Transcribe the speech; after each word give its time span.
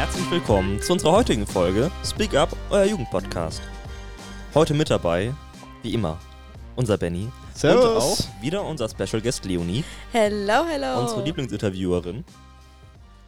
Herzlich 0.00 0.30
willkommen 0.30 0.80
zu 0.80 0.94
unserer 0.94 1.12
heutigen 1.12 1.46
Folge 1.46 1.90
Speak 2.06 2.34
Up, 2.34 2.56
euer 2.70 2.86
Jugendpodcast. 2.86 3.60
Heute 4.54 4.72
mit 4.72 4.88
dabei, 4.88 5.34
wie 5.82 5.92
immer, 5.92 6.18
unser 6.74 6.96
Benny. 6.96 7.28
Servus. 7.52 7.84
Und 7.84 7.98
auch 7.98 8.42
wieder 8.42 8.64
unser 8.64 8.88
Special 8.88 9.20
Guest 9.20 9.44
Leonie, 9.44 9.84
Hello, 10.10 10.64
hello. 10.66 11.00
unsere 11.02 11.22
Lieblingsinterviewerin. 11.22 12.24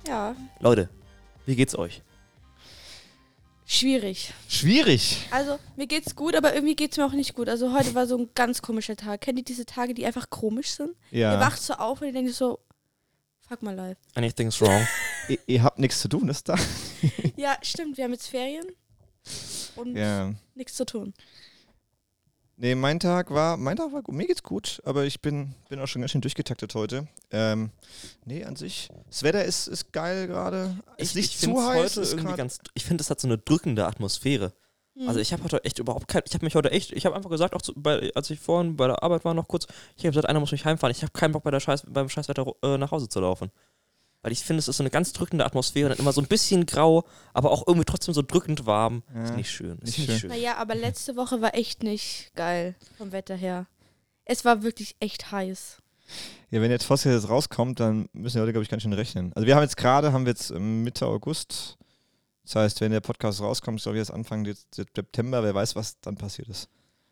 Ja, 0.09 0.35
Leute, 0.61 0.89
wie 1.45 1.57
geht's 1.57 1.77
euch? 1.77 2.01
schwierig. 3.67 4.33
Schwierig. 4.49 5.29
Also, 5.31 5.59
mir 5.77 5.87
geht's 5.87 6.17
gut, 6.17 6.35
aber 6.35 6.55
irgendwie 6.55 6.75
geht's 6.75 6.97
mir 6.97 7.05
auch 7.05 7.13
nicht 7.13 7.35
gut. 7.35 7.51
Also, 7.51 7.75
heute 7.77 7.95
war 7.95 8.07
so 8.07 8.17
ein 8.17 8.31
ganz 8.35 8.63
komischer 8.63 8.97
Tag. 8.97 9.21
Kennt 9.21 9.37
ihr 9.39 9.45
diese 9.45 9.67
Tage, 9.67 9.93
die 9.93 10.07
einfach 10.07 10.31
komisch 10.31 10.71
sind? 10.71 10.93
Ihr 11.11 11.21
Ja. 11.21 11.39
wacht 11.39 11.61
so 11.61 11.75
auf 11.75 12.01
und 12.01 12.07
ihr 12.07 12.15
denkt 12.15 12.33
so, 12.33 12.61
fuck 13.53 13.63
my 13.63 13.73
life. 13.75 13.99
Anything's 14.15 14.61
wrong? 14.61 14.87
ihr, 15.29 15.39
ihr 15.47 15.63
habt 15.63 15.79
nichts 15.79 16.01
zu 16.01 16.09
tun, 16.09 16.29
ist 16.29 16.49
da? 16.49 16.57
Ja, 17.37 17.57
stimmt, 17.63 17.97
wir 17.97 18.05
haben 18.05 18.13
jetzt 18.13 18.29
Ferien 18.29 18.67
und 19.77 19.97
Ja. 19.97 20.33
nichts 20.55 20.75
zu 20.75 20.85
tun. 20.87 21.13
Nee, 22.57 22.75
mein 22.77 23.01
Tag 23.01 23.31
war, 23.31 23.57
mein 23.57 23.77
Tag 23.77 23.93
war 23.93 24.03
gut. 24.03 24.15
Mir 24.15 24.27
geht's 24.27 24.43
gut, 24.43 24.81
aber 24.85 25.05
ich 25.05 25.21
bin, 25.21 25.55
bin 25.69 25.81
auch 25.81 25.89
schon 25.89 26.01
ganz 26.03 26.13
schön 26.13 26.21
durchgetaktet 26.21 26.75
heute. 26.75 27.09
Ähm, 27.31 27.71
nee, 28.25 28.45
an 28.45 28.55
sich. 28.55 28.89
Das 29.09 29.23
Wetter 29.25 29.45
ist, 29.45 29.67
ist 29.67 29.93
geil 29.93 30.29
gerade. 30.29 30.77
Ist 30.97 31.17
nicht 31.17 31.35
find's 31.35 31.59
zu 31.59 31.67
heiß. 31.67 31.77
heute 31.97 32.01
ist 32.03 32.13
irgendwie 32.13 32.37
ganz. 32.37 32.59
Ich 32.75 32.85
finde, 32.85 33.03
es 33.03 33.11
hat 33.11 33.21
so 33.21 33.27
eine 33.27 33.39
drückende 33.39 33.87
Atmosphäre. 33.87 34.53
Hm. 34.95 35.09
Also 35.09 35.21
ich 35.21 35.33
habe 35.33 35.43
heute 35.45 35.65
echt 35.65 35.79
überhaupt 35.79 36.09
kein, 36.09 36.23
ich 36.27 36.35
habe 36.35 36.45
mich 36.45 36.55
heute 36.55 36.71
echt, 36.71 36.93
ich 36.93 37.07
habe 37.07 37.17
einfach 37.17 37.31
gesagt, 37.31 37.55
auch 37.55 37.63
zu, 37.63 37.73
bei, 37.75 38.11
als 38.15 38.31
ich 38.31 38.41
vorhin 38.41 38.77
bei 38.77 38.87
der 38.87 39.03
Arbeit 39.03 39.25
war 39.25 39.35
noch 39.35 39.49
kurz, 39.49 39.67
ich 39.97 40.05
habe 40.05 40.11
gesagt, 40.11 40.29
einer 40.29 40.41
muss 40.41 40.53
mich 40.53 40.65
heimfahren. 40.65 40.91
Ich 40.91 41.03
habe 41.03 41.13
keinen 41.13 41.33
Bock 41.33 41.45
bei 41.45 41.51
der 41.51 41.61
Scheiß, 41.61 41.85
beim 41.89 42.09
Scheißwetter 42.09 42.47
äh, 42.63 42.77
nach 42.79 42.91
Hause 42.91 43.09
zu 43.09 43.21
laufen. 43.21 43.51
Weil 44.23 44.33
ich 44.33 44.45
finde, 44.45 44.61
es 44.61 44.69
ist 44.69 44.77
so 44.77 44.83
eine 44.85 44.91
ganz 44.91 45.13
drückende 45.13 45.45
Atmosphäre, 45.45 45.89
dann 45.89 45.99
immer 45.99 46.13
so 46.13 46.21
ein 46.21 46.29
bisschen 46.29 46.65
grau, 46.65 47.05
aber 47.35 47.51
auch 47.51 47.67
irgendwie 47.67 47.85
trotzdem 47.85 48.15
so 48.15 48.23
drückend 48.23 48.67
warm. 48.67 49.03
Ja, 49.13 49.25
ist 49.25 49.37
nicht 49.37 49.51
schön. 49.51 49.79
Ist 49.79 49.99
nicht 49.99 50.09
nicht 50.09 50.21
schön. 50.21 50.31
Naja, 50.31 50.57
aber 50.59 50.77
letzte 50.77 51.17
Woche 51.17 51.41
war 51.41 51.55
echt 51.55 51.83
nicht 51.83 52.31
geil 52.37 52.77
vom 52.99 53.11
Wetter 53.11 53.35
her. 53.35 53.67
Es 54.25 54.45
war 54.45 54.63
wirklich 54.63 54.95
echt 55.01 55.33
heiß. 55.33 55.79
Ja, 56.51 56.61
wenn 56.61 56.71
jetzt 56.71 56.85
Fossil 56.85 57.13
jetzt 57.13 57.29
rauskommt, 57.29 57.81
dann 57.81 58.09
müssen 58.13 58.37
wir 58.37 58.43
heute, 58.43 58.53
glaube 58.53 58.63
ich, 58.63 58.69
ganz 58.69 58.83
schön 58.83 58.93
rechnen. 58.93 59.33
Also 59.35 59.47
wir 59.47 59.57
haben 59.57 59.63
jetzt 59.63 59.77
gerade, 59.77 60.13
haben 60.13 60.25
wir 60.25 60.33
jetzt 60.33 60.51
ähm, 60.51 60.85
Mitte 60.85 61.07
August. 61.07 61.79
Das 62.45 62.57
heißt, 62.57 62.81
wenn 62.81 62.91
der 62.93 63.01
Podcast 63.01 63.41
rauskommt, 63.41 63.79
ist 63.79 63.85
glaube 63.85 63.99
ich 63.99 64.03
jetzt 64.03 64.11
Anfang 64.13 64.45
September, 64.73 65.43
wer 65.43 65.55
weiß, 65.55 65.77
was 65.77 65.99
dann 66.01 66.17
passiert 66.17 66.49
ist. 66.49 66.69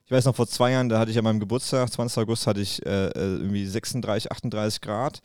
Ich 0.06 0.10
weiß 0.10 0.24
noch, 0.24 0.34
vor 0.34 0.48
zwei 0.48 0.72
Jahren, 0.72 0.88
da 0.88 0.98
hatte 0.98 1.12
ich 1.12 1.18
an 1.18 1.24
meinem 1.24 1.38
Geburtstag, 1.38 1.90
20. 1.92 2.18
August, 2.24 2.46
hatte 2.48 2.60
ich 2.60 2.84
äh, 2.84 3.06
äh, 3.08 3.12
irgendwie 3.36 3.64
36, 3.64 4.32
38 4.32 4.80
Grad. 4.80 5.20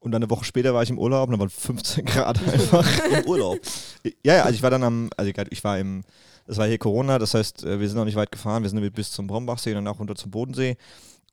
Und 0.00 0.10
dann 0.10 0.22
eine 0.22 0.28
Woche 0.30 0.44
später 0.44 0.74
war 0.74 0.82
ich 0.82 0.90
im 0.90 0.98
Urlaub 0.98 1.28
und 1.28 1.32
dann 1.32 1.40
waren 1.40 1.48
15 1.50 2.04
Grad 2.04 2.38
einfach. 2.52 2.86
Im 3.06 3.24
Urlaub. 3.26 3.58
Ja, 4.24 4.34
ja, 4.36 4.42
also 4.42 4.54
ich 4.56 4.62
war 4.62 4.70
dann 4.70 4.82
am, 4.82 5.08
also 5.16 5.30
ich- 5.30 5.38
ich 5.52 5.62
war 5.64 5.78
im, 5.78 6.02
das 6.46 6.56
war 6.58 6.66
hier 6.66 6.78
Corona, 6.78 7.18
das 7.20 7.32
heißt, 7.34 7.64
äh, 7.64 7.78
wir 7.80 7.88
sind 7.88 7.96
noch 7.96 8.04
nicht 8.04 8.16
weit 8.16 8.32
gefahren, 8.32 8.64
wir 8.64 8.70
sind 8.70 8.92
bis 8.92 9.12
zum 9.12 9.26
Brombachsee 9.28 9.70
und 9.70 9.76
danach 9.84 9.98
runter 10.00 10.16
zum 10.16 10.30
Bodensee. 10.32 10.76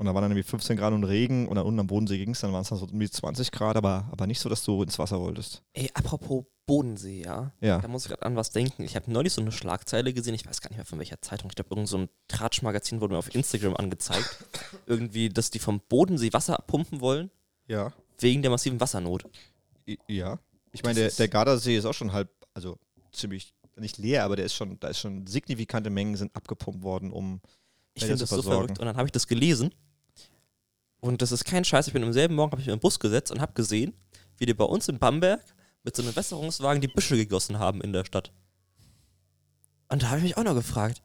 Und 0.02 0.08
da 0.08 0.16
waren 0.16 0.24
dann 0.24 0.32
irgendwie 0.32 0.50
15 0.50 0.78
Grad 0.78 0.94
und 0.94 1.04
Regen 1.04 1.48
und 1.48 1.58
dann 1.58 1.66
unten 1.68 1.80
am 1.80 1.86
Bodensee 1.86 2.18
ging 2.18 2.32
es, 2.32 2.40
dann 2.40 2.52
waren 2.52 2.64
es 2.64 2.70
dann 2.70 2.80
so 2.80 2.88
um 2.88 3.00
die 3.00 3.08
20 3.08 3.52
Grad, 3.52 3.76
aber, 3.76 4.10
aber 4.12 4.26
nicht 4.26 4.40
so, 4.40 4.50
dass 4.50 4.64
du 4.64 4.82
ins 4.82 4.98
Wasser 4.98 5.20
wolltest. 5.20 5.62
Ey, 5.74 5.92
apropos 5.94 6.44
Bodensee, 6.66 7.22
ja. 7.22 7.54
Ja. 7.62 7.78
Da 7.78 7.88
muss 7.88 8.06
ich 8.06 8.10
gerade 8.10 8.24
an 8.24 8.36
was 8.36 8.50
denken. 8.50 8.82
Ich 8.82 8.96
habe 8.96 9.12
neulich 9.12 9.32
so 9.32 9.42
eine 9.42 9.52
Schlagzeile 9.52 10.12
gesehen, 10.12 10.34
ich 10.34 10.44
weiß 10.48 10.60
gar 10.60 10.72
nicht 10.72 10.78
mehr 10.78 10.88
von 10.88 10.98
welcher 10.98 11.22
Zeitung. 11.22 11.52
Ich 11.52 11.56
glaube, 11.56 11.70
irgend 11.76 11.88
so 11.88 12.00
ein 12.00 12.10
Tratschmagazin 12.30 13.00
wurde 13.00 13.14
mir 13.14 13.20
auf 13.20 13.36
Instagram 13.36 13.76
angezeigt. 13.76 14.44
Irgendwie, 14.88 15.30
dass 15.30 15.52
die 15.52 15.60
vom 15.60 15.80
Bodensee 15.88 16.34
Wasser 16.34 16.58
abpumpen 16.58 17.00
wollen, 17.00 17.30
Ja. 17.68 17.94
wegen 18.18 18.42
der 18.42 18.50
massiven 18.50 18.80
Wassernot. 18.80 19.26
Ja. 20.08 20.40
Ich 20.72 20.82
meine, 20.82 21.00
der, 21.00 21.12
der 21.12 21.28
Gardasee 21.28 21.78
ist 21.78 21.86
auch 21.86 21.94
schon 21.94 22.12
halb, 22.12 22.32
also 22.56 22.80
ziemlich, 23.12 23.54
nicht 23.76 24.00
leer, 24.00 24.23
aber 24.23 24.36
der 24.36 24.45
ist 24.45 24.56
schon, 24.56 24.80
da 24.80 24.88
ist 24.88 24.98
schon 24.98 25.28
signifikante 25.28 25.92
Mengen 25.92 26.16
sind 26.16 26.36
abgepumpt 26.36 26.82
worden, 26.82 27.11
um 27.11 27.40
Ich 27.94 28.02
finde 28.04 28.17
das 28.17 28.32
das 28.32 28.38
so 28.44 28.50
verrückt. 28.50 28.80
Und 28.80 28.86
dann 28.88 28.98
habe 28.98 29.08
ich 29.08 29.11
das 29.11 29.28
gelesen. 29.28 29.72
Und 31.02 31.22
das 31.22 31.32
ist 31.32 31.44
kein 31.45 31.66
Scheiß. 31.66 31.88
Ich 31.88 31.94
bin 31.94 32.04
am 32.04 32.14
selben 32.14 32.36
Morgen, 32.36 32.52
habe 32.52 32.62
ich 32.62 32.67
mir 32.67 32.73
im 32.73 32.80
Bus 32.80 33.00
gesetzt 33.00 33.32
und 33.32 33.42
habe 33.42 33.54
gesehen, 33.54 33.94
wie 34.38 34.45
die 34.45 34.54
bei 34.54 34.64
uns 34.64 34.88
in 34.88 35.00
Bamberg 35.00 35.44
mit 35.84 35.95
so 35.95 36.04
einem 36.04 36.16
Wässerungswagen 36.16 36.80
die 36.82 36.88
Büsche 36.88 37.17
gegossen 37.17 37.60
haben 37.60 37.82
in 37.82 37.92
der 37.92 38.06
Stadt. 38.06 38.32
Und 39.90 40.04
da 40.04 40.08
habe 40.10 40.17
ich 40.20 40.23
mich 40.23 40.38
auch 40.38 40.44
noch 40.44 40.54
gefragt, 40.54 41.02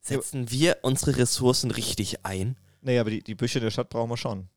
setzen 0.00 0.50
wir 0.50 0.78
unsere 0.82 1.16
Ressourcen 1.18 1.70
richtig 1.70 2.24
ein? 2.24 2.56
Naja, 2.80 3.02
aber 3.02 3.10
die, 3.10 3.22
die 3.22 3.34
Büsche 3.34 3.60
der 3.60 3.70
Stadt 3.70 3.90
brauchen 3.90 4.10
wir 4.10 4.16
schon. 4.16 4.48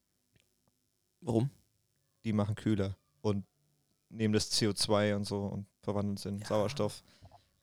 Warum? 1.22 1.50
Die 2.24 2.34
machen 2.34 2.56
kühler 2.56 2.96
und 3.22 3.46
nehmen 4.10 4.34
das 4.34 4.52
CO2 4.52 5.16
und 5.16 5.26
so 5.26 5.42
und 5.44 5.66
verwandeln 5.82 6.16
es 6.18 6.26
in 6.26 6.40
Ja. 6.40 6.48
Sauerstoff. 6.48 7.04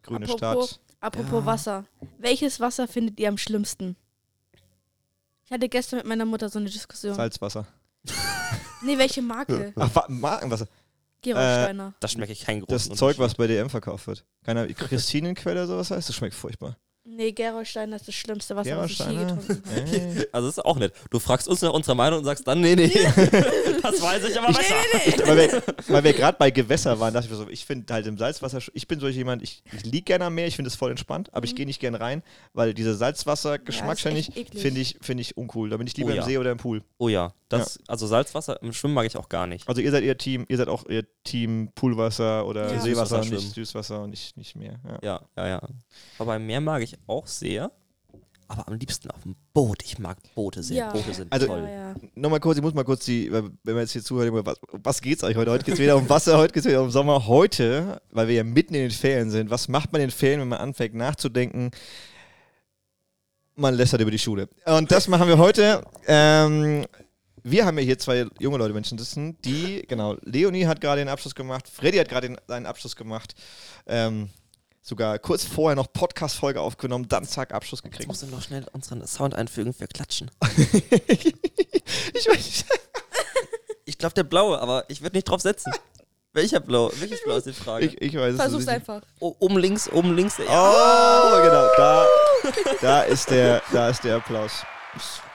Grüne 0.02 0.26
Apropos- 0.26 0.68
Stadt. 0.70 0.80
Apropos 1.00 1.40
Ja. 1.40 1.46
Wasser. 1.46 1.84
Welches 2.18 2.60
Wasser 2.60 2.86
findet 2.88 3.18
ihr 3.18 3.28
am 3.28 3.38
schlimmsten? 3.38 3.96
Ich 5.54 5.56
hatte 5.56 5.68
gestern 5.68 5.98
mit 5.98 6.06
meiner 6.06 6.24
Mutter 6.24 6.48
so 6.48 6.58
eine 6.58 6.68
Diskussion. 6.68 7.14
Salzwasser. 7.14 7.64
Nee, 8.82 8.98
welche 8.98 9.22
Marke? 9.22 9.72
Ach, 9.76 9.94
wa- 9.94 10.06
Markenwasser. 10.08 10.66
Gerolsteiner. 11.22 11.94
Da 12.00 12.08
schmecke 12.08 12.32
ich 12.32 12.40
keinen 12.44 12.62
großen 12.62 12.90
Das 12.90 12.98
Zeug, 12.98 13.20
was 13.20 13.36
bei 13.36 13.46
DM 13.46 13.70
verkauft 13.70 14.08
wird. 14.08 14.24
Keine 14.44 14.66
Christinenquelle 14.74 15.60
oder 15.60 15.68
sowas 15.68 15.92
heißt, 15.92 16.08
das 16.08 16.16
schmeckt 16.16 16.34
furchtbar. 16.34 16.76
Nee, 17.06 17.32
Gerolsteiner 17.32 17.96
ist 17.96 18.08
das 18.08 18.14
schlimmste 18.14 18.56
Wasser, 18.56 18.78
was 18.78 18.92
ich 18.92 18.98
je 18.98 19.04
getrunken 19.14 19.62
habe. 19.66 20.26
Also 20.32 20.48
das 20.48 20.56
ist 20.58 20.64
auch 20.64 20.78
nett. 20.78 20.94
Du 21.10 21.18
fragst 21.18 21.46
uns 21.48 21.60
nach 21.60 21.74
unserer 21.74 21.94
Meinung 21.94 22.20
und 22.20 22.24
sagst 22.24 22.48
dann, 22.48 22.62
nee, 22.62 22.74
nee, 22.74 22.88
das 23.82 24.00
weiß 24.00 24.24
ich 24.26 24.38
aber 24.40 24.46
besser. 24.54 24.74
weil 25.26 25.36
wir, 25.36 25.62
weil 25.88 26.04
wir 26.04 26.12
gerade 26.14 26.38
bei 26.38 26.50
Gewässer 26.50 26.98
waren, 26.98 27.12
dachte 27.12 27.26
ich 27.26 27.30
mir 27.30 27.36
so, 27.36 27.46
ich 27.50 27.66
finde 27.66 27.92
halt 27.92 28.06
im 28.06 28.16
Salzwasser, 28.16 28.60
ich 28.72 28.88
bin 28.88 29.00
so 29.00 29.08
jemand, 29.08 29.42
ich, 29.42 29.62
ich 29.76 29.84
liege 29.84 30.04
gerne 30.04 30.24
am 30.24 30.34
Meer, 30.34 30.46
ich 30.46 30.56
finde 30.56 30.68
es 30.70 30.76
voll 30.76 30.90
entspannt, 30.90 31.28
aber 31.34 31.44
ich 31.44 31.52
Mhm. 31.52 31.56
gehe 31.56 31.66
nicht 31.66 31.78
gern 31.80 31.94
rein, 31.94 32.22
weil 32.54 32.72
dieser 32.72 32.94
Salzwasser-Geschmack, 32.94 33.98
Ja, 33.98 34.02
finde 34.02 34.20
ich, 34.20 34.34
ich, 34.34 34.96
finde 35.02 35.20
ich 35.20 35.36
uncool. 35.36 35.68
Da 35.68 35.76
bin 35.76 35.86
ich 35.86 35.96
lieber 35.98 36.10
Oh 36.12 36.14
ja. 36.14 36.22
im 36.22 36.28
See 36.28 36.38
oder 36.38 36.52
im 36.52 36.58
Pool. 36.58 36.82
Oh 36.96 37.08
ja, 37.10 37.34
das, 37.58 37.78
also 37.88 38.06
Salzwasser 38.06 38.62
im 38.62 38.72
Schwimmen 38.72 38.94
mag 38.94 39.06
ich 39.06 39.16
auch 39.16 39.28
gar 39.28 39.46
nicht. 39.46 39.68
Also 39.68 39.80
ihr 39.80 39.90
seid 39.90 40.04
ihr 40.04 40.16
Team, 40.18 40.44
ihr 40.48 40.56
seid 40.56 40.68
auch 40.68 40.84
ihr 40.86 41.04
Team 41.24 41.70
Poolwasser 41.74 42.46
oder 42.46 42.72
Ja. 42.72 42.80
Seewasser, 42.80 43.22
Süßwasser 43.22 43.34
nicht 43.44 43.54
Süßwasser 43.54 44.02
und 44.02 44.10
nicht, 44.10 44.36
nicht 44.36 44.56
mehr. 44.56 44.78
Ja. 44.84 44.98
Ja, 45.02 45.20
ja, 45.36 45.48
ja. 45.48 45.60
Aber 46.18 46.26
beim 46.26 46.46
Meer 46.46 46.60
mag 46.60 46.82
ich 46.82 46.96
auch 47.06 47.26
sehr. 47.26 47.70
Aber 48.46 48.68
am 48.68 48.74
liebsten 48.74 49.10
auf 49.10 49.22
dem 49.22 49.36
Boot. 49.54 49.82
Ich 49.84 49.98
mag 49.98 50.18
Boote 50.34 50.62
sehr. 50.62 50.76
Ja. 50.76 50.92
Boote 50.92 51.14
sind 51.14 51.32
Also- 51.32 51.46
toll. 51.46 51.62
Ja, 51.62 51.70
ja. 51.88 51.94
Nochmal 52.14 52.40
kurz, 52.40 52.58
ich 52.58 52.62
muss 52.62 52.74
mal 52.74 52.84
kurz 52.84 53.06
die, 53.06 53.32
wenn 53.32 53.56
man 53.64 53.78
jetzt 53.78 53.92
hier 53.92 54.02
zuhört, 54.02 54.28
immer, 54.28 54.44
was, 54.44 54.58
was 54.70 55.00
geht's 55.00 55.24
eigentlich 55.24 55.38
heute? 55.38 55.50
Heute 55.50 55.64
geht's 55.64 55.78
wieder 55.78 55.96
um 55.96 56.06
Wasser, 56.10 56.36
heute 56.38 56.52
geht's 56.52 56.66
wieder 56.66 56.82
um 56.82 56.90
Sommer. 56.90 57.26
Heute, 57.26 58.02
weil 58.10 58.28
wir 58.28 58.34
ja 58.34 58.44
mitten 58.44 58.74
in 58.74 58.82
den 58.82 58.90
Ferien 58.90 59.30
sind, 59.30 59.48
was 59.48 59.68
macht 59.68 59.92
man 59.92 60.02
in 60.02 60.08
den 60.08 60.12
Ferien, 60.14 60.40
wenn 60.40 60.48
man 60.48 60.58
anfängt 60.58 60.94
nachzudenken? 60.94 61.70
Man 63.56 63.74
lästert 63.74 64.00
über 64.00 64.10
die 64.10 64.18
Schule. 64.18 64.48
Und 64.66 64.90
das 64.90 65.06
machen 65.08 65.28
wir 65.28 65.38
heute. 65.38 65.82
Ähm, 66.06 66.86
wir 67.46 67.66
haben 67.66 67.78
ja 67.78 67.84
hier 67.84 67.98
zwei 67.98 68.26
junge 68.40 68.58
Leute 68.58 68.72
Menschen 68.74 68.98
sitzen, 68.98 69.36
die, 69.42 69.84
genau, 69.86 70.16
Leonie 70.22 70.66
hat 70.66 70.80
gerade 70.80 71.02
den 71.02 71.08
Abschluss 71.08 71.34
gemacht, 71.34 71.68
Freddy 71.68 71.98
hat 71.98 72.08
gerade 72.08 72.34
seinen 72.48 72.66
Abschluss 72.66 72.96
gemacht. 72.96 73.34
Ähm, 73.86 74.30
sogar 74.80 75.18
kurz 75.18 75.44
vorher 75.44 75.76
noch 75.76 75.92
Podcast-Folge 75.92 76.60
aufgenommen, 76.60 77.06
dann 77.08 77.24
zack, 77.24 77.52
Abschluss 77.52 77.80
Jetzt 77.84 77.92
gekriegt. 77.92 78.08
musst 78.08 78.22
du 78.22 78.26
noch 78.26 78.42
schnell 78.42 78.66
unseren 78.72 79.06
Sound 79.06 79.34
einfügen 79.34 79.72
für 79.74 79.86
Klatschen. 79.86 80.30
ich 81.08 82.26
weiß, 82.26 82.64
Ich 83.84 83.98
glaube 83.98 84.14
der 84.14 84.24
blaue, 84.24 84.58
aber 84.60 84.84
ich 84.88 85.02
würde 85.02 85.16
nicht 85.16 85.24
drauf 85.28 85.40
setzen. 85.42 85.72
Welcher 86.32 86.58
blau? 86.60 86.90
Welches 86.98 87.22
blau 87.22 87.36
ist 87.36 87.46
die 87.46 87.52
Frage? 87.52 87.86
ich, 87.86 88.00
ich 88.02 88.14
weiß 88.16 88.32
es 88.34 88.40
Versuch's 88.40 88.66
nicht. 88.66 88.74
einfach. 88.74 89.02
O- 89.20 89.36
um 89.38 89.56
links, 89.56 89.86
um 89.86 90.16
links. 90.16 90.34
Oh, 90.40 90.42
genau, 90.42 91.68
da, 91.76 92.06
da, 92.80 93.02
ist 93.02 93.30
der, 93.30 93.62
da 93.72 93.90
ist 93.90 94.02
der 94.02 94.16
Applaus. 94.16 94.64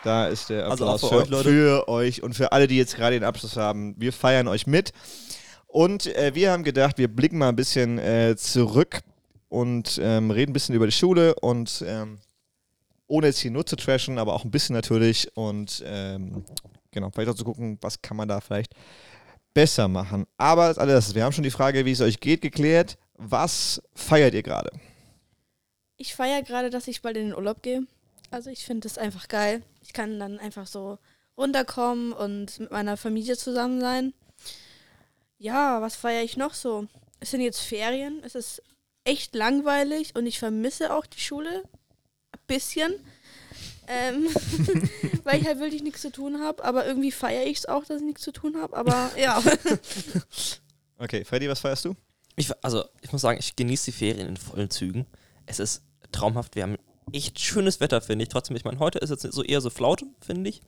Da 0.04 0.28
ist 0.28 0.50
der 0.50 0.68
Also 0.70 0.86
Applaus 0.86 1.04
auch 1.04 1.10
für 1.10 1.16
für, 1.16 1.22
euch, 1.24 1.30
Leute. 1.30 1.50
für 1.50 1.88
euch 1.90 2.24
und 2.24 2.34
für 2.34 2.52
alle, 2.52 2.68
die 2.68 2.78
jetzt 2.78 2.96
gerade 2.96 3.20
den 3.20 3.24
Abschluss 3.26 3.58
haben. 3.58 3.96
Wir 3.98 4.14
feiern 4.14 4.48
euch 4.48 4.66
mit. 4.68 4.94
Und 5.68 6.08
äh, 6.16 6.34
wir 6.34 6.52
haben 6.52 6.64
gedacht, 6.64 6.98
wir 6.98 7.08
blicken 7.08 7.38
mal 7.38 7.50
ein 7.50 7.56
bisschen 7.56 8.00
äh, 8.00 8.36
zurück 8.38 9.02
und 9.50 10.00
ähm, 10.02 10.32
reden 10.32 10.52
ein 10.52 10.54
bisschen 10.54 10.76
über 10.76 10.86
die 10.86 10.92
Schule 10.92 11.36
und 11.36 11.84
ähm, 11.86 12.20
ohne 13.08 13.28
jetzt 13.28 13.40
hier 13.40 13.52
nur 13.52 13.66
zu 13.66 13.76
trashen, 13.76 14.18
aber 14.18 14.34
auch 14.34 14.44
ein 14.46 14.52
bisschen 14.52 14.76
natürlich 14.76 15.36
und 15.36 15.84
ähm, 15.86 16.46
genau, 16.92 17.10
vielleicht 17.12 17.30
auch 17.32 17.36
zu 17.36 17.44
gucken, 17.44 17.78
was 17.82 18.02
kann 18.02 18.18
man 18.18 18.28
da 18.28 18.40
vielleicht 18.40 18.74
besser 19.54 19.88
machen. 19.88 20.26
Aber 20.38 20.64
als 20.64 20.78
alles, 20.78 21.14
wir 21.16 21.24
haben 21.24 21.34
schon 21.34 21.44
die 21.44 21.52
Frage, 21.52 21.86
wie 21.86 21.92
es 21.92 22.02
euch 22.02 22.20
geht, 22.20 22.42
geklärt. 22.42 22.98
Was 23.16 23.82
feiert 23.94 24.34
ihr 24.34 24.44
gerade? 24.44 24.72
Ich 25.98 26.16
feiere 26.16 26.42
gerade, 26.44 26.70
dass 26.70 26.88
ich 26.88 27.02
bald 27.02 27.18
in 27.18 27.28
den 27.28 27.36
Urlaub 27.36 27.62
gehe. 27.62 27.84
Also 28.32 28.50
ich 28.50 28.64
finde 28.64 28.88
das 28.88 28.98
einfach 28.98 29.28
geil. 29.28 29.62
Ich 29.90 29.94
kann 29.94 30.20
dann 30.20 30.38
einfach 30.38 30.68
so 30.68 31.00
runterkommen 31.36 32.14
und 32.14 32.60
mit 32.60 32.70
meiner 32.70 32.96
Familie 32.96 33.36
zusammen 33.36 33.82
sein. 33.82 34.14
Ja, 35.40 35.82
was 35.82 35.96
feiere 35.96 36.22
ich 36.22 36.38
noch 36.38 36.54
so? 36.54 36.86
Es 37.20 37.32
sind 37.32 37.42
jetzt 37.42 37.62
Ferien. 37.62 38.22
Es 38.24 38.36
ist 38.36 38.62
echt 39.04 39.34
langweilig 39.34 40.16
und 40.16 40.28
ich 40.28 40.38
vermisse 40.38 40.94
auch 40.94 41.08
die 41.08 41.20
Schule. 41.20 41.64
Ein 42.34 42.40
bisschen. 42.46 42.94
Ähm, 43.88 44.28
weil 45.24 45.42
ich 45.42 45.48
halt 45.48 45.58
wirklich 45.58 45.82
nichts 45.82 46.02
zu 46.04 46.12
tun 46.12 46.40
habe. 46.40 46.64
Aber 46.64 46.86
irgendwie 46.86 47.12
feiere 47.12 47.48
ich 47.48 47.58
es 47.58 47.66
auch, 47.66 47.84
dass 47.84 47.98
ich 47.98 48.06
nichts 48.06 48.22
zu 48.22 48.32
tun 48.32 48.58
habe. 48.62 48.78
Aber 48.78 49.10
ja. 49.18 49.42
Okay, 51.00 51.26
Freddy, 51.26 51.50
was 51.50 51.62
feierst 51.62 51.86
du? 51.86 51.96
Ich, 52.36 52.52
also, 52.64 52.86
ich 53.02 53.12
muss 53.12 53.22
sagen, 53.22 53.40
ich 53.40 53.56
genieße 53.56 53.86
die 53.86 53.98
Ferien 53.98 54.28
in 54.28 54.38
vollen 54.38 54.70
Zügen. 54.70 55.08
Es 55.48 55.58
ist 55.58 55.82
traumhaft. 56.12 56.54
Wir 56.54 56.62
haben 56.62 56.78
echt 57.14 57.40
schönes 57.40 57.80
Wetter, 57.80 58.02
finde 58.02 58.24
ich. 58.24 58.30
Trotzdem, 58.30 58.56
ich 58.56 58.66
meine, 58.66 58.80
heute 58.80 59.00
ist 59.00 59.10
jetzt 59.10 59.22
so 59.22 59.44
eher 59.44 59.62
so 59.62 59.70
Flaute, 59.70 60.06
finde 60.22 60.50
ich. 60.50 60.62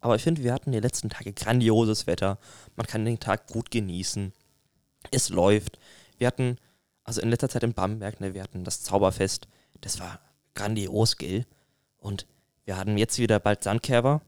Aber 0.00 0.16
ich 0.16 0.22
finde, 0.22 0.42
wir 0.42 0.52
hatten 0.52 0.72
die 0.72 0.80
letzten 0.80 1.10
Tage 1.10 1.32
grandioses 1.32 2.06
Wetter. 2.06 2.38
Man 2.76 2.86
kann 2.86 3.04
den 3.04 3.20
Tag 3.20 3.46
gut 3.48 3.70
genießen. 3.70 4.32
Es 5.10 5.28
läuft. 5.28 5.78
Wir 6.18 6.26
hatten, 6.26 6.56
also 7.04 7.20
in 7.20 7.30
letzter 7.30 7.48
Zeit 7.48 7.62
in 7.62 7.74
Bamberg, 7.74 8.20
ne, 8.20 8.34
wir 8.34 8.42
hatten 8.42 8.64
das 8.64 8.82
Zauberfest. 8.82 9.46
Das 9.80 10.00
war 10.00 10.20
grandios, 10.54 11.16
gell? 11.16 11.46
Und 11.98 12.26
wir 12.64 12.76
hatten 12.76 12.98
jetzt 12.98 13.18
wieder 13.18 13.40
bald 13.40 13.62
Sandkerber. 13.62 14.22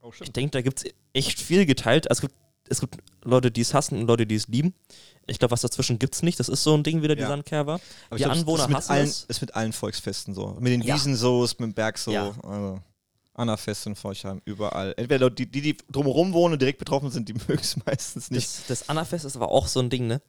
Oh, 0.00 0.12
Ich 0.20 0.32
denke, 0.32 0.50
da 0.50 0.62
gibt 0.62 0.84
es 0.84 0.92
echt 1.12 1.40
viel 1.40 1.66
geteilt. 1.66 2.10
Also 2.10 2.18
es 2.18 2.28
gibt, 2.28 2.34
es 2.72 2.80
gibt 2.80 2.96
Leute, 3.24 3.50
die 3.50 3.60
es 3.60 3.74
hassen 3.74 3.98
und 4.00 4.06
Leute, 4.06 4.26
die 4.26 4.34
es 4.34 4.48
lieben. 4.48 4.74
Ich 5.26 5.38
glaube, 5.38 5.52
was 5.52 5.60
dazwischen 5.60 5.98
gibt 5.98 6.14
es 6.14 6.22
nicht. 6.22 6.40
Das 6.40 6.48
ist 6.48 6.62
so 6.64 6.74
ein 6.74 6.82
Ding 6.82 7.02
wieder, 7.02 7.14
die 7.14 7.22
Ja. 7.22 7.28
Sandkerber. 7.28 7.74
Aber 7.74 7.80
die 8.16 8.22
ich 8.22 8.24
glaub, 8.24 8.36
Anwohner 8.36 8.68
ist 8.68 8.74
hassen 8.74 8.92
allen, 8.92 9.08
es. 9.08 9.24
ist 9.24 9.40
mit 9.40 9.54
allen 9.54 9.72
Volksfesten 9.72 10.34
so. 10.34 10.56
Mit 10.58 10.72
den 10.72 10.82
Ja. 10.82 10.94
Wiesen 10.96 11.14
so, 11.14 11.44
ist 11.44 11.60
mit 11.60 11.68
dem 11.70 11.74
Berg 11.74 11.96
so. 11.98 12.10
Ja. 12.10 12.32
Also 12.42 12.80
Annafest 13.34 13.86
in 13.86 13.94
Forchheim, 13.94 14.42
überall. 14.44 14.92
Entweder 14.96 15.30
die, 15.30 15.46
die, 15.46 15.62
die 15.62 15.76
drumherum 15.90 16.32
wohnen 16.32 16.54
und 16.54 16.60
direkt 16.60 16.78
betroffen 16.78 17.10
sind, 17.10 17.28
die 17.28 17.34
mögen 17.48 17.60
es 17.60 17.76
meistens 17.86 18.30
nicht. 18.30 18.46
Das, 18.46 18.66
das 18.80 18.88
Annafest 18.88 19.24
ist 19.24 19.36
aber 19.36 19.50
auch 19.50 19.68
so 19.68 19.80
ein 19.80 19.88
Ding, 19.90 20.06
ne? 20.06 20.20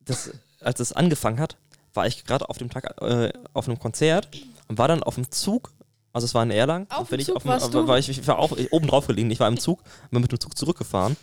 Das, 0.00 0.30
als 0.60 0.80
es 0.80 0.92
angefangen 0.92 1.40
hat, 1.40 1.56
war 1.94 2.06
ich 2.06 2.24
gerade 2.24 2.48
auf 2.48 2.58
dem 2.58 2.70
Tag 2.70 3.00
äh, 3.02 3.32
auf 3.52 3.66
einem 3.68 3.78
Konzert 3.78 4.28
und 4.68 4.78
war 4.78 4.88
dann 4.88 5.02
auf 5.02 5.14
dem 5.16 5.30
Zug. 5.30 5.72
Also 6.12 6.24
es 6.24 6.34
war 6.34 6.42
in 6.42 6.50
Erlangen. 6.50 6.86
Auf 6.90 7.10
wenn 7.10 7.18
dem 7.18 7.20
ich 7.20 7.26
Zug 7.26 7.36
auf 7.36 7.44
warst 7.44 7.72
war, 7.72 7.86
war 7.86 7.98
ich, 7.98 8.08
ich 8.08 8.26
war 8.26 8.38
auch 8.38 8.56
oben 8.70 8.88
drauf 8.88 9.06
gelegen. 9.06 9.30
Ich 9.30 9.40
war 9.40 9.48
im 9.48 9.58
Zug, 9.58 9.82
bin 10.10 10.20
mit 10.20 10.32
dem 10.32 10.40
Zug 10.40 10.56
zurückgefahren. 10.56 11.16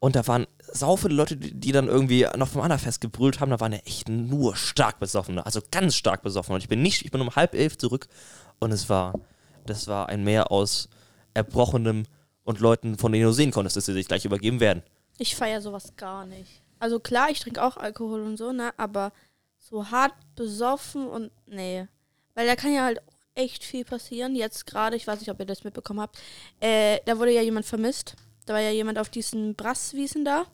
Und 0.00 0.16
da 0.16 0.26
waren 0.26 0.46
sau 0.72 0.96
viele 0.96 1.14
Leute, 1.14 1.36
die, 1.36 1.54
die 1.54 1.72
dann 1.72 1.88
irgendwie 1.88 2.26
noch 2.36 2.48
vom 2.48 2.62
Annafest 2.62 3.00
gebrüllt 3.00 3.40
haben. 3.40 3.50
Da 3.50 3.60
waren 3.60 3.72
ja 3.72 3.78
echt 3.84 4.08
nur 4.08 4.56
stark 4.56 4.98
Besoffene. 4.98 5.44
Also 5.44 5.60
ganz 5.70 5.94
stark 5.94 6.22
besoffen. 6.22 6.54
Und 6.54 6.62
ich 6.62 6.68
bin 6.68 6.82
nicht, 6.82 7.04
ich 7.04 7.10
bin 7.10 7.20
um 7.20 7.34
halb 7.34 7.54
elf 7.54 7.78
zurück. 7.78 8.08
Und 8.58 8.72
es 8.72 8.88
war, 8.88 9.14
das 9.66 9.86
war 9.88 10.08
ein 10.08 10.24
Meer 10.24 10.50
aus 10.50 10.88
Erbrochenem 11.34 12.04
und 12.44 12.60
Leuten, 12.60 12.96
von 12.96 13.12
denen 13.12 13.24
du 13.24 13.32
sehen 13.32 13.50
konntest, 13.50 13.76
dass 13.76 13.86
sie 13.86 13.92
sich 13.92 14.08
gleich 14.08 14.24
übergeben 14.24 14.60
werden. 14.60 14.82
Ich 15.18 15.36
feiere 15.36 15.60
sowas 15.60 15.94
gar 15.96 16.26
nicht. 16.26 16.62
Also 16.78 17.00
klar, 17.00 17.30
ich 17.30 17.40
trinke 17.40 17.62
auch 17.62 17.76
Alkohol 17.76 18.22
und 18.22 18.36
so, 18.36 18.52
ne? 18.52 18.72
Aber 18.76 19.12
so 19.58 19.90
hart 19.90 20.14
besoffen 20.36 21.06
und 21.06 21.30
nee. 21.46 21.86
Weil 22.34 22.46
da 22.46 22.54
kann 22.54 22.72
ja 22.72 22.84
halt 22.84 23.00
echt 23.38 23.64
viel 23.64 23.84
passieren. 23.84 24.34
Jetzt 24.34 24.66
gerade, 24.66 24.96
ich 24.96 25.06
weiß 25.06 25.20
nicht, 25.20 25.30
ob 25.30 25.38
ihr 25.40 25.46
das 25.46 25.64
mitbekommen 25.64 26.00
habt, 26.00 26.18
äh, 26.60 26.98
da 27.06 27.18
wurde 27.18 27.32
ja 27.32 27.42
jemand 27.42 27.66
vermisst. 27.66 28.16
Da 28.46 28.54
war 28.54 28.60
ja 28.60 28.70
jemand 28.70 28.98
auf 28.98 29.08
diesen 29.08 29.54
Brasswiesen 29.54 30.24
da. 30.24 30.46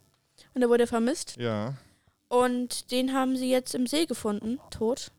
Und 0.52 0.60
da 0.60 0.68
wurde 0.68 0.86
vermisst. 0.86 1.36
Ja. 1.36 1.74
Und 2.28 2.90
den 2.90 3.12
haben 3.12 3.36
sie 3.36 3.50
jetzt 3.50 3.74
im 3.74 3.86
See 3.86 4.06
gefunden, 4.06 4.60
tot. 4.70 5.12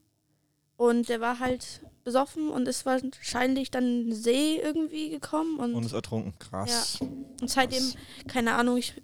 Und 0.77 1.09
der 1.09 1.21
war 1.21 1.39
halt 1.39 1.81
besoffen 2.03 2.49
und 2.49 2.67
ist 2.67 2.85
wahrscheinlich 2.85 3.71
dann 3.71 3.83
in 3.83 4.05
den 4.09 4.13
See 4.15 4.57
irgendwie 4.57 5.09
gekommen. 5.09 5.57
Und, 5.59 5.73
Und 5.73 5.85
ist 5.85 5.93
ertrunken. 5.93 6.37
Krass. 6.37 6.99
und 7.01 7.49
seitdem, 7.49 7.93
keine 8.27 8.55
Ahnung, 8.55 8.77
ich, 8.77 9.01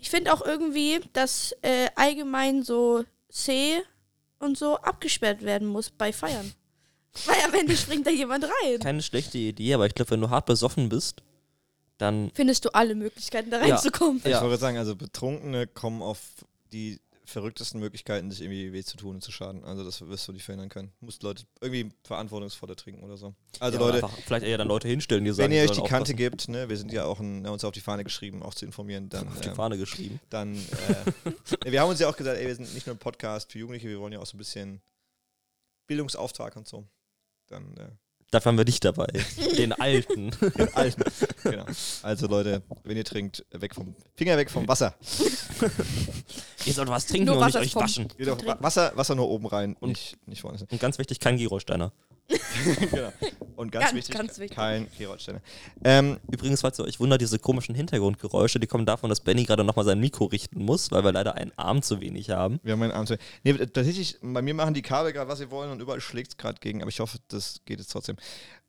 ich 0.00 0.10
finde 0.10 0.32
auch 0.32 0.42
irgendwie, 0.42 1.00
dass 1.12 1.54
äh, 1.62 1.88
allgemein 1.96 2.62
so 2.62 3.04
See 3.28 3.82
und 4.38 4.56
so 4.56 4.76
abgesperrt 4.76 5.42
werden 5.42 5.68
muss 5.68 5.90
bei 5.90 6.12
Feiern. 6.12 6.52
Weil 7.26 7.36
am 7.44 7.54
Ende 7.54 7.76
springt 7.76 8.06
da 8.06 8.10
jemand 8.10 8.44
rein. 8.44 8.80
Keine 8.80 9.02
schlechte 9.02 9.38
Idee, 9.38 9.74
aber 9.74 9.86
ich 9.86 9.94
glaube, 9.94 10.10
wenn 10.12 10.20
du 10.20 10.30
hart 10.30 10.46
besoffen 10.46 10.88
bist, 10.88 11.22
dann 11.98 12.30
Findest 12.34 12.64
du 12.64 12.74
alle 12.74 12.94
Möglichkeiten, 12.94 13.50
da 13.50 13.64
Ja. 13.64 13.74
reinzukommen. 13.76 14.18
Ich 14.24 14.30
Ja. 14.30 14.42
wollte 14.42 14.58
sagen, 14.58 14.78
also 14.78 14.96
Betrunkene 14.96 15.66
kommen 15.68 16.02
auf 16.02 16.18
die 16.72 17.00
verrücktesten 17.26 17.80
Möglichkeiten, 17.80 18.30
sich 18.30 18.42
irgendwie 18.42 18.72
weh 18.74 18.82
zu 18.82 18.96
tun 18.98 19.14
und 19.14 19.22
zu 19.22 19.32
schaden. 19.32 19.64
Also 19.64 19.82
das 19.82 20.06
wirst 20.06 20.28
du 20.28 20.32
nicht 20.32 20.44
verhindern 20.44 20.68
können. 20.68 20.92
Du 21.00 21.06
musst 21.06 21.22
Leute 21.22 21.44
irgendwie 21.60 21.90
verantwortungsvoller 22.02 22.76
trinken 22.76 23.02
oder 23.02 23.16
so. 23.16 23.34
Also 23.60 23.78
ja, 23.78 23.84
Leute, 23.86 24.04
einfach 24.04 24.18
vielleicht 24.26 24.44
eher 24.44 24.58
dann 24.58 24.68
Leute 24.68 24.88
hinstellen, 24.88 25.24
die 25.24 25.30
sagen, 25.32 25.50
wenn 25.50 25.56
ihr 25.56 25.62
euch 25.62 25.70
die 25.70 25.76
sollen 25.76 25.88
Kante 25.88 26.12
aufpassen. 26.12 26.16
gebt, 26.16 26.48
ne, 26.48 26.68
wir 26.68 26.76
sind 26.76 26.92
ja 26.92 27.06
auch 27.06 27.20
ein, 27.20 27.46
haben 27.46 27.54
uns 27.54 27.64
auf 27.64 27.72
die 27.72 27.80
Fahne 27.80 28.04
geschrieben, 28.04 28.42
auch 28.42 28.52
zu 28.54 28.66
informieren, 28.66 29.08
dann, 29.08 29.26
auf 29.28 29.40
die 29.40 29.48
ähm, 29.48 29.54
Fahne 29.54 29.78
geschrieben. 29.78 30.20
dann 30.28 30.54
äh, 30.54 31.64
wir 31.72 31.80
haben 31.80 31.88
uns 31.88 32.00
ja 32.00 32.08
auch 32.10 32.16
gesagt, 32.16 32.38
ey, 32.38 32.46
wir 32.46 32.54
sind 32.56 32.74
nicht 32.74 32.86
nur 32.86 32.94
ein 32.96 32.98
Podcast 32.98 33.52
für 33.52 33.58
Jugendliche, 33.58 33.88
wir 33.88 34.00
wollen 34.00 34.12
ja 34.12 34.18
auch 34.18 34.26
so 34.26 34.36
ein 34.36 34.38
bisschen 34.38 34.82
Bildungsauftrag 35.86 36.56
und 36.56 36.66
so. 36.68 36.84
Dann 37.48 37.76
äh, 37.76 37.88
Dafür 38.30 38.50
haben 38.50 38.58
wir 38.58 38.64
dich 38.64 38.80
dabei. 38.80 39.06
Den 39.56 39.72
Alten. 39.72 40.30
den 40.56 40.74
alten. 40.74 41.04
genau. 41.44 41.66
Also 42.02 42.26
Leute, 42.26 42.62
wenn 42.82 42.96
ihr 42.96 43.04
trinkt, 43.04 43.44
weg 43.52 43.74
vom 43.76 43.94
Finger 44.16 44.36
weg 44.36 44.50
vom 44.50 44.66
Wasser. 44.66 44.94
Ihr 46.66 46.72
sollt 46.72 46.88
was 46.88 47.06
trinken 47.06 47.26
Nur 47.26 47.36
und 47.36 47.44
nicht 47.44 47.54
Wasser 47.54 47.60
euch 47.64 47.72
vom- 47.72 47.82
waschen. 47.82 48.08
Wasser, 48.60 48.92
Wasser 48.96 49.14
nur 49.14 49.28
oben 49.28 49.46
rein, 49.46 49.76
Und- 49.78 49.90
nicht, 49.90 50.16
nicht 50.26 50.40
vorne. 50.40 50.58
Und 50.68 50.80
ganz 50.80 50.98
wichtig, 50.98 51.20
kein 51.20 51.36
Girosteiner. 51.36 51.92
genau. 52.90 53.12
Und 53.56 53.70
ganz, 53.72 53.86
Ganz, 53.86 53.94
wichtig, 53.96 54.14
ganz 54.16 54.38
wichtig. 54.38 54.56
kein 54.56 54.86
Gerolsteiner. 54.98 55.40
Ähm, 55.84 56.18
Übrigens, 56.30 56.60
falls 56.60 56.78
ihr 56.78 56.84
euch 56.84 57.00
wundert, 57.00 57.20
diese 57.20 57.38
komischen 57.38 57.74
Hintergrundgeräusche, 57.74 58.58
die 58.60 58.66
kommen 58.66 58.86
davon, 58.86 59.10
dass 59.10 59.20
Benny 59.20 59.44
gerade 59.44 59.64
nochmal 59.64 59.84
sein 59.84 60.00
Mikro 60.00 60.26
richten 60.26 60.64
muss, 60.64 60.90
weil 60.90 61.04
wir 61.04 61.12
leider 61.12 61.34
einen 61.36 61.52
Arm 61.56 61.82
zu 61.82 62.00
wenig 62.00 62.30
haben. 62.30 62.60
wir 62.62 62.72
haben 62.72 62.82
einen 62.82 62.92
Abend. 62.92 63.18
Nee, 63.42 63.54
tatsächlich, 63.54 64.18
bei 64.22 64.42
mir 64.42 64.54
machen 64.54 64.74
die 64.74 64.82
Kabel 64.82 65.12
gerade, 65.12 65.28
was 65.30 65.38
sie 65.38 65.50
wollen 65.50 65.70
und 65.70 65.80
überall 65.80 66.00
schlägt 66.00 66.32
es 66.32 66.36
gerade 66.36 66.58
gegen, 66.60 66.80
aber 66.82 66.88
ich 66.88 67.00
hoffe, 67.00 67.18
das 67.28 67.60
geht 67.64 67.78
jetzt 67.78 67.92
trotzdem. 67.92 68.16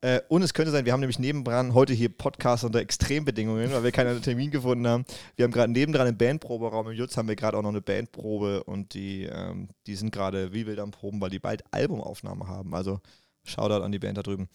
Äh, 0.01 0.21
und 0.27 0.43
es 0.43 0.53
könnte 0.53 0.71
sein, 0.71 0.85
wir 0.85 0.93
haben 0.93 0.99
nämlich 0.99 1.19
nebendran 1.19 1.73
heute 1.73 1.93
hier 1.93 2.09
Podcast 2.09 2.63
unter 2.63 2.79
Extrembedingungen, 2.79 3.71
weil 3.71 3.83
wir 3.83 3.91
keinen 3.91 4.21
Termin 4.21 4.51
gefunden 4.51 4.87
haben. 4.87 5.05
Wir 5.35 5.45
haben 5.45 5.51
gerade 5.51 5.71
nebendran 5.71 6.07
im 6.07 6.17
Bandproberaum 6.17 6.87
im 6.89 6.93
Jutz 6.93 7.17
haben 7.17 7.27
wir 7.27 7.35
gerade 7.35 7.57
auch 7.57 7.61
noch 7.63 7.69
eine 7.69 7.81
Bandprobe 7.81 8.63
und 8.65 8.93
die, 8.93 9.23
ähm, 9.23 9.69
die 9.87 9.95
sind 9.95 10.11
gerade 10.11 10.53
wie 10.53 10.67
wild 10.67 10.79
am 10.79 10.91
Proben, 10.91 11.21
weil 11.21 11.29
die 11.29 11.39
bald 11.39 11.63
Albumaufnahme 11.71 12.47
haben. 12.47 12.75
Also 12.75 12.99
Shoutout 13.45 13.83
an 13.83 13.91
die 13.91 13.99
Band 13.99 14.17
da 14.17 14.23
drüben. 14.23 14.49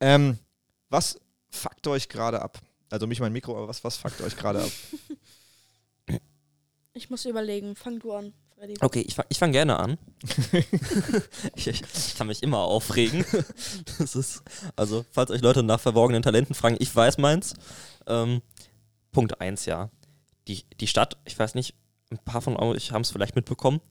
Ähm, 0.00 0.38
was 0.88 1.20
fuckt 1.50 1.86
euch 1.88 2.08
gerade 2.08 2.40
ab? 2.40 2.60
Also 2.90 3.06
mich 3.06 3.20
mein 3.20 3.32
Mikro, 3.32 3.56
aber 3.56 3.68
was, 3.68 3.84
was 3.84 3.96
fuckt 3.96 4.20
euch 4.22 4.36
gerade 4.36 4.62
ab? 4.62 4.70
Ich 6.96 7.10
muss 7.10 7.26
überlegen. 7.26 7.76
Fang 7.76 7.98
du 7.98 8.14
an, 8.14 8.32
Freddy. 8.56 8.74
Okay, 8.80 9.02
ich 9.06 9.14
fange 9.14 9.26
ich 9.28 9.38
fang 9.38 9.52
gerne 9.52 9.78
an. 9.78 9.98
ich, 11.54 11.66
ich, 11.68 11.82
ich 11.82 12.16
kann 12.16 12.26
mich 12.26 12.42
immer 12.42 12.60
aufregen. 12.60 13.22
Das 13.98 14.16
ist, 14.16 14.42
also, 14.76 15.04
falls 15.10 15.30
euch 15.30 15.42
Leute 15.42 15.62
nach 15.62 15.78
verborgenen 15.78 16.22
Talenten 16.22 16.54
fragen, 16.54 16.76
ich 16.78 16.96
weiß 16.96 17.18
meins. 17.18 17.52
Ähm, 18.06 18.40
Punkt 19.12 19.42
1, 19.42 19.66
ja. 19.66 19.90
Die, 20.48 20.64
die 20.80 20.86
Stadt, 20.86 21.18
ich 21.26 21.38
weiß 21.38 21.54
nicht, 21.54 21.74
ein 22.10 22.18
paar 22.18 22.40
von 22.40 22.56
euch 22.56 22.92
haben 22.92 23.02
es 23.02 23.10
vielleicht 23.10 23.36
mitbekommen. 23.36 23.82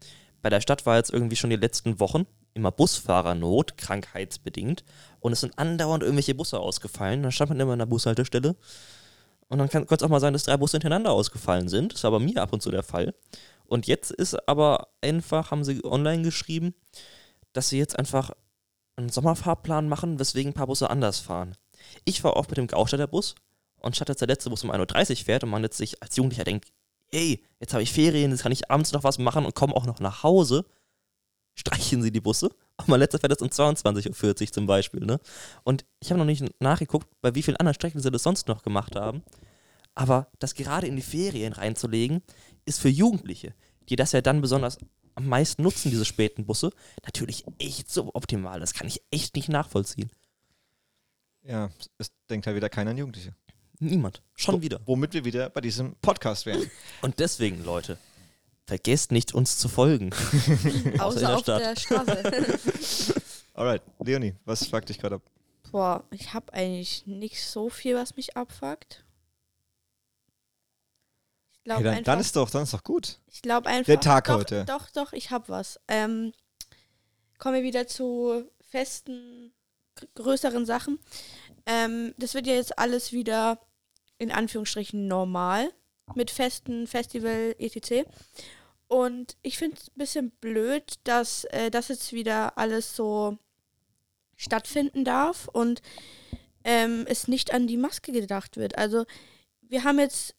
Bei 0.41 0.49
der 0.49 0.61
Stadt 0.61 0.87
war 0.87 0.97
jetzt 0.97 1.11
irgendwie 1.11 1.35
schon 1.35 1.51
die 1.51 1.57
letzten 1.57 1.99
Wochen 1.99 2.25
immer 2.55 2.71
Busfahrernot, 2.71 3.77
krankheitsbedingt. 3.77 4.83
Und 5.19 5.33
es 5.33 5.41
sind 5.41 5.57
andauernd 5.59 6.01
irgendwelche 6.01 6.33
Busse 6.33 6.59
ausgefallen. 6.59 7.21
Dann 7.21 7.31
stand 7.31 7.49
man 7.49 7.59
immer 7.59 7.73
an 7.73 7.79
der 7.79 7.85
Bushaltestelle. 7.85 8.55
Und 9.47 9.59
dann 9.59 9.69
kann 9.69 9.85
es 9.87 10.01
auch 10.01 10.09
mal 10.09 10.19
sein, 10.19 10.33
dass 10.33 10.43
drei 10.43 10.57
Busse 10.57 10.77
hintereinander 10.77 11.11
ausgefallen 11.11 11.67
sind. 11.67 11.93
Das 11.93 12.03
war 12.03 12.11
bei 12.11 12.19
mir 12.19 12.41
ab 12.41 12.51
und 12.51 12.61
zu 12.61 12.71
der 12.71 12.83
Fall. 12.83 13.13
Und 13.67 13.87
jetzt 13.87 14.11
ist 14.11 14.47
aber 14.47 14.87
einfach, 15.01 15.51
haben 15.51 15.63
sie 15.63 15.83
online 15.83 16.23
geschrieben, 16.23 16.73
dass 17.53 17.69
sie 17.69 17.77
jetzt 17.77 17.97
einfach 17.97 18.31
einen 18.95 19.09
Sommerfahrplan 19.09 19.89
machen, 19.89 20.19
weswegen 20.19 20.51
ein 20.51 20.55
paar 20.55 20.67
Busse 20.67 20.89
anders 20.89 21.19
fahren. 21.19 21.55
Ich 22.05 22.23
war 22.23 22.37
auch 22.37 22.47
mit 22.47 22.57
dem 22.57 22.67
Gaustädter 22.67 23.07
Bus 23.07 23.35
und 23.77 23.95
statt 23.95 24.09
jetzt 24.09 24.21
der 24.21 24.27
letzte 24.27 24.49
Bus 24.49 24.63
um 24.63 24.71
1.30 24.71 25.11
Uhr 25.11 25.25
fährt 25.25 25.43
und 25.43 25.49
man 25.49 25.63
jetzt 25.63 25.77
sich 25.77 26.01
als 26.01 26.15
Jugendlicher 26.15 26.43
denkt, 26.43 26.69
ey, 27.11 27.43
jetzt 27.59 27.73
habe 27.73 27.83
ich 27.83 27.91
Ferien, 27.91 28.31
jetzt 28.31 28.43
kann 28.43 28.51
ich 28.51 28.71
abends 28.71 28.91
noch 28.93 29.03
was 29.03 29.17
machen 29.17 29.45
und 29.45 29.55
komme 29.55 29.75
auch 29.75 29.85
noch 29.85 29.99
nach 29.99 30.23
Hause, 30.23 30.65
streichen 31.55 32.01
sie 32.01 32.11
die 32.11 32.21
Busse. 32.21 32.49
Mein 32.85 32.99
letzter 32.99 33.19
fährt 33.19 33.31
jetzt 33.31 33.41
um 33.41 33.47
22.40 33.47 34.41
Uhr 34.41 34.51
zum 34.51 34.67
Beispiel. 34.67 35.05
Ne? 35.05 35.19
Und 35.63 35.85
ich 35.99 36.11
habe 36.11 36.19
noch 36.19 36.25
nicht 36.25 36.43
nachgeguckt, 36.61 37.07
bei 37.21 37.33
wie 37.33 37.41
vielen 37.41 37.57
anderen 37.57 37.73
Strecken 37.73 38.01
sie 38.01 38.11
das 38.11 38.23
sonst 38.23 38.47
noch 38.47 38.61
gemacht 38.61 38.95
haben. 38.95 39.23
Aber 39.95 40.27
das 40.39 40.53
gerade 40.53 40.87
in 40.87 40.97
die 40.97 41.01
Ferien 41.01 41.53
reinzulegen, 41.53 42.21
ist 42.65 42.81
für 42.81 42.89
Jugendliche, 42.89 43.55
die 43.89 43.95
das 43.95 44.11
ja 44.11 44.21
dann 44.21 44.41
besonders 44.41 44.77
am 45.15 45.27
meisten 45.27 45.63
nutzen, 45.63 45.89
diese 45.89 46.03
späten 46.03 46.45
Busse, 46.45 46.71
natürlich 47.05 47.45
echt 47.57 47.89
suboptimal. 47.89 48.59
Das 48.59 48.73
kann 48.73 48.87
ich 48.87 49.01
echt 49.11 49.35
nicht 49.35 49.47
nachvollziehen. 49.47 50.11
Ja, 51.43 51.69
es 51.97 52.11
denkt 52.29 52.47
halt 52.47 52.57
wieder 52.57 52.69
keiner 52.69 52.91
an 52.91 52.97
Jugendliche. 52.97 53.33
Niemand. 53.79 54.21
Schon 54.35 54.61
wieder. 54.61 54.81
Womit 54.85 55.13
wir 55.13 55.25
wieder 55.25 55.49
bei 55.49 55.61
diesem 55.61 55.95
Podcast 56.01 56.45
wären. 56.45 56.69
Und 57.01 57.19
deswegen, 57.19 57.63
Leute, 57.63 57.97
vergesst 58.65 59.11
nicht, 59.11 59.33
uns 59.33 59.57
zu 59.57 59.67
folgen. 59.69 60.11
Außer 60.13 60.77
in 60.77 60.91
der 60.93 61.03
Außer 61.03 61.33
auf 61.35 61.39
Stadt. 61.41 61.61
der 61.61 61.75
Straße. 61.75 63.21
Alright, 63.53 63.81
Leonie, 63.99 64.35
was 64.45 64.65
fuckt 64.67 64.89
dich 64.89 64.99
gerade 64.99 65.15
ab? 65.15 65.21
Boah, 65.71 66.03
ich 66.11 66.33
habe 66.33 66.51
eigentlich 66.53 67.05
nicht 67.05 67.43
so 67.45 67.69
viel, 67.69 67.95
was 67.95 68.15
mich 68.15 68.35
abfuckt. 68.37 69.03
Ich 71.53 71.63
glaube 71.63 71.79
Hey, 71.79 71.83
dann, 71.83 71.93
einfach, 71.95 72.03
dann, 72.13 72.19
ist 72.19 72.35
doch, 72.35 72.49
dann 72.49 72.63
ist 72.63 72.73
doch 72.73 72.83
gut. 72.83 73.19
ich 73.27 73.41
glaube 73.41 73.67
einfach. 73.69 73.85
der 73.85 73.99
Tag 73.99 74.25
doch, 74.25 74.35
heute. 74.37 74.65
Doch, 74.65 74.89
doch, 74.91 75.13
ich 75.13 75.31
habe 75.31 75.49
was. 75.49 75.79
Ähm, 75.87 76.33
kommen 77.37 77.55
wir 77.55 77.63
wieder 77.63 77.87
zu 77.87 78.49
festen, 78.69 79.53
gr- 79.95 80.07
größeren 80.15 80.65
Sachen. 80.65 80.99
Ähm, 81.65 82.13
das 82.17 82.33
wird 82.35 82.45
ja 82.47 82.53
jetzt 82.53 82.77
alles 82.77 83.11
wieder 83.11 83.59
in 84.17 84.31
Anführungsstrichen 84.31 85.07
normal 85.07 85.71
mit 86.13 86.29
festen 86.31 86.87
Festival 86.87 87.55
etc. 87.57 88.07
Und 88.87 89.35
ich 89.41 89.57
finde 89.57 89.77
es 89.77 89.87
ein 89.89 89.97
bisschen 89.97 90.31
blöd, 90.31 90.95
dass 91.03 91.45
äh, 91.45 91.71
das 91.71 91.87
jetzt 91.87 92.13
wieder 92.13 92.57
alles 92.57 92.95
so 92.95 93.37
stattfinden 94.35 95.03
darf 95.05 95.47
und 95.51 95.81
ähm, 96.63 97.05
es 97.07 97.27
nicht 97.27 97.53
an 97.53 97.67
die 97.67 97.77
Maske 97.77 98.11
gedacht 98.11 98.57
wird. 98.57 98.77
Also 98.77 99.05
wir 99.61 99.83
haben 99.83 99.99
jetzt, 99.99 100.35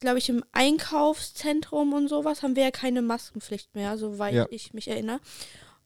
glaube 0.00 0.18
ich, 0.18 0.28
im 0.28 0.44
Einkaufszentrum 0.52 1.92
und 1.92 2.08
sowas 2.08 2.42
haben 2.42 2.56
wir 2.56 2.64
ja 2.64 2.70
keine 2.70 3.02
Maskenpflicht 3.02 3.74
mehr, 3.74 3.96
soweit 3.98 4.34
Ja. 4.34 4.46
ich 4.50 4.74
mich 4.74 4.88
erinnere. 4.88 5.20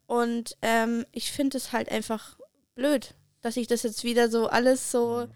Und 0.07 0.57
ähm, 0.61 1.07
ich 1.13 1.33
finde 1.33 1.57
es 1.57 1.73
halt 1.73 1.91
einfach 1.91 2.39
blöd, 2.75 3.15
dass 3.41 3.57
ich 3.57 3.67
das 3.67 3.83
jetzt 3.83 4.05
wieder 4.05 4.29
so 4.29 4.49
alles 4.49 4.91
so, 4.91 5.27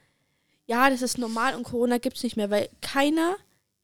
ja, 0.67 0.91
das 0.91 1.00
ist 1.03 1.17
normal 1.19 1.55
und 1.55 1.62
Corona 1.65 1.99
gibt 1.99 2.17
es 2.17 2.23
nicht 2.23 2.37
mehr, 2.37 2.50
weil 2.50 2.69
keiner 2.83 3.37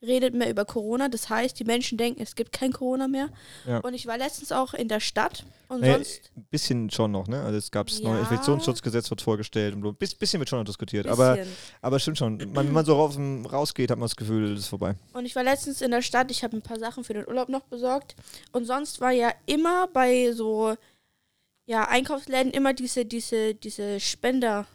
redet 0.03 0.35
mehr 0.35 0.51
über 0.51 0.65
Corona. 0.65 1.09
Das 1.09 1.31
heißt, 1.31 1.59
die 1.59 1.65
Menschen 1.65 1.97
denken, 1.97 2.21
es 2.23 2.35
gibt 2.35 2.53
kein 2.53 2.73
Corona 2.73 3.09
mehr. 3.09 3.29
Ja. 3.67 3.79
Und 3.79 3.95
ich 3.95 4.07
war 4.07 4.19
letztens 4.19 4.53
auch 4.53 4.75
in 4.75 4.89
der 4.89 5.01
Stadt 5.01 5.45
und 5.69 5.81
Nee, 5.81 5.93
sonst 5.93 6.31
ein 6.37 6.45
bisschen 6.51 6.91
schon 6.91 7.13
noch, 7.13 7.29
ne? 7.29 7.43
Also 7.43 7.57
es 7.57 7.71
gab 7.71 7.87
das 7.87 8.01
neue 8.01 8.17
Ja. 8.17 8.21
Infektionsschutzgesetz 8.21 9.09
wird 9.11 9.23
vorgestellt 9.23 9.75
und 9.75 9.85
ein 9.85 9.95
bisschen 9.95 10.41
wird 10.41 10.49
schon 10.49 10.59
noch 10.59 10.67
diskutiert. 10.67 11.07
Aber, 11.07 11.37
bisschen. 11.37 11.53
aber 11.81 11.99
stimmt 11.99 12.19
schon. 12.19 12.37
Man, 12.37 12.67
wenn 12.67 12.73
man 12.73 12.85
so 12.85 12.95
raus, 12.95 13.17
rausgeht, 13.51 13.91
hat 13.91 13.99
man 13.99 14.07
das 14.07 14.17
Gefühl, 14.17 14.53
es 14.53 14.61
ist 14.61 14.69
vorbei. 14.69 14.97
Und 15.13 15.25
ich 15.25 15.37
war 15.37 15.45
letztens 15.45 15.81
in 15.81 15.91
der 15.91 16.03
Stadt, 16.03 16.31
ich 16.31 16.43
habe 16.45 16.57
ein 16.57 16.63
paar 16.63 16.79
Sachen 16.79 17.05
für 17.05 17.15
den 17.15 17.27
Urlaub 17.27 17.49
noch 17.49 17.63
besorgt. 17.63 18.17
Und 18.53 18.67
sonst 18.67 19.01
war 19.01 19.13
ja 19.13 19.33
immer 19.47 19.87
bei 19.89 20.33
so 20.33 20.75
ja, 21.67 21.89
Einkaufsläden 21.89 22.53
immer 22.53 22.75
diese, 22.75 23.05
diese, 23.05 23.55
diese 23.55 24.01
Spender. 24.01 24.67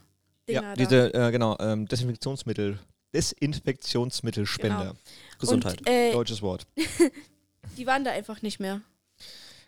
Ja, 0.50 0.62
da. 0.62 0.74
diese, 0.75 1.13
äh, 1.13 1.31
genau, 1.31 1.57
ähm, 1.60 1.88
Desinfektionsmittel. 1.88 2.79
Desinfektionsmittelspender. 3.13 4.95
Gesundheit. 5.39 5.79
Und 5.79 5.87
äh, 5.87 6.11
Deutsches 6.11 6.41
Wort. 6.41 6.65
die 7.77 7.85
waren 7.85 8.03
da 8.03 8.11
einfach 8.11 8.41
nicht 8.41 8.59
mehr. 8.59 8.81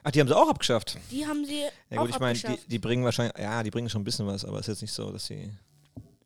Ach, 0.03 0.11
die 0.11 0.19
haben 0.21 0.27
sie 0.27 0.35
auch 0.35 0.49
abgeschafft. 0.49 0.97
Die 1.11 1.25
haben 1.25 1.45
sie 1.45 1.61
Ja 1.89 1.99
auch 1.99 2.05
gut, 2.05 2.11
ich 2.11 2.19
meine, 2.19 2.37
die, 2.37 2.45
abgeschafft. 2.45 2.71
die 2.71 2.79
bringen 2.79 3.03
wahrscheinlich, 3.03 3.37
ja, 3.37 3.63
die 3.63 3.71
bringen 3.71 3.89
schon 3.89 4.01
ein 4.01 4.05
bisschen 4.05 4.25
was, 4.27 4.45
aber 4.45 4.59
es 4.59 4.67
ist 4.67 4.75
jetzt 4.75 4.81
nicht 4.83 4.93
so, 4.93 5.11
dass 5.11 5.25
sie, 5.25 5.51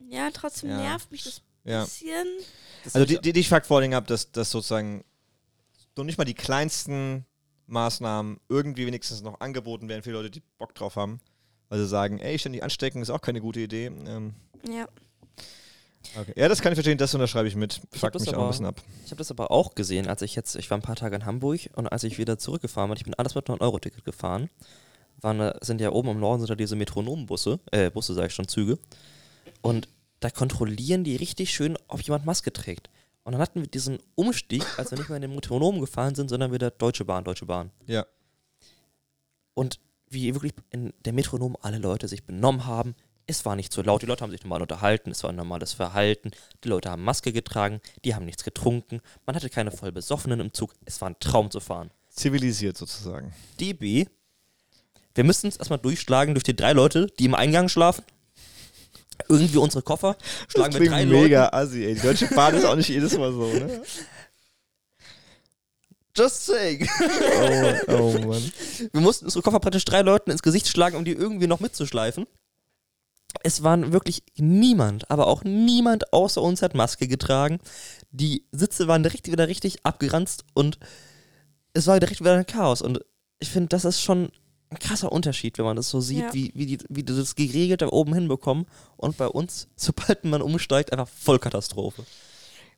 ja, 0.10 0.29
trotzdem 0.32 0.70
Ja. 0.70 0.77
nervt 0.77 1.12
mich 1.12 1.24
das 1.24 1.41
ja. 1.63 1.84
bisschen. 1.84 2.27
Das 2.84 2.96
Also 2.96 3.08
die, 3.08 3.20
die, 3.20 3.34
die 3.34 3.39
ich 3.39 3.50
fuck 3.50 3.65
vor 3.65 3.79
allem 3.79 3.93
ab, 3.93 4.05
dass, 4.08 4.32
dass 4.32 4.51
sozusagen 4.51 5.03
noch 5.98 6.03
nicht 6.03 6.17
mal 6.17 6.25
die 6.25 6.34
kleinsten 6.36 7.25
Maßnahmen 7.67 8.39
irgendwie 8.50 8.86
wenigstens 8.86 9.22
noch 9.22 9.39
angeboten 9.39 9.88
werden 9.89 10.03
für 10.03 10.12
Leute, 10.12 10.29
die 10.29 10.41
Bock 10.58 10.75
drauf 10.75 10.96
haben. 10.96 11.20
Weil 11.70 11.79
sie 11.79 11.88
sagen, 11.88 12.20
ey, 12.20 12.38
ständig 12.38 12.62
anstecken 12.62 13.01
ist 13.01 13.10
auch 13.10 13.22
keine 13.22 13.41
gute 13.41 13.60
Idee. 13.62 13.86
Ähm, 13.86 14.34
Ja. 14.70 14.88
Okay. 16.19 16.33
Ja, 16.36 16.48
das 16.48 16.62
kann 16.62 16.72
ich 16.74 16.77
verstehen, 16.77 16.98
das 16.98 17.13
unterschreibe 17.13 17.48
ich 17.48 17.55
mit. 17.55 17.81
Ich 17.93 18.00
Fuck 18.00 18.13
mich 18.15 18.29
auch 18.29 18.33
aber- 18.33 18.43
ein 18.45 18.50
bisschen 18.50 18.65
ab. 18.65 18.81
Ich 19.05 19.12
habe 19.12 19.17
das 19.17 19.31
aber 19.31 19.51
auch 19.51 19.75
gesehen, 19.75 20.07
als 20.07 20.22
ich 20.22 20.36
jetzt, 20.36 20.55
ich 20.55 20.69
war 20.69 20.77
ein 20.77 20.81
paar 20.81 20.95
Tage 20.95 21.15
in 21.15 21.25
Hamburg 21.25 21.62
und 21.75 21.88
als 21.88 22.03
ich 22.03 22.17
wieder 22.17 22.38
zurückgefahren 22.38 22.89
bin, 22.89 22.98
ich 22.98 23.03
bin 23.03 23.13
alles 23.15 23.36
mit 23.36 23.48
9-Euro-Ticket 23.48 24.03
gefahren, 24.05 24.50
waren, 25.22 25.53
sind 25.62 25.79
ja 25.81 25.91
oben 25.91 26.10
im 26.10 26.19
Norden 26.19 26.41
sind 26.41 26.50
da 26.50 26.55
diese 26.55 26.75
Metronombusse, 26.75 27.60
äh, 27.72 27.89
Busse 27.89 28.13
sage 28.13 28.27
ich 28.27 28.33
schon, 28.33 28.48
Züge. 28.48 28.77
Und 29.62 29.88
da 30.19 30.29
kontrollieren 30.29 31.03
die 31.03 31.15
richtig 31.15 31.51
schön, 31.53 31.77
ob 31.88 32.01
jemand 32.01 32.25
Maske 32.25 32.51
trägt. 32.51 32.89
Und 33.24 33.33
dann 33.33 33.41
hatten 33.41 33.62
wir 33.62 33.67
diesen 33.67 34.00
Umstieg, 34.15 34.65
als 34.77 34.91
wir 34.91 34.98
nicht 34.98 35.07
mehr 35.10 35.15
in 35.15 35.22
den 35.22 35.36
Metronom 35.36 35.79
gefahren 35.79 36.13
sind, 36.15 36.29
sondern 36.29 36.51
wieder 36.51 36.72
Deutsche 36.72 37.05
Bahn, 37.05 37.24
Deutsche 37.24 37.45
Bahn. 37.45 37.72
Ja. 37.88 38.05
Und 39.53 39.79
wie 40.10 40.33
wirklich 40.33 40.53
in 40.72 40.93
der 41.05 41.13
Metronom 41.13 41.55
alle 41.62 41.77
Leute 41.77 42.07
sich 42.07 42.24
benommen 42.25 42.65
haben. 42.65 42.95
Es 43.25 43.46
war 43.46 43.56
nicht 43.56 43.72
so 43.72 43.82
laut, 43.82 44.01
die 44.01 44.06
Leute 44.06 44.24
haben 44.24 44.32
sich 44.32 44.44
normal 44.44 44.62
unterhalten, 44.62 45.12
es 45.12 45.24
war 45.24 45.30
ein 45.30 45.38
normales 45.38 45.72
Verhalten, 45.72 46.32
die 46.63 46.68
Leute 46.68 46.89
haben 46.89 47.03
Maske 47.03 47.32
getragen, 47.32 47.80
die 48.03 48.15
haben 48.15 48.25
nichts 48.25 48.44
getrunken, 48.44 49.00
man 49.25 49.36
hatte 49.36 49.50
keine 49.50 49.72
voll 49.72 49.94
Besoffenen 49.94 50.42
im 50.42 50.53
Zug, 50.53 50.74
es 50.86 51.00
war 51.00 51.10
ein 51.10 51.15
Traum 51.20 51.50
zu 51.50 51.62
fahren. 51.62 51.89
Zivilisiert 52.10 52.77
sozusagen. 52.77 53.34
DB, 53.60 54.08
wir 55.15 55.24
müssen 55.24 55.48
es 55.48 55.58
erstmal 55.58 55.80
durchschlagen 55.80 56.34
durch 56.34 56.44
die 56.44 56.56
drei 56.56 56.74
Leute, 56.74 57.08
die 57.20 57.25
im 57.25 57.36
Eingang 57.36 57.70
schlafen. 57.70 58.03
Irgendwie 59.30 59.58
unsere 59.58 59.84
Koffer 59.84 60.18
schlagen 60.48 60.74
das 60.74 60.82
wir 60.82 60.89
drei 60.89 61.06
mega 61.06 61.46
Leuten. 61.46 61.56
assi, 61.56 61.86
ey. 61.86 61.96
Die 61.96 62.01
Deutsche 62.01 62.27
Bahn 62.27 62.56
ist 62.56 62.65
auch 62.65 62.75
nicht 62.75 62.89
jedes 62.89 63.18
Mal 63.18 63.32
so, 63.32 63.46
ne? 63.46 63.84
Just 66.15 66.46
saying. 66.46 66.88
Oh, 67.88 67.92
oh 67.94 68.12
Mann. 68.27 68.51
Wir 68.92 69.01
mussten 69.01 69.25
unsere 69.25 69.42
Koffer 69.42 69.60
praktisch 69.60 69.86
drei 69.86 70.01
Leuten 70.01 70.30
ins 70.32 70.42
Gesicht 70.44 70.68
schlagen, 70.68 70.96
um 70.96 71.06
die 71.06 71.13
irgendwie 71.13 71.48
noch 71.48 71.60
mitzuschleifen. 71.60 72.27
Es 73.42 73.63
waren 73.63 73.92
wirklich 73.92 74.24
niemand, 74.38 75.10
aber 75.10 75.28
auch 75.28 75.44
niemand 75.44 76.13
außer 76.13 76.42
uns 76.42 76.62
hat 76.62 76.75
Maske 76.75 77.08
getragen. 77.08 77.60
Die 78.12 78.46
Sitze 78.52 78.88
waren 78.88 79.04
direkt 79.04 79.32
wieder 79.32 79.48
richtig 79.48 79.86
abgeranzt 79.86 80.46
und 80.54 80.78
es 81.74 81.88
war 81.88 82.00
direkt 82.00 82.20
wieder 82.20 82.38
ein 82.38 82.46
Chaos. 82.46 82.82
Und 82.82 83.00
ich 83.40 83.50
finde, 83.50 83.70
das 83.70 83.86
ist 83.86 84.02
schon 84.02 84.30
ein 84.70 84.80
krasser 84.80 85.12
Unterschied, 85.12 85.58
wenn 85.58 85.66
man 85.66 85.75
das 85.75 85.90
so 85.90 86.00
sieht, 86.00 86.20
Ja. 86.24 86.34
wie, 86.34 86.52
wie, 86.56 86.66
die, 86.66 86.78
wie 86.90 87.04
die 87.04 87.16
das 87.16 87.36
geregelt 87.36 87.82
da 87.82 87.88
oben 87.88 88.13
hinbekommen. 88.13 88.66
Und 88.98 89.18
bei 89.18 89.28
uns, 89.28 89.68
sobald 89.75 90.24
man 90.25 90.42
umsteigt, 90.42 90.92
einfach 90.92 91.08
Vollkatastrophe. 91.08 92.06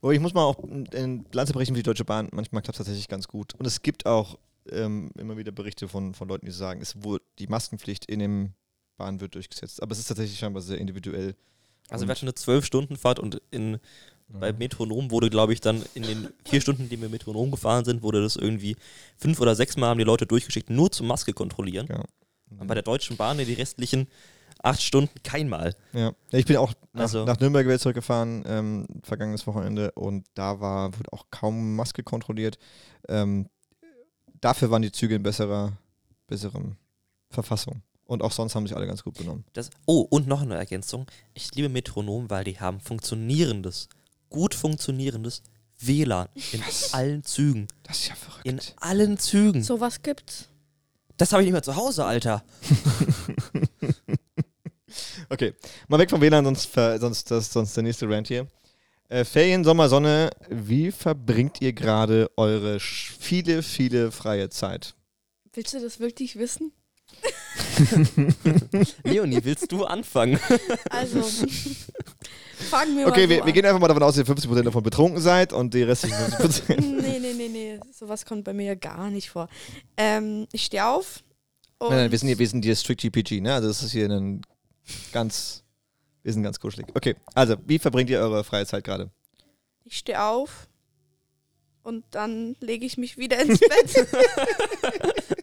Aber 0.01 0.13
ich 0.13 0.19
muss 0.19 0.33
mal 0.33 0.43
auch 0.43 0.59
in 0.63 1.25
Lanze 1.31 1.53
brechen 1.53 1.73
für 1.75 1.79
die 1.81 1.85
Deutsche 1.85 2.05
Bahn. 2.05 2.29
Manchmal 2.31 2.61
klappt 2.61 2.75
es 2.75 2.85
tatsächlich 2.85 3.07
ganz 3.07 3.27
gut. 3.27 3.55
Und 3.55 3.65
es 3.65 3.81
gibt 3.81 4.05
auch 4.05 4.37
ähm, 4.71 5.09
immer 5.17 5.37
wieder 5.37 5.51
Berichte 5.51 5.87
von, 5.87 6.13
von 6.13 6.27
Leuten, 6.27 6.45
die 6.45 6.51
sagen, 6.51 6.81
es 6.81 7.03
wurde 7.03 7.23
die 7.39 7.47
Maskenpflicht 7.47 8.05
in 8.05 8.19
dem 8.19 8.53
Bahn 8.97 9.21
wird 9.21 9.35
durchgesetzt. 9.35 9.81
Aber 9.81 9.91
es 9.91 9.99
ist 9.99 10.07
tatsächlich 10.07 10.39
scheinbar 10.39 10.61
sehr 10.61 10.77
individuell. 10.77 11.35
Also 11.89 12.07
wir 12.07 12.11
hatten 12.11 12.25
eine 12.25 12.31
12-Stunden-Fahrt 12.31 13.19
und 13.19 13.41
in, 13.51 13.79
bei 14.27 14.53
Metronom 14.53 15.11
wurde, 15.11 15.29
glaube 15.29 15.53
ich, 15.53 15.61
dann 15.61 15.83
in 15.93 16.03
den 16.03 16.29
vier 16.45 16.61
Stunden, 16.61 16.89
die 16.89 16.99
wir 16.99 17.09
Metronom 17.09 17.51
gefahren 17.51 17.85
sind, 17.85 18.01
wurde 18.01 18.21
das 18.23 18.35
irgendwie 18.35 18.75
fünf 19.17 19.39
oder 19.39 19.55
sechs 19.55 19.77
Mal 19.77 19.89
haben 19.89 19.99
die 19.99 20.03
Leute 20.03 20.25
durchgeschickt, 20.25 20.69
nur 20.69 20.91
zur 20.91 21.05
Maske 21.05 21.33
kontrollieren. 21.33 21.87
Ja. 21.89 22.03
Und 22.49 22.67
bei 22.67 22.73
der 22.73 22.83
Deutschen 22.83 23.17
Bahn 23.17 23.37
die 23.37 23.53
restlichen 23.53 24.07
acht 24.63 24.81
Stunden 24.81 25.21
kein 25.23 25.47
Mal. 25.47 25.75
Ja. 25.93 26.13
ja 26.31 26.39
ich 26.39 26.45
bin 26.45 26.57
auch 26.57 26.73
nach, 26.93 27.03
Also- 27.03 27.25
nach 27.25 27.39
Nürnberg 27.39 27.65
wieder 27.67 27.79
zurückgefahren, 27.79 28.43
ähm, 28.47 28.87
vergangenes 29.03 29.45
Wochenende, 29.45 29.91
und 29.91 30.25
da 30.33 30.59
war, 30.59 30.97
wurde 30.97 31.13
auch 31.13 31.25
kaum 31.29 31.75
Maske 31.75 32.01
kontrolliert. 32.03 32.57
Ähm, 33.07 33.47
dafür 34.41 34.71
waren 34.71 34.81
die 34.81 34.91
Züge 34.91 35.15
in 35.15 35.23
besserer, 35.23 35.73
besserem 36.27 36.77
Verfassung. 37.29 37.81
Und 38.05 38.21
auch 38.21 38.31
sonst 38.31 38.55
haben 38.55 38.67
sich 38.67 38.75
alle 38.75 38.87
ganz 38.87 39.03
gut 39.03 39.15
benommen. 39.15 39.45
Das, 39.53 39.69
oh, 39.85 40.01
und 40.01 40.27
noch 40.27 40.41
eine 40.41 40.55
Ergänzung. 40.55 41.07
Ich 41.33 41.53
liebe 41.55 41.69
Metronom, 41.69 42.29
weil 42.29 42.43
die 42.43 42.59
haben 42.59 42.79
funktionierendes, 42.79 43.89
gut 44.29 44.53
funktionierendes 44.53 45.41
WLAN 45.79 46.29
in 46.51 46.63
allen 46.91 47.23
Zügen. 47.23 47.67
Das 47.83 47.99
ist 47.99 48.09
ja 48.09 48.15
verrückt. 48.15 48.45
In 48.45 48.61
allen 48.77 49.17
Zügen. 49.17 49.63
Sowas 49.63 50.03
gibt's. 50.03 50.49
Das 51.17 51.31
habe 51.31 51.41
ich 51.41 51.47
nicht 51.47 51.53
mehr 51.53 51.63
zu 51.63 51.75
Hause, 51.75 52.05
Alter. 52.05 52.43
Okay, 55.29 55.53
mal 55.87 55.99
weg 55.99 56.09
vom 56.09 56.21
WLAN, 56.21 56.45
sonst, 56.45 56.71
sonst, 56.73 57.31
das, 57.31 57.51
sonst 57.51 57.75
der 57.75 57.83
nächste 57.83 58.07
Rant 58.07 58.27
hier. 58.27 58.47
Äh, 59.09 59.25
Ferien, 59.25 59.63
Sommer, 59.63 59.89
Sonne, 59.89 60.29
wie 60.49 60.91
verbringt 60.91 61.61
ihr 61.61 61.73
gerade 61.73 62.29
eure 62.37 62.79
viele, 62.79 63.63
viele 63.63 64.11
freie 64.11 64.49
Zeit? 64.49 64.95
Willst 65.53 65.73
du 65.73 65.79
das 65.79 65.99
wirklich 65.99 66.37
wissen? 66.37 66.71
Leonie, 69.03 69.39
willst 69.43 69.71
du 69.71 69.85
anfangen? 69.85 70.39
Also, 70.89 71.21
fangen 72.69 72.97
wir 72.97 73.07
Okay, 73.07 73.23
mal 73.23 73.29
wir, 73.29 73.39
so 73.39 73.45
wir 73.45 73.53
gehen 73.53 73.65
einfach 73.65 73.79
mal 73.79 73.87
davon 73.87 74.03
aus, 74.03 74.15
dass 74.15 74.27
ihr 74.27 74.35
50% 74.35 74.63
davon 74.63 74.83
betrunken 74.83 75.21
seid 75.21 75.53
und 75.53 75.73
die 75.73 75.83
restlichen 75.83 76.15
50%. 76.15 76.77
an. 76.77 76.97
Nee, 76.97 77.19
nee, 77.19 77.33
nee, 77.33 77.49
nee. 77.49 77.79
Sowas 77.91 78.25
kommt 78.25 78.43
bei 78.43 78.53
mir 78.53 78.65
ja 78.65 78.75
gar 78.75 79.09
nicht 79.09 79.29
vor. 79.29 79.47
Ähm, 79.97 80.47
ich 80.51 80.65
stehe 80.65 80.85
auf. 80.85 81.23
Und 81.77 81.89
nein, 81.89 81.99
nein, 81.99 82.11
wir 82.11 82.17
sind 82.19 82.27
hier, 82.27 82.39
wir 82.39 82.47
sind 82.47 82.63
hier 82.63 82.75
strict 82.75 83.01
GPG, 83.01 83.41
ne? 83.41 83.53
Also 83.53 83.67
das 83.67 83.83
ist 83.83 83.91
hier 83.91 84.09
ein 84.09 84.41
ganz, 85.11 85.63
wir 86.23 86.31
sind 86.31 86.43
ganz 86.43 86.59
kuschelig. 86.59 86.87
Okay, 86.93 87.15
also, 87.33 87.55
wie 87.65 87.79
verbringt 87.79 88.09
ihr 88.09 88.19
eure 88.19 88.43
freie 88.43 88.65
Zeit 88.65 88.83
gerade? 88.83 89.11
Ich 89.83 89.97
stehe 89.97 90.23
auf. 90.23 90.67
Und 91.83 92.03
dann 92.09 92.55
lege 92.61 92.83
ich 92.83 92.97
mich 92.97 93.17
wieder 93.17 93.39
ins 93.39 93.59
Bett. 93.59 94.07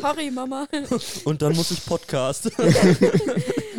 Sorry, 0.00 0.30
Mama. 0.30 0.66
Und 1.24 1.42
dann 1.42 1.54
muss 1.54 1.70
ich 1.70 1.84
Podcast. 1.84 2.50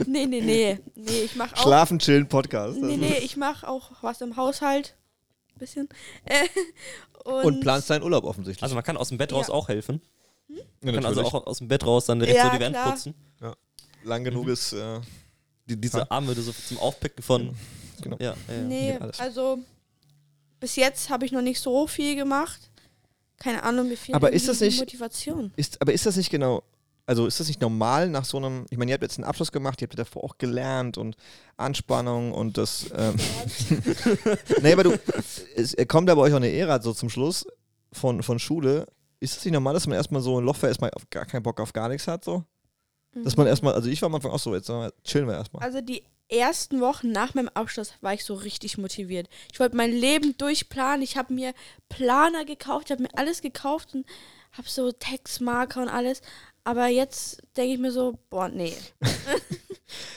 Nee, 0.08 0.26
nee, 0.28 0.42
nee. 0.42 0.80
Nee, 0.96 1.22
ich 1.26 1.36
mache 1.36 1.56
auch. 1.58 1.64
Schlafen, 1.64 2.00
chillen, 2.00 2.28
Podcast. 2.28 2.78
Nee, 2.80 2.96
nee, 2.98 3.18
ich 3.24 3.38
mache 3.38 3.68
auch 3.68 3.92
was 4.02 4.22
im 4.22 4.36
Haushalt. 4.38 4.96
Bisschen. 5.58 5.90
Äh, 6.26 6.46
und, 7.26 7.46
Und 7.46 7.60
planst 7.62 7.90
deinen 7.90 8.04
Urlaub 8.04 8.24
offensichtlich. 8.24 8.62
Also 8.64 8.76
man 8.76 8.84
kann 8.84 8.98
aus 8.98 9.10
dem 9.10 9.18
Bett 9.18 9.34
raus 9.34 9.48
Ja. 9.48 9.54
auch 9.54 9.68
helfen. 9.68 10.02
ja, 10.48 10.64
Man 10.82 10.96
kann 10.96 11.06
also 11.06 11.22
auch 11.24 11.48
aus 11.48 11.58
dem 11.58 11.68
Bett 11.68 11.86
raus 11.86 12.06
dann 12.06 12.20
direkt 12.20 12.38
Ja, 12.38 12.46
so 12.52 12.58
die 12.58 12.64
Wand 12.64 12.76
klar. 12.76 12.92
putzen. 12.92 13.14
lang 14.04 14.24
genug 14.24 14.48
ist, 14.48 14.74
äh, 14.74 15.00
Die, 15.68 15.80
diese 15.80 16.10
Arme 16.12 16.34
so 16.36 16.52
zum 16.52 16.78
Aufpicken 16.78 17.24
von. 17.24 17.56
Genau. 18.02 18.18
Ja, 18.20 18.36
ja, 18.48 18.54
ja. 18.56 18.62
Nee, 18.62 19.00
also 19.18 19.60
bis 20.60 20.76
jetzt 20.76 21.10
habe 21.10 21.26
ich 21.26 21.32
noch 21.32 21.42
nicht 21.42 21.60
so 21.60 21.88
viel 21.88 22.16
gemacht. 22.16 22.70
Keine 23.38 23.64
Ahnung, 23.64 23.88
mir 23.90 23.98
fehlt 23.98 24.16
Aber 24.16 24.32
ist 24.32 24.48
das 24.48 24.60
nicht- 24.62 24.80
Motivation. 24.80 25.52
Ist, 25.56 25.82
aber 25.82 25.94
ist 25.94 26.06
das 26.06 26.16
nicht 26.18 26.30
genau, 26.30 26.64
also 27.06 27.28
ist 27.28 27.40
das 27.40 27.48
nicht 27.48 27.62
normal 27.62 28.10
nach 28.10 28.26
so 28.26 28.38
einem, 28.38 28.66
ich 28.70 28.78
meine, 28.78 28.92
ihr 28.92 28.94
habt 28.94 29.04
jetzt 29.04 29.18
einen 29.18 29.26
Abschluss 29.26 29.52
gemacht, 29.52 29.82
ihr 29.82 29.88
habt 29.88 30.00
davor 30.00 30.24
auch 30.24 30.38
gelernt 30.38 30.98
und 30.98 31.16
Anspannung 31.58 32.34
und 32.34 32.58
das, 32.58 32.86
ähm, 32.96 33.16
nee, 34.62 34.74
aber 34.74 34.84
du, 34.84 35.00
es 35.56 35.76
kommt 35.88 36.10
aber 36.10 36.22
euch 36.22 36.34
auch 36.34 36.38
eine 36.38 36.52
Ära 36.52 36.82
so 36.82 36.94
zum 36.94 37.10
Schluss 37.10 37.46
von, 37.92 38.24
von 38.24 38.40
Schule, 38.40 38.88
ist 39.20 39.38
es 39.38 39.46
nicht 39.46 39.54
normal, 39.54 39.74
dass 39.74 39.88
man 39.88 39.96
erstmal 39.96 40.22
so 40.22 40.40
ein 40.40 40.46
Loch 40.46 40.56
fällt, 40.56 40.72
erstmal 40.72 40.92
auf 40.92 41.10
gar 41.10 41.26
keinen 41.26 41.44
Bock 41.44 41.60
auf 41.60 41.74
gar 41.74 41.90
nichts 41.90 42.08
hat, 42.08 42.24
so? 42.24 42.44
Dass 43.24 43.38
man 43.38 43.48
erstmal, 43.48 43.74
also 43.74 43.88
ich 43.90 44.02
war 44.02 44.08
am 44.08 44.16
Anfang 44.16 44.32
auch 44.32 44.40
so, 44.40 44.54
jetzt 44.54 44.70
chillen 45.06 45.28
wir 45.28 45.36
erstmal. 45.36 45.64
Also 45.64 45.80
die 45.80 46.04
ersten 46.30 46.82
Wochen 46.82 47.12
nach 47.12 47.34
meinem 47.34 47.50
Abschluss 47.50 47.94
war 48.02 48.14
ich 48.14 48.26
so 48.26 48.34
richtig 48.34 48.78
motiviert. 48.78 49.30
Ich 49.52 49.60
wollte 49.60 49.76
mein 49.76 49.92
Leben 49.92 50.38
durchplanen. 50.38 51.02
Ich 51.02 51.18
habe 51.18 51.34
mir 51.34 51.54
Planer 51.90 52.46
gekauft, 52.46 52.86
ich 52.88 52.92
habe 52.92 53.04
mir 53.04 53.18
alles 53.18 53.42
gekauft 53.42 53.94
und 53.94 54.06
habe 54.52 54.70
so 54.70 54.92
Textmarker 54.92 55.82
und 55.82 55.90
alles. 55.90 56.22
Aber 56.64 56.88
jetzt 56.88 57.44
denke 57.56 57.74
ich 57.74 57.80
mir 57.80 57.92
so, 57.92 58.18
boah, 58.30 58.50
nee. 58.50 58.76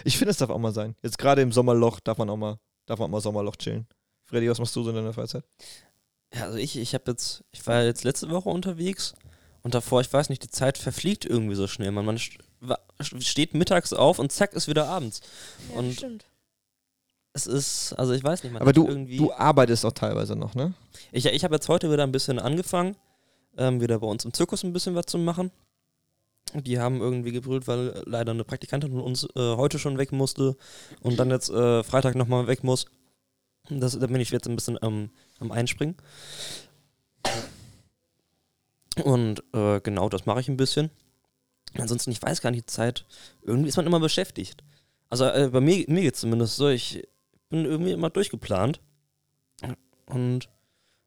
Ich 0.04 0.16
finde, 0.16 0.30
es 0.30 0.38
darf 0.38 0.50
auch 0.50 0.58
mal 0.58 0.72
sein. 0.72 0.96
Jetzt 1.02 1.18
gerade 1.18 1.42
im 1.42 1.52
Sommerloch 1.52 2.00
darf 2.00 2.18
man 2.18 2.30
auch 2.30 2.36
mal, 2.36 2.58
darf 2.86 2.98
man 2.98 3.06
auch 3.06 3.12
mal 3.12 3.20
Sommerloch 3.20 3.56
chillen. 3.56 3.86
Freddy, 4.24 4.48
was 4.48 4.58
machst 4.58 4.74
du 4.76 4.82
so 4.82 4.90
in 4.90 4.96
deiner 4.96 5.12
Freizeit? 5.12 5.44
Ja, 6.34 6.44
also 6.44 6.58
ich, 6.58 6.76
ich 6.76 6.94
habe 6.94 7.10
jetzt, 7.10 7.44
ich 7.52 7.66
war 7.66 7.82
jetzt 7.84 8.04
letzte 8.04 8.30
Woche 8.30 8.48
unterwegs 8.48 9.14
und 9.62 9.74
davor, 9.74 10.00
ich 10.00 10.12
weiß 10.12 10.28
nicht, 10.28 10.42
die 10.42 10.48
Zeit 10.48 10.78
verfliegt 10.78 11.24
irgendwie 11.24 11.54
so 11.54 11.66
schnell. 11.66 11.90
Man, 11.90 12.04
man 12.04 12.18
steht 13.00 13.54
mittags 13.54 13.92
auf 13.92 14.18
und 14.18 14.32
zack, 14.32 14.52
ist 14.54 14.68
wieder 14.68 14.88
abends. 14.88 15.20
Ja, 15.70 15.78
Und 15.78 15.92
stimmt. 15.92 16.24
Es 17.32 17.46
ist, 17.46 17.92
also 17.92 18.12
ich 18.14 18.24
weiß 18.24 18.42
nicht, 18.42 18.52
man 18.52 18.62
Aber 18.62 18.72
du, 18.72 18.86
irgendwie. 18.86 19.16
du 19.16 19.32
arbeitest 19.32 19.84
auch 19.84 19.92
teilweise 19.92 20.34
noch, 20.34 20.54
ne? 20.54 20.74
Ich, 21.12 21.26
ich 21.26 21.44
habe 21.44 21.54
jetzt 21.54 21.68
heute 21.68 21.92
wieder 21.92 22.02
ein 22.02 22.10
bisschen 22.10 22.38
angefangen, 22.38 22.96
ähm, 23.56 23.80
wieder 23.80 24.00
bei 24.00 24.06
uns 24.06 24.24
im 24.24 24.32
Zirkus 24.32 24.64
ein 24.64 24.72
bisschen 24.72 24.94
was 24.94 25.06
zu 25.06 25.18
machen. 25.18 25.52
Die 26.54 26.78
haben 26.80 27.00
irgendwie 27.00 27.30
gebrüllt, 27.30 27.68
weil 27.68 28.02
leider 28.06 28.32
eine 28.32 28.42
Praktikantin 28.44 28.90
von 28.90 29.02
uns 29.02 29.24
äh, 29.36 29.56
heute 29.56 29.78
schon 29.78 29.98
weg 29.98 30.12
musste 30.12 30.56
und 31.00 31.18
dann 31.18 31.30
jetzt 31.30 31.50
äh, 31.50 31.84
Freitag 31.84 32.14
nochmal 32.14 32.46
weg 32.46 32.64
muss. 32.64 32.86
Das, 33.68 33.98
da 33.98 34.06
bin 34.06 34.20
ich 34.20 34.30
jetzt 34.30 34.48
ein 34.48 34.56
bisschen 34.56 34.78
ähm, 34.82 35.10
am 35.40 35.52
Einspringen. 35.52 35.96
Und 39.04 39.42
äh, 39.52 39.80
genau 39.80 40.08
das 40.08 40.26
mache 40.26 40.40
ich 40.40 40.48
ein 40.48 40.56
bisschen. 40.56 40.90
Ansonsten, 41.76 42.10
ich 42.10 42.22
weiß 42.22 42.40
gar 42.40 42.50
nicht, 42.50 42.68
die 42.68 42.72
Zeit. 42.72 43.04
Irgendwie 43.42 43.68
ist 43.68 43.76
man 43.76 43.86
immer 43.86 44.00
beschäftigt. 44.00 44.62
Also 45.10 45.26
äh, 45.26 45.48
bei 45.52 45.60
mir, 45.60 45.84
mir 45.88 46.02
geht 46.02 46.14
es 46.14 46.20
zumindest 46.20 46.56
so, 46.56 46.68
ich 46.68 47.06
bin 47.48 47.64
irgendwie 47.64 47.92
immer 47.92 48.10
durchgeplant. 48.10 48.80
Und 50.06 50.48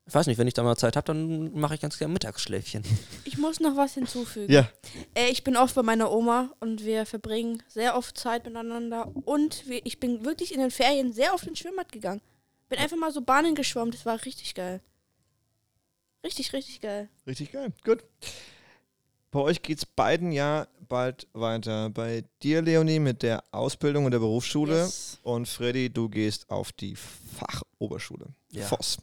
ich 0.05 0.13
weiß 0.13 0.27
nicht, 0.27 0.37
wenn 0.37 0.47
ich 0.47 0.53
da 0.53 0.63
mal 0.63 0.75
Zeit 0.75 0.95
habe, 0.95 1.05
dann 1.05 1.53
mache 1.53 1.75
ich 1.75 1.81
ganz 1.81 1.97
gerne 1.97 2.13
Mittagsschläfchen. 2.13 2.83
Ich 3.23 3.37
muss 3.37 3.59
noch 3.59 3.77
was 3.77 3.93
hinzufügen. 3.93 4.51
Ja. 4.51 4.69
Äh, 5.15 5.29
ich 5.29 5.43
bin 5.43 5.55
oft 5.55 5.73
bei 5.73 5.83
meiner 5.83 6.11
Oma 6.11 6.51
und 6.59 6.83
wir 6.83 7.05
verbringen 7.05 7.63
sehr 7.67 7.95
oft 7.95 8.17
Zeit 8.17 8.45
miteinander. 8.45 9.11
Und 9.25 9.67
wir, 9.67 9.85
ich 9.85 9.99
bin 9.99 10.25
wirklich 10.25 10.53
in 10.53 10.59
den 10.59 10.69
Ferien 10.69 11.13
sehr 11.13 11.33
oft 11.33 11.47
ins 11.47 11.59
Schwimmbad 11.59 11.91
gegangen. 11.91 12.21
Bin 12.67 12.77
einfach 12.77 12.97
mal 12.97 13.11
so 13.11 13.21
Bahnen 13.21 13.55
geschwommen. 13.55 13.91
Das 13.91 14.05
war 14.05 14.23
richtig 14.25 14.53
geil. 14.53 14.81
Richtig, 16.23 16.53
richtig 16.53 16.81
geil. 16.81 17.09
Richtig 17.25 17.51
geil. 17.51 17.71
Gut. 17.83 18.03
Bei 19.31 19.39
euch 19.39 19.61
geht 19.61 19.77
es 19.77 19.85
beiden 19.85 20.31
ja 20.33 20.67
bald 20.89 21.27
weiter. 21.31 21.89
Bei 21.89 22.25
dir, 22.43 22.61
Leonie, 22.61 22.99
mit 22.99 23.23
der 23.23 23.43
Ausbildung 23.51 24.05
und 24.05 24.11
der 24.11 24.19
Berufsschule. 24.19 24.81
Yes. 24.81 25.19
Und 25.23 25.47
Freddy, 25.47 25.89
du 25.89 26.09
gehst 26.09 26.49
auf 26.49 26.73
die 26.73 26.95
Fachoberschule. 26.95 28.27
Ja. 28.51 28.65
Voss. 28.65 28.97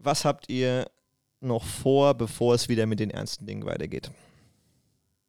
Was 0.00 0.24
habt 0.24 0.50
ihr 0.50 0.90
noch 1.40 1.64
vor, 1.64 2.14
bevor 2.14 2.54
es 2.54 2.68
wieder 2.68 2.86
mit 2.86 2.98
den 2.98 3.10
ernsten 3.10 3.46
Dingen 3.46 3.64
weitergeht? 3.64 4.10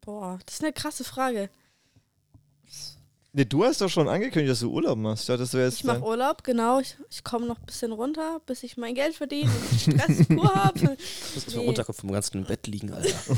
Boah, 0.02 0.40
das 0.48 0.56
ist 0.56 0.64
eine 0.64 0.74
krasse 0.74 1.04
Frage. 1.04 1.50
Nee, 3.34 3.46
du 3.46 3.64
hast 3.64 3.80
doch 3.80 3.90
schon 3.90 4.10
angekündigt, 4.10 4.52
dass 4.52 4.60
du 4.60 4.70
Urlaub 4.70 4.98
machst. 4.98 5.24
Ich 5.24 5.28
dachte, 5.28 5.40
das 5.40 5.54
jetzt 5.54 5.76
Ich 5.76 5.84
mache 5.86 6.02
Urlaub, 6.02 6.44
genau. 6.44 6.80
Ich, 6.82 6.98
ich 7.10 7.24
komme 7.24 7.46
noch 7.46 7.58
ein 7.60 7.66
bisschen 7.66 7.94
runter, 7.94 8.42
bis 8.46 8.62
ich 8.64 8.76
mein 8.76 8.94
Geld 8.94 9.16
verdiene 9.16 9.50
und 9.50 9.80
Stress 9.80 10.28
pur 10.28 10.54
habe. 10.56 10.98
Ich 10.98 11.36
muss 11.46 11.56
Nee. 11.56 11.66
runterkommen 11.66 11.98
vom 11.98 12.12
ganzen 12.12 12.44
Bett 12.44 12.68
liegen, 12.68 12.94
Alter. 12.94 13.16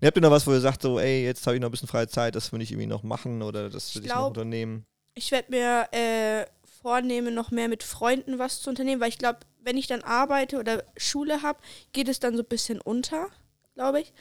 Nee, 0.00 0.06
habt 0.06 0.16
ihr 0.16 0.22
noch 0.22 0.30
was, 0.30 0.46
wo 0.46 0.52
ihr 0.52 0.60
sagt, 0.60 0.80
so, 0.80 0.98
ey, 0.98 1.24
jetzt 1.24 1.46
habe 1.46 1.56
ich 1.56 1.60
noch 1.60 1.68
ein 1.68 1.72
bisschen 1.72 1.88
freie 1.88 2.08
Zeit, 2.08 2.34
das 2.34 2.52
will 2.52 2.62
ich 2.62 2.70
irgendwie 2.72 2.86
noch 2.86 3.02
machen 3.02 3.42
oder 3.42 3.68
das 3.68 3.94
will 3.94 4.02
Ich 4.02 4.08
ich, 4.08 4.14
noch 4.14 4.28
unternehmen? 4.28 4.86
Ich 5.14 5.30
werde 5.30 5.50
mir 5.50 5.88
äh, 5.92 6.46
vornehmen, 6.80 7.34
noch 7.34 7.50
mehr 7.50 7.68
mit 7.68 7.82
Freunden 7.82 8.38
was 8.38 8.62
zu 8.62 8.70
unternehmen, 8.70 9.00
weil 9.02 9.10
ich 9.10 9.18
glaube, 9.18 9.40
wenn 9.62 9.76
ich 9.76 9.86
dann 9.88 10.02
arbeite 10.02 10.58
oder 10.58 10.82
Schule 10.96 11.42
habe, 11.42 11.58
geht 11.92 12.08
es 12.08 12.18
dann 12.18 12.34
so 12.34 12.42
ein 12.42 12.48
bisschen 12.48 12.80
unter, 12.80 13.28
glaube 13.74 14.00
ich. 14.00 14.14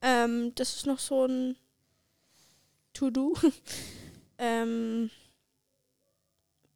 Ähm, 0.00 0.54
das 0.54 0.76
ist 0.76 0.86
noch 0.86 0.98
so 0.98 1.26
ein 1.26 1.56
To-Do. 2.94 3.34
ähm, 4.38 5.10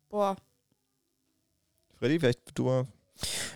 boah, 0.08 0.36
Freddy, 1.98 2.20
vielleicht 2.20 2.40
du 2.54 2.64
mal, 2.64 2.86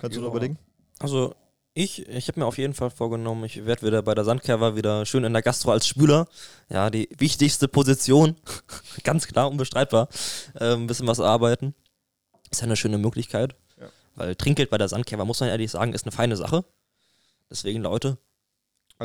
kannst 0.00 0.16
du 0.16 0.20
Ja. 0.20 0.26
noch 0.26 0.32
überlegen? 0.34 0.58
Also, 0.98 1.34
ich, 1.74 2.06
ich 2.08 2.28
habe 2.28 2.40
mir 2.40 2.46
auf 2.46 2.58
jeden 2.58 2.74
Fall 2.74 2.90
vorgenommen, 2.90 3.44
ich 3.44 3.64
werde 3.64 3.86
wieder 3.86 4.02
bei 4.02 4.14
der 4.14 4.24
Sandkerber 4.24 4.76
wieder 4.76 5.06
schön 5.06 5.24
in 5.24 5.32
der 5.32 5.42
Gastro 5.42 5.70
als 5.70 5.86
Spüler. 5.86 6.26
Ja, 6.68 6.90
die 6.90 7.08
wichtigste 7.18 7.68
Position. 7.68 8.36
Ganz 9.04 9.26
klar, 9.26 9.48
unbestreitbar. 9.50 10.08
Ähm, 10.58 10.82
ein 10.84 10.86
bisschen 10.86 11.06
was 11.06 11.20
arbeiten. 11.20 11.74
Ist 12.50 12.60
ja 12.60 12.64
eine 12.66 12.76
schöne 12.76 12.98
Möglichkeit. 12.98 13.54
Ja. 13.78 13.88
Weil 14.16 14.34
Trinkgeld 14.34 14.70
bei 14.70 14.78
der 14.78 14.88
Sandkerber, 14.88 15.24
muss 15.24 15.40
man 15.40 15.48
ehrlich 15.48 15.70
sagen, 15.70 15.92
ist 15.92 16.04
eine 16.04 16.12
feine 16.12 16.36
Sache. 16.36 16.64
Deswegen, 17.50 17.82
Leute, 17.82 18.18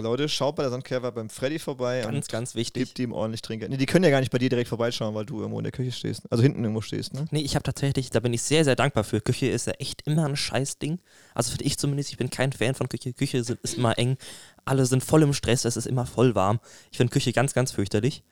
Leute, 0.01 0.27
schaut 0.27 0.55
bei 0.55 0.63
der 0.63 0.71
Sandkerber 0.71 1.11
beim 1.11 1.29
Freddy 1.29 1.59
vorbei 1.59 2.01
ganz, 2.01 2.13
und 2.13 2.29
ganz 2.29 2.55
wichtig. 2.55 2.85
gebt 2.85 2.99
ihm 2.99 3.13
ordentlich 3.13 3.41
Trinkgeld. 3.41 3.71
Nee, 3.71 3.77
die 3.77 3.85
können 3.85 4.03
ja 4.03 4.11
gar 4.11 4.19
nicht 4.19 4.31
bei 4.31 4.37
dir 4.37 4.49
direkt 4.49 4.67
vorbeischauen, 4.67 5.15
weil 5.15 5.25
du 5.25 5.39
irgendwo 5.39 5.59
in 5.59 5.63
der 5.63 5.71
Küche 5.71 5.91
stehst. 5.91 6.29
Also 6.31 6.43
hinten 6.43 6.63
irgendwo 6.63 6.81
stehst, 6.81 7.13
ne? 7.13 7.25
Nee, 7.31 7.41
ich 7.41 7.55
habe 7.55 7.63
tatsächlich, 7.63 8.09
da 8.09 8.19
bin 8.19 8.33
ich 8.33 8.41
sehr, 8.41 8.63
sehr 8.63 8.75
dankbar 8.75 9.03
für. 9.03 9.21
Küche 9.21 9.47
ist 9.47 9.67
ja 9.67 9.73
echt 9.73 10.01
immer 10.05 10.25
ein 10.25 10.35
Scheißding. 10.35 10.99
Also 11.33 11.51
finde 11.51 11.65
ich 11.65 11.77
zumindest, 11.77 12.11
ich 12.11 12.17
bin 12.17 12.29
kein 12.29 12.51
Fan 12.51 12.75
von 12.75 12.89
Küche. 12.89 13.13
Küche 13.13 13.43
sind, 13.43 13.59
ist 13.61 13.77
immer 13.77 13.97
eng. 13.97 14.17
Alle 14.65 14.85
sind 14.85 15.03
voll 15.03 15.23
im 15.23 15.33
Stress, 15.33 15.65
es 15.65 15.77
ist 15.77 15.87
immer 15.87 16.05
voll 16.05 16.35
warm. 16.35 16.59
Ich 16.91 16.97
finde 16.97 17.11
Küche 17.11 17.31
ganz, 17.33 17.53
ganz 17.53 17.71
fürchterlich. 17.71 18.23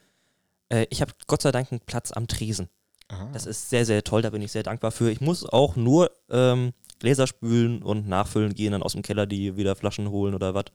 Äh, 0.69 0.87
ich 0.89 1.01
habe 1.01 1.13
Gott 1.27 1.41
sei 1.41 1.51
Dank 1.51 1.71
einen 1.71 1.81
Platz 1.81 2.11
am 2.11 2.27
Tresen. 2.27 2.69
Aha. 3.09 3.29
Das 3.33 3.45
ist 3.45 3.69
sehr, 3.69 3.85
sehr 3.85 4.03
toll, 4.03 4.21
da 4.21 4.29
bin 4.29 4.41
ich 4.41 4.51
sehr 4.51 4.63
dankbar 4.63 4.91
für. 4.91 5.11
Ich 5.11 5.21
muss 5.21 5.45
auch 5.45 5.75
nur 5.75 6.11
ähm, 6.29 6.73
Gläser 6.99 7.27
spülen 7.27 7.81
und 7.81 8.07
nachfüllen 8.07 8.53
gehen, 8.53 8.71
dann 8.71 8.83
aus 8.83 8.93
dem 8.93 9.01
Keller 9.01 9.25
die 9.25 9.57
wieder 9.57 9.75
Flaschen 9.75 10.09
holen 10.09 10.33
oder 10.35 10.53
was. 10.53 10.65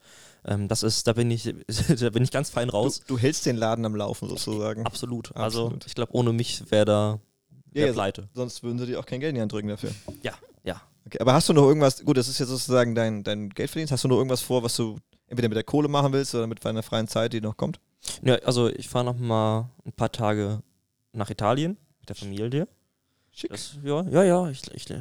Ähm, 0.45 0.67
das 0.67 0.83
ist, 0.83 1.07
da 1.07 1.13
bin 1.13 1.31
ich, 1.31 1.43
da 1.99 2.09
bin 2.09 2.23
ich 2.23 2.31
ganz 2.31 2.49
fein 2.49 2.67
du, 2.69 2.73
raus. 2.75 3.01
du 3.07 3.17
hältst 3.17 3.45
den 3.45 3.57
Laden 3.57 3.85
am 3.85 3.95
Laufen 3.95 4.29
sozusagen. 4.29 4.85
Absolut. 4.85 5.35
Also 5.35 5.65
Absolut. 5.65 5.85
ich 5.87 5.95
glaube, 5.95 6.13
ohne 6.15 6.33
mich 6.33 6.69
wäre 6.71 6.85
da 6.85 7.19
Ja, 7.73 7.81
wär 7.81 7.87
ja, 7.87 7.93
pleite. 7.93 8.29
Sonst 8.33 8.63
würden 8.63 8.79
sie 8.79 8.85
dir 8.85 8.99
auch 8.99 9.05
kein 9.05 9.19
Geld 9.19 9.29
in 9.31 9.35
die 9.35 9.41
Hand 9.41 9.51
drücken 9.51 9.67
dafür. 9.69 9.91
Ja, 10.23 10.33
ja. 10.63 10.81
Okay, 11.05 11.19
aber 11.19 11.33
hast 11.33 11.49
du 11.49 11.53
noch 11.53 11.63
irgendwas, 11.67 12.03
gut, 12.03 12.17
das 12.17 12.27
ist 12.27 12.39
jetzt 12.39 12.49
sozusagen 12.49 12.93
dein, 12.95 13.23
dein 13.23 13.49
Geldverdienst, 13.49 13.91
hast 13.91 14.03
du 14.03 14.07
noch 14.07 14.17
irgendwas 14.17 14.41
vor, 14.41 14.61
was 14.63 14.75
du 14.75 14.97
entweder 15.27 15.49
mit 15.49 15.55
der 15.55 15.63
Kohle 15.63 15.87
machen 15.87 16.13
willst 16.13 16.35
oder 16.35 16.47
mit 16.47 16.63
deiner 16.63 16.83
freien 16.83 17.07
Zeit, 17.07 17.33
die 17.33 17.41
noch 17.41 17.57
kommt? 17.57 17.79
Ja, 18.23 18.35
also 18.45 18.67
ich 18.69 18.87
fahre 18.87 19.05
noch 19.05 19.17
mal 19.17 19.69
ein 19.85 19.93
paar 19.93 20.11
Tage 20.11 20.61
nach 21.13 21.29
Italien 21.29 21.77
mit 21.99 22.09
der 22.09 22.15
Familie. 22.15 22.67
Schick. 23.31 23.51
Das, 23.51 23.77
ja, 23.83 24.03
ja, 24.09 24.23
ja, 24.23 24.49
ich, 24.49 24.61
ich, 24.73 24.87
ja. 24.89 24.97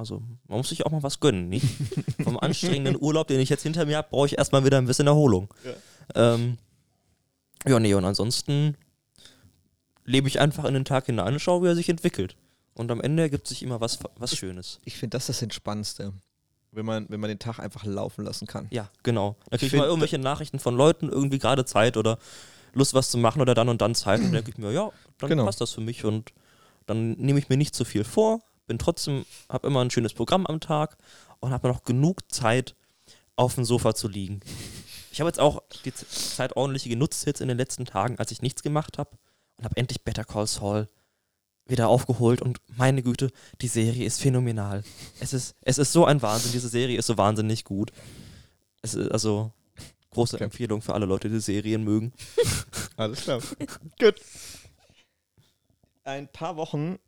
Also 0.00 0.22
man 0.48 0.58
muss 0.58 0.70
sich 0.70 0.84
auch 0.86 0.90
mal 0.90 1.02
was 1.02 1.20
gönnen, 1.20 1.48
nicht? 1.48 1.66
Vom 2.24 2.38
anstrengenden 2.38 2.96
Urlaub, 3.00 3.28
den 3.28 3.38
ich 3.38 3.50
jetzt 3.50 3.62
hinter 3.62 3.84
mir 3.86 3.98
habe, 3.98 4.08
brauche 4.10 4.26
ich 4.26 4.38
erstmal 4.38 4.64
wieder 4.64 4.78
ein 4.78 4.86
bisschen 4.86 5.06
Erholung. 5.06 5.52
Ja. 6.14 6.34
Ähm, 6.34 6.56
ja, 7.66 7.78
nee, 7.78 7.92
und 7.94 8.04
ansonsten 8.06 8.76
lebe 10.04 10.26
ich 10.28 10.40
einfach 10.40 10.64
in 10.64 10.74
den 10.74 10.84
Tag 10.84 11.06
hinein 11.06 11.34
und 11.34 11.38
schaue, 11.40 11.62
wie 11.62 11.66
er 11.68 11.74
sich 11.74 11.88
entwickelt. 11.88 12.36
Und 12.74 12.90
am 12.90 13.00
Ende 13.00 13.22
ergibt 13.22 13.46
sich 13.46 13.62
immer 13.62 13.80
was, 13.80 13.98
was 14.16 14.34
Schönes. 14.34 14.80
Ich 14.84 14.96
finde 14.96 15.16
das 15.16 15.26
das 15.26 15.42
Entspannendste, 15.42 16.12
wenn 16.72 16.86
man, 16.86 17.06
wenn 17.10 17.20
man 17.20 17.28
den 17.28 17.38
Tag 17.38 17.58
einfach 17.58 17.84
laufen 17.84 18.24
lassen 18.24 18.46
kann. 18.46 18.66
Ja, 18.70 18.88
genau. 19.02 19.36
Da 19.50 19.58
kriege 19.58 19.74
ich 19.74 19.78
mal 19.78 19.86
irgendwelche 19.86 20.18
Nachrichten 20.18 20.58
von 20.58 20.74
Leuten, 20.76 21.10
irgendwie 21.10 21.38
gerade 21.38 21.64
Zeit 21.66 21.96
oder 21.98 22.18
Lust, 22.72 22.94
was 22.94 23.10
zu 23.10 23.18
machen 23.18 23.42
oder 23.42 23.54
dann 23.54 23.68
und 23.68 23.82
dann 23.82 23.94
Zeit. 23.94 24.20
Und 24.20 24.26
dann 24.26 24.32
denke 24.34 24.50
ich 24.52 24.56
mir, 24.58 24.72
ja, 24.72 24.90
dann 25.18 25.28
Genau. 25.28 25.44
passt 25.44 25.60
das 25.60 25.72
für 25.72 25.82
mich 25.82 26.04
und 26.04 26.32
dann 26.86 27.12
nehme 27.12 27.38
ich 27.38 27.48
mir 27.50 27.58
nicht 27.58 27.74
zu 27.74 27.84
viel 27.84 28.04
vor, 28.04 28.40
bin 28.70 28.78
trotzdem, 28.78 29.26
habe 29.48 29.66
immer 29.66 29.80
ein 29.84 29.90
schönes 29.90 30.14
Programm 30.14 30.46
am 30.46 30.60
Tag 30.60 30.96
und 31.40 31.50
habe 31.50 31.66
noch 31.66 31.82
genug 31.82 32.30
Zeit, 32.30 32.76
auf 33.34 33.56
dem 33.56 33.64
Sofa 33.64 33.96
zu 33.96 34.06
liegen. 34.06 34.38
Ich 35.10 35.18
habe 35.18 35.28
jetzt 35.28 35.40
auch 35.40 35.64
die 35.84 35.92
Zeit 35.92 36.54
ordentlich 36.56 36.84
genutzt 36.84 37.26
jetzt 37.26 37.40
in 37.40 37.48
den 37.48 37.56
letzten 37.56 37.84
Tagen, 37.84 38.16
als 38.20 38.30
ich 38.30 38.42
nichts 38.42 38.62
gemacht 38.62 38.96
habe 38.96 39.10
und 39.56 39.64
habe 39.64 39.76
endlich 39.76 40.04
Better 40.04 40.22
Call 40.22 40.46
Saul 40.46 40.86
wieder 41.66 41.88
aufgeholt 41.88 42.42
und 42.42 42.58
meine 42.76 43.02
Güte, 43.02 43.32
die 43.60 43.66
Serie 43.66 44.06
ist 44.06 44.20
phänomenal. 44.20 44.84
Es 45.18 45.32
ist, 45.32 45.56
es 45.62 45.78
ist 45.78 45.90
so 45.90 46.04
ein 46.04 46.22
Wahnsinn, 46.22 46.52
diese 46.52 46.68
Serie 46.68 46.96
ist 46.96 47.06
so 47.06 47.18
wahnsinnig 47.18 47.64
gut. 47.64 47.90
Es 48.82 48.94
ist 48.94 49.10
also 49.10 49.50
große 50.10 50.36
Okay. 50.36 50.44
Empfehlung 50.44 50.80
für 50.80 50.94
alle 50.94 51.06
Leute, 51.06 51.28
die 51.28 51.40
Serien 51.40 51.82
mögen. 51.82 52.12
Alles 52.96 53.22
klar. 53.22 53.40
Gut. 53.98 54.14
Ein 56.04 56.28
paar 56.28 56.56
Wochen 56.56 57.00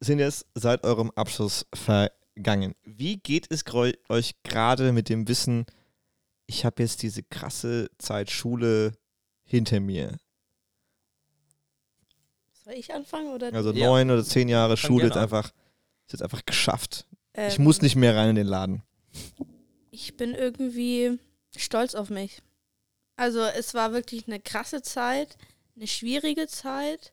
sind 0.00 0.18
jetzt 0.18 0.46
seit 0.54 0.84
eurem 0.84 1.10
Abschluss 1.12 1.66
vergangen. 1.74 2.74
Wie 2.84 3.18
geht 3.18 3.46
es 3.50 3.64
euch 4.08 4.34
gerade 4.42 4.92
mit 4.92 5.08
dem 5.08 5.28
Wissen, 5.28 5.66
ich 6.46 6.64
habe 6.64 6.82
jetzt 6.82 7.02
diese 7.02 7.22
krasse 7.22 7.90
Zeit 7.98 8.30
Schule 8.30 8.92
hinter 9.44 9.80
mir? 9.80 10.18
soll 12.64 12.74
ich 12.74 12.92
anfangen 12.92 13.32
oder? 13.32 13.52
Also 13.52 13.72
Ja. 13.72 13.86
neun 13.86 14.10
oder 14.10 14.24
zehn 14.24 14.48
Jahre 14.48 14.76
Schule 14.76 15.06
ist 15.08 15.16
einfach, 15.16 15.46
ist 16.06 16.12
jetzt 16.12 16.22
einfach 16.22 16.44
geschafft. 16.44 17.06
Ähm, 17.34 17.48
Ich 17.48 17.58
muss 17.58 17.82
nicht 17.82 17.96
mehr 17.96 18.14
rein 18.16 18.30
in 18.30 18.36
den 18.36 18.46
Laden. 18.46 18.82
ich 19.90 20.16
bin 20.16 20.34
irgendwie 20.34 21.18
stolz 21.56 21.94
auf 21.94 22.10
mich. 22.10 22.42
Also 23.16 23.40
es 23.40 23.74
war 23.74 23.92
wirklich 23.92 24.26
eine 24.26 24.40
krasse 24.40 24.82
Zeit, 24.82 25.36
eine 25.76 25.86
schwierige 25.86 26.46
Zeit. 26.46 27.12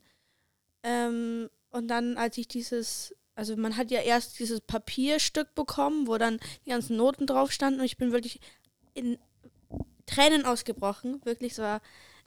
Ähm, 0.83 1.49
und 1.77 1.87
dann, 1.87 2.17
als 2.17 2.37
ich 2.37 2.47
dieses, 2.47 3.15
also 3.35 3.55
man 3.55 3.77
hat 3.77 3.91
ja 3.91 4.01
erst 4.01 4.39
dieses 4.39 4.61
Papierstück 4.61 5.53
bekommen, 5.53 6.07
wo 6.07 6.17
dann 6.17 6.39
die 6.65 6.71
ganzen 6.71 6.97
Noten 6.97 7.27
drauf 7.27 7.51
standen 7.51 7.79
und 7.79 7.85
ich 7.85 7.97
bin 7.97 8.11
wirklich 8.11 8.39
in 8.95 9.19
Tränen 10.07 10.45
ausgebrochen. 10.45 11.21
Wirklich, 11.23 11.51
es 11.51 11.59
war 11.59 11.81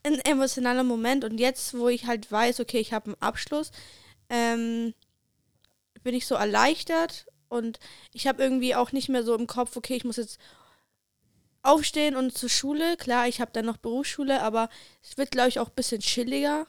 ein 0.04 0.20
emotionaler 0.20 0.84
Moment. 0.84 1.24
Und 1.24 1.38
jetzt, 1.38 1.76
wo 1.76 1.88
ich 1.88 2.06
halt 2.06 2.30
weiß, 2.30 2.60
okay, 2.60 2.78
ich 2.78 2.92
habe 2.92 3.06
einen 3.06 3.20
Abschluss, 3.20 3.72
ähm, 4.28 4.94
bin 6.02 6.14
ich 6.14 6.26
so 6.26 6.36
erleichtert 6.36 7.26
und 7.48 7.80
ich 8.12 8.26
habe 8.26 8.42
irgendwie 8.42 8.74
auch 8.74 8.92
nicht 8.92 9.08
mehr 9.08 9.24
so 9.24 9.34
im 9.34 9.48
Kopf, 9.48 9.76
okay, 9.76 9.96
ich 9.96 10.04
muss 10.04 10.16
jetzt 10.16 10.38
aufstehen 11.62 12.16
und 12.16 12.38
zur 12.38 12.48
Schule. 12.48 12.96
Klar, 12.96 13.28
ich 13.28 13.40
habe 13.40 13.50
dann 13.52 13.66
noch 13.66 13.76
Berufsschule, 13.76 14.40
aber 14.42 14.70
es 15.02 15.18
wird, 15.18 15.32
glaube 15.32 15.48
ich, 15.48 15.58
auch 15.58 15.68
ein 15.68 15.74
bisschen 15.74 16.00
chilliger. 16.00 16.66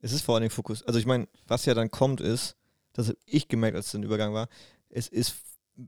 Es 0.00 0.12
ist 0.12 0.22
vor 0.22 0.34
allen 0.34 0.42
Dingen 0.42 0.50
Fokus. 0.50 0.82
Also 0.84 0.98
ich 0.98 1.06
meine, 1.06 1.28
was 1.46 1.64
ja 1.64 1.74
dann 1.74 1.90
kommt, 1.90 2.20
ist, 2.20 2.56
das 2.92 3.08
habe 3.08 3.18
ich 3.26 3.48
gemerkt, 3.48 3.76
als 3.76 3.88
es 3.88 3.94
ein 3.94 4.02
Übergang 4.02 4.34
war, 4.34 4.48
es 4.90 5.08
ist 5.08 5.36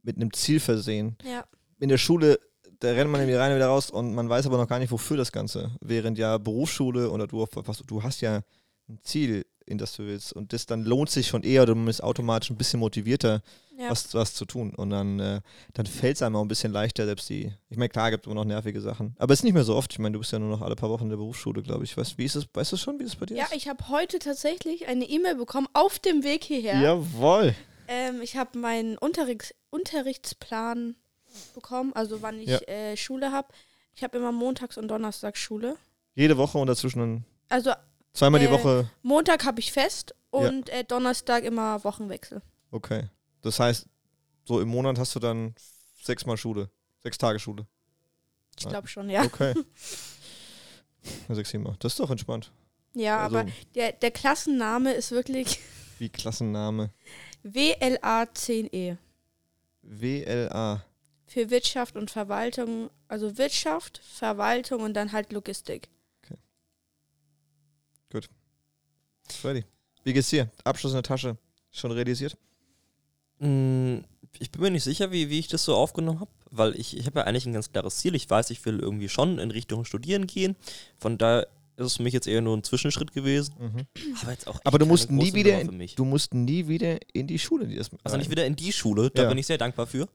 mit 0.05 0.16
einem 0.16 0.33
Ziel 0.33 0.61
versehen. 0.61 1.16
Ja. 1.25 1.44
In 1.79 1.88
der 1.88 1.99
Schule, 1.99 2.38
da 2.81 2.92
rennt 2.92 3.11
man 3.11 3.20
irgendwie 3.20 3.37
rein 3.37 3.51
und 3.53 3.57
wieder 3.57 3.68
raus 3.68 3.90
und 3.90 4.14
man 4.14 4.29
weiß 4.29 4.46
aber 4.46 4.57
noch 4.57 4.68
gar 4.68 4.79
nicht, 4.79 4.90
wofür 4.90 5.16
das 5.16 5.33
Ganze. 5.33 5.73
Während 5.81 6.18
ja 6.18 6.38
Berufsschule 6.38 7.11
oder 7.11 7.27
du, 7.27 7.46
du 7.87 8.03
hast 8.03 8.20
ja 8.20 8.42
ein 8.88 8.99
Ziel, 9.03 9.44
in 9.70 9.78
das 9.78 9.96
du 9.96 10.04
willst. 10.06 10.33
Und 10.33 10.52
das 10.52 10.66
dann 10.66 10.85
lohnt 10.85 11.11
sich 11.11 11.28
schon 11.28 11.42
eher, 11.42 11.64
du 11.66 11.74
bist 11.74 12.02
automatisch 12.02 12.50
ein 12.50 12.56
bisschen 12.56 12.80
motivierter, 12.80 13.40
Ja. 13.78 13.88
was, 13.90 14.12
was 14.14 14.35
zu 14.35 14.44
tun. 14.44 14.74
Und 14.74 14.90
dann, 14.90 15.18
äh, 15.20 15.40
dann 15.74 15.87
fällt 15.87 16.16
es 16.16 16.22
einem 16.22 16.37
auch 16.37 16.42
ein 16.42 16.48
bisschen 16.48 16.72
leichter, 16.72 17.06
selbst 17.06 17.28
die. 17.30 17.52
Ich 17.70 17.76
meine, 17.78 17.88
klar 17.88 18.11
gibt 18.11 18.24
es 18.24 18.26
immer 18.26 18.35
noch 18.35 18.44
nervige 18.44 18.80
Sachen. 18.80 19.14
Aber 19.18 19.33
es 19.33 19.40
ist 19.40 19.44
nicht 19.44 19.54
mehr 19.54 19.64
so 19.64 19.74
oft. 19.76 19.92
Ich 19.92 19.98
meine, 19.98 20.12
du 20.12 20.18
bist 20.18 20.33
ja 20.33 20.38
nur 20.38 20.50
noch 20.50 20.61
alle 20.61 20.76
paar 20.76 20.90
Wochen 20.90 21.04
in 21.04 21.11
der 21.11 21.16
Berufsschule, 21.16 21.62
glaube 21.62 21.85
ich. 21.85 21.96
Weißt, 21.96 22.18
wie 22.18 22.24
ist 22.26 22.35
es, 22.37 22.46
weißt 22.52 22.72
du 22.72 22.76
schon, 22.76 22.98
wie 22.98 23.04
es 23.04 23.16
bei 23.16 23.26
dir 23.26 23.37
Ja, 23.38 23.44
ist? 23.44 23.54
ich 23.54 23.68
habe 23.68 23.88
heute 23.88 24.18
tatsächlich 24.18 24.87
eine 24.88 25.04
E-Mail 25.06 25.37
bekommen 25.37 25.68
auf 25.72 25.98
dem 25.98 26.22
Weg 26.24 26.44
hierher. 26.44 26.78
Jawohl. 26.80 27.54
Ähm, 27.88 28.20
ich 28.22 28.37
habe 28.37 28.59
meinen 28.59 28.98
Unterrichts 28.98 29.54
Unterrichtsplan 29.70 30.96
bekommen, 31.54 31.92
also 31.94 32.22
wann 32.22 32.38
ich 32.40 32.48
Ja. 32.48 32.59
äh, 32.68 32.96
Schule 32.96 33.33
habe. 33.33 33.48
Ich 33.94 34.02
habe 34.02 34.18
immer 34.18 34.33
montags 34.33 34.76
und 34.78 34.88
donnerstags 34.88 35.38
Schule. 35.38 35.76
Jede 36.14 36.37
Woche 36.37 36.59
und 36.59 36.66
dazwischen 36.66 36.98
dann 36.98 37.24
Also 37.48 37.72
zweimal 38.12 38.40
die 38.40 38.46
Äh, 38.46 38.51
Woche. 38.51 38.90
Montag 39.03 39.44
habe 39.44 39.61
ich 39.61 39.73
fest 39.73 40.14
und 40.31 40.68
äh, 40.68 40.85
Donnerstag 40.85 41.44
immer 41.44 41.83
Wochenwechsel. 41.85 42.42
Okay. 42.70 43.09
Das 43.42 43.59
heißt, 43.61 43.87
so 44.44 44.61
im 44.61 44.68
Monat 44.68 44.99
hast 44.99 45.14
du 45.14 45.18
dann 45.20 45.55
sechsmal 46.03 46.37
Schule. 46.37 46.70
Sechs 47.03 47.18
Tage 47.18 47.38
Schule. 47.38 47.66
Ich 48.57 48.64
Ja. 48.64 48.70
glaube 48.70 48.88
schon, 48.88 49.09
ja. 49.11 49.23
Okay. 49.25 49.55
Ja, 51.31 51.35
sechs, 51.35 51.49
sieben 51.49 51.64
Mal. 51.64 51.77
Das 51.79 51.92
ist 51.94 52.01
doch 52.01 52.11
entspannt. 52.11 52.53
Ja, 52.92 53.20
Also, 53.25 53.38
aber 53.38 53.51
der, 53.75 53.92
der 53.92 54.11
Klassenname 54.11 54.92
ist 54.92 55.12
wirklich 55.12 55.59
wie 55.99 56.11
Klassenname. 56.11 56.90
WLA10E. 57.42 58.99
WLA. 59.83 60.85
Für 61.27 61.49
Wirtschaft 61.51 61.96
und 61.96 62.11
Verwaltung, 62.11 62.90
also 63.09 63.38
Wirtschaft, 63.38 64.03
Verwaltung 64.05 64.83
und 64.83 64.92
dann 64.94 65.12
halt 65.12 65.33
Logistik. 65.33 65.88
Freddy. 69.29 69.64
Wie 70.05 70.12
geht's 70.12 70.31
dir? 70.31 70.51
Abschluss 70.64 70.92
in 70.92 70.96
der 70.96 71.03
Tasche. 71.03 71.37
Schon 71.70 71.92
realisiert? 71.92 72.37
Mm, 73.38 73.99
Ich 74.38 74.51
bin 74.51 74.62
mir 74.62 74.70
nicht 74.70 74.85
sicher, 74.85 75.12
wie, 75.12 75.31
wie 75.31 75.38
ich 75.38 75.49
das 75.49 75.64
so 75.64 75.75
aufgenommen 75.77 76.20
habe, 76.20 76.31
weil 76.51 76.79
ich, 76.79 76.96
ich 76.96 77.07
habe 77.07 77.20
ja 77.20 77.27
eigentlich 77.27 77.46
ein 77.46 77.53
ganz 77.53 77.70
klares 77.73 77.96
Ziel. 77.99 78.14
Ich 78.14 78.29
weiß, 78.29 78.51
ich 78.51 78.64
will 78.64 78.81
irgendwie 78.81 79.09
schon 79.09 79.38
in 79.38 79.51
Richtung 79.51 79.85
Studieren 79.85 80.27
gehen. 80.27 80.57
Von 80.99 81.16
daher 81.18 81.46
ist 81.77 81.87
es 81.87 81.96
für 81.96 82.03
mich 82.03 82.12
jetzt 82.12 82.27
eher 82.27 82.40
nur 82.42 82.57
ein 82.57 82.62
Zwischenschritt 82.64 83.12
gewesen. 83.12 83.55
Aber 84.23 84.33
jetzt 84.33 84.46
auch 84.46 84.61
Aber 84.64 84.79
du 84.79 84.87
musst 84.87 85.11
nie 85.11 85.33
wieder 85.33 85.61
in-. 85.61 85.87
Du 85.96 86.05
musst 86.05 86.35
nie 86.35 86.66
wieder 86.68 86.99
in 87.14 87.27
die 87.27 87.38
Schule. 87.38 87.66
Die 87.66 87.77
das 87.77 87.90
Also 88.05 88.16
nicht 88.16 88.31
wieder 88.31 88.44
in 88.46 88.57
die 88.57 88.73
Schule, 88.73 89.11
da 89.11 89.23
Ja. 89.23 89.29
bin 89.29 89.38
ich 89.38 89.46
sehr 89.46 89.59
dankbar 89.59 89.87
für. 89.87 90.09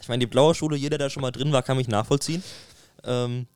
Ich 0.00 0.08
meine, 0.08 0.20
die 0.20 0.26
blaue 0.26 0.54
Schule, 0.54 0.76
jeder, 0.76 0.98
der 0.98 1.10
schon 1.10 1.20
mal 1.20 1.30
drin 1.30 1.52
war, 1.52 1.62
kann 1.62 1.76
mich 1.76 1.86
nachvollziehen. 1.88 2.42
Ähm, 3.04 3.46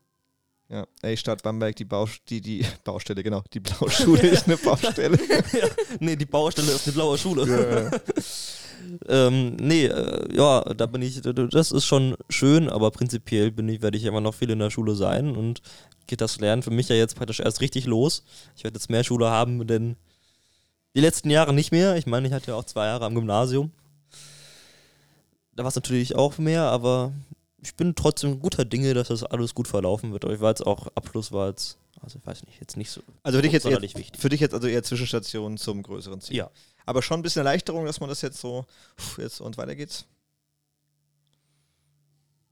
Ja, 0.69 0.85
ey, 1.03 1.17
Stadt 1.17 1.43
Bamberg, 1.45 1.77
die, 1.77 1.85
Baus 1.85 2.11
die, 2.29 2.41
die 2.41 2.65
Baustelle, 2.85 3.23
genau. 3.23 3.43
Die 3.53 3.61
blaue 3.61 3.91
Schule 3.91 4.27
ist 4.27 4.47
eine 4.47 4.57
Baustelle. 4.57 5.19
nee, 6.01 6.17
die 6.17 6.27
Baustelle 6.27 6.73
ist 6.73 6.87
eine 6.87 6.95
blaue 6.95 7.19
Schule. 7.19 7.91
ja. 7.93 8.01
Ähm, 9.09 9.57
nee, 9.57 9.87
äh, 9.87 10.37
ja, 10.37 10.61
da 10.61 10.87
bin 10.87 11.03
ich, 11.03 11.21
das 11.21 11.73
ist 11.73 11.87
schon 11.87 12.15
schön, 12.29 12.69
aber 12.69 12.91
prinzipiell 12.93 13.51
bin 13.51 13.69
ich, 13.69 13.83
werde 13.83 13.97
ich 13.97 14.05
immer 14.05 14.21
noch 14.21 14.35
viel 14.35 14.51
in 14.51 14.61
der 14.61 14.71
Schule 14.71 14.95
sein 14.95 15.35
und 15.35 15.61
geht 16.07 16.21
das 16.21 16.39
Lernen 16.39 16.63
für 16.63 16.71
mich 16.71 16.89
ja 16.89 16.95
jetzt 16.95 17.17
praktisch 17.17 17.41
erst 17.41 17.61
richtig 17.61 17.87
los. 17.87 18.23
Ich 18.57 18.63
werde 18.63 18.77
jetzt 18.77 18.89
mehr 18.89 19.03
Schule 19.03 19.29
haben, 19.29 19.67
denn 19.67 19.97
die 20.95 21.01
letzten 21.01 21.31
Jahre 21.31 21.53
nicht 21.53 21.73
mehr. 21.73 21.97
Ich 21.97 22.07
meine, 22.07 22.29
ich 22.29 22.33
hatte 22.33 22.53
ja 22.53 22.55
auch 22.55 22.65
zwei 22.65 22.87
Jahre 22.87 23.07
am 23.07 23.15
Gymnasium. 23.15 23.73
Da 25.55 25.65
war 25.65 25.69
es 25.69 25.75
natürlich 25.75 26.15
auch 26.15 26.39
mehr, 26.39 26.63
aber 26.65 27.13
ich 27.63 27.75
bin 27.75 27.95
trotzdem 27.95 28.39
guter 28.41 28.65
Dinge, 28.65 28.95
dass 28.95 29.09
das 29.09 29.23
alles 29.25 29.55
gut 29.55 29.67
verlaufen 29.69 30.13
wird. 30.13 30.25
Aber 30.25 30.35
ich 30.35 30.41
war 30.41 30.51
jetzt 30.51 30.67
auch, 30.67 30.87
Abschluss 30.95 31.33
war 31.33 31.49
jetzt, 31.49 31.79
also 32.01 32.19
ich 32.19 32.27
weiß 32.27 32.45
nicht, 32.45 32.61
jetzt 32.61 32.77
nicht 32.77 32.91
so 32.91 33.01
Also 33.23 33.39
für 33.39 33.43
dich, 33.43 33.53
jetzt 33.53 33.65
wichtig. 33.65 34.13
für 34.19 34.29
dich 34.29 34.41
jetzt 34.41 34.55
also 34.55 34.67
eher 34.69 34.83
Zwischenstation 34.83 35.57
zum 35.59 35.83
größeren 35.83 36.21
Ziel. 36.21 36.37
Ja. 36.37 36.51
Aber 36.85 37.03
schon 37.03 37.19
ein 37.21 37.23
bisschen 37.23 37.41
Erleichterung, 37.41 37.85
dass 37.87 37.99
man 38.01 38.09
das 38.09 38.23
jetzt 38.23 38.39
so, 38.39 38.65
jetzt 39.19 39.41
und 39.41 39.57
weiter 39.57 39.75
geht's. 39.75 40.07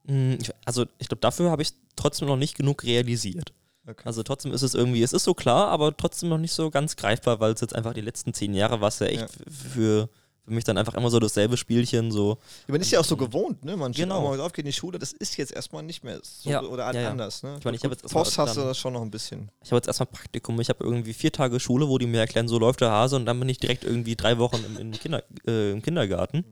Ich- 0.07 0.51
Also 0.64 0.85
ich 0.99 1.09
glaube, 1.09 1.21
dafür 1.21 1.51
habe 1.51 1.62
ich 1.62 1.73
trotzdem 1.97 2.29
noch 2.29 2.37
nicht 2.37 2.57
genug 2.57 2.83
realisiert. 2.85 3.53
Okay. 3.87 4.03
Also 4.05 4.23
trotzdem 4.23 4.53
ist 4.53 4.62
es 4.62 4.75
irgendwie, 4.75 5.03
es 5.03 5.12
ist 5.12 5.25
so 5.25 5.35
klar, 5.35 5.69
aber 5.69 5.97
trotzdem 5.97 6.29
noch 6.31 6.38
nicht 6.38 6.53
so 6.53 6.71
ganz 6.71 6.97
greifbar, 6.97 7.40
weil 7.40 7.53
es 7.53 7.61
jetzt 7.61 7.75
einfach 7.75 7.93
die 7.95 8.01
letzten 8.01 8.33
zehn 8.35 8.55
Jahre 8.55 8.81
war 8.81 8.88
es 8.88 8.99
ja 8.99 9.07
echt 9.07 9.21
Ja. 9.38 9.53
für, 9.53 10.09
für 10.44 10.50
mich 10.52 10.64
dann 10.64 10.76
einfach 10.76 10.94
immer 10.94 11.11
so 11.11 11.18
dasselbe 11.18 11.57
Spielchen, 11.57 12.11
so. 12.11 12.38
man 12.68 12.80
ist 12.80 12.90
ja 12.90 13.00
auch 13.00 13.04
so 13.04 13.16
gewohnt, 13.16 13.64
ne? 13.64 13.76
Man 13.76 13.94
steht 13.94 14.04
Genau. 14.04 14.20
morgens 14.20 14.40
auf, 14.40 14.52
geht 14.52 14.64
in 14.64 14.70
die 14.70 14.72
Schule, 14.74 14.98
das 14.98 15.12
ist 15.12 15.37
jetzt 15.38 15.52
erstmal 15.52 15.83
nicht 15.83 16.04
mehr 16.04 16.20
so 16.22 16.50
Ja, 16.50 16.62
oder 16.62 16.92
ja, 16.92 17.00
ja. 17.00 17.11
anders, 17.11 17.42
ne? 17.42 17.57
Ich 17.59 17.64
meine, 17.64 17.76
ich 17.76 17.85
habe 17.85 17.94
jetzt 17.94 18.11
Post 18.12 18.37
hast 18.37 18.57
du 18.57 18.61
das 18.61 18.78
schon 18.78 18.92
noch 18.92 19.02
ein 19.02 19.11
bisschen. 19.11 19.50
Ich 19.62 19.70
habe 19.70 19.78
jetzt 19.78 19.87
erstmal 19.87 20.07
Praktikum, 20.07 20.61
ich 20.61 20.68
habe 20.68 20.85
irgendwie 20.85 21.14
vier 21.14 21.33
Tage 21.33 21.59
Schule, 21.61 21.88
wo 21.88 21.96
die 21.98 22.07
mir 22.07 22.18
erklären, 22.20 22.46
so 22.46 22.59
läuft 22.59 22.83
der 22.83 22.90
Hase 22.90 23.16
und 23.16 23.24
dann 23.26 23.38
bin 23.40 23.48
ich 23.48 23.59
direkt 23.59 23.85
irgendwie 23.85 24.16
drei 24.16 24.38
Wochen 24.38 24.62
im, 24.64 24.76
im, 24.76 24.92
Kinder, 24.92 25.22
äh, 25.46 25.72
im 25.72 25.80
Kindergarten. 25.80 26.44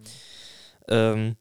Ähm, 0.88 1.36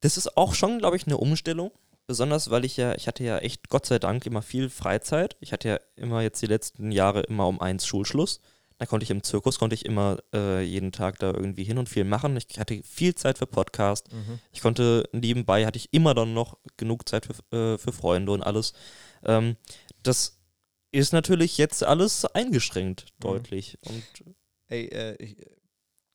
das 0.00 0.16
ist 0.16 0.36
auch 0.36 0.54
schon, 0.54 0.78
glaube 0.78 0.96
ich, 0.96 1.06
eine 1.06 1.16
Umstellung. 1.16 1.72
Besonders, 2.06 2.50
weil 2.50 2.64
ich 2.64 2.76
ja, 2.76 2.94
ich 2.94 3.08
hatte 3.08 3.24
ja 3.24 3.38
echt, 3.38 3.68
Gott 3.68 3.86
sei 3.86 3.98
Dank, 3.98 4.24
immer 4.26 4.40
viel 4.42 4.70
Freizeit. 4.70 5.36
Ich 5.40 5.52
hatte 5.52 5.68
ja 5.68 5.80
immer 5.96 6.22
jetzt 6.22 6.40
die 6.40 6.46
letzten 6.46 6.92
Jahre 6.92 7.22
immer 7.22 7.48
um 7.48 7.60
eins 7.60 7.84
Schulschluss. 7.84 8.40
Da 8.78 8.84
konnte 8.84 9.04
ich 9.04 9.10
im 9.10 9.22
Zirkus, 9.22 9.58
konnte 9.58 9.74
ich 9.74 9.86
immer 9.86 10.18
äh, 10.34 10.62
jeden 10.62 10.92
Tag 10.92 11.18
da 11.18 11.32
irgendwie 11.32 11.64
hin 11.64 11.78
und 11.78 11.88
viel 11.88 12.04
machen. 12.04 12.36
Ich 12.36 12.58
hatte 12.58 12.82
viel 12.82 13.14
Zeit 13.14 13.38
für 13.38 13.46
Podcast. 13.46 14.08
Ich 14.52 14.60
konnte 14.60 15.08
nebenbei, 15.12 15.64
hatte 15.64 15.78
ich 15.78 15.92
immer 15.92 16.14
dann 16.14 16.34
noch 16.34 16.58
genug 16.76 17.08
Zeit 17.08 17.26
für, 17.26 17.56
äh, 17.56 17.78
für 17.78 17.92
Freunde 17.92 18.32
und 18.32 18.42
alles. 18.42 18.74
Ähm, 19.24 19.56
das 20.02 20.38
ist 20.92 21.12
natürlich 21.12 21.56
jetzt 21.58 21.82
alles 21.84 22.24
eingeschränkt, 22.26 23.06
deutlich. 23.18 23.78
Und 23.86 24.04
Ey, 24.68 24.86
äh, 24.86 25.16
ich, 25.22 25.38
äh, 25.38 25.46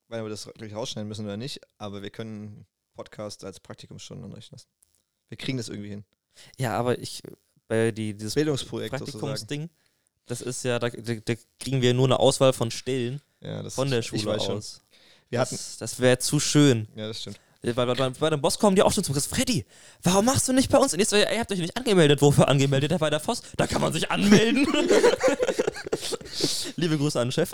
weil 0.08 0.24
wir 0.24 0.30
das 0.30 0.50
gleich 0.56 0.76
rausschneiden 0.76 1.08
müssen 1.08 1.26
oder 1.26 1.38
nicht, 1.38 1.62
aber 1.78 2.02
wir 2.02 2.10
können 2.10 2.66
Podcast 2.94 3.44
als 3.44 3.60
Praktikumsstunde 3.60 4.26
anrechnen 4.26 4.58
lassen. 4.58 4.70
Wir 5.30 5.38
kriegen 5.38 5.58
das 5.58 5.70
irgendwie 5.70 5.90
hin. 5.90 6.06
ja, 6.58 6.78
aber 6.78 7.00
ich, 7.00 7.24
bei 7.68 7.92
die, 7.92 8.14
dieses 8.14 8.36
Bildungsprojekt 8.36 8.98
sozusagen. 9.00 9.70
Das 10.28 10.42
ist 10.42 10.64
ja, 10.64 10.80
da, 10.80 10.90
da, 10.90 11.14
da 11.16 11.34
kriegen 11.60 11.82
wir 11.82 11.94
nur 11.94 12.06
eine 12.06 12.20
Auswahl 12.20 12.54
von 12.54 12.72
Stellen 12.72 13.22
Ja, 13.42 13.64
das 13.64 13.76
von 13.76 13.90
der 13.90 14.02
Schule 14.02 14.40
schon. 14.40 14.58
aus. 14.58 14.82
Wir 15.30 15.40
hatten, 15.40 15.56
das 15.56 15.78
das 15.78 16.00
wäre 16.00 16.20
zu 16.20 16.40
schön. 16.40 16.88
ja, 16.96 17.08
das 17.08 17.22
stimmt. 17.22 17.40
Weil 17.64 17.74
bei, 17.74 17.86
bei, 17.94 18.10
bei 18.10 18.30
dem 18.32 18.42
Boss 18.42 18.58
kommen 18.58 18.76
die 18.76 18.82
auch 18.82 18.92
schon 18.92 19.04
zum 19.04 19.14
Chris. 19.14 19.28
Freddy, 19.28 19.66
warum 20.02 20.26
machst 20.26 20.48
du 20.48 20.54
nicht 20.54 20.72
bei 20.72 20.80
uns? 20.80 20.94
Und 20.94 21.00
jetzt, 21.00 21.14
ihr 21.14 21.28
habt 21.40 21.52
euch 21.52 21.60
nicht 21.60 21.78
angemeldet. 21.78 22.20
Wofür 22.22 22.48
angemeldet? 22.48 22.98
Bei 22.98 23.10
der 23.12 23.20
Voss? 23.20 23.44
Da 23.56 23.68
kann 23.68 23.82
man 23.82 23.94
sich 23.94 24.10
anmelden. 24.10 24.66
Liebe 26.76 26.98
Grüße 26.98 27.20
an 27.20 27.28
den 27.28 27.32
Chef. 27.32 27.54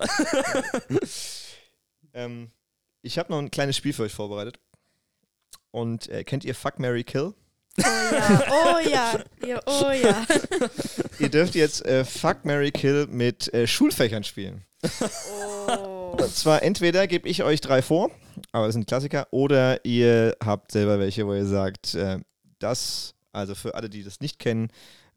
Ähm, 2.13 2.51
ich 3.01 3.17
habe 3.17 3.31
noch 3.31 3.39
ein 3.39 3.51
kleines 3.51 3.75
Spiel 3.75 3.93
für 3.93 4.03
euch 4.03 4.13
vorbereitet. 4.13 4.59
Und 5.71 6.07
äh, 6.07 6.23
kennt 6.23 6.45
ihr 6.45 6.55
Fuck, 6.55 6.79
Mary 6.79 7.03
Kill? 7.03 7.33
Oh 7.79 7.83
ja, 8.11 8.39
oh 8.49 8.89
ja, 8.89 9.19
ja 9.47 9.61
oh 9.65 9.91
ja. 9.91 10.25
ihr 11.19 11.29
dürft 11.29 11.55
jetzt 11.55 11.85
äh, 11.85 12.03
Fuck, 12.05 12.43
Mary 12.43 12.71
Kill 12.71 13.07
mit 13.07 13.53
äh, 13.53 13.67
Schulfächern 13.67 14.23
spielen. 14.23 14.63
Oh. 15.67 16.15
Und 16.19 16.35
zwar 16.35 16.63
entweder 16.63 17.07
gebe 17.07 17.27
ich 17.27 17.43
euch 17.43 17.61
drei 17.61 17.81
vor, 17.81 18.09
aber 18.51 18.65
das 18.65 18.73
sind 18.73 18.87
Klassiker, 18.87 19.27
oder 19.31 19.83
ihr 19.85 20.35
habt 20.43 20.71
selber 20.71 20.99
welche, 20.99 21.27
wo 21.27 21.33
ihr 21.33 21.45
sagt, 21.45 21.93
äh, 21.95 22.19
das, 22.59 23.13
also 23.31 23.53
für 23.55 23.75
alle, 23.75 23.89
die 23.89 24.03
das 24.03 24.19
nicht 24.21 24.39
kennen, 24.39 24.69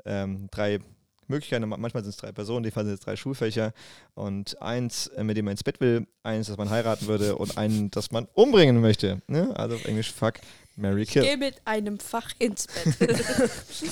ähm, 0.04 0.48
drei 0.50 0.80
Möglichkeiten, 1.28 1.68
ma- 1.68 1.76
manchmal 1.76 2.02
sind 2.02 2.10
es 2.10 2.16
drei 2.16 2.32
Personen, 2.32 2.58
in 2.58 2.70
dem 2.70 2.72
Fall 2.72 2.84
sind 2.84 2.94
es 2.94 3.00
drei 3.00 3.16
Schulfächer 3.16 3.72
und 4.14 4.60
eins, 4.60 5.06
äh, 5.08 5.22
mit 5.24 5.36
dem 5.36 5.44
man 5.46 5.52
ins 5.52 5.62
Bett 5.64 5.80
will, 5.80 6.06
eins, 6.22 6.48
das 6.48 6.56
man 6.56 6.68
heiraten 6.70 7.06
würde 7.06 7.36
und 7.36 7.56
einen, 7.56 7.90
das 7.90 8.10
man 8.10 8.26
umbringen 8.34 8.80
möchte. 8.80 9.22
Ne? 9.28 9.54
Also 9.56 9.76
auf 9.76 9.84
Englisch 9.84 10.12
Fuck, 10.12 10.34
Mary 10.80 11.02
Ich 11.02 11.10
Kill. 11.10 11.22
gehe 11.22 11.36
mit 11.36 11.56
einem 11.64 11.98
Fach 11.98 12.30
ins 12.38 12.66
Bett. 12.66 12.94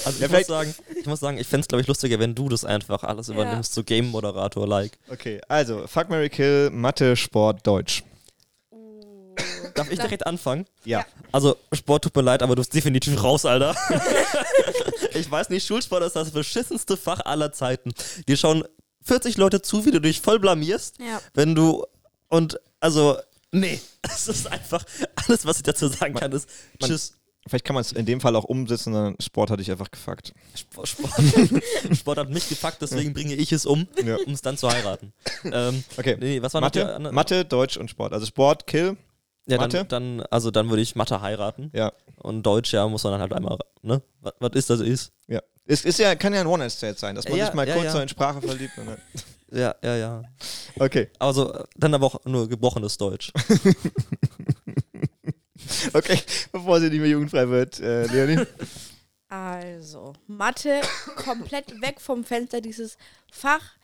Also 0.04 0.24
ich 0.24 0.30
muss 0.30 0.46
sagen, 0.46 0.74
ich 0.98 1.06
muss 1.06 1.20
sagen, 1.20 1.38
ich 1.38 1.46
fände 1.46 1.62
es 1.62 1.68
glaube 1.68 1.82
ich 1.82 1.86
lustiger, 1.88 2.18
wenn 2.18 2.34
du 2.34 2.48
das 2.48 2.64
einfach 2.64 3.04
alles 3.04 3.28
Ja. 3.28 3.34
übernimmst, 3.34 3.72
so 3.74 3.84
Game-Moderator-like. 3.84 4.98
Okay, 5.10 5.40
also 5.48 5.86
Fuck 5.86 6.08
Mary 6.10 6.28
Kill, 6.28 6.70
Mathe, 6.70 7.16
Sport, 7.16 7.66
Deutsch. 7.66 8.02
Uh. 8.70 9.34
Darf 9.74 9.90
ich 9.90 9.98
direkt 9.98 10.26
anfangen? 10.26 10.66
Ja. 10.84 11.00
Ja. 11.00 11.06
Also, 11.32 11.56
Sport 11.72 12.04
tut 12.04 12.16
mir 12.16 12.22
leid, 12.22 12.42
aber 12.42 12.56
du 12.56 12.60
bist 12.60 12.74
definitiv 12.74 13.22
raus, 13.22 13.44
Alter. 13.44 13.76
ich 15.14 15.30
weiß 15.30 15.50
nicht, 15.50 15.66
Schulsport 15.66 16.02
ist 16.02 16.16
das 16.16 16.30
beschissenste 16.30 16.96
Fach 16.96 17.20
aller 17.24 17.52
Zeiten. 17.52 17.92
Dir 18.26 18.36
schauen 18.36 18.64
40 19.04 19.36
Leute 19.36 19.62
zu, 19.62 19.84
wie 19.84 19.90
du 19.90 20.00
dich 20.00 20.20
voll 20.20 20.38
blamierst, 20.38 20.96
Ja. 21.00 21.20
wenn 21.34 21.54
du 21.54 21.84
und 22.28 22.58
also 22.80 23.16
nee, 23.52 23.80
es 24.02 24.28
ist 24.28 24.46
einfach 24.50 24.84
alles, 25.16 25.44
was 25.46 25.56
ich 25.58 25.62
dazu 25.62 25.88
sagen 25.88 26.14
kann, 26.14 26.32
ist 26.32 26.48
man- 26.80 26.90
Tschüss. 26.90 27.14
Vielleicht 27.46 27.64
kann 27.64 27.72
man 27.74 27.80
es 27.80 27.92
in 27.92 28.04
dem 28.04 28.20
Fall 28.20 28.36
auch 28.36 28.44
umsetzen, 28.44 28.92
sondern 28.92 29.16
Sport 29.22 29.50
hatte 29.50 29.62
ich 29.62 29.70
einfach 29.70 29.90
gefuckt. 29.90 30.34
Sport, 30.54 30.86
Sport, 30.88 31.12
Sport 31.96 32.18
hat 32.18 32.28
mich 32.28 32.46
gefuckt, 32.46 32.76
deswegen 32.82 33.14
bringe 33.14 33.34
ich 33.34 33.52
es 33.52 33.64
um, 33.64 33.88
Ja. 34.04 34.16
um 34.26 34.34
es 34.34 34.42
dann 34.42 34.58
zu 34.58 34.68
heiraten. 34.70 35.14
Ähm, 35.44 35.82
Okay. 35.96 36.18
nee, 36.20 36.42
was 36.42 36.52
war 36.52 36.60
noch 36.60 36.66
Mathe, 36.66 36.94
andere- 36.94 37.14
Mathe, 37.14 37.44
Deutsch 37.46 37.78
und 37.78 37.88
Sport. 37.90 38.12
Also 38.12 38.26
Sport, 38.26 38.66
Kill. 38.66 38.98
Ja, 39.46 39.56
Mathe? 39.56 39.86
dann, 39.86 40.18
dann, 40.18 40.26
also 40.30 40.50
dann 40.50 40.68
würde 40.68 40.82
ich 40.82 40.94
Mathe 40.94 41.22
heiraten. 41.22 41.70
Ja. 41.72 41.92
Und 42.16 42.42
Deutsch, 42.42 42.74
ja, 42.74 42.86
muss 42.86 43.04
man 43.04 43.12
dann 43.14 43.22
halt 43.22 43.32
einmal, 43.32 43.56
ne? 43.80 44.02
Was, 44.20 44.34
was 44.40 44.50
ist, 44.52 44.68
das 44.68 44.80
ist. 44.80 45.12
Ja. 45.26 45.40
Es 45.64 45.86
ist 45.86 45.98
ja, 45.98 46.14
kann 46.16 46.34
ja 46.34 46.40
ein 46.42 46.46
One-Night-Stand 46.46 46.98
sein, 46.98 47.14
dass 47.14 47.26
man 47.26 47.38
Ja, 47.38 47.46
sich 47.46 47.54
mal 47.54 47.66
ja, 47.66 47.74
kurz 47.74 47.86
ja. 47.86 47.92
so 47.92 48.00
in 48.00 48.08
Sprache 48.10 48.42
verliebt. 48.42 48.76
Und 48.76 48.88
dann 48.88 48.98
Ja, 49.50 49.74
ja, 49.82 49.96
ja. 49.96 50.22
okay. 50.78 51.08
Also 51.18 51.64
dann 51.76 51.94
aber 51.94 52.06
auch 52.06 52.24
nur 52.24 52.48
gebrochenes 52.48 52.96
Deutsch. 52.98 53.32
Okay, 55.92 56.18
bevor 56.52 56.80
sie 56.80 56.88
nicht 56.88 57.00
mehr 57.00 57.10
jugendfrei 57.10 57.48
wird, 57.48 57.80
äh, 57.80 58.06
Leonie. 58.06 58.46
Also, 59.28 60.14
Mathe 60.26 60.80
komplett 61.16 61.80
weg 61.82 62.00
vom 62.00 62.24
Fenster, 62.24 62.60
dieses 62.60 62.96
Fach. 63.30 63.76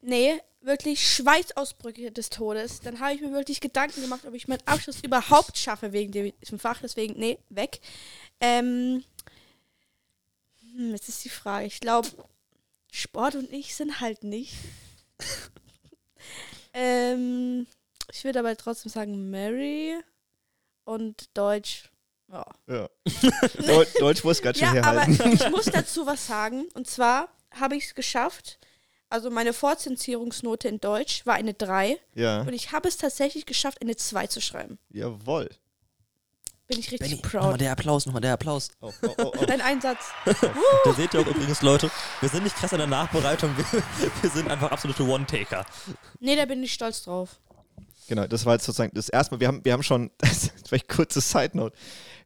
Nee, 0.00 0.40
wirklich 0.62 1.06
Schweißausbrüche 1.14 2.10
des 2.10 2.30
Todes. 2.30 2.80
Dann 2.80 3.00
habe 3.00 3.14
ich 3.14 3.20
mir 3.20 3.32
wirklich 3.32 3.60
Gedanken 3.60 4.00
gemacht, 4.00 4.24
ob 4.26 4.34
ich 4.34 4.48
meinen 4.48 4.66
Abschluss 4.66 5.02
überhaupt 5.02 5.58
schaffe 5.58 5.92
wegen 5.92 6.12
diesem 6.12 6.58
Fach. 6.58 6.80
Deswegen, 6.82 7.18
nee, 7.18 7.38
weg. 7.50 7.80
Ähm, 8.40 9.04
hm, 10.74 10.92
jetzt 10.92 11.08
ist 11.08 11.24
die 11.24 11.30
Frage. 11.30 11.66
Ich 11.66 11.80
glaube, 11.80 12.08
Sport 12.96 13.34
und 13.34 13.52
ich 13.52 13.74
sind 13.74 14.00
halt 14.00 14.24
nicht. 14.24 14.54
ähm, 16.72 17.66
ich 18.12 18.24
würde 18.24 18.38
aber 18.40 18.56
trotzdem 18.56 18.90
sagen 18.90 19.30
Mary 19.30 19.94
und 20.84 21.28
Deutsch. 21.36 21.90
Ja. 22.30 22.46
Ja. 22.66 22.88
Deu 23.66 23.84
Deutsch 24.00 24.24
muss 24.24 24.42
ganz 24.42 24.58
schön 24.58 24.74
Ja, 24.74 24.82
aber 24.82 25.02
herhalten. 25.04 25.32
ich 25.34 25.50
muss 25.50 25.66
dazu 25.66 26.06
was 26.06 26.26
sagen. 26.26 26.66
Und 26.74 26.88
zwar 26.88 27.28
habe 27.52 27.76
ich 27.76 27.84
es 27.86 27.94
geschafft. 27.94 28.58
Also 29.08 29.30
meine 29.30 29.52
Vorzensierungsnote 29.52 30.66
in 30.68 30.80
Deutsch 30.80 31.24
war 31.26 31.34
eine 31.34 31.54
3. 31.54 31.98
Ja, 32.14 32.40
Und 32.40 32.52
ich 32.54 32.72
habe 32.72 32.88
es 32.88 32.96
tatsächlich 32.96 33.46
geschafft, 33.46 33.80
eine 33.80 33.94
2 33.96 34.26
zu 34.26 34.40
schreiben. 34.40 34.78
jawohl. 34.90 35.48
Bin 36.68 36.80
ich 36.80 36.90
richtig 36.90 36.98
Benny, 36.98 37.22
nochmal 37.22 37.50
proud. 37.52 37.60
der 37.60 37.72
Applaus, 37.72 38.06
nochmal 38.06 38.22
der 38.22 38.32
Applaus. 38.32 38.70
Oh, 38.80 38.92
oh, 39.02 39.14
oh, 39.18 39.32
oh. 39.38 39.44
Dein 39.46 39.60
Einsatz. 39.60 39.98
Da 40.84 40.92
seht 40.94 41.14
ihr 41.14 41.20
auch 41.20 41.26
übrigens, 41.26 41.62
Leute, 41.62 41.90
wir 42.20 42.28
sind 42.28 42.44
nicht 42.44 42.56
krass 42.56 42.72
in 42.72 42.78
der 42.78 42.86
Nachbereitung, 42.86 43.56
wir, 43.56 43.82
wir 44.20 44.30
sind 44.30 44.50
einfach 44.50 44.70
absolute 44.72 45.04
One-Taker. 45.04 45.64
Nee, 46.20 46.36
da 46.36 46.44
bin 46.44 46.62
ich 46.62 46.72
stolz 46.72 47.02
drauf. 47.04 47.40
Genau, 48.08 48.26
das 48.26 48.46
war 48.46 48.54
jetzt 48.54 48.64
sozusagen 48.64 48.92
das 48.94 49.08
erste 49.08 49.34
Mal. 49.34 49.40
Wir 49.40 49.48
haben, 49.48 49.64
wir 49.64 49.72
haben 49.72 49.82
schon, 49.82 50.10
das 50.18 50.44
ist 50.44 50.68
vielleicht 50.68 50.88
kurze 50.88 51.20
Side 51.20 51.56
Note. 51.56 51.76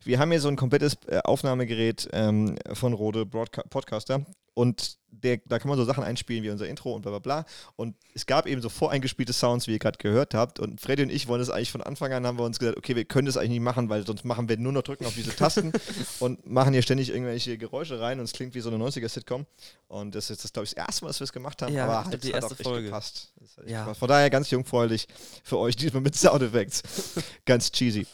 Wir 0.04 0.18
haben 0.18 0.30
hier 0.30 0.40
so 0.40 0.48
ein 0.48 0.56
komplettes 0.56 0.96
äh, 1.06 1.18
Aufnahmegerät 1.24 2.08
ähm, 2.12 2.56
von 2.72 2.92
Rode 2.92 3.26
Broadca 3.26 3.62
Podcaster 3.68 4.24
und 4.54 4.98
der, 5.12 5.38
da 5.46 5.58
kann 5.58 5.68
man 5.68 5.76
so 5.76 5.84
Sachen 5.84 6.04
einspielen 6.04 6.42
wie 6.44 6.50
unser 6.50 6.68
Intro 6.68 6.94
und 6.94 7.02
bla 7.02 7.10
bla 7.10 7.18
bla. 7.18 7.44
Und 7.76 7.96
es 8.14 8.26
gab 8.26 8.46
eben 8.46 8.62
so 8.62 8.68
voreingespielte 8.68 9.32
Sounds, 9.32 9.66
wie 9.66 9.72
ihr 9.72 9.78
gerade 9.78 9.98
gehört 9.98 10.34
habt. 10.34 10.60
Und 10.60 10.80
Freddy 10.80 11.02
und 11.02 11.10
ich 11.10 11.26
wollen 11.28 11.40
das 11.40 11.50
eigentlich 11.50 11.72
von 11.72 11.82
Anfang 11.82 12.12
an, 12.12 12.26
haben 12.26 12.38
wir 12.38 12.44
uns 12.44 12.58
gesagt, 12.58 12.78
okay, 12.78 12.94
wir 12.94 13.04
können 13.04 13.26
das 13.26 13.36
eigentlich 13.36 13.50
nicht 13.50 13.60
machen, 13.62 13.88
weil 13.88 14.06
sonst 14.06 14.24
machen 14.24 14.48
wir 14.48 14.56
nur 14.56 14.72
noch 14.72 14.82
drücken 14.82 15.06
auf 15.06 15.14
diese 15.14 15.34
Tasten 15.34 15.72
und 16.20 16.46
machen 16.46 16.72
hier 16.72 16.82
ständig 16.82 17.10
irgendwelche 17.10 17.58
Geräusche 17.58 18.00
rein 18.00 18.18
und 18.18 18.24
es 18.24 18.32
klingt 18.32 18.54
wie 18.54 18.60
so 18.60 18.70
eine 18.70 18.82
90er-Sitcom. 18.82 19.46
Und 19.88 20.14
das 20.14 20.30
ist 20.30 20.42
jetzt, 20.44 20.52
glaube 20.52 20.64
ich, 20.64 20.74
das 20.74 20.86
erste 20.86 21.04
Mal, 21.04 21.08
dass 21.08 21.20
wir 21.20 21.24
es 21.24 21.32
gemacht 21.32 21.60
haben, 21.62 21.74
Ja, 21.74 21.84
aber 21.84 22.04
halt, 22.04 22.22
die 22.22 22.30
erste 22.30 22.54
Folge. 22.54 22.84
gepasst. 22.86 23.32
Das 23.40 23.56
Ja. 23.66 23.80
gepasst. 23.82 23.98
Von 24.00 24.08
daher 24.08 24.30
ganz 24.30 24.50
jungfräulich 24.50 25.06
für 25.42 25.58
euch, 25.58 25.76
diesmal 25.76 26.02
mit 26.02 26.14
Soundeffekts. 26.14 26.82
ganz 27.44 27.70
cheesy. 27.72 28.06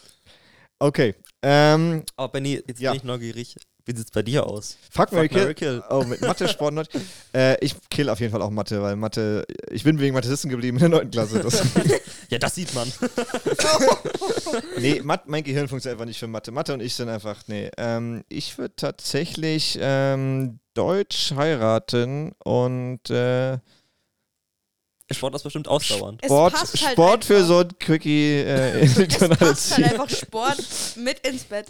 Okay. 0.78 1.14
Ähm, 1.42 2.02
Aber 2.16 2.32
Benny, 2.32 2.62
jetzt 2.66 2.80
Ja. 2.80 2.90
bin 2.92 2.98
ich 2.98 3.04
neugierig. 3.04 3.56
Wie 3.88 3.96
sieht's 3.96 4.10
bei 4.10 4.22
dir 4.22 4.44
aus? 4.46 4.76
fuck, 4.90 5.12
Mary 5.12 5.28
Fuck, 5.28 5.36
Marry, 5.38 5.54
Kill. 5.54 5.80
Kill. 5.80 5.84
Oh, 5.90 6.02
mit 6.02 6.20
Mathe, 6.20 6.48
Sport, 6.48 6.88
äh, 7.32 7.56
Ich 7.64 7.76
kill 7.88 8.08
auf 8.10 8.18
jeden 8.18 8.32
Fall 8.32 8.42
auch 8.42 8.50
Mathe, 8.50 8.82
weil 8.82 8.96
Mathe, 8.96 9.46
ich 9.70 9.84
bin 9.84 10.00
wegen 10.00 10.12
Mathe 10.12 10.26
sitzen 10.26 10.48
geblieben 10.48 10.76
in 10.78 10.90
der 10.90 11.00
9. 11.02 11.10
Klasse. 11.12 11.38
Das, 11.38 11.62
Ja, 12.28 12.38
das 12.38 12.56
sieht 12.56 12.74
man. 12.74 12.92
nee, 14.78 15.00
Mat, 15.02 15.28
mein 15.28 15.44
Gehirn 15.44 15.68
funktioniert 15.68 15.94
einfach 15.96 16.06
nicht 16.08 16.18
für 16.18 16.26
Mathe. 16.26 16.50
Mathe 16.50 16.74
und 16.74 16.80
ich 16.80 16.94
sind 16.94 17.08
einfach, 17.08 17.42
nee. 17.46 17.70
Ähm, 17.76 18.24
ich 18.28 18.58
würde 18.58 18.74
tatsächlich 18.74 19.78
ähm, 19.80 20.58
Deutsch 20.74 21.32
heiraten 21.36 22.32
und 22.44 23.08
äh, 23.10 23.58
Sport 25.14 25.34
ist 25.36 25.42
bestimmt 25.44 25.68
ausdauernd. 25.68 26.20
Es 26.22 26.26
Sport, 26.26 26.54
halt 26.54 26.78
Sport 26.92 27.24
für 27.24 27.36
einfach. 27.36 27.46
so 27.48 27.58
ein 27.60 27.78
Quickie 27.78 28.38
äh, 28.40 28.80
Es 28.84 29.18
passt 29.38 29.76
halt 29.78 29.92
einfach 29.92 30.10
Sport 30.10 30.58
mit 30.96 31.20
ins 31.26 31.44
Bett. 31.44 31.66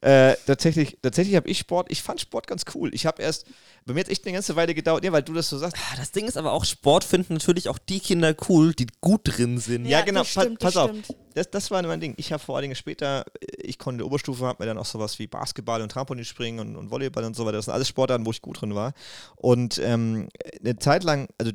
Äh, 0.00 0.36
tatsächlich 0.46 0.96
tatsächlich 1.02 1.36
habe 1.36 1.48
ich 1.50 1.58
Sport, 1.58 1.88
ich 1.90 2.02
fand 2.02 2.20
Sport 2.20 2.46
ganz 2.46 2.62
cool. 2.74 2.94
Ich 2.94 3.04
habe 3.04 3.20
erst, 3.22 3.44
bei 3.84 3.92
mir 3.92 4.00
hat 4.00 4.08
echt 4.08 4.24
eine 4.24 4.32
ganze 4.32 4.56
Weile 4.56 4.74
gedauert, 4.74 5.04
ja, 5.04 5.12
weil 5.12 5.22
du 5.22 5.34
das 5.34 5.48
so 5.50 5.58
sagst. 5.58 5.76
Ah, 5.92 5.96
Das 5.98 6.12
Ding 6.12 6.26
ist 6.26 6.36
aber 6.38 6.52
auch, 6.52 6.64
Sport 6.64 7.04
finden 7.04 7.34
natürlich 7.34 7.68
auch 7.68 7.78
die 7.78 8.00
Kinder 8.00 8.34
cool, 8.48 8.72
die 8.74 8.86
gut 9.02 9.20
drin 9.24 9.58
sind. 9.58 9.84
Ja, 9.84 10.00
genau, 10.00 10.20
das 10.20 10.32
pa- 10.34 10.40
stimmt, 10.42 10.58
pass 10.60 10.74
das 10.74 10.82
auf. 10.84 10.90
stimmt. 10.90 11.08
Das, 11.34 11.50
das 11.50 11.70
war 11.70 11.82
mein 11.82 12.00
Ding. 12.00 12.14
Ich 12.16 12.32
habe 12.32 12.42
vor 12.42 12.56
allen 12.56 12.62
Dingen 12.62 12.74
später, 12.74 13.24
äh, 13.40 13.46
ich 13.62 13.78
konnte 13.78 13.96
in 13.96 13.98
der 13.98 14.06
Oberstufe, 14.06 14.46
habe 14.46 14.62
mir 14.62 14.66
dann 14.66 14.78
auch 14.78 14.86
sowas 14.86 15.18
wie 15.18 15.26
Basketball 15.26 15.82
und 15.82 15.92
Trampolinspringen 15.92 16.66
und, 16.66 16.76
und 16.76 16.90
Volleyball 16.90 17.24
und 17.24 17.36
so 17.36 17.44
weiter. 17.44 17.56
Das 17.58 17.66
sind 17.66 17.74
alles 17.74 17.88
Sportarten, 17.88 18.24
wo 18.24 18.30
ich 18.30 18.40
gut 18.40 18.60
drin 18.62 18.74
war. 18.74 18.94
Und 19.36 19.78
ähm, 19.84 20.28
eine 20.60 20.78
Zeit 20.78 21.04
lang, 21.04 21.28
also 21.38 21.52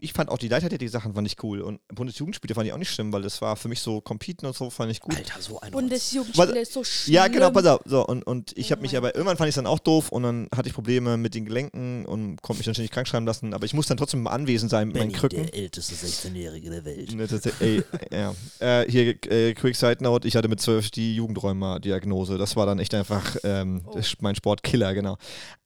ich 0.00 0.12
fand 0.12 0.30
auch 0.30 0.38
die 0.38 0.48
Leichtathletik-Sachen 0.48 1.14
fand 1.14 1.26
ich 1.26 1.42
cool. 1.42 1.60
Und 1.60 1.80
Bundesjugendspiele 1.88 2.54
fand 2.54 2.66
ich 2.66 2.72
auch 2.72 2.78
nicht 2.78 2.90
schlimm, 2.92 3.12
weil 3.12 3.22
das 3.22 3.40
war 3.42 3.56
für 3.56 3.68
mich 3.68 3.80
so 3.80 4.00
Competen 4.00 4.46
und 4.46 4.56
so 4.56 4.70
fand 4.70 4.90
ich 4.90 5.00
gut. 5.00 5.16
Alter, 5.16 5.40
so 5.40 5.60
ein 5.60 5.72
Bundesjugendspiele 5.72 6.60
ist 6.60 6.72
so 6.72 6.84
schlimm. 6.84 7.14
Ja, 7.14 7.28
genau, 7.28 7.50
pass 7.50 7.66
auf. 7.66 7.80
So, 7.84 8.06
und, 8.06 8.22
und 8.26 8.56
ich 8.56 8.70
Oh 8.70 8.72
habe 8.72 8.82
mich 8.82 8.96
aber, 8.96 9.14
irgendwann 9.14 9.36
fand 9.36 9.48
ich 9.48 9.52
es 9.52 9.56
dann 9.56 9.66
auch 9.66 9.78
doof 9.78 10.10
und 10.10 10.22
dann 10.22 10.48
hatte 10.54 10.68
ich 10.68 10.74
Probleme 10.74 11.16
mit 11.16 11.34
den 11.34 11.44
Gelenken 11.44 12.06
und 12.06 12.40
konnte 12.42 12.58
mich 12.58 12.64
dann 12.66 12.74
ständig 12.74 12.92
krank 12.92 13.06
schreiben 13.08 13.26
lassen, 13.26 13.54
aber 13.54 13.64
ich 13.64 13.74
muss 13.74 13.86
dann 13.86 13.96
trotzdem 13.96 14.26
anwesend 14.26 14.70
sein 14.70 14.88
mit 14.88 14.96
meinen 14.96 15.12
Krücken. 15.12 15.48
älteste 15.52 15.94
16-Jährige 15.94 16.70
der 16.70 16.84
Welt. 16.84 17.12
Ne, 17.14 17.26
das, 17.26 17.44
ey, 17.60 17.82
ja. 18.12 18.34
Äh, 18.58 18.90
hier, 18.90 19.10
äh, 19.30 19.54
quick 19.54 19.76
side 19.76 20.02
note, 20.02 20.26
ich 20.26 20.36
hatte 20.36 20.48
mit 20.48 20.60
zwölf 20.60 20.90
die 20.90 21.14
Jugendräumer-Diagnose. 21.16 22.38
Das 22.38 22.56
war 22.56 22.66
dann 22.66 22.78
echt 22.78 22.94
einfach 22.94 23.36
ähm, 23.44 23.82
Oh. 23.86 24.00
mein 24.20 24.34
Sportkiller, 24.34 24.94
genau. 24.94 25.16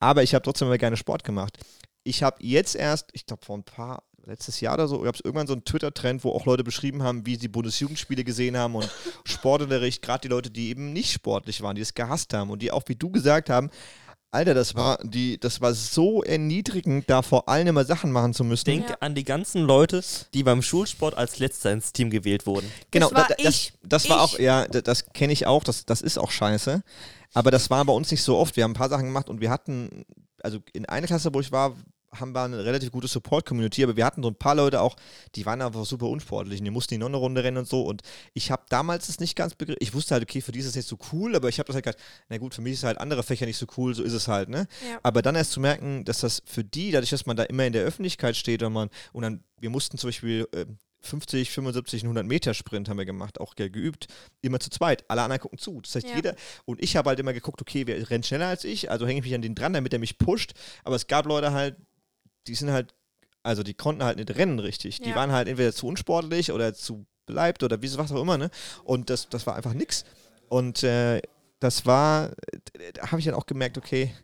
Aber 0.00 0.22
ich 0.22 0.34
habe 0.34 0.42
trotzdem 0.42 0.68
immer 0.68 0.78
gerne 0.78 0.96
Sport 0.96 1.24
gemacht. 1.24 1.58
Ich 2.04 2.22
habe 2.22 2.36
jetzt 2.40 2.74
erst, 2.74 3.08
ich 3.12 3.26
glaube 3.26 3.44
vor 3.44 3.56
ein 3.56 3.64
paar, 3.64 4.02
letztes 4.26 4.60
Jahr 4.60 4.74
oder 4.74 4.88
so, 4.88 5.00
gab 5.00 5.14
es 5.14 5.20
irgendwann 5.22 5.46
so 5.46 5.52
einen 5.54 5.64
Twitter-Trend, 5.64 6.24
wo 6.24 6.30
auch 6.32 6.46
Leute 6.46 6.64
beschrieben 6.64 7.02
haben, 7.02 7.26
wie 7.26 7.36
sie 7.36 7.48
Bundesjugendspiele 7.48 8.24
gesehen 8.24 8.56
haben 8.56 8.74
und 8.74 8.88
Sportunterricht, 9.24 10.02
gerade 10.02 10.22
die 10.22 10.28
Leute, 10.28 10.50
die 10.50 10.68
eben 10.68 10.92
nicht 10.92 11.12
sportlich 11.12 11.62
waren, 11.62 11.74
die 11.76 11.82
es 11.82 11.94
gehasst 11.94 12.32
haben 12.34 12.50
und 12.50 12.62
die 12.62 12.70
auch, 12.72 12.82
wie 12.86 12.96
du 12.96 13.10
gesagt 13.10 13.50
haben, 13.50 13.70
Alter, 14.30 14.52
das 14.54 14.74
war, 14.74 14.98
die, 15.04 15.38
das 15.38 15.60
war 15.60 15.74
so 15.74 16.24
erniedrigend, 16.24 17.08
da 17.08 17.22
vor 17.22 17.48
allem 17.48 17.68
immer 17.68 17.84
Sachen 17.84 18.10
machen 18.10 18.34
zu 18.34 18.42
müssen. 18.42 18.64
Denke 18.64 18.90
Ja. 18.90 18.96
an 18.98 19.14
die 19.14 19.22
ganzen 19.22 19.62
Leute, 19.62 20.02
die 20.34 20.42
beim 20.42 20.60
Schulsport 20.60 21.16
als 21.16 21.38
Letzter 21.38 21.70
ins 21.70 21.92
Team 21.92 22.10
gewählt 22.10 22.44
wurden. 22.44 22.68
Genau, 22.90 23.12
war 23.12 23.28
da, 23.28 23.34
da, 23.36 23.42
das, 23.44 23.54
ich. 23.54 23.72
das 23.84 24.08
war 24.08 24.16
Ich. 24.16 24.22
auch, 24.34 24.38
ja, 24.40 24.66
da- 24.66 24.80
das 24.80 25.06
kenne 25.12 25.32
ich 25.32 25.46
auch, 25.46 25.62
das, 25.62 25.86
das 25.86 26.02
ist 26.02 26.18
auch 26.18 26.32
scheiße. 26.32 26.82
Aber 27.32 27.50
das 27.52 27.70
war 27.70 27.84
bei 27.84 27.92
uns 27.92 28.10
nicht 28.10 28.24
so 28.24 28.36
oft. 28.36 28.56
Wir 28.56 28.64
haben 28.64 28.72
ein 28.72 28.74
paar 28.74 28.88
Sachen 28.88 29.04
gemacht 29.04 29.28
und 29.28 29.40
wir 29.40 29.50
hatten, 29.50 30.04
also 30.42 30.58
in 30.72 30.84
einer 30.86 31.06
Klasse, 31.06 31.32
wo 31.32 31.38
ich 31.38 31.52
war, 31.52 31.76
haben 32.20 32.32
wir 32.34 32.42
eine 32.42 32.64
relativ 32.64 32.90
gute 32.92 33.08
Support-Community, 33.08 33.82
aber 33.84 33.96
wir 33.96 34.04
hatten 34.04 34.22
so 34.22 34.28
ein 34.28 34.34
paar 34.34 34.54
Leute 34.54 34.80
auch, 34.80 34.96
die 35.34 35.44
waren 35.46 35.60
einfach 35.62 35.84
super 35.84 36.06
unsportlich 36.08 36.60
und 36.60 36.64
die 36.64 36.70
mussten 36.70 36.94
die 36.94 36.98
noch 36.98 37.06
eine 37.08 37.16
Runde 37.16 37.42
rennen 37.44 37.58
und 37.58 37.68
so. 37.68 37.82
Und 37.82 38.02
ich 38.32 38.50
habe 38.50 38.64
damals 38.68 39.06
das 39.06 39.20
nicht 39.20 39.36
ganz 39.36 39.54
begriffen. 39.54 39.78
Ich 39.80 39.94
wusste 39.94 40.14
halt, 40.14 40.22
okay, 40.22 40.40
für 40.40 40.52
die 40.52 40.58
ist 40.60 40.66
es 40.66 40.74
jetzt 40.74 40.88
so 40.88 40.98
cool, 41.12 41.34
aber 41.36 41.48
ich 41.48 41.58
habe 41.58 41.66
das 41.66 41.74
halt 41.74 41.84
gedacht, 41.84 42.02
na 42.28 42.38
gut, 42.38 42.54
für 42.54 42.62
mich 42.62 42.74
ist 42.74 42.84
halt 42.84 42.98
andere 42.98 43.22
Fächer 43.22 43.46
nicht 43.46 43.58
so 43.58 43.66
cool, 43.76 43.94
so 43.94 44.02
ist 44.02 44.12
es 44.12 44.28
halt, 44.28 44.48
ne? 44.48 44.66
Ja. 44.90 44.98
Aber 45.02 45.22
dann 45.22 45.34
erst 45.34 45.52
zu 45.52 45.60
merken, 45.60 46.04
dass 46.04 46.20
das 46.20 46.42
für 46.46 46.64
die, 46.64 46.90
dadurch, 46.90 47.10
dass 47.10 47.26
man 47.26 47.36
da 47.36 47.44
immer 47.44 47.64
in 47.66 47.72
der 47.72 47.84
Öffentlichkeit 47.84 48.36
steht 48.36 48.62
und 48.62 48.72
man, 48.72 48.88
und 49.12 49.22
dann, 49.22 49.44
wir 49.60 49.70
mussten 49.70 49.98
zum 49.98 50.08
Beispiel 50.08 50.46
äh, 50.52 50.66
50, 51.00 51.50
75, 51.50 52.02
100 52.04 52.24
Meter 52.26 52.54
Sprint 52.54 52.88
haben 52.88 52.96
wir 52.96 53.04
gemacht, 53.04 53.38
auch 53.38 53.54
ge- 53.56 53.68
geübt, 53.68 54.06
immer 54.40 54.58
zu 54.58 54.70
zweit. 54.70 55.04
Alle 55.08 55.20
anderen 55.20 55.42
gucken 55.42 55.58
zu. 55.58 55.78
Das 55.82 55.94
heißt, 55.94 56.08
Ja. 56.08 56.16
jeder, 56.16 56.34
und 56.64 56.82
ich 56.82 56.96
habe 56.96 57.10
halt 57.10 57.18
immer 57.20 57.34
geguckt, 57.34 57.60
okay, 57.60 57.86
wer 57.86 58.08
rennt 58.08 58.24
schneller 58.24 58.46
als 58.46 58.64
ich, 58.64 58.90
also 58.90 59.06
hänge 59.06 59.18
ich 59.20 59.24
mich 59.26 59.34
an 59.34 59.42
den 59.42 59.54
dran, 59.54 59.74
damit 59.74 59.92
er 59.92 59.98
mich 59.98 60.16
pusht. 60.16 60.52
Aber 60.82 60.96
es 60.96 61.06
gab 61.06 61.26
Leute 61.26 61.52
halt, 61.52 61.76
die 62.46 62.54
sind 62.54 62.70
halt, 62.70 62.94
also 63.42 63.62
die 63.62 63.74
konnten 63.74 64.02
halt 64.04 64.18
nicht 64.18 64.34
rennen 64.36 64.58
richtig. 64.58 65.00
Die 65.00 65.10
Ja. 65.10 65.16
waren 65.16 65.32
halt 65.32 65.48
entweder 65.48 65.72
zu 65.72 65.86
unsportlich 65.86 66.52
oder 66.52 66.74
zu 66.74 67.06
beleibt 67.26 67.62
oder 67.62 67.80
wie 67.82 67.96
was 67.96 68.12
auch 68.12 68.20
immer, 68.20 68.38
ne? 68.38 68.50
Und 68.84 69.10
das, 69.10 69.28
das 69.28 69.46
war 69.46 69.56
einfach 69.56 69.74
nix. 69.74 70.04
Und 70.48 70.82
äh, 70.82 71.22
das 71.60 71.86
war, 71.86 72.32
da 72.94 73.06
habe 73.10 73.18
ich 73.18 73.24
dann 73.26 73.34
auch 73.34 73.46
gemerkt, 73.46 73.78
okay, 73.78 74.14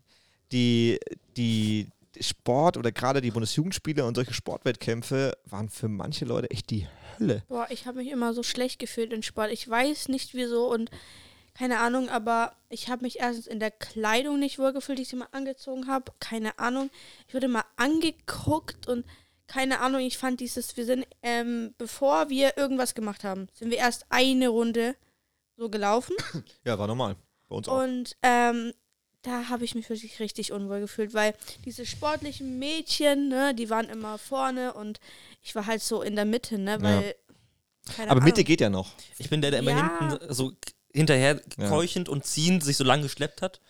die, 0.52 0.98
die 1.36 1.88
Sport 2.20 2.76
oder 2.76 2.92
gerade 2.92 3.20
die 3.20 3.30
Bundesjugendspiele 3.30 4.04
und 4.04 4.14
solche 4.14 4.34
Sportwettkämpfe 4.34 5.32
waren 5.46 5.68
für 5.68 5.88
manche 5.88 6.24
Leute 6.24 6.50
echt 6.50 6.70
die 6.70 6.86
Hölle. 7.18 7.42
Boah, 7.48 7.66
ich 7.70 7.86
habe 7.86 7.98
mich 7.98 8.10
immer 8.10 8.34
so 8.34 8.42
schlecht 8.42 8.78
gefühlt 8.78 9.12
in 9.12 9.22
Sport. 9.22 9.50
Ich 9.52 9.68
weiß 9.68 10.08
nicht 10.08 10.34
wieso 10.34 10.70
und 10.70 10.90
keine 11.54 11.78
Ahnung, 11.80 12.08
aber 12.08 12.52
ich 12.68 12.88
habe 12.88 13.02
mich 13.02 13.18
erstens 13.20 13.46
in 13.46 13.60
der 13.60 13.70
Kleidung 13.70 14.38
nicht 14.38 14.58
wohlgefühlt, 14.58 14.98
die 14.98 15.02
ich 15.02 15.12
mal 15.14 15.28
angezogen 15.32 15.86
habe. 15.88 16.12
Keine 16.20 16.58
Ahnung. 16.58 16.90
Ich 17.28 17.34
wurde 17.34 17.48
mal 17.48 17.64
angeguckt 17.76 18.86
und 18.86 19.04
keine 19.46 19.80
Ahnung, 19.80 20.00
ich 20.00 20.16
fand 20.16 20.38
dieses, 20.40 20.76
wir 20.76 20.84
sind, 20.86 21.04
ähm, 21.22 21.74
bevor 21.76 22.28
wir 22.30 22.56
irgendwas 22.56 22.94
gemacht 22.94 23.24
haben, 23.24 23.48
sind 23.52 23.70
wir 23.70 23.78
erst 23.78 24.06
eine 24.08 24.48
Runde 24.48 24.94
so 25.56 25.68
gelaufen. 25.68 26.14
Ja, 26.64 26.78
war 26.78 26.86
normal. 26.86 27.16
Bei 27.48 27.56
uns 27.56 27.68
auch. 27.68 27.82
Und 27.82 28.16
ähm, 28.22 28.72
da 29.22 29.48
habe 29.48 29.64
ich 29.64 29.74
mich 29.74 29.90
wirklich 29.90 30.20
richtig 30.20 30.52
unwohl 30.52 30.80
gefühlt, 30.80 31.12
weil 31.14 31.34
diese 31.64 31.84
sportlichen 31.84 32.58
Mädchen, 32.58 33.28
ne, 33.28 33.54
die 33.54 33.68
waren 33.68 33.88
immer 33.90 34.16
vorne 34.18 34.72
und 34.72 35.00
ich 35.42 35.54
war 35.54 35.66
halt 35.66 35.82
so 35.82 36.00
in 36.00 36.14
der 36.16 36.24
Mitte, 36.24 36.56
ne, 36.58 36.80
weil. 36.80 37.14
Keine 37.96 38.10
Aber 38.10 38.20
Ahnung. 38.20 38.24
Mitte 38.24 38.44
geht 38.44 38.60
ja 38.60 38.70
noch. 38.70 38.92
Ich 39.18 39.28
bin 39.30 39.40
der, 39.42 39.50
der 39.50 39.60
immer 39.60 39.70
Ja. 39.72 39.98
hinten 39.98 40.32
so 40.32 40.52
hinterher 40.92 41.40
Ja. 41.58 41.68
keuchend 41.68 42.08
und 42.08 42.24
ziehend 42.24 42.64
sich 42.64 42.76
so 42.76 42.84
lang 42.84 43.02
geschleppt 43.02 43.42
hat, 43.42 43.60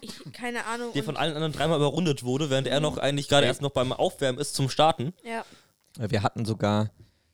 Ich, 0.00 0.12
keine 0.32 0.64
Ahnung. 0.66 0.92
der 0.92 1.04
von 1.04 1.16
allen 1.16 1.34
anderen 1.34 1.52
dreimal 1.52 1.78
überrundet 1.78 2.22
wurde, 2.22 2.50
während 2.50 2.66
er 2.68 2.80
noch 2.80 2.98
eigentlich 2.98 3.28
gerade 3.28 3.46
erst 3.46 3.62
noch 3.62 3.70
beim 3.70 3.92
Aufwärmen 3.92 4.40
ist 4.40 4.54
zum 4.54 4.68
Starten. 4.70 5.12
ja. 5.24 5.44
Wir 5.98 6.22
hatten 6.22 6.44
sogar, 6.44 6.90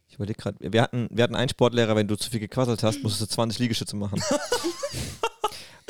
ich 0.08 0.14
überlege 0.14 0.40
gerade, 0.40 0.56
wir 0.60 0.80
hatten, 0.80 1.08
wir 1.10 1.22
hatten 1.24 1.34
einen 1.36 1.50
Sportlehrer, 1.50 1.96
wenn 1.96 2.08
du 2.08 2.16
zu 2.16 2.30
viel 2.30 2.40
gequasselt 2.40 2.82
hast, 2.82 3.02
musstest 3.02 3.30
du 3.30 3.34
20 3.34 3.58
Liegestütze 3.58 3.94
machen. 3.96 4.22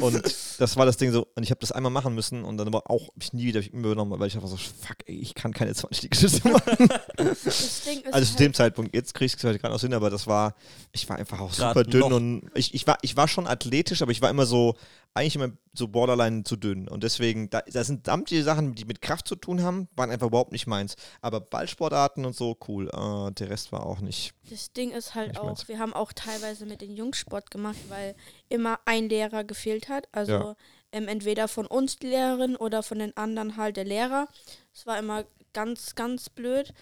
und 0.00 0.22
das 0.58 0.76
war 0.76 0.86
das 0.86 0.96
Ding 0.96 1.12
so, 1.12 1.26
und 1.34 1.42
ich 1.42 1.50
habe 1.50 1.60
das 1.60 1.72
einmal 1.72 1.92
machen 1.92 2.14
müssen 2.14 2.44
und 2.44 2.56
dann 2.56 2.72
war 2.72 2.90
auch, 2.90 3.08
hab 3.08 3.22
ich 3.22 3.32
nie 3.32 3.44
wieder 3.44 3.60
übernommen, 3.72 4.18
weil 4.18 4.26
ich 4.26 4.34
einfach 4.34 4.48
so, 4.48 4.56
fuck, 4.56 4.96
ey, 5.06 5.14
ich 5.16 5.34
kann 5.34 5.52
keine 5.52 5.74
20 5.74 6.02
Liegestütze 6.02 6.48
machen. 6.48 6.88
Das 7.16 7.82
Ding 7.84 8.00
ist 8.00 8.06
Also 8.12 8.26
zu 8.26 8.30
halt, 8.32 8.40
dem 8.40 8.54
Zeitpunkt, 8.54 8.94
jetzt 8.94 9.14
kriege 9.14 9.26
ich 9.26 9.34
es 9.34 9.44
halt 9.44 9.60
gerade 9.60 9.72
noch 9.72 9.80
hin, 9.80 9.94
aber 9.94 10.10
das 10.10 10.26
war, 10.26 10.54
ich 10.92 11.08
war 11.08 11.16
einfach 11.16 11.40
auch 11.40 11.54
Grad 11.54 11.76
super 11.76 11.84
dünn 11.84 12.00
noch. 12.00 12.12
und 12.12 12.50
ich, 12.54 12.74
ich, 12.74 12.86
war, 12.86 12.98
ich 13.02 13.16
war 13.16 13.28
schon 13.28 13.46
athletisch, 13.46 14.02
aber 14.02 14.10
ich 14.10 14.20
war 14.20 14.30
immer 14.30 14.46
so, 14.46 14.74
eigentlich 15.14 15.36
immer 15.36 15.52
so 15.72 15.88
borderline 15.88 16.42
zu 16.42 16.56
dünn. 16.56 16.88
Und 16.88 17.04
deswegen, 17.04 17.48
da, 17.48 17.62
da 17.62 17.84
sind 17.84 18.06
samtliche 18.06 18.42
Sachen, 18.42 18.74
die 18.74 18.84
mit 18.84 19.00
Kraft 19.00 19.28
zu 19.28 19.36
tun 19.36 19.62
haben, 19.62 19.88
waren 19.94 20.10
einfach 20.10 20.26
überhaupt 20.26 20.52
nicht 20.52 20.66
meins. 20.66 20.96
Aber 21.20 21.40
Ballsportarten 21.40 22.24
und 22.24 22.34
so, 22.34 22.56
cool. 22.66 22.88
Äh, 22.88 23.32
der 23.32 23.50
Rest 23.50 23.70
war 23.70 23.86
auch 23.86 24.00
nicht. 24.00 24.34
das 24.50 24.72
Ding 24.72 24.90
ist 24.90 25.14
halt 25.14 25.38
auch, 25.38 25.44
mein's. 25.44 25.68
wir 25.68 25.78
haben 25.78 25.92
auch 25.92 26.12
teilweise 26.12 26.66
mit 26.66 26.80
den 26.80 26.96
Jungs 26.96 27.18
Sport 27.18 27.50
gemacht, 27.52 27.78
weil 27.88 28.16
immer 28.54 28.80
ein 28.84 29.08
Lehrer 29.08 29.44
gefehlt 29.44 29.88
hat. 29.88 30.08
Also 30.12 30.32
Ja. 30.32 30.56
ähm, 30.92 31.08
entweder 31.08 31.48
von 31.48 31.66
uns 31.66 31.96
die 31.96 32.08
Lehrerin 32.08 32.56
oder 32.56 32.82
von 32.82 32.98
den 32.98 33.16
anderen 33.16 33.56
halt 33.56 33.76
der 33.76 33.84
Lehrer. 33.84 34.28
Das 34.72 34.86
war 34.86 34.98
immer 34.98 35.24
ganz, 35.52 35.94
ganz 35.94 36.28
blöd. 36.30 36.72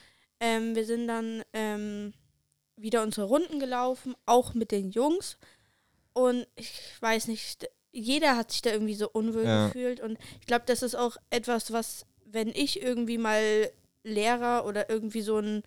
Ähm, 0.41 0.75
wir 0.75 0.85
sind 0.87 1.07
dann 1.09 1.43
ähm, 1.53 2.13
wieder 2.77 3.03
unsere 3.03 3.27
Runden 3.27 3.61
gelaufen, 3.61 4.15
auch 4.27 4.55
mit 4.55 4.71
den 4.73 4.91
Jungs. 4.91 5.37
Und 6.15 6.47
ich 6.57 6.73
weiß 7.01 7.29
nicht, 7.29 7.69
jeder 7.93 8.37
hat 8.37 8.51
sich 8.51 8.63
da 8.63 8.71
irgendwie 8.71 8.95
so 8.95 9.09
unwohl 9.11 9.45
Ja. 9.45 9.67
gefühlt. 9.67 10.01
Und 10.01 10.19
ich 10.41 10.47
glaube, 10.47 10.65
das 10.67 10.83
ist 10.83 10.95
auch 10.95 11.17
etwas, 11.31 11.73
was, 11.73 12.07
wenn 12.25 12.49
ich 12.49 12.83
irgendwie 12.83 13.19
mal 13.19 13.71
Lehrer 14.05 14.65
oder 14.67 14.91
irgendwie 14.91 15.23
so 15.23 15.39
ein, 15.39 15.63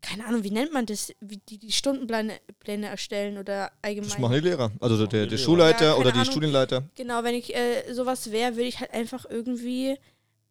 keine 0.00 0.26
Ahnung, 0.26 0.44
wie 0.44 0.50
nennt 0.50 0.72
man 0.72 0.86
das, 0.86 1.12
wie 1.20 1.36
die, 1.36 1.58
die 1.58 1.72
Stundenpläne 1.72 2.40
Pläne 2.58 2.88
erstellen 2.88 3.38
oder 3.38 3.72
allgemein. 3.82 4.10
Das 4.10 4.18
machen 4.18 4.34
die 4.34 4.40
Lehrer. 4.40 4.70
Also 4.80 5.06
der, 5.06 5.26
der. 5.26 5.38
Schulleiter 5.38 5.86
Ja, 5.86 5.94
oder 5.94 6.10
die 6.12 6.18
Ahnung. 6.18 6.30
Studienleiter. 6.30 6.84
Genau, 6.94 7.22
wenn 7.24 7.34
ich 7.34 7.54
äh, 7.54 7.92
sowas 7.92 8.30
wäre, 8.30 8.56
würde 8.56 8.68
ich 8.68 8.80
halt 8.80 8.92
einfach 8.92 9.24
irgendwie 9.28 9.96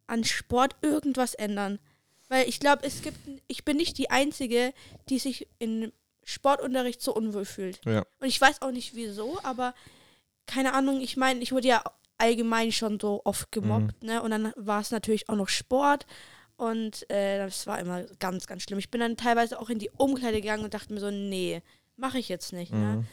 an 0.06 0.24
Sport 0.24 0.76
irgendwas 0.82 1.34
ändern. 1.34 1.78
Weil 2.28 2.48
ich 2.48 2.60
glaube, 2.60 2.84
es 2.84 3.02
gibt, 3.02 3.18
ich 3.48 3.64
bin 3.64 3.76
nicht 3.76 3.98
die 3.98 4.10
Einzige, 4.10 4.72
die 5.08 5.18
sich 5.18 5.48
in 5.58 5.92
Sportunterricht 6.24 7.02
so 7.02 7.14
unwohl 7.14 7.44
fühlt. 7.44 7.80
Ja. 7.84 8.04
Und 8.20 8.28
ich 8.28 8.40
weiß 8.40 8.62
auch 8.62 8.70
nicht 8.70 8.94
wieso, 8.94 9.40
aber 9.42 9.74
keine 10.46 10.74
Ahnung, 10.74 11.00
ich 11.00 11.16
meine, 11.16 11.40
ich 11.40 11.52
wurde 11.52 11.68
ja 11.68 11.82
allgemein 12.18 12.70
schon 12.70 13.00
so 13.00 13.22
oft 13.24 13.50
gemobbt, 13.50 14.02
ne? 14.02 14.22
Und 14.22 14.30
dann 14.30 14.52
war 14.56 14.80
es 14.80 14.90
natürlich 14.90 15.28
auch 15.28 15.36
noch 15.36 15.48
Sport. 15.48 16.06
Und 16.60 17.08
äh, 17.10 17.38
das 17.38 17.66
war 17.66 17.78
immer 17.78 18.02
ganz, 18.18 18.46
ganz 18.46 18.64
schlimm. 18.64 18.78
Ich 18.78 18.90
bin 18.90 19.00
dann 19.00 19.16
teilweise 19.16 19.58
auch 19.58 19.70
in 19.70 19.78
die 19.78 19.88
Umkleide 19.96 20.42
gegangen 20.42 20.62
und 20.62 20.74
dachte 20.74 20.92
mir 20.92 21.00
so, 21.00 21.10
nee, 21.10 21.62
mache 21.96 22.18
ich 22.18 22.28
jetzt 22.28 22.52
nicht. 22.52 22.70
Ne? 22.70 22.96
Mhm. 22.96 23.06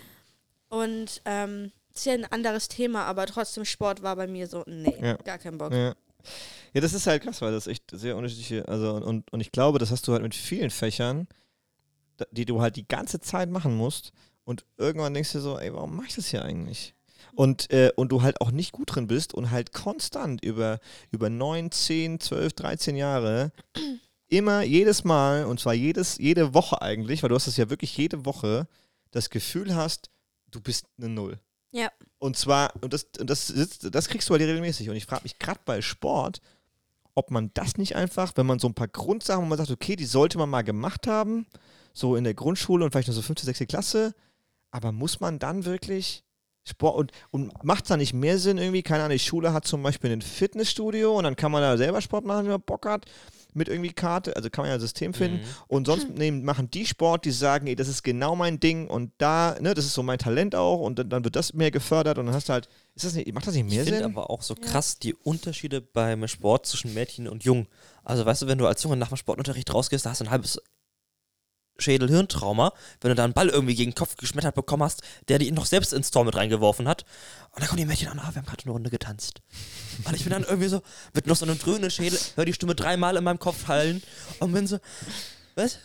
Und 0.67 1.21
ähm, 1.23 1.71
ist 1.95 2.05
ja 2.05 2.11
ein 2.11 2.25
anderes 2.25 2.67
Thema, 2.67 3.05
aber 3.05 3.25
trotzdem 3.25 3.63
Sport 3.63 4.03
war 4.03 4.17
bei 4.17 4.27
mir 4.27 4.47
so, 4.47 4.65
nee, 4.67 4.93
Ja. 5.01 5.13
gar 5.15 5.37
kein 5.37 5.57
Bock. 5.57 5.71
Ja. 5.71 5.95
ja, 6.73 6.81
das 6.81 6.91
ist 6.91 7.07
halt 7.07 7.23
krass, 7.23 7.41
weil 7.41 7.53
das 7.53 7.67
echt 7.67 7.89
sehr 7.93 8.17
unterschiedliche, 8.17 8.67
also 8.67 8.95
und, 8.95 9.31
und 9.31 9.39
ich 9.39 9.53
glaube, 9.53 9.79
das 9.79 9.91
hast 9.91 10.05
du 10.09 10.11
halt 10.11 10.23
mit 10.23 10.35
vielen 10.35 10.69
Fächern, 10.69 11.29
die 12.31 12.43
du 12.43 12.59
halt 12.59 12.75
die 12.75 12.85
ganze 12.85 13.21
Zeit 13.21 13.49
machen 13.49 13.77
musst 13.77 14.11
und 14.43 14.65
irgendwann 14.75 15.13
denkst 15.13 15.31
du 15.31 15.39
so, 15.39 15.57
ey, 15.57 15.73
warum 15.73 15.95
mach 15.95 16.05
ich 16.07 16.15
das 16.15 16.27
hier 16.27 16.43
eigentlich? 16.43 16.95
Und, 17.37 17.71
äh, 17.71 17.91
und 17.95 18.11
du 18.11 18.23
halt 18.23 18.41
auch 18.41 18.49
nicht 18.49 18.71
gut 18.71 18.95
drin 18.95 19.05
bist 19.05 19.35
und 19.35 19.51
halt 19.51 19.71
konstant 19.71 20.43
über, 20.43 20.79
über 21.11 21.29
9, 21.29 21.69
10, 21.69 22.19
12, 22.19 22.53
13 22.53 22.95
Jahre 22.95 23.51
immer 24.27 24.63
jedes 24.63 25.03
Mal, 25.03 25.45
und 25.45 25.59
zwar 25.59 25.75
jedes, 25.75 26.17
jede 26.17 26.55
Woche 26.55 26.81
eigentlich, 26.81 27.21
weil 27.21 27.29
du 27.29 27.35
hast 27.35 27.45
das 27.45 27.57
ja 27.57 27.69
wirklich 27.69 27.95
jede 27.95 28.25
Woche, 28.25 28.67
das 29.11 29.29
Gefühl 29.29 29.75
hast, 29.75 30.09
du 30.49 30.59
bist 30.59 30.87
eine 30.97 31.09
Null. 31.09 31.39
Ja. 31.71 31.91
Und 32.17 32.37
zwar, 32.37 32.73
und 32.81 32.93
das, 32.93 33.05
und 33.19 33.29
das, 33.29 33.47
sitzt, 33.47 33.93
das 33.93 34.07
kriegst 34.07 34.27
du 34.29 34.33
halt 34.33 34.41
regelmäßig. 34.41 34.89
Und 34.89 34.95
ich 34.95 35.05
frage 35.05 35.23
mich 35.23 35.37
gerade 35.37 35.59
bei 35.63 35.81
Sport, 35.81 36.41
ob 37.13 37.31
man 37.31 37.51
das 37.53 37.77
nicht 37.77 37.95
einfach, 37.95 38.33
wenn 38.35 38.45
man 38.45 38.59
so 38.59 38.67
ein 38.67 38.73
paar 38.73 38.87
Grundsachen, 38.87 39.43
wo 39.43 39.47
man 39.47 39.57
sagt, 39.57 39.71
okay, 39.71 39.95
die 39.95 40.05
sollte 40.05 40.37
man 40.37 40.49
mal 40.49 40.63
gemacht 40.63 41.07
haben, 41.07 41.45
so 41.93 42.15
in 42.15 42.23
der 42.23 42.33
Grundschule 42.33 42.83
und 42.83 42.91
vielleicht 42.91 43.07
noch 43.07 43.15
so 43.15 43.21
fünfte, 43.21 43.45
sechste 43.45 43.67
Klasse, 43.67 44.13
aber 44.71 44.91
muss 44.91 45.19
man 45.19 45.39
dann 45.39 45.65
wirklich 45.65 46.23
Sport 46.67 46.97
und, 46.97 47.11
und 47.31 47.63
macht 47.63 47.85
es 47.85 47.89
da 47.89 47.97
nicht 47.97 48.13
mehr 48.13 48.37
Sinn 48.37 48.57
irgendwie? 48.57 48.83
Keine 48.83 49.03
Ahnung, 49.03 49.17
die 49.17 49.23
Schule 49.23 49.53
hat 49.53 49.65
zum 49.65 49.81
Beispiel 49.83 50.11
ein 50.11 50.21
Fitnessstudio 50.21 51.17
und 51.17 51.23
dann 51.23 51.35
kann 51.35 51.51
man 51.51 51.61
da 51.61 51.77
selber 51.77 52.01
Sport 52.01 52.25
machen, 52.25 52.43
wenn 52.43 52.51
man 52.51 52.61
Bock 52.61 52.85
hat, 52.85 53.05
mit 53.53 53.67
irgendwie 53.67 53.91
Karte, 53.91 54.35
also 54.35 54.49
kann 54.49 54.63
man 54.63 54.69
ja 54.69 54.75
ein 54.75 54.79
System 54.79 55.13
finden. 55.13 55.37
Mhm. 55.37 55.47
Und 55.67 55.87
sonst 55.87 56.09
nehmen, 56.09 56.43
machen 56.43 56.69
die 56.69 56.85
Sport, 56.85 57.25
die 57.25 57.31
sagen, 57.31 57.67
ey, 57.67 57.75
das 57.75 57.87
ist 57.87 58.03
genau 58.03 58.35
mein 58.35 58.59
Ding 58.59 58.87
und 58.87 59.11
da, 59.17 59.57
ne, 59.59 59.73
das 59.73 59.85
ist 59.85 59.93
so 59.93 60.03
mein 60.03 60.19
Talent 60.19 60.55
auch 60.55 60.79
und 60.79 60.99
dann, 60.99 61.09
dann 61.09 61.23
wird 61.23 61.35
das 61.35 61.53
mehr 61.53 61.71
gefördert 61.71 62.17
und 62.17 62.27
dann 62.27 62.35
hast 62.35 62.49
du 62.49 62.53
halt, 62.53 62.69
ist 62.95 63.05
das 63.05 63.15
nicht, 63.15 63.33
macht 63.33 63.47
das 63.47 63.55
nicht 63.55 63.69
mehr 63.69 63.83
Ich 63.83 63.89
finde 63.89 64.03
Sinn? 64.03 64.11
aber 64.11 64.29
auch 64.29 64.41
so 64.41 64.55
krass 64.55 64.99
die 64.99 65.13
Unterschiede 65.15 65.81
beim 65.81 66.27
Sport 66.27 66.67
zwischen 66.67 66.93
Mädchen 66.93 67.27
und 67.27 67.43
Jungen. 67.43 67.67
Also 68.03 68.25
weißt 68.25 68.43
du, 68.43 68.47
wenn 68.47 68.57
du 68.57 68.67
als 68.67 68.83
Junge 68.83 68.97
nach 68.97 69.09
dem 69.09 69.17
Sportunterricht 69.17 69.73
rausgehst, 69.73 70.05
da 70.05 70.11
hast 70.11 70.21
du 70.21 70.25
ein 70.25 70.31
halbes 70.31 70.61
Schädel-Hirntrauma, 71.79 72.73
wenn 73.01 73.09
du 73.09 73.15
da 73.15 73.23
einen 73.23 73.33
Ball 73.33 73.49
irgendwie 73.49 73.75
gegen 73.75 73.91
den 73.91 73.95
Kopf 73.95 74.15
geschmettert 74.17 74.55
bekommen 74.55 74.83
hast, 74.83 75.01
der 75.27 75.39
dir 75.39 75.51
noch 75.51 75.65
selbst 75.65 75.93
ins 75.93 76.11
Tor 76.11 76.25
mit 76.25 76.35
reingeworfen 76.35 76.87
hat. 76.87 77.05
Und 77.51 77.61
dann 77.61 77.69
kommen 77.69 77.79
die 77.79 77.85
Mädchen 77.85 78.09
an, 78.09 78.19
ah, 78.19 78.29
wir 78.31 78.37
haben 78.41 78.45
gerade 78.45 78.63
eine 78.63 78.71
Runde 78.71 78.89
getanzt. 78.89 79.41
Und 80.03 80.15
ich 80.15 80.23
bin 80.23 80.31
dann 80.31 80.43
irgendwie 80.43 80.69
so, 80.69 80.81
mit 81.13 81.27
noch 81.27 81.35
so 81.35 81.45
einem 81.45 81.59
dröhnen 81.59 81.89
Schädel, 81.89 82.19
hör 82.35 82.45
die 82.45 82.53
Stimme 82.53 82.75
dreimal 82.75 83.17
in 83.17 83.23
meinem 83.23 83.39
Kopf 83.39 83.67
hallen 83.67 84.03
und 84.39 84.53
bin 84.53 84.67
so, 84.67 84.79
was? 85.55 85.79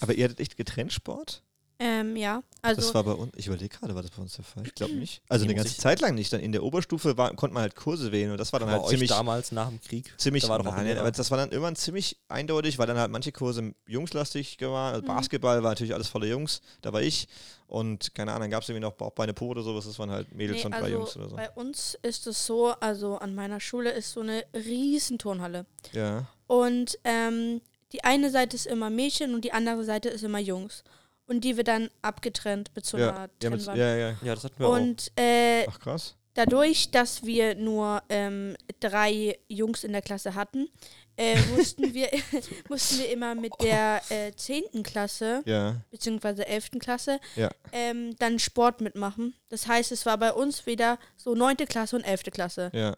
Aber 0.00 0.14
ihr 0.14 0.24
hattet 0.24 0.40
echt 0.40 0.56
getrennt 0.56 0.92
Sport? 0.92 1.42
Ähm, 1.86 2.16
ja, 2.16 2.42
also 2.62 2.80
das 2.80 2.94
war 2.94 3.04
bei 3.04 3.12
uns, 3.12 3.30
ich 3.36 3.46
überlege 3.46 3.68
gerade, 3.76 3.94
war 3.94 4.00
das 4.00 4.10
bei 4.10 4.22
uns 4.22 4.32
der 4.36 4.44
Fall? 4.44 4.62
Ich 4.66 4.74
glaube 4.74 4.94
nicht. 4.94 5.20
Also 5.28 5.44
Nee, 5.44 5.50
eine 5.52 5.62
ganze 5.62 5.76
Zeit 5.76 6.00
lang 6.00 6.14
nicht. 6.14 6.32
Dann 6.32 6.40
in 6.40 6.50
der 6.52 6.62
Oberstufe 6.62 7.18
war, 7.18 7.34
konnte 7.36 7.52
man 7.52 7.60
halt 7.60 7.76
Kurse 7.76 8.10
wählen 8.10 8.30
und 8.30 8.38
das 8.38 8.54
war 8.54 8.60
dann 8.60 8.70
Bei 8.70 8.78
halt 8.78 8.88
ziemlich, 8.88 9.10
damals 9.10 9.52
nach 9.52 9.68
dem 9.68 9.82
Krieg. 9.82 10.14
ziemlich, 10.16 10.44
da 10.44 10.48
war 10.48 10.58
doch 10.60 10.66
auch 10.68 10.76
nein, 10.76 10.86
Lehrer. 10.86 11.00
aber 11.00 11.10
das 11.10 11.30
war 11.30 11.36
dann 11.36 11.50
irgendwann 11.50 11.76
ziemlich 11.76 12.16
eindeutig, 12.28 12.78
weil 12.78 12.86
dann 12.86 12.96
halt 12.96 13.10
manche 13.10 13.32
Kurse 13.32 13.74
jungslastig 13.86 14.56
waren. 14.62 14.94
Also 14.94 15.02
Mhm. 15.02 15.08
Basketball 15.08 15.62
war 15.62 15.72
natürlich 15.72 15.92
alles 15.92 16.08
voller 16.08 16.26
Jungs, 16.26 16.62
da 16.80 16.90
war 16.94 17.02
ich 17.02 17.28
und 17.66 18.14
keine 18.14 18.30
Ahnung, 18.30 18.44
dann 18.44 18.50
gab 18.52 18.62
es 18.62 18.68
irgendwie 18.70 18.86
noch 18.86 18.92
Bauchbeine 18.94 19.34
Po 19.34 19.48
oder 19.48 19.62
sowas, 19.62 19.84
das 19.84 19.98
waren 19.98 20.10
halt 20.10 20.32
Mädels 20.34 20.60
nee, 20.60 20.64
und 20.64 20.72
drei 20.72 20.78
also 20.78 20.88
Jungs 20.90 21.16
oder 21.16 21.28
so. 21.28 21.36
bei 21.36 21.50
uns 21.50 21.98
ist 22.00 22.26
es 22.26 22.46
so, 22.46 22.68
also 22.80 23.18
an 23.18 23.34
meiner 23.34 23.60
Schule 23.60 23.90
ist 23.90 24.12
so 24.12 24.20
eine 24.20 24.42
riesen 24.54 25.18
Turnhalle. 25.18 25.66
Ja, 25.92 26.26
Und 26.46 26.98
ähm, 27.04 27.60
die 27.92 28.02
eine 28.04 28.30
Seite 28.30 28.56
ist 28.56 28.66
immer 28.66 28.88
Mädchen 28.88 29.34
und 29.34 29.44
die 29.44 29.52
andere 29.52 29.84
Seite 29.84 30.08
ist 30.08 30.24
immer 30.24 30.38
Jungs. 30.40 30.82
Und 31.26 31.42
die 31.42 31.56
wird 31.56 31.68
dann 31.68 31.88
abgetrennt 32.02 32.70
mit 32.74 32.84
so 32.84 32.98
ja, 32.98 33.10
einer 33.10 33.20
ja, 33.42 33.50
Trennwand. 33.50 33.78
ja, 33.78 33.96
ja. 33.96 34.10
Ja, 34.22 34.34
das 34.34 34.44
hatten 34.44 34.58
wir 34.58 34.68
auch. 34.68 34.72
Und 34.76 35.10
äh, 35.18 35.66
Ach 35.68 35.80
krass. 35.80 36.16
dadurch, 36.34 36.90
dass 36.90 37.24
wir 37.24 37.54
nur 37.54 38.02
ähm, 38.10 38.56
drei 38.80 39.38
Jungs 39.48 39.84
in 39.84 39.92
der 39.92 40.02
Klasse 40.02 40.34
hatten, 40.34 40.68
äh, 41.16 41.38
mussten, 41.56 41.94
wir, 41.94 42.08
mussten 42.68 42.98
wir 42.98 43.10
immer 43.10 43.34
mit 43.34 43.52
der 43.62 44.02
äh, 44.10 44.32
10. 44.34 44.82
Klasse, 44.82 45.42
Ja, 45.46 45.76
beziehungsweise 45.90 46.46
11. 46.46 46.72
Klasse, 46.80 47.20
Ja. 47.36 47.48
ähm, 47.72 48.16
dann 48.18 48.38
Sport 48.38 48.80
mitmachen. 48.82 49.34
Das 49.48 49.66
heißt, 49.66 49.92
es 49.92 50.04
war 50.04 50.18
bei 50.18 50.32
uns 50.32 50.66
wieder 50.66 50.98
so 51.16 51.34
9. 51.34 51.56
Klasse 51.68 51.96
und 51.96 52.02
11. 52.04 52.24
Klasse. 52.32 52.70
ja. 52.74 52.96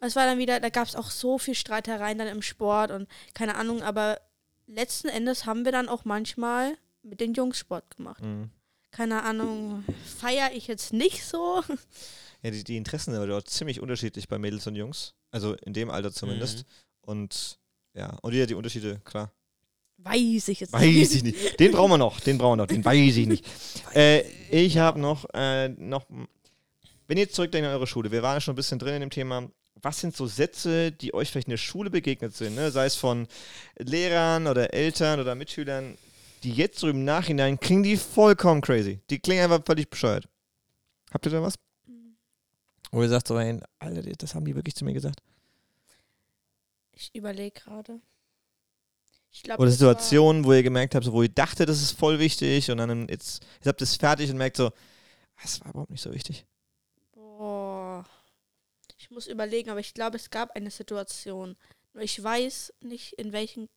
Und 0.00 0.06
es 0.06 0.14
war 0.14 0.26
dann 0.26 0.38
wieder, 0.38 0.60
da 0.60 0.68
gab 0.68 0.86
es 0.86 0.94
auch 0.94 1.10
so 1.10 1.38
viel 1.38 1.56
Streitereien 1.56 2.18
dann 2.18 2.28
im 2.28 2.40
Sport 2.40 2.92
und 2.92 3.08
keine 3.34 3.56
Ahnung, 3.56 3.82
aber 3.82 4.20
letzten 4.68 5.08
Endes 5.08 5.44
haben 5.44 5.64
wir 5.64 5.72
dann 5.72 5.88
auch 5.88 6.04
manchmal 6.04 6.76
mit 7.02 7.20
den 7.20 7.34
Jungs 7.34 7.58
Sport 7.58 7.96
gemacht. 7.96 8.22
Mhm. 8.22 8.50
keine 8.90 9.22
Ahnung, 9.22 9.84
feiere 10.18 10.52
ich 10.52 10.66
jetzt 10.66 10.92
nicht 10.92 11.24
so. 11.24 11.62
Ja, 12.42 12.52
die, 12.52 12.62
die 12.62 12.76
Interessen 12.76 13.10
sind 13.10 13.16
aber 13.16 13.26
dort 13.26 13.50
ziemlich 13.50 13.80
unterschiedlich 13.80 14.28
bei 14.28 14.38
Mädels 14.38 14.64
und 14.68 14.76
Jungs. 14.76 15.12
Also 15.32 15.54
in 15.54 15.72
dem 15.72 15.90
Alter 15.90 16.12
zumindest. 16.12 16.58
Mhm. 16.58 16.64
Und 17.00 17.58
ja, 17.94 18.16
und 18.22 18.32
wieder 18.32 18.46
die 18.46 18.54
Unterschiede, 18.54 19.00
klar. 19.04 19.32
Weiß 19.96 20.46
ich 20.48 20.60
jetzt 20.60 20.72
Weiß 20.72 21.14
ich 21.14 21.24
nicht. 21.24 21.58
Den 21.58 21.72
brauchen 21.72 21.90
wir 21.90 21.98
noch, 21.98 22.20
den 22.20 22.38
brauchen 22.38 22.52
wir 22.52 22.62
noch, 22.62 22.68
den 22.68 22.84
weiß 22.84 23.16
ich 23.16 23.26
nicht. 23.26 23.44
Äh, 23.94 24.22
ich 24.50 24.78
habe 24.78 25.00
noch, 25.00 25.26
äh, 25.32 25.68
noch, 25.70 26.06
wenn 27.08 27.18
ihr 27.18 27.28
zurückdenkt 27.28 27.66
an 27.66 27.74
eure 27.74 27.86
Schule, 27.86 28.12
wir 28.12 28.22
waren 28.22 28.36
ja 28.36 28.40
schon 28.40 28.52
ein 28.52 28.56
bisschen 28.56 28.78
drin 28.78 28.94
in 28.94 29.00
dem 29.00 29.10
Thema, 29.10 29.50
was 29.82 30.00
sind 30.00 30.14
so 30.14 30.26
Sätze, 30.26 30.92
die 30.92 31.14
euch 31.14 31.30
vielleicht 31.30 31.48
in 31.48 31.52
der 31.52 31.56
Schule 31.56 31.90
begegnet 31.90 32.36
sind, 32.36 32.54
ne? 32.54 32.70
sei 32.70 32.84
es 32.86 32.96
von 32.96 33.26
Lehrern 33.78 34.46
oder 34.46 34.74
Eltern 34.74 35.20
oder 35.20 35.34
Mitschülern, 35.34 35.96
die 36.38 36.52
jetzt 36.52 36.78
so 36.78 36.88
im 36.88 37.04
Nachhinein 37.04 37.58
klingen 37.60 37.82
die 37.82 37.96
vollkommen 37.96 38.60
crazy. 38.60 39.00
Die 39.10 39.18
klingen 39.18 39.44
einfach 39.44 39.64
völlig 39.64 39.90
bescheuert. 39.90 40.28
Habt 41.12 41.26
ihr 41.26 41.32
da 41.32 41.42
was? 41.42 41.54
Wo 42.90 43.02
ihr 43.02 43.08
sagt 43.08 43.28
so, 43.28 43.38
ey, 43.38 43.60
Alter, 43.78 44.02
das 44.02 44.34
haben 44.34 44.44
die 44.44 44.54
wirklich 44.54 44.74
zu 44.74 44.84
mir 44.84 44.94
gesagt? 44.94 45.20
Ich 46.92 47.14
überlege 47.14 47.60
gerade. 47.60 48.00
Ich 49.30 49.42
glaube, 49.42 49.62
Oder 49.62 49.70
Situationen, 49.70 50.44
wo 50.44 50.52
ihr 50.52 50.62
gemerkt 50.62 50.94
habt, 50.94 51.04
so, 51.04 51.12
wo 51.12 51.22
ihr 51.22 51.28
dachtet, 51.28 51.68
das 51.68 51.82
ist 51.82 51.92
voll 51.92 52.18
wichtig 52.18 52.70
und 52.70 52.78
dann 52.78 53.08
jetzt, 53.08 53.44
jetzt 53.56 53.66
habt 53.66 53.80
ihr 53.80 53.84
es 53.84 53.96
fertig 53.96 54.30
und 54.30 54.38
merkt 54.38 54.56
so, 54.56 54.70
das 55.42 55.60
war 55.60 55.70
überhaupt 55.70 55.90
nicht 55.90 56.02
so 56.02 56.12
wichtig. 56.12 56.46
Boah. 57.12 58.04
Ich 58.96 59.10
muss 59.10 59.26
überlegen, 59.26 59.70
aber 59.70 59.80
ich 59.80 59.94
glaube, 59.94 60.16
es 60.16 60.30
gab 60.30 60.56
eine 60.56 60.70
Situation. 60.70 61.56
Nur 61.92 62.02
ich 62.02 62.22
weiß 62.22 62.74
nicht, 62.80 63.12
in 63.14 63.32
welchen, 63.32 63.68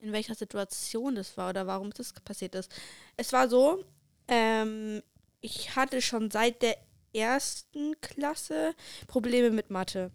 in 0.00 0.12
welcher 0.12 0.34
Situation 0.34 1.14
das 1.14 1.36
war 1.36 1.50
oder 1.50 1.66
warum 1.66 1.90
das 1.90 2.12
passiert 2.24 2.54
ist. 2.54 2.70
Es 3.16 3.32
war 3.32 3.48
so, 3.48 3.84
ähm, 4.28 5.02
ich 5.40 5.76
hatte 5.76 6.02
schon 6.02 6.30
seit 6.30 6.62
der 6.62 6.76
ersten 7.12 8.00
Klasse 8.00 8.74
Probleme 9.06 9.50
mit 9.50 9.70
Mathe. 9.70 10.10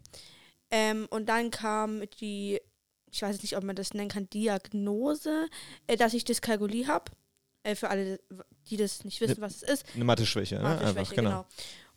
Ähm, 0.70 1.06
und 1.10 1.28
dann 1.28 1.50
kam 1.50 2.02
die, 2.20 2.60
ich 3.10 3.22
weiß 3.22 3.42
nicht, 3.42 3.56
ob 3.56 3.64
man 3.64 3.76
das 3.76 3.94
nennen 3.94 4.08
kann, 4.08 4.28
Diagnose, 4.30 5.48
äh, 5.86 5.96
dass 5.96 6.14
ich 6.14 6.24
Dyskalkulie 6.24 6.86
habe. 6.86 7.12
Äh, 7.62 7.74
für 7.74 7.90
alle, 7.90 8.20
die 8.68 8.76
das 8.76 9.04
nicht 9.04 9.20
wissen, 9.20 9.40
was 9.40 9.56
es 9.56 9.62
ist. 9.62 9.86
Eine 9.94 10.04
Mathe-Schwäche, 10.04 10.56
ne? 10.56 10.62
Mathe-Schwäche, 10.62 10.98
Einfach, 10.98 11.14
genau. 11.14 11.46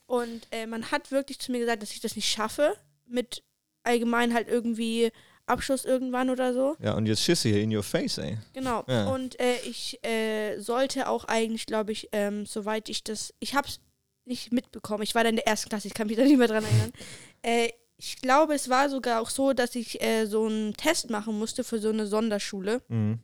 Und 0.06 0.48
äh, 0.52 0.66
man 0.66 0.92
hat 0.92 1.12
wirklich 1.12 1.40
zu 1.40 1.52
mir 1.52 1.60
gesagt, 1.60 1.84
dass 1.84 1.92
ich 1.92 2.00
das 2.00 2.16
nicht 2.16 2.28
schaffe, 2.28 2.76
mit 3.06 3.44
allgemein 3.84 4.34
halt 4.34 4.48
irgendwie 4.48 5.12
Abschluss 5.50 5.86
irgendwann 5.86 6.30
oder 6.30 6.54
so. 6.54 6.76
Ja, 6.80 6.96
und 6.96 7.06
jetzt 7.06 7.22
Schisse 7.22 7.50
hier 7.50 7.62
in 7.62 7.76
your 7.76 7.84
face, 7.84 8.18
ey. 8.18 8.38
Genau. 8.54 8.84
Ja. 8.88 9.08
Und 9.08 9.40
äh, 9.40 9.58
ich 9.66 10.04
äh, 10.06 10.60
sollte 10.60 11.08
auch 11.08 11.26
eigentlich, 11.26 11.66
glaube 11.66 11.92
ich, 11.92 12.10
ähm, 12.12 12.46
soweit 12.46 12.90
ich 12.90 13.04
das, 13.04 13.34
ich 13.40 13.56
habe 13.56 13.68
es 13.68 13.80
nicht 14.26 14.52
mitbekommen. 14.54 15.04
Ich 15.04 15.16
war 15.16 15.24
da 15.24 15.30
in 15.30 15.36
der 15.36 15.48
ersten 15.48 15.70
Klasse, 15.70 15.88
ich 15.88 15.94
kann 15.94 16.08
mich 16.08 16.18
da 16.18 16.24
nicht 16.24 16.38
mehr 16.38 16.48
dran 16.48 16.64
erinnern. 16.64 16.94
äh, 17.42 17.70
ich 17.98 18.22
glaube, 18.22 18.54
es 18.54 18.70
war 18.70 18.90
sogar 18.90 19.22
auch 19.22 19.30
so, 19.30 19.52
dass 19.54 19.76
ich 19.76 20.02
äh, 20.02 20.26
so 20.26 20.46
einen 20.46 20.74
Test 20.76 21.10
machen 21.10 21.38
musste 21.38 21.66
für 21.66 21.80
so 21.80 21.90
eine 21.90 22.08
Sonderschule. 22.08 22.82
Mhm. 22.88 23.20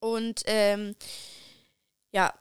Und 0.00 0.42
ähm, 0.46 0.94
ja, 2.12 2.34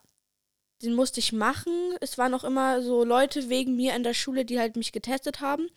den 0.83 0.93
musste 0.93 1.19
ich 1.19 1.33
machen. 1.33 1.73
Es 2.01 2.17
waren 2.17 2.33
auch 2.33 2.43
immer 2.43 2.81
so 2.81 3.03
Leute 3.03 3.49
wegen 3.49 3.75
mir 3.75 3.95
in 3.95 4.03
der 4.03 4.13
Schule, 4.13 4.45
die 4.45 4.59
halt 4.59 4.75
mich 4.75 4.91
getestet 4.91 5.41
haben. 5.41 5.69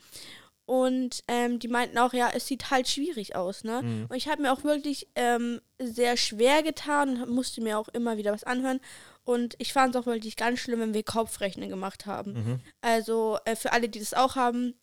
Und 0.71 1.25
ähm, 1.27 1.59
die 1.59 1.67
meinten 1.67 1.99
auch, 1.99 2.13
ja, 2.13 2.31
es 2.33 2.47
sieht 2.47 2.71
halt 2.71 2.87
schwierig 2.87 3.35
aus, 3.35 3.65
ne? 3.65 3.83
Mhm. 3.83 4.07
Und 4.09 4.15
ich 4.17 4.29
habe 4.29 4.41
mir 4.43 4.53
auch 4.53 4.63
wirklich 4.63 5.09
ähm, 5.17 5.61
sehr 5.81 6.17
schwer 6.17 6.63
getan 6.63 7.21
und 7.25 7.31
musste 7.31 7.61
mir 7.61 7.77
auch 7.77 7.89
immer 7.89 8.17
wieder 8.19 8.33
was 8.33 8.45
anhören. 8.45 8.79
Und 9.25 9.57
ich 9.59 9.73
fand 9.73 9.97
es 9.97 10.01
auch 10.01 10.07
wirklich 10.07 10.37
ganz 10.37 10.61
schlimm, 10.61 10.79
wenn 10.79 10.95
wir 10.95 11.03
Kopfrechnen 11.03 11.69
gemacht 11.71 12.07
haben. 12.07 12.33
Mhm. 12.35 12.61
Also 12.83 13.39
äh, 13.47 13.57
für 13.57 13.73
alle, 13.73 13.89
die 13.89 13.99
das 13.99 14.15
auch 14.15 14.37
haben, 14.37 14.75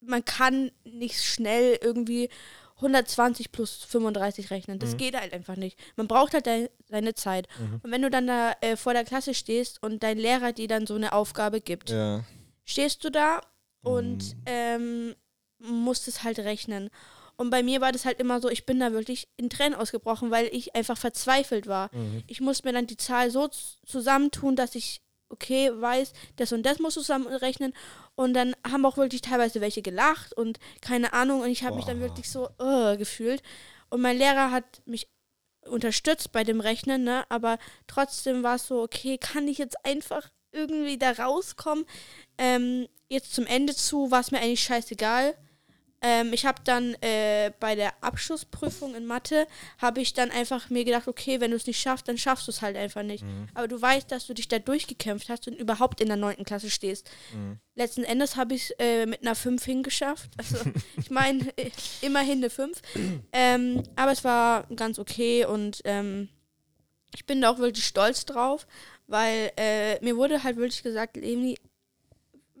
man 0.00 0.24
kann 0.24 0.72
nicht 0.82 1.22
schnell 1.22 1.78
irgendwie 1.80 2.28
120 2.78 3.52
plus 3.52 3.84
35 3.84 4.50
rechnen. 4.50 4.80
Das 4.80 4.94
Mhm. 4.94 4.96
geht 4.96 5.16
halt 5.20 5.32
einfach 5.32 5.54
nicht. 5.54 5.78
Man 5.94 6.08
braucht 6.08 6.34
halt 6.34 6.48
dei- 6.48 6.70
seine 6.88 7.14
Zeit. 7.14 7.46
Mhm. 7.60 7.80
Und 7.84 7.90
wenn 7.92 8.02
du 8.02 8.10
dann 8.10 8.26
da 8.26 8.52
äh, 8.62 8.74
vor 8.76 8.94
der 8.94 9.04
Klasse 9.04 9.32
stehst 9.32 9.80
und 9.80 10.02
dein 10.02 10.18
Lehrer 10.18 10.52
dir 10.52 10.66
dann 10.66 10.88
so 10.88 10.96
eine 10.96 11.12
Aufgabe 11.12 11.60
gibt, 11.60 11.90
Ja. 11.90 12.24
stehst 12.64 13.04
du 13.04 13.10
da 13.10 13.40
und 13.84 14.34
Mhm. 14.34 14.42
ähm, 14.46 15.14
musst 15.58 16.08
es 16.08 16.22
halt 16.24 16.38
rechnen. 16.40 16.90
Und 17.36 17.50
bei 17.50 17.62
mir 17.62 17.80
war 17.80 17.90
das 17.90 18.04
halt 18.04 18.20
immer 18.20 18.40
so, 18.40 18.48
ich 18.48 18.64
bin 18.64 18.78
da 18.78 18.92
wirklich 18.92 19.28
in 19.36 19.50
Tränen 19.50 19.74
ausgebrochen, 19.74 20.30
weil 20.30 20.46
ich 20.52 20.74
einfach 20.76 20.96
verzweifelt 20.96 21.66
war. 21.66 21.90
Mhm. 21.94 22.22
Ich 22.26 22.40
musste 22.40 22.66
mir 22.66 22.72
dann 22.72 22.86
die 22.86 22.96
Zahl 22.96 23.30
so 23.30 23.48
zusammentun, 23.84 24.54
dass 24.56 24.74
ich, 24.74 25.00
okay, 25.30 25.70
weiß, 25.74 26.12
das 26.36 26.52
und 26.52 26.64
das 26.64 26.78
muss 26.78 26.94
zusammenrechnen. 26.94 27.74
Und 28.14 28.34
dann 28.34 28.54
haben 28.68 28.86
auch 28.86 28.96
wirklich 28.96 29.20
teilweise 29.22 29.60
welche 29.60 29.82
gelacht 29.82 30.32
und 30.36 30.58
keine 30.80 31.12
Ahnung. 31.12 31.40
Und 31.40 31.48
ich 31.50 31.64
habe 31.64 31.74
mich 31.76 31.86
dann 31.86 32.00
wirklich 32.00 32.30
so 32.30 32.48
uh, 32.60 32.96
gefühlt. 32.96 33.42
Und 33.90 34.00
mein 34.00 34.16
Lehrer 34.18 34.52
hat 34.52 34.82
mich 34.86 35.08
unterstützt 35.66 36.30
bei 36.30 36.44
dem 36.44 36.60
Rechnen, 36.60 37.02
ne? 37.04 37.24
Aber 37.30 37.58
trotzdem 37.86 38.42
war 38.42 38.56
es 38.56 38.66
so, 38.68 38.82
okay, 38.82 39.18
kann 39.18 39.48
ich 39.48 39.58
jetzt 39.58 39.84
einfach 39.84 40.30
irgendwie 40.54 40.98
da 40.98 41.12
rauskommen? 41.12 41.84
Ähm, 42.38 42.88
jetzt 43.08 43.34
zum 43.34 43.46
Ende 43.46 43.74
zu 43.74 44.10
war 44.10 44.20
es 44.20 44.30
mir 44.30 44.40
eigentlich 44.40 44.62
scheißegal. 44.62 45.34
Ähm, 46.06 46.34
ich 46.34 46.44
habe 46.44 46.60
dann 46.64 46.94
äh, 47.00 47.50
bei 47.60 47.74
der 47.74 47.94
Abschlussprüfung 48.02 48.94
in 48.94 49.06
Mathe, 49.06 49.46
habe 49.78 50.02
ich 50.02 50.12
dann 50.12 50.30
einfach 50.30 50.68
mir 50.68 50.84
gedacht, 50.84 51.08
okay, 51.08 51.40
wenn 51.40 51.50
du 51.50 51.56
es 51.56 51.66
nicht 51.66 51.80
schaffst, 51.80 52.06
dann 52.06 52.18
schaffst 52.18 52.46
du 52.46 52.50
es 52.50 52.60
halt 52.60 52.76
einfach 52.76 53.02
nicht. 53.02 53.24
Mhm. 53.24 53.48
Aber 53.54 53.68
du 53.68 53.80
weißt, 53.80 54.12
dass 54.12 54.26
du 54.26 54.34
dich 54.34 54.46
da 54.48 54.58
durchgekämpft 54.58 55.30
hast 55.30 55.48
und 55.48 55.54
überhaupt 55.54 56.02
in 56.02 56.08
der 56.08 56.18
neunten 56.18 56.44
Klasse 56.44 56.68
stehst. 56.68 57.10
Mhm. 57.32 57.58
Letzten 57.74 58.04
Endes 58.04 58.36
habe 58.36 58.54
ich 58.54 58.64
es 58.64 58.70
äh, 58.78 59.06
mit 59.06 59.22
einer 59.22 59.34
5 59.34 59.64
hingeschafft. 59.64 60.30
Also 60.36 60.58
ich 60.98 61.10
meine, 61.10 61.56
äh, 61.56 61.70
immerhin 62.02 62.38
eine 62.38 62.50
5. 62.50 62.82
Ähm, 63.32 63.82
aber 63.96 64.12
es 64.12 64.24
war 64.24 64.66
ganz 64.76 64.98
okay 64.98 65.46
und 65.46 65.80
ähm, 65.86 66.28
ich 67.14 67.24
bin 67.24 67.40
da 67.40 67.50
auch 67.50 67.58
wirklich 67.58 67.86
stolz 67.86 68.26
drauf, 68.26 68.66
weil 69.06 69.52
äh, 69.56 70.02
mir 70.04 70.16
wurde 70.16 70.42
halt 70.42 70.56
wirklich 70.56 70.82
gesagt, 70.82 71.16
Leonie, 71.16 71.56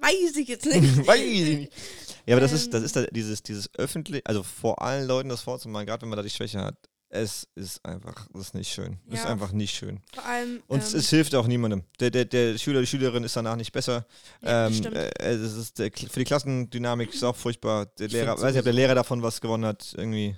weiß 0.00 0.36
ich 0.36 0.48
jetzt 0.48 0.66
nicht. 0.66 1.06
Weiß 1.06 1.20
ich 1.20 1.58
nicht. 1.58 1.72
Ja, 2.26 2.34
aber 2.36 2.40
das 2.40 2.52
ist, 2.52 2.72
das 2.72 2.80
Ähm. 2.80 2.84
ist 2.86 2.96
da 2.96 3.02
dieses, 3.06 3.42
dieses 3.42 3.70
öffentlich, 3.74 4.26
also 4.26 4.42
vor 4.42 4.80
allen 4.82 5.06
Leuten 5.06 5.28
das 5.28 5.42
vorzumachen, 5.42 5.86
gerade 5.86 6.02
wenn 6.02 6.08
man 6.08 6.16
da 6.16 6.22
die 6.22 6.30
Schwäche 6.30 6.58
hat, 6.60 6.76
es 7.10 7.46
ist 7.54 7.84
einfach, 7.84 8.26
das 8.32 8.48
ist 8.48 8.54
nicht 8.54 8.72
schön. 8.72 8.98
Das 9.06 9.20
ist 9.20 9.24
Ja. 9.26 9.30
einfach 9.30 9.52
nicht 9.52 9.74
schön. 9.76 10.00
Vor 10.12 10.24
allem. 10.26 10.62
Und 10.66 10.80
ähm, 10.80 10.98
es 10.98 11.10
hilft 11.10 11.34
auch 11.36 11.46
niemandem. 11.46 11.84
Der, 12.00 12.10
der, 12.10 12.24
der 12.24 12.58
Schüler, 12.58 12.80
die 12.80 12.86
Schülerin 12.88 13.22
ist 13.24 13.36
danach 13.36 13.54
nicht 13.56 13.70
besser. 13.72 14.04
ja, 14.42 14.66
ähm, 14.66 14.84
äh, 14.92 15.10
es 15.20 15.54
ist 15.54 15.78
der, 15.78 15.92
für 15.92 16.18
die 16.18 16.24
Klassendynamik 16.24 17.14
ist 17.14 17.22
auch 17.22 17.36
furchtbar. 17.36 17.86
Der 17.98 18.06
Ich 18.06 18.12
Lehrer, 18.12 18.32
weiß 18.40 18.52
nicht, 18.52 18.58
ob 18.58 18.64
der 18.64 18.72
Lehrer 18.72 18.94
davon 18.96 19.22
was 19.22 19.40
gewonnen 19.40 19.64
hat, 19.64 19.94
irgendwie. 19.96 20.36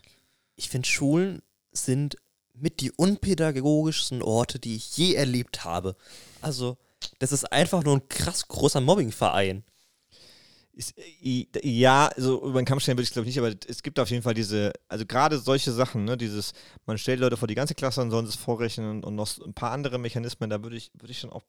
Ich 0.57 0.69
finde, 0.69 0.87
Schulen 0.87 1.41
sind 1.73 2.17
mit 2.59 2.81
die 2.81 2.91
unpädagogischsten 2.93 4.23
Orte, 4.23 4.59
die 4.59 4.77
ich 4.77 4.97
je 4.97 5.15
erlebt 5.15 5.65
habe. 5.65 5.97
Also, 6.41 6.77
das 7.19 7.33
ist 7.33 7.53
einfach 7.53 7.85
nur 7.85 7.97
ein 7.97 8.09
krass 8.09 8.49
großer 8.49 8.81
Mobbingverein. 8.81 9.65
Ist, 10.73 10.95
i- 10.99 11.49
ja, 11.63 12.09
also 12.09 12.45
über 12.45 12.61
den 12.61 12.67
Kamm 12.67 12.81
stellen 12.81 12.99
würde 12.99 13.05
ich 13.05 13.13
glaube 13.13 13.27
ich 13.27 13.35
nicht, 13.35 13.43
aber 13.43 13.55
es 13.67 13.83
gibt 13.83 13.99
auf 13.99 14.11
jeden 14.11 14.23
Fall 14.23 14.35
diese, 14.35 14.73
also 14.89 15.07
gerade 15.07 15.39
solche 15.39 15.73
Sachen, 15.73 16.05
ne, 16.05 16.19
dieses, 16.19 16.53
man 16.85 16.99
stellt 16.99 17.21
Leute 17.21 17.39
vor 17.39 17.49
die 17.49 17.55
ganze 17.55 17.75
Klasse 17.75 18.03
und 18.03 18.11
sollen 18.11 18.27
es 18.27 18.37
vorrechnen 18.37 19.03
und, 19.03 19.15
noch 19.15 19.39
ein 19.39 19.55
paar 19.55 19.71
andere 19.71 19.99
Mechanismen, 19.99 20.51
da 20.51 20.63
würde 20.63 20.77
ich, 20.77 20.91
würde 20.95 21.13
ich 21.13 21.21
schon 21.21 21.31
auch 21.33 21.45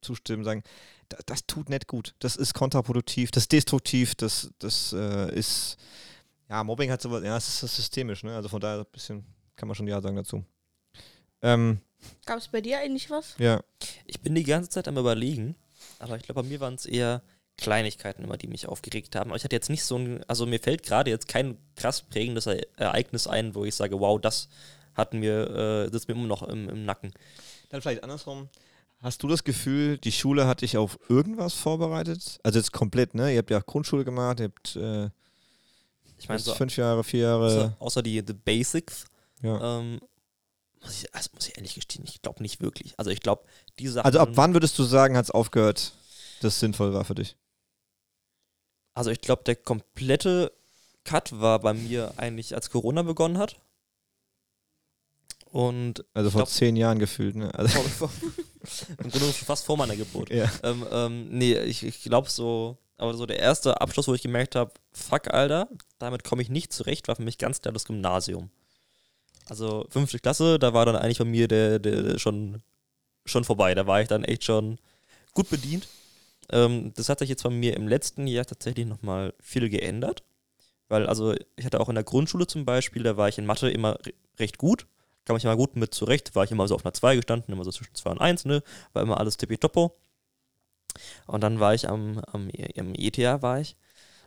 zustimmen, 0.00 0.42
sagen, 0.42 0.64
da, 1.08 1.18
das 1.26 1.46
tut 1.46 1.68
nicht 1.68 1.86
gut. 1.86 2.16
Das 2.18 2.34
ist 2.34 2.52
kontraproduktiv, 2.52 3.30
das 3.30 3.44
ist 3.44 3.52
destruktiv, 3.52 4.16
das, 4.16 4.50
das 4.58 4.92
äh, 4.92 5.32
ist, 5.32 5.76
ja, 6.48 6.64
Mobbing 6.64 6.90
hat 6.90 7.00
sowas, 7.00 7.22
ja, 7.22 7.36
es 7.36 7.46
das 7.60 7.62
ist 7.62 7.76
systemisch, 7.76 8.24
ne, 8.24 8.34
also 8.34 8.48
von 8.48 8.60
daher 8.60 8.80
ein 8.80 8.86
bisschen, 8.90 9.24
kann 9.56 9.68
man 9.68 9.74
schon 9.74 9.86
Ja 9.88 10.00
sagen 10.00 10.16
dazu. 10.16 10.44
Ähm, 11.42 11.78
Gab 12.26 12.38
es 12.38 12.48
bei 12.48 12.60
dir 12.60 12.78
eigentlich 12.78 13.10
was? 13.10 13.34
ja, 13.38 13.62
Ich 14.06 14.20
bin 14.20 14.34
die 14.34 14.44
ganze 14.44 14.68
Zeit 14.70 14.88
am 14.88 14.98
Überlegen, 14.98 15.54
aber 15.98 16.16
ich 16.16 16.22
glaube, 16.22 16.42
bei 16.42 16.48
mir 16.48 16.60
waren 16.60 16.74
es 16.74 16.86
eher 16.86 17.22
Kleinigkeiten 17.56 18.24
immer, 18.24 18.36
die 18.36 18.48
mich 18.48 18.66
aufgeregt 18.66 19.14
haben. 19.14 19.30
Aber 19.30 19.36
ich 19.36 19.44
hatte 19.44 19.54
jetzt 19.56 19.70
nicht 19.70 19.84
so 19.84 19.96
ein, 19.96 20.24
also 20.28 20.44
mir 20.44 20.58
fällt 20.60 20.82
gerade 20.82 21.10
jetzt 21.10 21.28
kein 21.28 21.56
krass 21.76 22.02
prägendes 22.02 22.46
E- 22.46 22.62
Ereignis 22.76 23.26
ein, 23.26 23.54
wo 23.54 23.64
ich 23.64 23.74
sage, 23.74 23.98
wow, 24.00 24.20
das 24.20 24.48
hat 24.94 25.14
mir, 25.14 25.86
äh, 25.86 25.90
sitzt 25.90 26.08
mir 26.08 26.14
immer 26.14 26.26
noch 26.26 26.42
im, 26.42 26.68
im 26.68 26.84
Nacken. 26.84 27.12
Dann 27.70 27.80
vielleicht 27.80 28.02
andersrum. 28.02 28.48
Hast 29.00 29.22
du 29.22 29.28
das 29.28 29.44
Gefühl, 29.44 29.98
die 29.98 30.12
Schule 30.12 30.46
hat 30.46 30.62
dich 30.62 30.76
auf 30.76 30.98
irgendwas 31.08 31.52
vorbereitet? 31.54 32.38
Also 32.42 32.58
jetzt 32.58 32.72
komplett, 32.72 33.14
ne? 33.14 33.32
Ihr 33.32 33.38
habt 33.38 33.50
ja 33.50 33.60
Grundschule 33.60 34.04
gemacht, 34.04 34.40
ihr 34.40 34.46
habt 34.46 34.76
äh, 34.76 35.10
Ich 36.18 36.28
meine, 36.28 36.40
so, 36.40 36.54
fünf 36.54 36.76
Jahre, 36.76 37.04
vier 37.04 37.20
Jahre. 37.20 37.46
außer, 37.46 37.76
außer 37.78 38.02
die 38.02 38.22
The 38.26 38.32
Basics, 38.32 39.04
Ja. 39.44 39.78
ähm, 39.80 40.00
muss 40.82 41.02
ich, 41.02 41.14
also 41.14 41.30
muss 41.34 41.46
ich 41.48 41.56
ehrlich 41.56 41.74
gestehen, 41.74 42.04
ich 42.06 42.20
glaube 42.22 42.42
nicht 42.42 42.60
wirklich. 42.60 42.94
Also 42.98 43.10
ich 43.10 43.20
glaube, 43.20 43.44
diese 43.78 43.92
Sachen. 43.94 44.06
Also 44.06 44.18
ab 44.20 44.30
wann 44.32 44.54
würdest 44.54 44.78
du 44.78 44.82
sagen, 44.84 45.16
hat 45.16 45.24
es 45.26 45.30
aufgehört, 45.30 45.92
dass 46.40 46.54
es 46.54 46.60
sinnvoll 46.60 46.92
war 46.92 47.04
für 47.04 47.14
dich? 47.14 47.36
Also 48.94 49.10
ich 49.10 49.20
glaube, 49.20 49.42
der 49.44 49.56
komplette 49.56 50.52
Cut 51.04 51.38
war 51.40 51.58
bei 51.60 51.74
mir 51.74 52.14
eigentlich, 52.16 52.54
als 52.54 52.70
Corona 52.70 53.02
begonnen 53.02 53.38
hat. 53.38 53.60
Und 55.46 56.04
Also 56.14 56.30
vor 56.30 56.40
glaub- 56.40 56.48
zehn 56.48 56.76
Jahren 56.76 56.98
gefühlt, 56.98 57.36
ne? 57.36 57.54
Also, 57.54 57.78
vor, 57.80 58.08
vor, 58.08 58.10
Im 58.98 59.10
Grunde 59.10 59.32
schon 59.32 59.46
fast 59.46 59.64
vor 59.66 59.76
meiner 59.76 59.94
Geburt. 59.96 60.30
Ja. 60.30 60.50
Ähm, 60.62 60.84
ähm, 60.90 61.28
nee, 61.30 61.56
ich, 61.60 61.82
ich 61.84 62.02
glaube 62.02 62.28
so, 62.30 62.78
aber 62.96 63.14
so 63.14 63.26
der 63.26 63.38
erste 63.38 63.80
Abschluss, 63.80 64.08
wo 64.08 64.14
ich 64.14 64.22
gemerkt 64.22 64.56
habe, 64.56 64.72
fuck, 64.92 65.28
Alter, 65.32 65.68
damit 65.98 66.24
komme 66.24 66.42
ich 66.42 66.48
nicht 66.48 66.72
zurecht, 66.72 67.06
war 67.08 67.16
für 67.16 67.22
mich 67.22 67.38
ganz 67.38 67.60
klar 67.60 67.72
das 67.72 67.84
Gymnasium. 67.84 68.50
Also 69.48 69.86
fünfte 69.90 70.18
Klasse, 70.18 70.58
da 70.58 70.72
war 70.72 70.86
dann 70.86 70.96
eigentlich 70.96 71.18
bei 71.18 71.24
mir 71.24 71.48
der, 71.48 71.78
der, 71.78 72.18
schon, 72.18 72.62
schon 73.26 73.44
vorbei. 73.44 73.74
Da 73.74 73.86
war 73.86 74.00
ich 74.00 74.08
dann 74.08 74.24
echt 74.24 74.44
schon 74.44 74.78
gut 75.34 75.50
bedient. 75.50 75.88
Ähm, 76.50 76.92
das 76.96 77.08
hat 77.08 77.18
sich 77.18 77.28
jetzt 77.28 77.42
bei 77.42 77.50
mir 77.50 77.76
im 77.76 77.88
letzten 77.88 78.26
Jahr 78.26 78.46
tatsächlich 78.46 78.86
nochmal 78.86 79.34
viel 79.40 79.68
geändert. 79.68 80.22
Weil, 80.88 81.06
also, 81.06 81.34
ich 81.56 81.64
hatte 81.64 81.80
auch 81.80 81.88
in 81.88 81.94
der 81.94 82.04
Grundschule 82.04 82.46
zum 82.46 82.64
Beispiel, 82.64 83.02
da 83.02 83.16
war 83.16 83.28
ich 83.28 83.38
in 83.38 83.46
Mathe 83.46 83.70
immer 83.70 83.98
re 84.06 84.12
recht 84.38 84.58
gut. 84.58 84.86
Kam 85.24 85.36
ich 85.36 85.44
immer 85.44 85.56
gut 85.56 85.76
mit 85.76 85.94
zurecht, 85.94 86.34
war 86.34 86.44
ich 86.44 86.50
immer 86.50 86.68
so 86.68 86.74
auf 86.74 86.84
einer 86.84 86.92
2 86.92 87.16
gestanden, 87.16 87.54
immer 87.54 87.64
so 87.64 87.70
zwischen 87.70 87.94
2 87.94 88.10
und 88.10 88.20
1, 88.20 88.44
ne? 88.44 88.62
War 88.92 89.02
immer 89.02 89.18
alles 89.18 89.36
tippitoppo. 89.36 89.96
Und 91.26 91.40
dann 91.42 91.60
war 91.60 91.74
ich 91.74 91.88
am, 91.88 92.18
am, 92.32 92.50
am 92.76 92.94
ETH, 92.94 93.18
war 93.42 93.60
ich. 93.60 93.76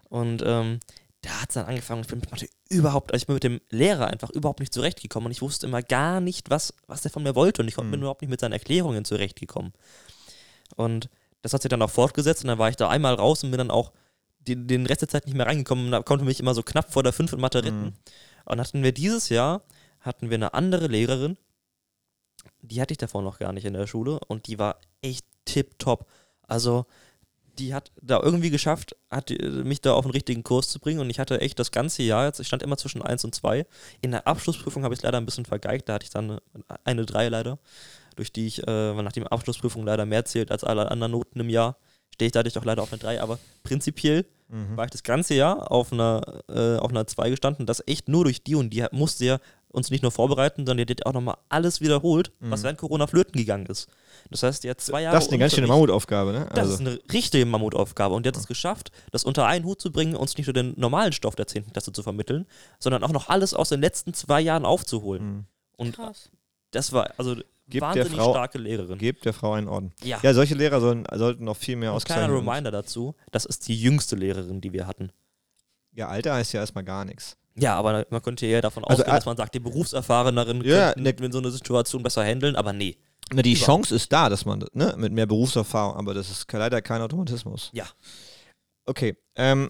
Und 0.09 0.43
ähm, 0.45 0.79
da 1.27 1.41
hat 1.41 1.49
es 1.49 1.55
dann 1.55 1.65
angefangen, 1.65 2.01
ich 2.01 2.07
bin 2.07 2.21
überhaupt, 2.69 3.11
also 3.11 3.21
ich 3.21 3.27
bin 3.27 3.33
mit 3.33 3.43
dem 3.43 3.59
Lehrer 3.69 4.07
einfach 4.07 4.29
überhaupt 4.29 4.61
nicht 4.61 4.73
zurechtgekommen 4.73 5.25
und 5.25 5.31
ich 5.31 5.41
wusste 5.41 5.67
immer 5.67 5.81
gar 5.81 6.21
nicht, 6.21 6.49
was, 6.49 6.73
was 6.87 7.01
der 7.01 7.11
von 7.11 7.23
mir 7.23 7.35
wollte 7.35 7.61
und 7.61 7.67
ich 7.67 7.75
Mhm. 7.75 7.91
bin 7.91 7.99
überhaupt 7.99 8.21
nicht 8.21 8.29
mit 8.29 8.39
seinen 8.39 8.53
Erklärungen 8.53 9.03
zurechtgekommen. 9.03 9.73
Und 10.77 11.09
das 11.41 11.53
hat 11.53 11.61
sich 11.61 11.69
dann 11.69 11.81
auch 11.81 11.89
fortgesetzt 11.89 12.43
und 12.43 12.47
dann 12.47 12.59
war 12.59 12.69
ich 12.69 12.77
da 12.77 12.87
einmal 12.89 13.13
raus 13.15 13.43
und 13.43 13.51
bin 13.51 13.57
dann 13.57 13.71
auch 13.71 13.91
den, 14.39 14.67
den 14.67 14.85
Rest 14.85 15.01
der 15.01 15.09
Zeit 15.09 15.25
nicht 15.25 15.35
mehr 15.35 15.45
reingekommen 15.45 15.85
und 15.85 15.91
da 15.91 16.01
konnte 16.01 16.23
mich 16.23 16.39
immer 16.39 16.53
so 16.53 16.63
knapp 16.63 16.93
vor 16.93 17.03
der 17.03 17.11
5 17.13 17.33
in 17.33 17.41
Mathe 17.41 17.63
retten. 17.63 17.83
Mhm. 17.83 17.93
Und 18.45 18.59
hatten 18.61 18.83
wir 18.83 18.93
dieses 18.93 19.27
Jahr, 19.27 19.63
hatten 19.99 20.29
wir 20.29 20.35
eine 20.35 20.53
andere 20.53 20.87
Lehrerin, 20.87 21.37
die 22.61 22.79
hatte 22.79 22.93
ich 22.93 22.97
davor 22.97 23.21
noch 23.21 23.39
gar 23.39 23.51
nicht 23.51 23.65
in 23.65 23.73
der 23.73 23.87
Schule 23.87 24.19
und 24.27 24.47
die 24.47 24.57
war 24.59 24.79
echt 25.01 25.25
tipptopp. 25.43 26.07
Also 26.43 26.85
die 27.59 27.73
hat 27.73 27.91
da 28.01 28.19
irgendwie 28.21 28.49
geschafft, 28.49 28.95
hat 29.09 29.29
die- 29.29 29.37
mich 29.37 29.81
da 29.81 29.93
auf 29.93 30.05
den 30.05 30.11
richtigen 30.11 30.43
Kurs 30.43 30.69
zu 30.69 30.79
bringen 30.79 30.99
und 30.99 31.09
ich 31.09 31.19
hatte 31.19 31.41
echt 31.41 31.59
das 31.59 31.71
ganze 31.71 32.03
Jahr 32.03 32.25
jetzt, 32.25 32.39
ich 32.39 32.47
stand 32.47 32.63
immer 32.63 32.77
zwischen 32.77 33.01
1 33.01 33.23
und 33.25 33.33
2. 33.35 33.65
In 34.01 34.11
der 34.11 34.27
Abschlussprüfung 34.27 34.83
habe 34.83 34.93
ich 34.93 34.99
es 34.99 35.03
leider 35.03 35.17
ein 35.17 35.25
bisschen 35.25 35.45
vergeigt, 35.45 35.89
da 35.89 35.93
hatte 35.93 36.03
ich 36.05 36.09
dann 36.09 36.39
eine 36.83 37.05
3 37.05 37.29
leider, 37.29 37.59
durch 38.15 38.31
die 38.31 38.47
ich 38.47 38.67
äh, 38.67 38.93
nach 38.93 39.11
der 39.11 39.31
Abschlussprüfung 39.31 39.85
leider 39.85 40.05
mehr 40.05 40.25
zählt 40.25 40.51
als 40.51 40.63
alle 40.63 40.89
anderen 40.91 41.11
Noten 41.11 41.39
im 41.39 41.49
Jahr. 41.49 41.77
Stehe 42.13 42.27
ich 42.27 42.31
dadurch 42.31 42.57
auch 42.57 42.65
leider 42.65 42.81
auf 42.81 42.91
eine 42.91 42.99
3, 42.99 43.21
aber 43.21 43.37
prinzipiell 43.63 44.25
Mhm. 44.49 44.77
war 44.77 44.85
ich 44.85 44.91
das 44.91 45.03
ganze 45.03 45.33
Jahr 45.35 45.69
auf 45.71 45.91
einer, 45.91 46.21
äh, 46.49 46.77
auf 46.77 46.89
einer 46.89 47.05
2 47.05 47.29
gestanden. 47.29 47.65
Das 47.65 47.83
echt 47.85 48.07
nur 48.07 48.23
durch 48.23 48.43
die 48.43 48.55
und 48.55 48.69
die 48.69 48.85
musste 48.91 49.25
ja 49.25 49.39
uns 49.69 49.89
nicht 49.91 50.01
nur 50.01 50.11
vorbereiten, 50.11 50.65
sondern 50.65 50.85
die 50.87 50.91
hat 50.93 51.05
auch 51.05 51.13
nochmal 51.13 51.37
alles 51.49 51.81
wiederholt, 51.81 52.31
was 52.39 52.61
Mhm. 52.61 52.63
während 52.63 52.79
Corona 52.79 53.07
flöten 53.07 53.37
gegangen 53.37 53.65
ist. 53.67 53.87
Das 54.31 54.43
heißt, 54.43 54.63
die 54.63 54.69
hat 54.69 54.81
zwei 54.81 55.01
Jahre. 55.03 55.15
Das 55.15 55.25
ist 55.25 55.31
eine 55.31 55.39
ganz 55.39 55.53
schöne. 55.53 55.67
Mammutaufgabe, 55.67 56.31
ne? 56.33 56.49
Das 56.53 56.69
ist 56.69 56.79
eine 56.79 56.99
richtige 57.13 57.45
Mammutaufgabe 57.45 58.15
und 58.15 58.25
die 58.25 58.29
hat 58.29 58.37
es 58.37 58.47
geschafft, 58.47 58.91
das 59.11 59.23
unter 59.23 59.45
einen 59.45 59.65
Hut 59.65 59.79
zu 59.81 59.91
bringen, 59.91 60.15
uns 60.15 60.35
nicht 60.37 60.47
nur 60.47 60.53
den 60.53 60.73
normalen 60.77 61.11
Stoff 61.13 61.35
der 61.35 61.47
10. 61.47 61.71
Klasse 61.71 61.91
zu 61.93 62.01
vermitteln, 62.03 62.45
sondern 62.79 63.03
auch 63.03 63.11
noch 63.11 63.29
alles 63.29 63.53
aus 63.53 63.69
den 63.69 63.81
letzten 63.81 64.13
zwei 64.13 64.41
Jahren 64.41 64.65
aufzuholen. 64.65 65.23
Mhm. 65.25 65.45
Und 65.77 65.95
Krass. 65.95 66.29
das 66.71 66.91
war 66.93 67.11
also 67.17 67.35
Gebt 67.35 67.45
der 67.73 67.81
wahnsinnig 67.81 68.13
Frau- 68.19 68.31
starke 68.31 68.57
Lehrerin. 68.57 68.97
Gebt 68.97 69.25
der 69.25 69.33
Frau 69.33 69.53
einen 69.53 69.67
Orden. 69.67 69.93
Ja. 70.03 70.19
Ja, 70.23 70.33
solche 70.33 70.55
Lehrer 70.55 70.79
sollen, 70.79 71.05
sollten 71.15 71.43
noch 71.43 71.57
viel 71.57 71.75
mehr 71.75 71.93
Und 71.93 72.03
kleiner 72.05 72.23
ausgezeichnet 72.23 72.31
werden. 72.45 72.49
Reminder 72.49 72.71
dazu, 72.71 73.15
das 73.31 73.45
ist 73.45 73.67
die 73.67 73.79
jüngste 73.79 74.15
Lehrerin, 74.15 74.61
die 74.61 74.71
wir 74.73 74.87
hatten. 74.87 75.11
Ja, 75.91 76.07
Alter 76.07 76.33
heißt 76.35 76.53
ja 76.53 76.61
erstmal 76.61 76.83
gar 76.83 77.05
nichts. 77.05 77.37
Ja, 77.59 77.75
aber 77.75 78.05
man 78.09 78.21
könnte 78.21 78.45
ja 78.45 78.61
davon 78.61 78.83
Also, 78.83 79.01
ausgehen, 79.01 79.15
äh, 79.15 79.17
dass 79.17 79.25
man 79.25 79.37
sagt, 79.37 79.55
die 79.55 79.59
Berufserfahreneren 79.59 80.63
Ja, 80.63 80.93
könnten 80.93 81.23
in 81.23 81.31
so 81.31 81.39
eine 81.39 81.51
Situation 81.51 82.03
besser 82.03 82.23
handeln, 82.23 82.55
aber 82.55 82.71
nee. 82.73 82.97
Na, 83.33 83.41
die 83.41 83.53
Überhaupt. 83.53 83.65
Chance 83.65 83.95
ist 83.95 84.11
da, 84.13 84.29
dass 84.29 84.45
man, 84.45 84.63
ne, 84.73 84.93
mit 84.97 85.11
mehr 85.11 85.25
Berufserfahrung, 85.25 85.95
aber 85.97 86.13
das 86.13 86.29
ist 86.29 86.51
leider 86.51 86.81
kein 86.81 87.01
Automatismus. 87.01 87.69
Ja. 87.73 87.85
Okay, 88.85 89.17
ähm, 89.35 89.69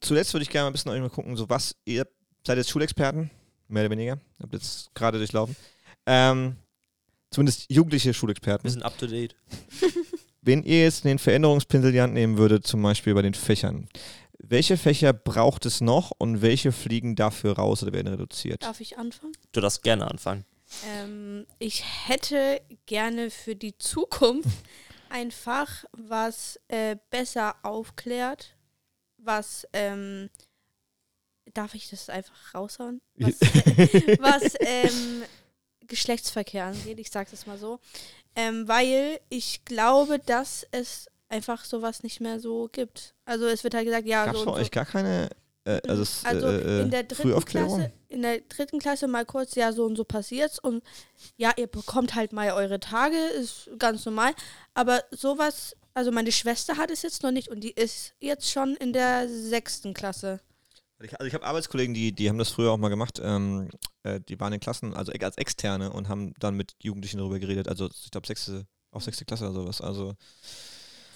zuletzt 0.00 0.32
würde 0.34 0.42
ich 0.42 0.50
gerne 0.50 0.64
mal 0.64 0.70
ein 0.70 0.72
bisschen 0.72 0.92
euch 0.92 1.00
mal 1.00 1.10
gucken, 1.10 1.36
so 1.36 1.48
was, 1.48 1.74
ihr 1.84 2.06
seid 2.46 2.58
jetzt 2.58 2.70
Schulexperten, 2.70 3.30
mehr 3.68 3.82
oder 3.84 3.90
weniger, 3.90 4.18
habt 4.40 4.52
jetzt 4.52 4.94
gerade 4.94 5.18
durchlaufen. 5.18 5.56
Ähm, 6.06 6.56
zumindest 7.30 7.70
jugendliche 7.70 8.14
Schulexperten. 8.14 8.64
Wir 8.64 8.70
sind 8.70 8.82
up 8.82 8.96
to 8.98 9.06
date. 9.06 9.34
Wenn 10.42 10.62
ihr 10.62 10.82
jetzt 10.82 11.04
den 11.04 11.18
Veränderungspinsel 11.18 11.90
in 11.90 11.94
die 11.94 12.00
Hand 12.00 12.14
nehmen 12.14 12.38
würdet, 12.38 12.66
zum 12.66 12.82
Beispiel 12.82 13.14
bei 13.14 13.22
den 13.22 13.34
Fächern, 13.34 13.88
welche 14.38 14.76
Fächer 14.76 15.12
braucht 15.12 15.66
es 15.66 15.80
noch 15.80 16.12
und 16.16 16.42
welche 16.42 16.72
fliegen 16.72 17.16
dafür 17.16 17.56
raus 17.56 17.82
oder 17.82 17.92
werden 17.92 18.08
reduziert? 18.08 18.62
Darf 18.62 18.80
ich 18.80 18.96
anfangen? 18.96 19.32
Du 19.52 19.60
darfst 19.60 19.82
gerne 19.82 20.08
anfangen. 20.08 20.44
Ähm, 20.86 21.46
ich 21.58 21.84
hätte 22.08 22.60
gerne 22.86 23.30
für 23.30 23.56
die 23.56 23.76
Zukunft 23.78 24.48
ein 25.10 25.30
Fach, 25.30 25.84
was 25.92 26.60
äh, 26.68 26.96
besser 27.10 27.56
aufklärt, 27.62 28.56
was 29.16 29.66
ähm, 29.72 30.30
darf 31.54 31.74
ich 31.74 31.90
das 31.90 32.08
einfach 32.08 32.54
raushauen? 32.54 33.00
Was, 33.16 33.40
äh, 33.42 34.18
was 34.20 34.54
ähm, 34.60 35.22
Geschlechtsverkehr 35.86 36.66
angeht, 36.66 37.00
ich 37.00 37.10
sage 37.10 37.30
es 37.32 37.46
mal 37.46 37.58
so. 37.58 37.80
Ähm, 38.36 38.68
weil 38.68 39.20
ich 39.30 39.64
glaube, 39.64 40.18
dass 40.18 40.66
es 40.70 41.08
einfach 41.28 41.64
sowas 41.64 42.02
nicht 42.02 42.20
mehr 42.20 42.40
so 42.40 42.68
gibt. 42.72 43.14
Also 43.24 43.46
es 43.46 43.64
wird 43.64 43.74
halt 43.74 43.84
gesagt, 43.86 44.06
ja, 44.06 44.24
Gab 44.26 44.34
es 44.34 44.40
so 44.40 44.46
bei 44.46 44.52
und 44.52 44.56
so. 44.58 44.62
euch 44.62 44.70
gar 44.70 44.86
keine 44.86 45.30
äh, 45.64 45.80
also, 45.86 46.02
s- 46.02 46.22
Also 46.24 46.48
äh, 46.48 46.82
in 46.82 46.90
der 46.90 47.00
äh, 47.00 47.04
dritten? 47.04 47.44
Klasse, 47.44 47.92
in 48.08 48.22
der 48.22 48.40
dritten 48.40 48.78
Klasse 48.78 49.06
mal 49.08 49.26
kurz, 49.26 49.54
ja, 49.54 49.72
so 49.72 49.84
und 49.84 49.96
so 49.96 50.04
passiert's 50.04 50.58
und 50.58 50.82
ja, 51.36 51.52
ihr 51.56 51.66
bekommt 51.66 52.14
halt 52.14 52.32
mal 52.32 52.50
eure 52.52 52.80
Tage, 52.80 53.16
ist 53.16 53.70
ganz 53.78 54.04
normal. 54.06 54.32
Aber 54.74 55.02
sowas, 55.10 55.76
also 55.94 56.10
meine 56.12 56.32
Schwester 56.32 56.76
hat 56.76 56.90
es 56.90 57.02
jetzt 57.02 57.22
noch 57.22 57.32
nicht 57.32 57.48
und 57.48 57.60
die 57.60 57.72
ist 57.72 58.14
jetzt 58.20 58.50
schon 58.50 58.76
in 58.76 58.92
der 58.92 59.28
sechsten 59.28 59.92
Klasse. 59.94 60.40
Also 61.00 61.26
ich 61.26 61.34
habe 61.34 61.44
Arbeitskollegen, 61.46 61.94
die, 61.94 62.12
die 62.12 62.28
haben 62.28 62.38
das 62.38 62.48
früher 62.50 62.72
auch 62.72 62.76
mal 62.76 62.88
gemacht. 62.88 63.20
Ähm, 63.22 63.68
äh, 64.02 64.20
die 64.28 64.40
waren 64.40 64.52
in 64.52 64.58
Klassen, 64.60 64.94
also 64.94 65.12
als 65.12 65.36
Externe 65.36 65.92
und 65.92 66.08
haben 66.08 66.34
dann 66.40 66.54
mit 66.56 66.74
Jugendlichen 66.82 67.18
darüber 67.18 67.38
geredet. 67.38 67.68
Also 67.68 67.88
ich 67.88 68.10
glaube 68.10 68.26
sechste, 68.26 68.66
auch 68.90 69.00
sechste 69.00 69.24
Klasse 69.24 69.44
oder 69.44 69.54
sowas. 69.54 69.80
Also, 69.80 70.14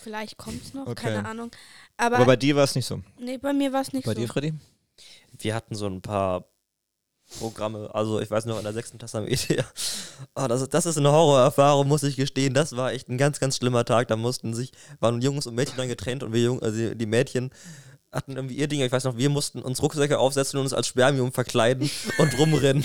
Vielleicht 0.03 0.37
kommt's 0.37 0.75
noch, 0.75 0.87
Okay. 0.87 1.03
keine 1.15 1.25
Ahnung. 1.29 1.51
Aber, 1.97 2.17
aber 2.17 2.27
bei 2.27 2.37
dir 2.37 2.57
war 2.57 2.65
es 2.65 2.75
nicht 2.75 2.87
so. 2.87 3.01
nee, 3.19 3.39
bei 3.39 3.53
mir 3.53 3.73
war 3.73 3.83
es 3.83 3.93
nicht 3.93 4.05
Bei 4.05 4.15
so. 4.15 4.21
dir, 4.21 4.29
Freddy? 4.29 4.53
Wir 5.39 5.55
hatten 5.55 5.75
so 5.75 5.87
ein 5.87 6.03
paar 6.03 6.45
Programme, 7.39 7.89
also 7.95 8.21
ich 8.21 8.31
weiß 8.31 8.45
noch, 8.45 8.59
in 8.59 8.65
der 8.65 8.75
sechsten 8.75 8.99
Klasse 8.99 9.19
am 9.19 9.27
ETH. 9.27 9.65
Oh, 10.35 10.47
das, 10.49 10.61
ist- 10.63 10.75
das 10.75 10.85
ist 10.87 10.99
eine 10.99 11.11
Horrorerfahrung, 11.13 11.89
muss 11.89 12.03
ich 12.03 12.17
gestehen. 12.17 12.53
Das 12.53 12.77
war 12.77 12.93
echt 12.93 13.09
ein 13.09 13.17
ganz, 13.17 13.41
ganz 13.41 13.57
schlimmer 13.57 13.85
Tag. 13.87 14.09
Da 14.09 14.17
mussten 14.17 14.53
sich, 14.55 14.73
waren 15.01 15.23
Jungs 15.23 15.47
und 15.47 15.55
Mädchen 15.55 15.77
dann 15.79 15.89
getrennt 15.89 16.23
und 16.23 16.33
wir 16.33 16.43
Jungen, 16.43 16.63
also 16.63 16.77
die- 16.77 16.95
die 16.97 17.07
Mädchen 17.07 17.51
hatten 18.13 18.33
irgendwie 18.37 18.57
ihr 18.57 18.69
Ding, 18.69 18.83
ich 18.83 18.93
weiß 18.93 19.05
noch, 19.05 19.17
wir 19.17 19.31
mussten 19.31 19.63
uns 19.63 19.81
Rucksäcke 19.81 20.19
aufsetzen 20.19 20.59
und 20.59 20.65
uns 20.67 20.75
als 20.75 20.87
Spermium 20.89 21.33
verkleiden 21.33 21.91
und 22.19 22.39
rumrennen. 22.39 22.85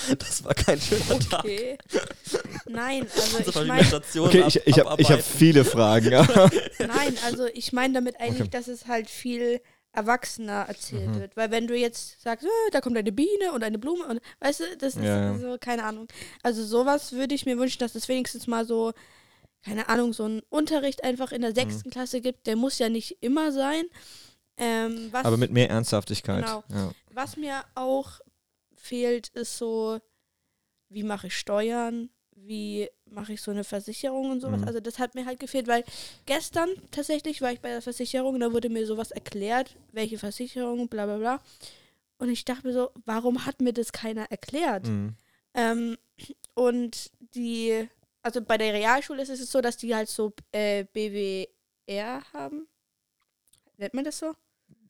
Das 0.18 0.44
war 0.44 0.54
kein 0.54 0.80
schöner 0.80 1.18
Tag. 1.20 1.44
Okay. 1.44 1.78
Nein, 2.66 3.06
also 3.14 3.50
So 3.52 3.60
ich 3.62 3.66
meine, 3.68 3.84
Stationen 3.84 4.28
Okay, 4.28 4.42
ab- 4.42 4.48
ich, 4.48 4.66
ich 4.66 4.78
habe 4.80 4.90
hab 5.02 5.22
viele 5.22 5.64
Fragen. 5.64 6.10
Nein, 6.78 7.16
also 7.24 7.46
ich 7.52 7.72
meine 7.72 7.94
damit 7.94 8.20
eigentlich, 8.20 8.42
Okay. 8.42 8.50
dass 8.50 8.68
es 8.68 8.86
halt 8.86 9.08
viel 9.10 9.60
erwachsener 9.92 10.66
erzählt 10.68 11.08
Mhm. 11.08 11.20
wird. 11.20 11.36
Weil 11.36 11.50
wenn 11.50 11.66
du 11.66 11.74
jetzt 11.76 12.20
sagst, 12.22 12.44
äh, 12.44 12.70
da 12.70 12.80
kommt 12.82 12.98
eine 12.98 13.12
Biene 13.12 13.52
und 13.54 13.64
eine 13.64 13.78
Blume 13.78 14.04
und 14.06 14.20
weißt 14.40 14.60
du, 14.60 14.64
das 14.78 14.94
ist 14.96 15.02
Ja, 15.02 15.32
ja. 15.32 15.38
so, 15.38 15.56
keine 15.58 15.84
Ahnung. 15.84 16.06
Also 16.42 16.64
sowas 16.64 17.12
würde 17.12 17.34
ich 17.34 17.46
mir 17.46 17.56
wünschen, 17.58 17.78
dass 17.78 17.94
es 17.94 18.06
wenigstens 18.08 18.46
mal 18.46 18.66
so, 18.66 18.92
keine 19.64 19.88
Ahnung, 19.88 20.12
so 20.12 20.24
einen 20.24 20.42
Unterricht 20.50 21.02
einfach 21.02 21.32
in 21.32 21.40
der 21.40 21.50
Mhm. 21.52 21.54
sechsten 21.54 21.90
Klasse 21.90 22.20
gibt. 22.20 22.46
Der 22.46 22.56
muss 22.56 22.78
ja 22.78 22.88
nicht 22.90 23.16
immer 23.22 23.52
sein. 23.52 23.84
Ähm, 24.58 25.08
was, 25.12 25.24
aber 25.24 25.36
mit 25.38 25.50
mehr 25.52 25.68
Ernsthaftigkeit. 25.70 26.44
Genau. 26.44 26.62
Ja. 26.70 26.90
was 27.12 27.36
mir 27.36 27.62
auch 27.74 28.20
fehlt, 28.86 29.28
ist 29.28 29.58
so, 29.58 29.98
wie 30.88 31.02
mache 31.02 31.28
ich 31.28 31.36
Steuern? 31.36 32.10
Wie 32.34 32.88
mache 33.06 33.32
ich 33.32 33.42
so 33.42 33.50
eine 33.50 33.64
Versicherung 33.64 34.30
und 34.30 34.40
sowas? 34.40 34.60
Mhm. 34.60 34.66
Also 34.66 34.80
das 34.80 34.98
hat 34.98 35.14
mir 35.14 35.26
halt 35.26 35.40
gefehlt, 35.40 35.66
weil 35.68 35.84
gestern 36.26 36.70
tatsächlich 36.90 37.40
war 37.40 37.52
ich 37.52 37.60
bei 37.60 37.70
der 37.70 37.82
Versicherung 37.82 38.34
und 38.34 38.40
da 38.40 38.52
wurde 38.52 38.68
mir 38.68 38.86
sowas 38.86 39.10
erklärt, 39.10 39.76
welche 39.92 40.18
Versicherung, 40.18 40.88
bla 40.88 41.06
bla 41.06 41.16
bla. 41.18 41.42
Und 42.18 42.28
ich 42.30 42.44
dachte 42.44 42.66
mir 42.66 42.72
so, 42.72 42.90
warum 43.04 43.46
hat 43.46 43.60
mir 43.60 43.72
das 43.72 43.92
keiner 43.92 44.30
erklärt? 44.30 44.86
Mhm. 44.86 45.14
Ähm, 45.54 45.96
und 46.54 47.10
die, 47.34 47.88
also 48.22 48.40
bei 48.42 48.58
der 48.58 48.72
Realschule 48.72 49.22
ist 49.22 49.28
es 49.28 49.50
so, 49.50 49.60
dass 49.60 49.76
die 49.76 49.94
halt 49.94 50.08
so 50.08 50.32
äh, 50.52 50.84
BWR 50.84 52.22
haben. 52.32 52.66
Nennt 53.78 53.94
man 53.94 54.04
das 54.04 54.18
so? 54.18 54.34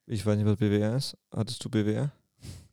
Ich 0.07 0.25
weiß 0.25 0.37
nicht, 0.37 0.47
was 0.47 0.57
BWR 0.57 0.97
ist. 0.97 1.17
Hattest 1.33 1.65
du 1.65 1.69
BWR? 1.69 2.13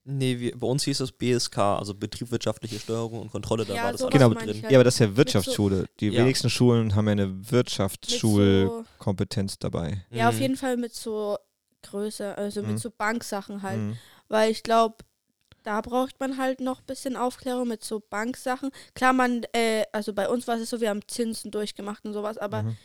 Nee, 0.06 0.38
wir, 0.40 0.58
bei 0.60 0.68
uns 0.68 0.84
hieß 0.84 1.00
es 1.00 1.12
BSK, 1.14 1.58
also 1.80 1.96
betriebswirtschaftliche 1.96 2.78
Steuerung 2.78 3.22
und 3.22 3.32
Kontrolle, 3.32 3.64
da 3.66 3.74
Ja, 3.74 3.84
war 3.86 3.92
das 3.94 4.02
alles 4.02 4.12
Genau, 4.14 4.30
drin. 4.34 4.62
halt. 4.62 4.70
Ja, 4.72 4.78
aber 4.78 4.84
das 4.84 4.96
ist 4.96 5.00
ja 5.00 5.08
so- 5.08 5.16
Wirtschaftsschule. 5.18 5.86
Die 6.02 6.10
Ja. 6.10 6.22
wenigsten 6.22 6.50
Schulen 6.50 6.94
haben 6.96 7.06
ja 7.06 7.14
eine 7.14 7.52
Wirtschaftsschulkompetenz 7.52 9.60
dabei. 9.60 10.06
Ja, 10.12 10.28
auf 10.30 10.36
Mhm. 10.36 10.42
jeden 10.42 10.58
Fall 10.58 10.76
mit 10.78 10.94
so 10.94 11.38
Größe, 11.84 12.38
also 12.38 12.62
Mhm. 12.62 12.68
mit 12.72 12.80
so 12.80 12.90
Banksachen 12.92 13.62
halt. 13.62 13.80
Mhm. 13.80 13.98
Weil 14.28 14.52
ich 14.52 14.64
glaube, 14.64 14.98
da 15.64 15.80
braucht 15.82 16.20
man 16.20 16.38
halt 16.38 16.60
noch 16.60 16.80
ein 16.82 16.86
bisschen 16.86 17.16
Aufklärung 17.16 17.68
mit 17.70 17.84
so 17.84 18.02
Banksachen. 18.02 18.72
Klar, 18.96 19.14
man, 19.14 19.44
äh, 19.54 19.84
also 19.94 20.14
bei 20.14 20.28
uns 20.30 20.48
war 20.48 20.58
es 20.58 20.70
so, 20.70 20.82
wir 20.82 20.90
haben 20.90 21.02
Zinsen 21.08 21.52
durchgemacht 21.52 22.04
und 22.06 22.14
sowas, 22.14 22.38
aber 22.38 22.64
Mhm. 22.64 22.78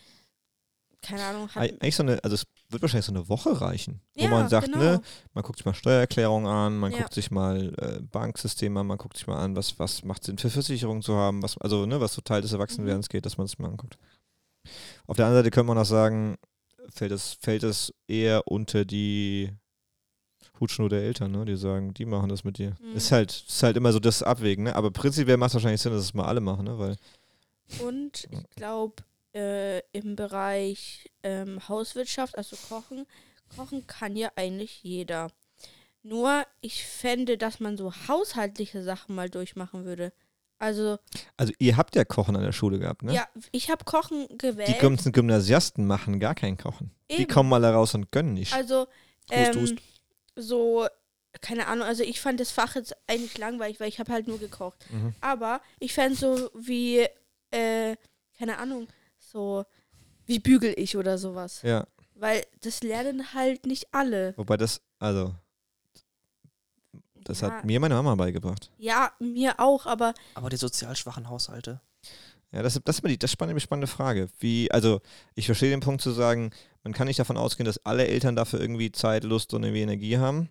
keine 1.03 1.25
Ahnung, 1.25 1.49
hat, 1.55 1.63
Eig- 1.63 1.81
Eigentlich 1.81 1.97
so 1.97 2.03
eine, 2.05 2.23
also 2.23 2.35
es 2.35 2.45
wird 2.71 2.83
wahrscheinlich 2.83 3.07
so 3.07 3.13
eine 3.13 3.29
Woche 3.29 3.61
reichen, 3.61 4.01
wo 4.15 4.25
Ja, 4.25 4.31
man 4.31 4.49
sagt, 4.49 4.67
genau. 4.67 4.79
ne, 4.79 5.01
man 5.33 5.43
guckt 5.45 5.59
sich 5.59 5.65
mal 5.67 5.75
Steuererklärung 5.75 6.47
an, 6.47 6.77
man 6.79 6.93
Ja. 6.93 6.99
guckt 6.99 7.15
sich 7.15 7.31
mal 7.31 7.73
äh, 7.79 8.01
Banksystem 8.03 8.77
an, 8.77 8.87
man 8.87 8.99
guckt 8.99 9.17
sich 9.17 9.27
mal 9.27 9.39
an, 9.43 9.57
was, 9.57 9.79
was 9.79 10.05
macht 10.05 10.25
Sinn 10.25 10.39
für 10.39 10.51
Versicherungen 10.51 11.03
zu 11.03 11.15
haben, 11.15 11.43
was, 11.43 11.57
also 11.59 11.87
ne, 11.87 12.01
was 12.01 12.13
so 12.15 12.21
Teil 12.21 12.43
des 12.43 12.53
Erwachsenwerdens 12.53 13.09
geht, 13.09 13.25
dass 13.27 13.39
man 13.39 13.47
sich 13.47 13.59
mal 13.59 13.69
anguckt. 13.69 13.97
Auf 15.07 15.17
der 15.17 15.27
anderen 15.27 15.45
Seite 15.45 15.51
könnte 15.51 15.69
man 15.69 15.79
auch 15.79 15.85
sagen, 15.87 16.37
fällt 16.91 17.13
es, 17.13 17.39
fällt 17.41 17.63
es 17.63 17.95
eher 18.07 18.47
unter 18.49 18.85
die 18.85 19.51
Hutschnur 20.61 20.89
der 20.89 21.03
Eltern, 21.03 21.31
ne? 21.31 21.45
Die 21.45 21.57
sagen, 21.57 21.95
die 21.95 22.05
machen 22.05 22.29
das 22.29 22.45
mit 22.45 22.59
dir. 22.59 22.77
Mhm. 22.81 22.97
Ist 22.97 23.13
halt, 23.13 23.45
ist 23.49 23.63
halt 23.63 23.77
immer 23.77 23.93
so 23.93 24.01
das 24.01 24.23
Abwägen, 24.23 24.65
ne? 24.65 24.75
Aber 24.75 24.91
prinzipiell 24.91 25.37
macht 25.37 25.49
es 25.51 25.55
wahrscheinlich 25.55 25.81
Sinn, 25.81 25.93
dass 25.93 26.03
es 26.03 26.15
mal 26.15 26.27
alle 26.27 26.41
machen, 26.41 26.65
ne? 26.65 26.79
Weil 26.79 26.97
Und 27.81 28.27
ich 28.31 28.51
glaube, 28.57 28.97
äh, 29.35 29.81
im 29.93 30.17
Bereich 30.17 31.11
ähm, 31.23 31.69
Hauswirtschaft, 31.69 32.37
also 32.37 32.57
Kochen, 32.69 33.07
Kochen 33.55 33.87
kann 33.87 34.17
ja 34.17 34.31
eigentlich 34.37 34.83
jeder. 34.83 35.31
Nur, 36.03 36.47
ich 36.61 36.85
fände, 36.85 37.37
dass 37.37 37.61
man 37.61 37.77
so 37.77 37.93
haushaltliche 38.09 38.83
Sachen 38.83 39.15
mal 39.15 39.29
durchmachen 39.29 39.85
würde. 39.85 40.13
Also, 40.59 40.99
Also 41.37 41.53
ihr 41.59 41.77
habt 41.77 41.95
ja 41.95 42.05
Kochen 42.05 42.37
an 42.37 42.43
der 42.43 42.53
Schule 42.53 42.79
gehabt, 42.79 43.03
ne? 43.03 43.15
ja, 43.15 43.29
ich 43.53 43.71
habe 43.71 43.85
Kochen 43.85 44.27
gewählt. 44.39 44.69
Die 44.69 44.81
ganzen 44.81 45.13
Gymnasiasten 45.13 45.87
machen 45.87 46.19
gar 46.19 46.35
kein 46.35 46.57
Kochen. 46.57 46.91
Die 47.11 47.23
Eben. 47.23 47.33
kommen 47.33 47.53
alle 47.53 47.73
raus 47.73 47.95
und 47.95 48.11
gönnen 48.11 48.35
nicht. 48.35 48.53
Also, 48.53 48.87
ähm, 49.31 49.79
so, 50.35 50.87
keine 51.41 51.69
Ahnung, 51.69 51.87
also 51.87 52.03
ich 52.03 52.21
fand 52.21 52.41
das 52.41 52.51
Fach 52.51 52.75
jetzt 52.75 52.97
eigentlich 53.07 53.39
langweilig, 53.39 53.79
weil 53.79 53.89
ich 53.89 54.01
habe 54.01 54.13
halt 54.13 54.27
nur 54.27 54.39
gekocht. 54.39 54.85
Mhm. 54.91 55.15
Aber 55.21 55.61
ich 55.79 55.93
fände 55.95 56.17
so 56.17 56.51
wie, 56.55 57.07
äh, 57.51 57.97
keine 58.37 58.59
Ahnung, 58.59 58.89
so, 59.31 59.65
wie 60.27 60.39
bügel 60.39 60.75
ich 60.77 60.97
oder 60.97 61.19
sowas. 61.19 61.63
Ja, 61.63 61.87
Weil 62.15 62.45
das 62.61 62.83
lernen 62.83 63.35
halt 63.35 63.67
nicht 63.67 63.87
alle. 63.93 64.35
wobei 64.37 64.57
das, 64.57 64.81
also, 64.99 65.35
das 67.25 67.41
ja, 67.41 67.51
hat 67.51 67.65
mir 67.65 67.81
meine 67.81 67.95
Mama 67.95 68.15
beigebracht. 68.15 68.71
ja, 68.79 69.13
mir 69.19 69.59
auch, 69.61 69.87
aber 69.87 70.15
Aber 70.35 70.49
die 70.51 70.57
sozial 70.57 70.97
schwachen 70.97 71.29
Haushalte. 71.29 71.81
Ja, 72.53 72.63
das, 72.63 72.81
das 72.83 72.97
ist 72.97 73.01
immer 73.05 73.11
die 73.11 73.19
das 73.19 73.31
spannende, 73.31 73.61
spannende 73.61 73.87
Frage. 73.87 74.29
Wie, 74.41 74.71
also, 74.73 75.01
ich 75.35 75.45
verstehe 75.47 75.69
den 75.71 75.81
Punkt 75.81 76.01
zu 76.01 76.13
sagen, 76.13 76.51
man 76.83 76.95
kann 76.95 77.07
nicht 77.07 77.19
davon 77.19 77.37
ausgehen, 77.37 77.67
dass 77.67 77.85
alle 77.85 78.07
Eltern 78.07 78.37
dafür 78.37 78.61
irgendwie 78.61 78.91
Zeit, 78.91 79.25
Lust 79.25 79.53
und 79.53 79.65
irgendwie 79.65 79.83
Energie 79.83 80.17
haben. 80.17 80.49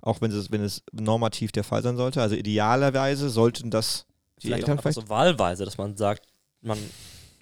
Auch 0.00 0.20
wenn 0.20 0.32
es, 0.32 0.50
wenn 0.50 0.62
es 0.62 0.82
normativ 0.92 1.52
der 1.52 1.62
Fall 1.64 1.82
sein 1.82 1.96
sollte. 1.96 2.20
Also 2.20 2.34
idealerweise 2.34 3.28
sollten 3.30 3.70
das 3.70 4.06
die 4.38 4.48
Vielleicht 4.48 4.62
Eltern 4.62 4.78
auch 4.78 4.84
einfach 4.84 4.92
vielleicht. 4.92 5.06
so 5.06 5.08
wahlweise, 5.08 5.64
dass 5.64 5.78
man 5.78 5.96
sagt, 5.96 6.26
man 6.62 6.78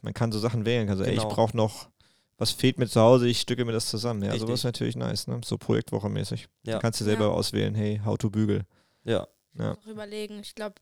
Man 0.05 0.13
kann 0.15 0.31
so 0.33 0.39
Sachen 0.39 0.67
wählen, 0.67 0.87
kann 0.87 0.99
so, 0.99 1.05
ey, 1.05 1.13
ich 1.15 1.19
Genau. 1.21 1.35
brauche 1.35 1.57
noch, 1.57 1.89
was 2.37 2.51
fehlt 2.51 2.79
mir 2.79 2.87
zu 2.89 3.01
Hause, 3.01 3.27
ich 3.27 3.41
stücke 3.41 3.65
mir 3.65 3.73
das 3.73 3.89
zusammen. 3.89 4.23
Ja, 4.23 4.33
Richtig. 4.33 4.43
sowas 4.47 4.61
ist 4.61 4.65
natürlich 4.65 4.97
nice, 4.97 5.27
ne? 5.27 5.41
So 5.45 5.57
Projektwoche-mäßig. 5.57 6.47
Ja. 6.65 6.79
Kannst 6.79 7.01
du 7.01 7.05
selber 7.05 7.25
Ja. 7.25 7.31
auswählen, 7.31 7.75
hey, 7.75 8.01
how 8.05 8.19
to 8.19 8.29
bügel. 8.31 8.63
ja, 9.05 9.27
Ja. 9.59 9.73
auch 9.73 9.87
überlegen. 9.87 10.41
Ich 10.41 10.55
glaube, 10.55 10.75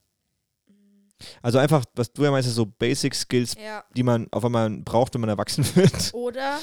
Also 1.41 1.59
einfach, 1.59 1.85
was 1.95 2.12
du 2.12 2.25
ja 2.25 2.33
meinst, 2.33 2.49
ist 2.49 2.57
so 2.57 2.66
Basic 2.66 3.14
Skills, 3.14 3.55
ja. 3.55 3.85
die 3.95 4.03
man 4.03 4.27
auf 4.33 4.45
einmal 4.45 4.68
braucht, 4.70 5.14
wenn 5.14 5.20
man 5.20 5.31
erwachsen 5.31 5.64
wird. 5.77 6.12
Oder 6.14 6.59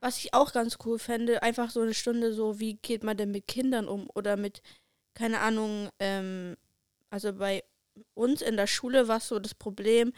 was 0.00 0.18
ich 0.18 0.34
auch 0.34 0.52
ganz 0.52 0.76
cool 0.84 0.98
fände, 0.98 1.42
einfach 1.42 1.70
so 1.70 1.80
eine 1.80 1.94
Stunde 1.94 2.34
so, 2.34 2.58
wie 2.60 2.74
geht 2.74 3.04
man 3.04 3.16
denn 3.16 3.30
mit 3.30 3.46
Kindern 3.46 3.88
um? 3.88 4.10
Oder 4.14 4.36
mit, 4.36 4.60
keine 5.14 5.40
Ahnung, 5.40 5.88
ähm, 5.98 6.56
also 7.08 7.32
bei 7.32 7.62
uns 8.14 8.42
in 8.42 8.56
der 8.58 8.66
Schule 8.66 9.08
war 9.08 9.16
es 9.18 9.28
so 9.28 9.38
das 9.38 9.54
Problem, 9.54 10.12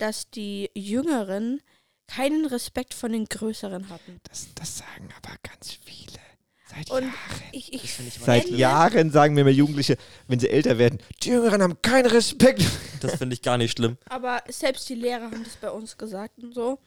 dass 0.00 0.30
die 0.30 0.70
Jüngeren 0.74 1.60
keinen 2.06 2.46
Respekt 2.46 2.94
von 2.94 3.12
den 3.12 3.26
Größeren 3.26 3.88
hatten. 3.88 4.20
Das, 4.28 4.48
das 4.54 4.78
sagen 4.78 5.08
aber 5.16 5.36
ganz 5.42 5.72
viele. 5.84 6.18
Seit 6.66 6.90
Und 6.90 7.02
Jahren. 7.02 7.14
ich, 7.52 7.72
ich 7.72 7.92
Seit 7.94 8.48
Jahren 8.48 9.10
sagen 9.10 9.34
mir 9.34 9.40
immer 9.40 9.50
Jugendliche, 9.50 9.96
wenn 10.28 10.38
sie 10.38 10.48
älter 10.48 10.78
werden, 10.78 10.98
die 11.22 11.30
Jüngeren 11.30 11.62
haben 11.62 11.82
keinen 11.82 12.06
Respekt. 12.06 12.64
das 13.00 13.16
finde 13.16 13.34
ich 13.34 13.42
gar 13.42 13.58
nicht 13.58 13.72
schlimm. 13.76 13.96
Aber 14.08 14.42
selbst 14.48 14.88
die 14.88 14.94
Lehrer 14.94 15.24
haben 15.24 15.42
das 15.42 15.56
bei 15.56 15.70
uns 15.70 15.98
gesagt 15.98 16.38
und 16.42 16.54
so. 16.54 16.78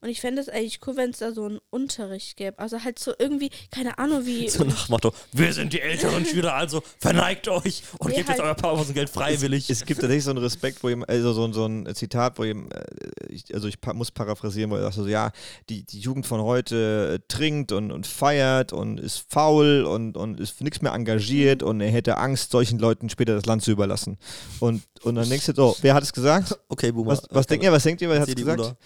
Und 0.00 0.08
ich 0.10 0.20
fände 0.20 0.40
es 0.42 0.48
eigentlich 0.48 0.80
cool, 0.86 0.96
wenn 0.96 1.10
es 1.10 1.18
da 1.18 1.32
so 1.32 1.44
einen 1.46 1.58
Unterricht 1.70 2.36
gäbe. 2.36 2.58
Also 2.58 2.84
halt 2.84 2.98
so 2.98 3.12
irgendwie, 3.18 3.50
keine 3.70 3.98
Ahnung, 3.98 4.24
wie. 4.26 4.48
So 4.56 4.64
nach 4.64 4.88
Motto, 4.88 5.12
wir 5.32 5.52
sind 5.52 5.72
die 5.72 5.80
älteren 5.80 6.24
Schüler, 6.24 6.54
also 6.54 6.82
verneigt 6.98 7.48
euch 7.48 7.82
und 7.98 8.10
Nee, 8.10 8.16
gebt 8.16 8.28
jetzt 8.28 8.40
halt- 8.40 8.48
euer 8.48 8.54
Pausen-Geld 8.54 9.10
freiwillig. 9.10 9.68
Es 9.70 9.84
gibt 9.84 10.00
tatsächlich 10.00 10.24
so 10.24 10.30
einen 10.30 10.38
Respekt, 10.38 10.82
wo 10.84 10.88
ihm, 10.88 11.04
also 11.06 11.32
so, 11.32 11.44
ein- 11.44 11.52
so 11.52 11.66
ein 11.66 11.92
Zitat, 11.94 12.38
wo 12.38 12.44
ihm, 12.44 12.68
äh, 12.72 12.84
ich, 13.32 13.52
also 13.54 13.68
ich 13.68 13.78
muss 13.94 14.10
paraphrasieren, 14.10 14.70
wo 14.70 14.76
er 14.76 14.82
sagt 14.82 14.94
so, 14.96 15.06
ja, 15.06 15.32
die, 15.68 15.82
die 15.84 15.98
Jugend 16.00 16.26
von 16.26 16.40
heute 16.42 17.20
äh, 17.20 17.24
trinkt 17.28 17.72
und, 17.72 17.90
und 17.90 18.06
feiert 18.06 18.72
und 18.72 19.00
ist 19.00 19.24
faul 19.28 19.84
und, 19.84 20.16
und 20.16 20.38
ist 20.40 20.50
für 20.50 20.64
nichts 20.64 20.82
mehr 20.82 20.92
engagiert 20.92 21.62
und 21.62 21.80
er 21.80 21.90
hätte 21.90 22.18
Angst, 22.18 22.50
solchen 22.52 22.78
Leuten 22.78 23.08
später 23.08 23.34
das 23.34 23.46
Land 23.46 23.62
zu 23.62 23.70
überlassen. 23.72 24.18
Und, 24.60 24.82
und 25.02 25.14
dann 25.16 25.28
denkst 25.28 25.46
du, 25.46 25.54
so, 25.54 25.76
wer 25.80 25.94
hat 25.94 26.02
es 26.02 26.12
gesagt? 26.12 26.58
okay, 26.68 26.92
Boomer. 26.92 27.12
Was, 27.12 27.22
was 27.30 27.46
denkt 27.46 27.64
ihr, 27.64 27.72
was 27.72 27.82
denkt 27.82 28.02
ihr, 28.02 28.08
wer 28.10 28.20
hat 28.20 28.28
es 28.28 28.34
gesagt? 28.34 28.60
da. 28.60 28.76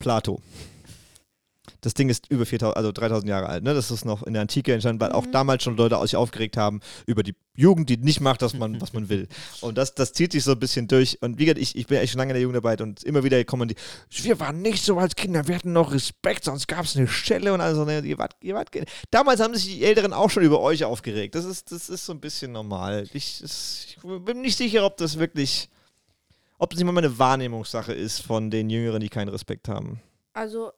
Plato. 0.00 0.42
Das 1.82 1.94
Ding 1.94 2.10
ist 2.10 2.30
über 2.30 2.44
4000, 2.44 2.76
also 2.76 2.92
3000 2.92 3.30
Jahre 3.30 3.48
alt. 3.48 3.64
Ne? 3.64 3.72
Das 3.72 3.90
ist 3.90 4.04
noch 4.04 4.22
in 4.24 4.34
der 4.34 4.42
Antike 4.42 4.72
entstanden, 4.74 5.00
weil 5.00 5.12
auch 5.12 5.24
Mhm. 5.24 5.32
damals 5.32 5.62
schon 5.62 5.76
Leute 5.78 5.98
sich 6.02 6.14
aufgeregt 6.14 6.58
haben 6.58 6.80
über 7.06 7.22
die 7.22 7.34
Jugend, 7.54 7.88
die 7.88 7.96
nicht 7.96 8.20
macht, 8.20 8.42
was 8.42 8.52
man, 8.52 8.78
was 8.82 8.92
man 8.92 9.08
will. 9.08 9.28
Und 9.62 9.78
das, 9.78 9.94
das 9.94 10.12
zieht 10.12 10.32
sich 10.32 10.44
so 10.44 10.52
ein 10.52 10.58
bisschen 10.58 10.88
durch. 10.88 11.16
Und 11.22 11.38
wie 11.38 11.46
gesagt, 11.46 11.60
ich, 11.60 11.76
ich 11.76 11.86
bin 11.86 11.96
echt 11.98 12.12
schon 12.12 12.18
lange 12.18 12.32
in 12.32 12.34
der 12.34 12.42
Jugendarbeit 12.42 12.82
und 12.82 13.02
immer 13.04 13.24
wieder 13.24 13.42
kommen 13.44 13.68
die, 13.68 13.76
wir 14.10 14.38
waren 14.40 14.60
nicht 14.60 14.84
so 14.84 14.98
als 14.98 15.16
Kinder, 15.16 15.48
wir 15.48 15.54
hatten 15.54 15.72
noch 15.72 15.92
Respekt, 15.92 16.44
sonst 16.44 16.66
gab 16.68 16.84
es 16.84 16.96
eine 16.96 17.08
Stelle 17.08 17.54
und 17.54 17.62
also, 17.62 17.86
ne, 17.86 18.00
ihr 18.00 18.18
wart, 18.18 18.34
ihr 18.42 18.54
wart, 18.54 18.68
damals 19.10 19.40
haben 19.40 19.54
sich 19.54 19.64
die 19.66 19.84
Älteren 19.84 20.12
auch 20.12 20.28
schon 20.28 20.42
über 20.42 20.60
euch 20.60 20.84
aufgeregt. 20.84 21.34
Das 21.34 21.46
ist, 21.46 21.72
das 21.72 21.88
ist 21.88 22.04
so 22.04 22.12
ein 22.12 22.20
bisschen 22.20 22.52
normal. 22.52 23.06
Ich, 23.14 23.42
ich 23.42 23.96
bin 24.24 24.42
nicht 24.42 24.58
sicher, 24.58 24.84
ob 24.84 24.98
das 24.98 25.18
wirklich, 25.18 25.70
ob 26.60 26.70
das 26.70 26.78
nicht 26.78 26.86
mal 26.92 26.96
eine 26.98 27.18
Wahrnehmungssache 27.18 27.92
ist 27.92 28.20
von 28.20 28.50
den 28.50 28.70
Jüngeren, 28.70 29.00
die 29.00 29.08
keinen 29.08 29.28
Respekt 29.28 29.68
haben. 29.68 30.00
Also, 30.34 30.72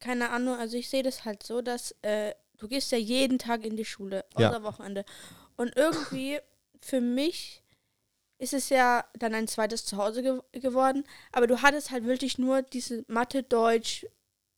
keine 0.00 0.30
Ahnung, 0.30 0.56
also 0.56 0.76
ich 0.76 0.88
sehe 0.88 1.02
das 1.02 1.24
halt 1.24 1.42
so, 1.42 1.60
dass 1.62 1.94
äh, 2.02 2.32
du 2.58 2.68
gehst 2.68 2.92
ja 2.92 2.98
jeden 2.98 3.38
Tag 3.38 3.64
in 3.64 3.76
die 3.76 3.84
Schule, 3.84 4.24
Ja. 4.38 4.48
außer 4.50 4.62
Wochenende. 4.62 5.04
Und 5.56 5.74
irgendwie, 5.76 6.38
für 6.80 7.00
mich 7.00 7.62
ist 8.38 8.52
es 8.54 8.68
ja 8.68 9.04
dann 9.18 9.34
ein 9.34 9.48
zweites 9.48 9.84
Zuhause 9.84 10.22
ge 10.22 10.40
geworden, 10.52 11.04
aber 11.32 11.46
du 11.46 11.60
hattest 11.62 11.90
halt 11.90 12.04
wirklich 12.04 12.38
nur 12.38 12.62
diese 12.62 13.04
Mathe, 13.08 13.42
Deutsch, 13.42 14.06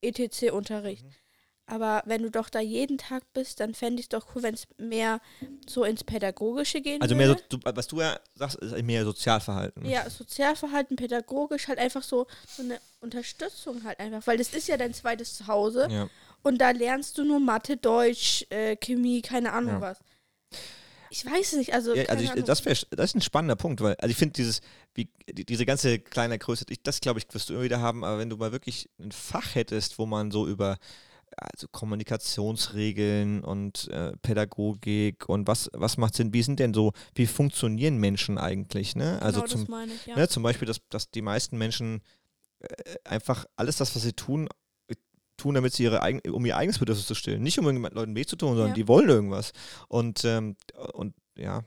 ETC-Unterricht. 0.03 1.05
Mhm. 1.05 1.14
Aber 1.71 2.03
wenn 2.07 2.23
du 2.23 2.31
doch 2.31 2.49
da 2.49 2.61
jeden 2.61 2.97
Tag 2.97 3.23
bist, 3.35 3.61
dann 3.61 3.75
fände 3.75 4.01
ich 4.01 4.07
es 4.07 4.09
doch 4.09 4.35
cool, 4.35 4.43
wenn 4.43 4.55
es 4.55 4.66
mehr 4.79 5.21
so 5.69 5.85
ins 5.85 6.03
Pädagogische 6.03 6.81
gehen 6.81 7.03
Also 7.03 7.14
mehr 7.14 7.29
so, 7.29 7.37
du, 7.51 7.59
was 7.62 7.87
du 7.87 8.01
ja 8.01 8.19
sagst, 8.35 8.57
ist 8.57 8.83
mehr 8.83 9.05
Sozialverhalten. 9.05 9.85
Ja, 9.85 10.09
Sozialverhalten, 10.09 10.97
pädagogisch, 10.97 11.69
halt 11.69 11.79
einfach 11.79 12.03
so, 12.03 12.27
so 12.47 12.62
eine 12.62 12.81
Unterstützung 13.01 13.85
halt 13.85 14.01
einfach, 14.01 14.27
weil 14.27 14.39
das 14.39 14.55
ist 14.55 14.66
ja 14.66 14.79
dein 14.79 14.95
zweites 14.95 15.37
Zuhause 15.37 15.89
Ja. 15.91 16.09
und 16.43 16.59
da 16.59 16.71
lernst 16.71 17.19
du 17.19 17.25
nur 17.25 17.39
Mathe, 17.39 17.77
Deutsch, 17.77 18.47
äh, 18.49 18.77
Chemie, 18.77 19.21
keine 19.21 19.53
Ahnung 19.53 19.75
Ja. 19.75 19.81
was. 19.83 19.99
Ich 21.11 21.25
weiß 21.25 21.53
es 21.53 21.59
nicht, 21.59 21.75
also, 21.75 21.95
Ja, 21.95 22.05
also 22.05 22.25
ich, 22.25 22.45
das, 22.45 22.64
wär, 22.64 22.75
das 22.91 23.11
ist 23.11 23.14
ein 23.16 23.21
spannender 23.23 23.57
Punkt, 23.57 23.83
weil 23.83 23.95
also 23.97 24.11
ich 24.11 24.16
finde 24.16 24.33
dieses, 24.35 24.61
wie, 24.95 25.11
die, 25.31 25.45
diese 25.45 25.66
ganze 25.66 25.99
kleine 25.99 26.39
Größe, 26.39 26.64
ich, 26.71 26.83
das 26.83 27.01
glaube 27.01 27.19
ich, 27.19 27.27
wirst 27.35 27.51
du 27.51 27.55
immer 27.55 27.62
wieder 27.62 27.81
haben, 27.81 28.05
aber 28.05 28.19
wenn 28.19 28.31
du 28.31 28.37
mal 28.39 28.53
wirklich 28.53 28.89
ein 28.99 29.12
Fach 29.12 29.55
hättest, 29.55 29.99
wo 29.99 30.07
man 30.07 30.31
so 30.31 30.47
über 30.47 30.79
also 31.37 31.66
Kommunikationsregeln 31.70 33.45
und 33.45 33.89
äh, 33.89 34.12
Pädagogik 34.22 35.29
und 35.29 35.47
was, 35.47 35.70
was 35.72 35.97
macht 35.97 36.14
Sinn, 36.14 36.33
wie 36.33 36.43
sind 36.43 36.59
denn 36.61 36.74
so, 36.74 36.93
wie 37.14 37.26
funktionieren 37.26 37.99
Menschen 37.99 38.39
eigentlich, 38.39 38.97
ne? 38.97 39.20
Also 39.22 39.43
genau 39.43 39.53
zum, 39.53 39.89
ich, 39.89 40.07
ja. 40.07 40.16
Ne, 40.16 40.29
zum 40.29 40.43
Beispiel, 40.43 40.66
dass, 40.66 40.81
dass 40.89 41.11
die 41.11 41.22
meisten 41.22 41.59
Menschen 41.59 42.03
äh, 42.61 42.68
einfach 43.05 43.47
alles 43.57 43.76
das, 43.76 43.95
was 43.95 44.03
sie 44.03 44.12
tun, 44.12 44.49
tun, 45.37 45.55
damit 45.55 45.72
sie 45.72 45.85
ihre 45.85 46.03
eigen, 46.03 46.20
um 46.31 46.45
ihr 46.45 46.57
eigenes 46.57 46.79
Bedürfnis 46.81 47.07
zu 47.07 47.14
stillen. 47.14 47.43
Nicht 47.43 47.59
um 47.59 47.64
irgendjemand 47.64 47.95
Leuten 47.95 48.16
weh 48.16 48.24
zu 48.26 48.37
tun, 48.37 48.51
sondern 48.51 48.68
Ja. 48.70 48.74
die 48.74 48.89
wollen 48.89 49.09
irgendwas. 49.09 49.53
Und, 49.87 50.24
ähm, 50.24 50.57
und 50.95 51.14
ja, 51.37 51.62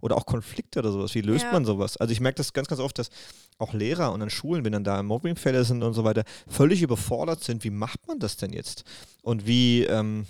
oder 0.00 0.16
auch 0.16 0.26
Konflikte 0.26 0.78
oder 0.80 0.92
sowas. 0.92 1.14
Wie 1.14 1.20
löst 1.20 1.44
Ja. 1.44 1.52
man 1.52 1.64
sowas? 1.64 1.96
Also 1.96 2.12
ich 2.12 2.20
merke 2.20 2.36
das 2.36 2.52
ganz, 2.52 2.68
ganz 2.68 2.80
oft, 2.80 2.98
dass 2.98 3.10
auch 3.58 3.72
Lehrer 3.74 4.12
und 4.12 4.22
an 4.22 4.30
Schulen, 4.30 4.64
wenn 4.64 4.72
dann 4.72 4.84
da 4.84 5.02
Mobbingfälle 5.02 5.64
sind 5.64 5.82
und 5.82 5.92
so 5.94 6.04
weiter, 6.04 6.24
völlig 6.48 6.82
überfordert 6.82 7.44
sind. 7.44 7.64
Wie 7.64 7.70
macht 7.70 8.06
man 8.08 8.18
das 8.18 8.36
denn 8.36 8.52
jetzt? 8.52 8.84
Und 9.22 9.46
wie, 9.46 9.84
ähm, 9.84 10.26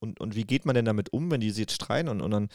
und, 0.00 0.20
und 0.20 0.34
wie 0.36 0.44
geht 0.44 0.64
man 0.64 0.74
denn 0.74 0.84
damit 0.84 1.12
um, 1.12 1.30
wenn 1.30 1.40
die 1.40 1.50
sich 1.50 1.60
jetzt 1.62 1.74
streiten 1.74 2.08
und, 2.08 2.20
und 2.20 2.30
dann 2.30 2.48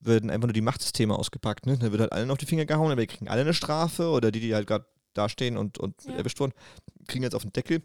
werden 0.00 0.30
einfach 0.30 0.46
nur 0.46 0.52
die 0.52 0.60
Machtsysteme 0.60 1.16
ausgepackt. 1.18 1.66
Ne? 1.66 1.76
Dann 1.78 1.90
wird 1.90 2.00
halt 2.00 2.12
allen 2.12 2.30
auf 2.30 2.38
die 2.38 2.46
Finger 2.46 2.64
gehauen, 2.64 2.92
aber 2.92 3.00
die 3.00 3.06
kriegen 3.08 3.28
alle 3.28 3.40
eine 3.42 3.54
Strafe 3.54 4.08
oder 4.08 4.30
die, 4.30 4.40
die 4.40 4.54
halt 4.54 4.66
gerade 4.66 4.86
dastehen 5.14 5.56
und, 5.56 5.78
und 5.78 5.94
Ja. 6.04 6.14
erwischt 6.14 6.40
wurden, 6.40 6.52
kriegen 7.06 7.22
jetzt 7.24 7.34
auf 7.34 7.42
den 7.42 7.52
Deckel. 7.52 7.82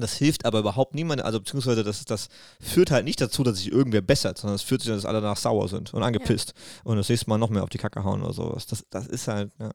Das 0.00 0.14
hilft 0.14 0.44
aber 0.44 0.60
überhaupt 0.60 0.94
niemandem, 0.94 1.26
also 1.26 1.40
beziehungsweise 1.40 1.82
das, 1.82 2.04
das 2.04 2.28
führt 2.60 2.90
halt 2.90 3.04
nicht 3.04 3.20
dazu, 3.20 3.42
dass 3.42 3.58
sich 3.58 3.72
irgendwer 3.72 4.00
bessert, 4.00 4.38
sondern 4.38 4.54
es 4.54 4.62
führt 4.62 4.82
dazu, 4.82 4.92
dass 4.92 5.04
alle 5.04 5.20
danach 5.20 5.36
sauer 5.36 5.68
sind 5.68 5.92
und 5.92 6.02
angepisst 6.02 6.54
und 6.84 6.96
das 6.96 7.08
nächste 7.08 7.28
Mal 7.28 7.38
noch 7.38 7.50
mehr 7.50 7.62
auf 7.62 7.68
die 7.68 7.78
Kacke 7.78 8.04
hauen 8.04 8.22
oder 8.22 8.32
sowas. 8.32 8.66
Das, 8.66 8.84
das 8.90 9.06
ist 9.06 9.28
halt, 9.28 9.50
ja. 9.58 9.70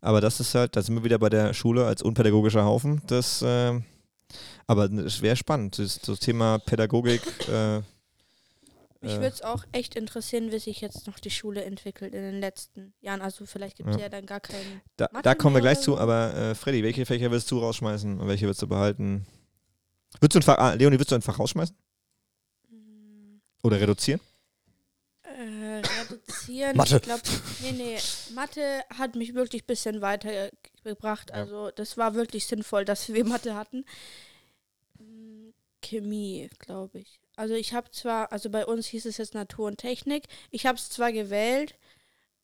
Aber 0.00 0.20
das 0.20 0.38
ist 0.40 0.54
halt, 0.54 0.76
da 0.76 0.82
sind 0.82 0.94
wir 0.96 1.04
wieder 1.04 1.18
bei 1.18 1.30
der 1.30 1.54
Schule 1.54 1.86
als 1.86 2.02
unpädagogischer 2.02 2.64
Haufen. 2.64 3.00
Das, 3.06 3.40
äh, 3.40 3.80
aber 4.66 4.90
es 4.90 5.22
wäre 5.22 5.36
spannend, 5.36 5.78
das, 5.78 6.00
das 6.00 6.18
Thema 6.18 6.58
Pädagogik. 6.58 7.22
Äh, 7.48 7.82
Mich 9.04 9.12
äh, 9.14 9.20
würde 9.20 9.34
es 9.34 9.42
auch 9.42 9.64
echt 9.72 9.94
interessieren, 9.94 10.50
wie 10.50 10.58
sich 10.58 10.80
jetzt 10.80 11.06
noch 11.06 11.18
die 11.18 11.30
Schule 11.30 11.64
entwickelt 11.64 12.14
in 12.14 12.22
den 12.22 12.40
letzten 12.40 12.94
Jahren. 13.00 13.20
Also 13.20 13.46
vielleicht 13.46 13.76
gibt 13.76 13.90
es 13.90 13.96
Ja. 13.96 14.02
ja. 14.02 14.08
dann 14.08 14.26
gar 14.26 14.40
keinen. 14.40 14.82
da, 14.96 15.08
da 15.22 15.34
kommen 15.34 15.54
wir 15.54 15.60
gleich 15.60 15.80
zu, 15.80 15.98
aber 15.98 16.34
äh, 16.34 16.54
Freddy, 16.54 16.82
welche 16.82 17.06
Fächer 17.06 17.30
willst 17.30 17.50
du 17.50 17.58
rausschmeißen 17.58 18.20
und 18.20 18.28
welche 18.28 18.46
willst 18.46 18.62
du 18.62 18.66
behalten? 18.66 19.26
Würdest 20.20 20.34
du 20.34 20.38
ein 20.38 20.42
Fach, 20.42 20.58
ah, 20.58 20.74
Leonie, 20.74 20.98
willst 20.98 21.10
du 21.10 21.16
ein 21.16 21.22
Fach 21.22 21.38
rausschmeißen? 21.38 21.76
Mm, 22.70 23.36
Oder 23.62 23.80
reduzieren? 23.80 24.20
Äh, 25.22 25.82
reduzieren. 26.08 26.76
Mathe. 26.76 26.96
Ich 26.96 27.02
glaube, 27.02 27.22
nee, 27.62 27.72
nee. 27.72 27.98
Mathe 28.34 28.84
hat 28.96 29.16
mich 29.16 29.34
wirklich 29.34 29.64
ein 29.64 29.66
bisschen 29.66 30.00
weitergebracht. 30.00 31.30
Ja. 31.30 31.36
Also, 31.36 31.70
das 31.72 31.96
war 31.96 32.14
wirklich 32.14 32.46
sinnvoll, 32.46 32.84
dass 32.84 33.12
wir 33.12 33.24
Mathe 33.24 33.54
hatten. 33.56 33.84
Mm, 34.98 35.50
Chemie, 35.82 36.48
glaube 36.60 37.00
ich. 37.00 37.20
Also, 37.36 37.54
ich 37.54 37.72
habe 37.74 37.90
zwar, 37.90 38.30
also 38.32 38.48
bei 38.50 38.64
uns 38.66 38.86
hieß 38.86 39.06
es 39.06 39.16
jetzt 39.18 39.34
Natur 39.34 39.66
und 39.66 39.78
Technik. 39.78 40.24
Ich 40.50 40.66
habe 40.66 40.78
es 40.78 40.88
zwar 40.90 41.12
gewählt, 41.12 41.76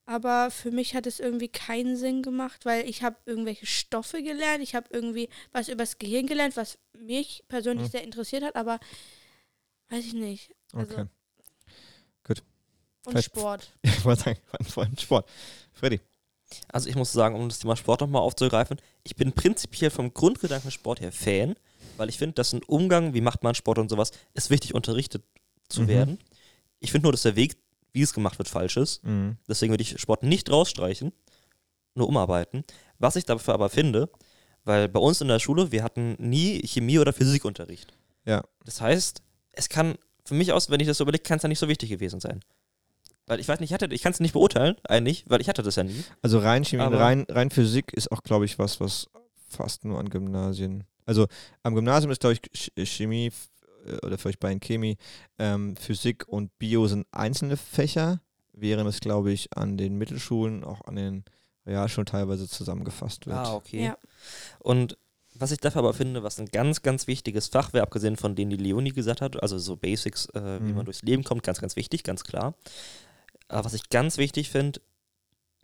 aber 0.07 0.51
für 0.51 0.71
mich 0.73 0.95
hat 0.95 1.07
es 1.07 1.21
irgendwie 1.21 1.49
keinen 1.49 1.97
Sinn 1.97 2.23
gemacht, 2.23 2.65
weil 2.65 2.89
ich 2.89 3.03
habe 3.03 3.17
irgendwelche 3.27 3.67
Stoffe 3.67 4.23
gelernt. 4.23 4.63
Ich 4.63 4.75
habe 4.75 4.89
irgendwie 4.91 5.29
was 5.53 5.69
übers 5.69 5.99
Gehirn 5.99 6.27
gelernt, 6.27 6.57
was 6.57 6.79
mich 6.99 7.45
persönlich 7.49 7.85
Hm. 7.87 7.91
sehr 7.93 8.03
interessiert 8.05 8.43
hat, 8.43 8.57
aber 8.57 8.81
weiß 9.91 10.05
ich 10.05 10.15
nicht. 10.15 10.51
Also, 10.73 10.93
Okay. 10.93 11.07
Und 13.07 13.13
Vielleicht- 13.13 13.27
Sport. 13.31 13.73
Ich 13.83 14.05
wollte 14.05 14.23
sagen, 14.25 14.39
vor 14.69 14.83
allem 14.83 14.99
Sport. 14.99 15.29
Freddy. 15.73 16.01
Also 16.69 16.89
ich 16.91 16.97
muss 16.97 17.13
sagen, 17.13 17.35
um 17.35 17.49
das 17.49 17.59
Thema 17.61 17.75
Sport 17.77 18.03
nochmal 18.03 18.21
aufzugreifen, 18.21 18.79
ich 19.05 19.17
bin 19.17 19.33
prinzipiell 19.33 19.91
vom 19.91 20.13
Grundgedanken 20.13 20.71
Sport 20.71 21.01
her 21.01 21.11
Fan, 21.13 21.55
weil 22.01 22.09
ich 22.09 22.17
finde, 22.17 22.33
dass 22.35 22.55
ein 22.55 22.63
Umgang, 22.67 23.13
wie 23.13 23.21
macht 23.21 23.43
man 23.43 23.55
Sport 23.55 23.79
und 23.79 23.91
sowas, 23.91 24.11
ist 24.33 24.49
wichtig 24.49 24.75
unterrichtet 24.75 25.23
zu 25.69 25.83
Mhm. 25.83 25.89
werden. 25.89 26.19
Ich 26.81 26.91
finde 26.93 27.05
nur, 27.05 27.13
dass 27.13 27.23
der 27.23 27.37
Weg, 27.37 27.57
wie 27.93 28.01
es 28.01 28.15
gemacht 28.15 28.39
wird, 28.39 28.49
falsch 28.49 28.79
ist. 28.79 29.05
Mhm. 29.05 29.37
Deswegen 29.47 29.71
würde 29.73 29.83
ich 29.83 30.01
Sport 30.01 30.23
nicht 30.23 30.51
rausstreichen, 30.51 31.13
nur 31.95 32.09
umarbeiten. 32.09 32.65
Was 32.99 33.17
ich 33.17 33.27
dafür 33.27 33.53
aber 33.53 33.69
finde, 33.69 34.09
weil 34.65 34.89
bei 34.89 34.99
uns 34.99 35.21
in 35.21 35.29
der 35.29 35.41
Schule, 35.41 35.73
wir 35.73 35.83
hatten 35.85 36.17
nie 36.19 36.63
Chemie- 36.67 36.99
oder 36.99 37.13
Physikunterricht. 37.13 37.93
Ja. 38.25 38.43
Das 38.65 38.81
heißt, 38.81 39.21
es 39.53 39.69
kann, 39.69 39.97
für 40.25 40.35
mich 40.35 40.53
aus, 40.55 40.71
wenn 40.71 40.81
ich 40.81 40.87
das 40.87 40.97
so 40.99 41.05
überlege, 41.05 41.23
kann 41.23 41.37
es 41.37 41.43
ja 41.43 41.49
nicht 41.51 41.59
so 41.59 41.69
wichtig 41.69 41.91
gewesen 41.91 42.21
sein. 42.21 42.41
Weil 43.27 43.41
ich 43.41 43.47
weiß 43.49 43.61
nicht, 43.61 43.71
ich, 43.71 43.75
hatte- 43.75 43.95
ich 43.95 44.01
kann 44.03 44.13
es 44.13 44.21
nicht 44.21 44.33
beurteilen, 44.33 44.77
eigentlich, 44.85 45.25
weil 45.29 45.41
ich 45.43 45.49
hatte 45.51 45.63
das 45.63 45.77
ja 45.77 45.83
nie. 45.85 46.03
Also 46.23 46.39
rein 46.39 46.65
Chemie, 46.65 46.83
rein, 46.83 47.27
rein 47.29 47.51
Physik 47.51 47.93
ist 47.93 48.11
auch, 48.11 48.23
glaube 48.23 48.47
ich, 48.47 48.59
was, 48.59 48.81
was 48.81 49.07
fast 49.49 49.85
nur 49.85 49.99
an 49.99 50.09
Gymnasien. 50.09 50.85
Also 51.11 51.27
am 51.65 51.75
Gymnasium 51.75 52.13
ist, 52.13 52.21
glaube 52.21 52.35
ich, 52.35 52.41
Ch- 52.53 52.87
Chemie 52.87 53.33
äh, 53.85 54.07
oder 54.07 54.17
vielleicht 54.17 54.39
bei 54.39 54.51
den 54.51 54.61
Chemie, 54.61 54.97
ähm, 55.41 55.75
Physik 55.75 56.29
und 56.29 56.57
Bio 56.61 56.87
sind 56.87 57.05
einzelne 57.11 57.57
Fächer, 57.57 58.21
während 58.53 58.89
es, 58.89 59.01
glaube 59.01 59.33
ich, 59.33 59.49
an 59.57 59.77
den 59.77 59.97
Mittelschulen, 59.99 60.63
auch 60.63 60.83
an 60.83 60.95
den 60.95 61.25
Realschulen 61.67 62.07
teilweise 62.07 62.49
zusammengefasst 62.49 63.27
wird. 63.27 63.37
Ah, 63.37 63.55
okay. 63.55 63.87
Ja. 63.87 63.99
Und 64.61 64.97
was 65.35 65.51
ich 65.51 65.59
dafür 65.59 65.81
aber 65.81 65.95
finde, 65.95 66.23
was 66.23 66.39
ein 66.39 66.47
ganz, 66.47 66.83
ganz 66.83 67.09
wichtiges 67.09 67.49
Fach 67.49 67.73
wäre, 67.73 67.83
abgesehen 67.83 68.17
von 68.17 68.37
denen, 68.37 68.51
die 68.51 68.57
Leonie 68.57 68.93
gesagt 68.93 69.21
hat, 69.21 69.43
also 69.43 69.59
so 69.59 69.77
Basics, 69.77 70.27
äh, 70.35 70.61
wie 70.63 70.71
Mhm. 70.71 70.77
man 70.77 70.85
durchs 70.85 71.03
Leben 71.03 71.25
kommt, 71.25 71.43
ganz, 71.43 71.61
ganz 71.61 71.75
wichtig, 71.75 72.05
ganz 72.05 72.23
klar. 72.23 72.55
Aber 73.49 73.65
was 73.65 73.75
ich 73.75 73.89
ganz 73.91 74.17
wichtig 74.17 74.49
finde, 74.51 74.81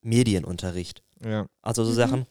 Medienunterricht. 0.03 1.03
Ja. 1.25 1.47
Also 1.63 1.85
so 1.85 1.91
Mhm. 1.93 1.95
Sachen, 1.97 2.27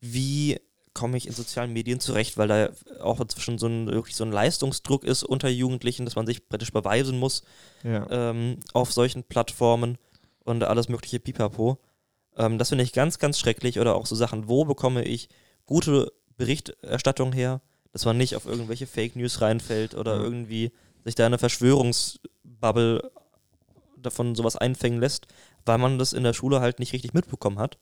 wie 0.00 0.58
komme 0.94 1.16
ich 1.16 1.26
in 1.26 1.32
sozialen 1.32 1.72
Medien 1.72 2.00
zurecht, 2.00 2.38
weil 2.38 2.48
da 2.48 2.70
auch 3.00 3.20
inzwischen 3.20 3.58
so 3.58 3.66
ein, 3.66 3.86
wirklich 3.88 4.16
so 4.16 4.24
ein 4.24 4.32
Leistungsdruck 4.32 5.04
ist 5.04 5.24
unter 5.24 5.48
Jugendlichen, 5.48 6.04
dass 6.04 6.16
man 6.16 6.26
sich 6.26 6.48
praktisch 6.48 6.72
beweisen 6.72 7.18
muss 7.18 7.42
ja. 7.82 8.06
ähm, 8.10 8.58
auf 8.72 8.92
solchen 8.92 9.24
Plattformen 9.24 9.98
und 10.44 10.62
alles 10.62 10.88
mögliche 10.88 11.18
Pipapo. 11.20 11.78
Ähm, 12.36 12.58
das 12.58 12.68
finde 12.68 12.84
ich 12.84 12.92
ganz, 12.92 13.18
ganz 13.18 13.38
schrecklich. 13.38 13.80
Oder 13.80 13.96
auch 13.96 14.06
so 14.06 14.14
Sachen, 14.14 14.48
wo 14.48 14.64
bekomme 14.64 15.04
ich 15.04 15.28
gute 15.66 16.12
Berichterstattung 16.36 17.32
her, 17.32 17.60
dass 17.92 18.04
man 18.04 18.16
nicht 18.16 18.36
auf 18.36 18.46
irgendwelche 18.46 18.86
Fake 18.86 19.16
News 19.16 19.40
reinfällt 19.40 19.94
oder 19.94 20.16
Ja. 20.16 20.22
irgendwie 20.22 20.72
sich 21.04 21.14
da 21.14 21.26
eine 21.26 21.38
Verschwörungsbubble 21.38 23.10
davon 23.96 24.34
sowas 24.34 24.56
einfängen 24.56 25.00
lässt, 25.00 25.26
weil 25.64 25.78
man 25.78 25.98
das 25.98 26.12
in 26.12 26.24
der 26.24 26.34
Schule 26.34 26.60
halt 26.60 26.78
nicht 26.78 26.92
richtig 26.92 27.14
mitbekommen 27.14 27.58
hat, 27.58 27.78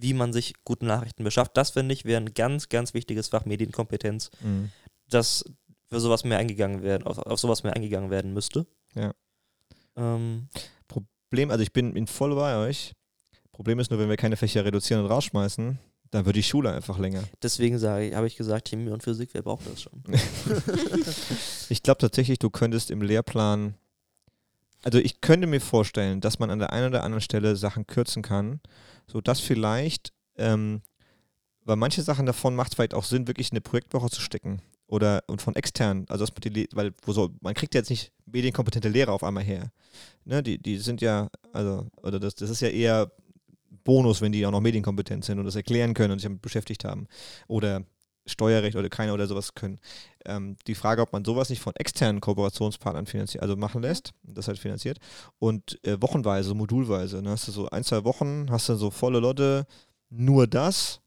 wie 0.00 0.14
man 0.14 0.32
sich 0.32 0.54
gute 0.64 0.86
Nachrichten 0.86 1.24
beschafft. 1.24 1.56
Das 1.56 1.70
finde 1.70 1.92
ich 1.92 2.04
wäre 2.04 2.20
ein 2.20 2.34
ganz, 2.34 2.68
ganz 2.68 2.94
wichtiges 2.94 3.28
Fach 3.28 3.44
Medienkompetenz, 3.44 4.30
Mhm. 4.42 4.70
dass 5.08 5.44
für 5.88 6.00
sowas 6.00 6.24
mehr 6.24 6.38
eingegangen 6.38 6.82
werden, 6.82 7.04
auf, 7.06 7.18
auf 7.18 7.40
sowas 7.40 7.62
mehr 7.62 7.74
eingegangen 7.74 8.10
werden 8.10 8.32
müsste. 8.32 8.66
Ja. 8.94 9.12
Ähm, 9.96 10.48
Problem, 10.86 11.50
also 11.50 11.62
ich 11.62 11.72
bin, 11.72 11.94
bin 11.94 12.06
voll 12.06 12.34
bei 12.34 12.56
euch. 12.56 12.92
Problem 13.52 13.78
ist 13.80 13.90
nur, 13.90 13.98
wenn 13.98 14.08
wir 14.08 14.16
keine 14.16 14.36
Fächer 14.36 14.64
reduzieren 14.64 15.02
und 15.02 15.10
rausschmeißen, 15.10 15.78
dann 16.10 16.24
wird 16.26 16.36
die 16.36 16.42
Schule 16.42 16.72
einfach 16.72 16.98
länger. 16.98 17.24
Deswegen 17.42 17.80
habe 17.82 18.26
ich 18.26 18.36
gesagt, 18.36 18.68
Chemie 18.68 18.90
und 18.90 19.02
Physik, 19.02 19.30
wer 19.32 19.42
braucht 19.42 19.66
das 19.66 19.82
schon? 19.82 20.02
Ich 21.68 21.82
glaube 21.82 21.98
tatsächlich, 21.98 22.38
du 22.38 22.50
könntest 22.50 22.90
im 22.90 23.02
Lehrplan, 23.02 23.74
also 24.82 24.98
ich 24.98 25.20
könnte 25.20 25.46
mir 25.46 25.60
vorstellen, 25.60 26.20
dass 26.20 26.38
man 26.38 26.50
an 26.50 26.58
der 26.60 26.72
einen 26.72 26.88
oder 26.88 27.02
anderen 27.02 27.20
Stelle 27.20 27.56
Sachen 27.56 27.86
kürzen 27.86 28.22
kann, 28.22 28.60
sodass 29.10 29.40
vielleicht, 29.40 30.12
ähm, 30.36 30.82
weil 31.64 31.76
manche 31.76 32.02
Sachen 32.02 32.26
davon 32.26 32.54
macht 32.54 32.72
es 32.72 32.76
vielleicht 32.76 32.94
auch 32.94 33.04
Sinn, 33.04 33.26
wirklich 33.26 33.50
in 33.50 33.54
eine 33.56 33.60
Projektwoche 33.60 34.10
zu 34.10 34.20
stecken. 34.20 34.62
Oder 34.86 35.22
und 35.26 35.42
von 35.42 35.54
extern, 35.54 36.06
also 36.08 36.24
dass 36.24 36.34
man 36.34 36.54
die, 36.54 36.66
weil 36.72 36.94
wo 37.02 37.12
so, 37.12 37.28
man 37.42 37.52
kriegt 37.52 37.74
ja 37.74 37.80
jetzt 37.80 37.90
nicht 37.90 38.10
medienkompetente 38.24 38.88
Lehrer 38.88 39.12
auf 39.12 39.22
einmal 39.22 39.44
her. 39.44 39.70
Ne, 40.24 40.42
die, 40.42 40.56
die 40.56 40.78
sind 40.78 41.02
ja, 41.02 41.28
also, 41.52 41.86
oder 42.02 42.18
das, 42.18 42.34
das 42.36 42.48
ist 42.48 42.62
ja 42.62 42.68
eher 42.68 43.12
Bonus, 43.84 44.22
wenn 44.22 44.32
die 44.32 44.46
auch 44.46 44.50
noch 44.50 44.60
medienkompetent 44.60 45.26
sind 45.26 45.38
und 45.38 45.44
das 45.44 45.56
erklären 45.56 45.92
können 45.92 46.12
und 46.12 46.20
sich 46.20 46.26
damit 46.26 46.40
beschäftigt 46.40 46.84
haben. 46.84 47.06
Oder 47.48 47.84
Steuerrecht 48.28 48.76
oder 48.76 48.88
keiner 48.88 49.14
oder 49.14 49.26
sowas 49.26 49.54
können. 49.54 49.78
Ähm, 50.24 50.56
die 50.66 50.74
Frage, 50.74 51.02
ob 51.02 51.12
man 51.12 51.24
sowas 51.24 51.50
nicht 51.50 51.62
von 51.62 51.74
externen 51.76 52.20
Kooperationspartnern 52.20 53.06
finanziert, 53.06 53.42
also 53.42 53.56
machen 53.56 53.82
lässt, 53.82 54.12
das 54.22 54.48
halt 54.48 54.58
finanziert. 54.58 54.98
Und 55.38 55.84
äh, 55.84 56.00
wochenweise, 56.00 56.54
modulweise. 56.54 57.16
Dann 57.16 57.28
hast 57.28 57.48
du 57.48 57.52
so 57.52 57.68
ein, 57.70 57.84
zwei 57.84 58.04
Wochen, 58.04 58.46
hast 58.50 58.68
du 58.68 58.74
so 58.76 58.90
volle 58.90 59.20
Lotte, 59.20 59.66
nur 60.10 60.46
das, 60.46 61.00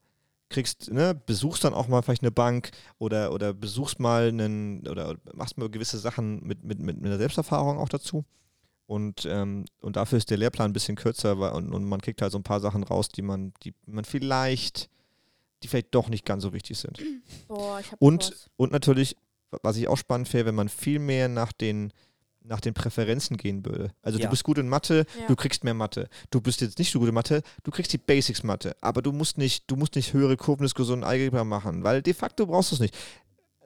kriegst, 0.51 0.91
ne, 0.91 1.19
besuchst 1.25 1.63
dann 1.63 1.73
auch 1.73 1.87
mal 1.87 2.01
vielleicht 2.01 2.21
eine 2.21 2.31
Bank 2.31 2.71
oder, 2.99 3.33
oder 3.33 3.53
besuchst 3.53 3.99
mal 3.99 4.27
einen, 4.27 4.87
oder 4.87 5.15
machst 5.33 5.57
mal 5.57 5.69
gewisse 5.69 5.97
Sachen 5.97 6.43
mit, 6.43 6.63
mit, 6.63 6.79
mit, 6.79 6.97
mit 6.97 7.07
einer 7.07 7.17
Selbsterfahrung 7.17 7.79
auch 7.79 7.89
dazu. 7.89 8.25
Und, 8.85 9.25
ähm, 9.25 9.65
und 9.79 9.95
dafür 9.95 10.17
ist 10.17 10.29
der 10.29 10.37
Lehrplan 10.37 10.69
ein 10.69 10.73
bisschen 10.73 10.97
kürzer 10.97 11.39
weil, 11.39 11.53
und, 11.53 11.73
und 11.73 11.85
man 11.85 12.01
kriegt 12.01 12.21
halt 12.21 12.33
so 12.33 12.37
ein 12.37 12.43
paar 12.43 12.59
Sachen 12.59 12.83
raus, 12.83 13.07
die 13.07 13.21
man, 13.21 13.53
die 13.63 13.73
man 13.85 14.03
vielleicht, 14.03 14.89
die 15.63 15.67
vielleicht 15.67 15.93
doch 15.93 16.09
nicht 16.09 16.25
ganz 16.25 16.43
so 16.43 16.53
wichtig 16.53 16.77
sind. 16.77 16.99
Boah, 17.47 17.79
ich 17.79 17.91
hab 17.91 18.01
Und, 18.01 18.31
was. 18.31 18.49
und 18.57 18.71
natürlich, 18.71 19.15
was 19.63 19.77
ich 19.77 19.87
auch 19.87 19.97
spannend 19.97 20.27
fände, 20.27 20.45
wenn 20.47 20.55
man 20.55 20.69
viel 20.69 20.99
mehr 20.99 21.27
nach 21.27 21.51
den, 21.51 21.91
nach 22.43 22.59
den 22.59 22.73
Präferenzen 22.73 23.37
gehen 23.37 23.63
würde. 23.65 23.91
Also 24.01 24.17
Ja. 24.17 24.25
du 24.25 24.31
bist 24.31 24.43
gut 24.43 24.57
in 24.57 24.67
Mathe, 24.67 25.05
Ja. 25.19 25.27
du 25.27 25.35
kriegst 25.35 25.63
mehr 25.63 25.73
Mathe. 25.75 26.09
Du 26.31 26.41
bist 26.41 26.61
jetzt 26.61 26.79
nicht 26.79 26.91
so 26.91 26.99
gut 26.99 27.09
in 27.09 27.13
Mathe, 27.13 27.43
du 27.63 27.71
kriegst 27.71 27.93
die 27.93 27.97
Basics 27.99 28.43
Mathe. 28.43 28.75
Aber 28.81 29.01
du 29.01 29.11
musst 29.11 29.37
nicht, 29.37 29.69
du 29.69 29.75
musst 29.75 29.95
nicht 29.95 30.13
höhere 30.13 30.37
Kurvendiskussion 30.37 30.99
und 30.99 31.03
Algebra 31.03 31.43
machen, 31.43 31.83
weil 31.83 32.01
de 32.01 32.13
facto 32.13 32.45
brauchst 32.47 32.71
du 32.71 32.75
es 32.75 32.81
nicht 32.81 32.95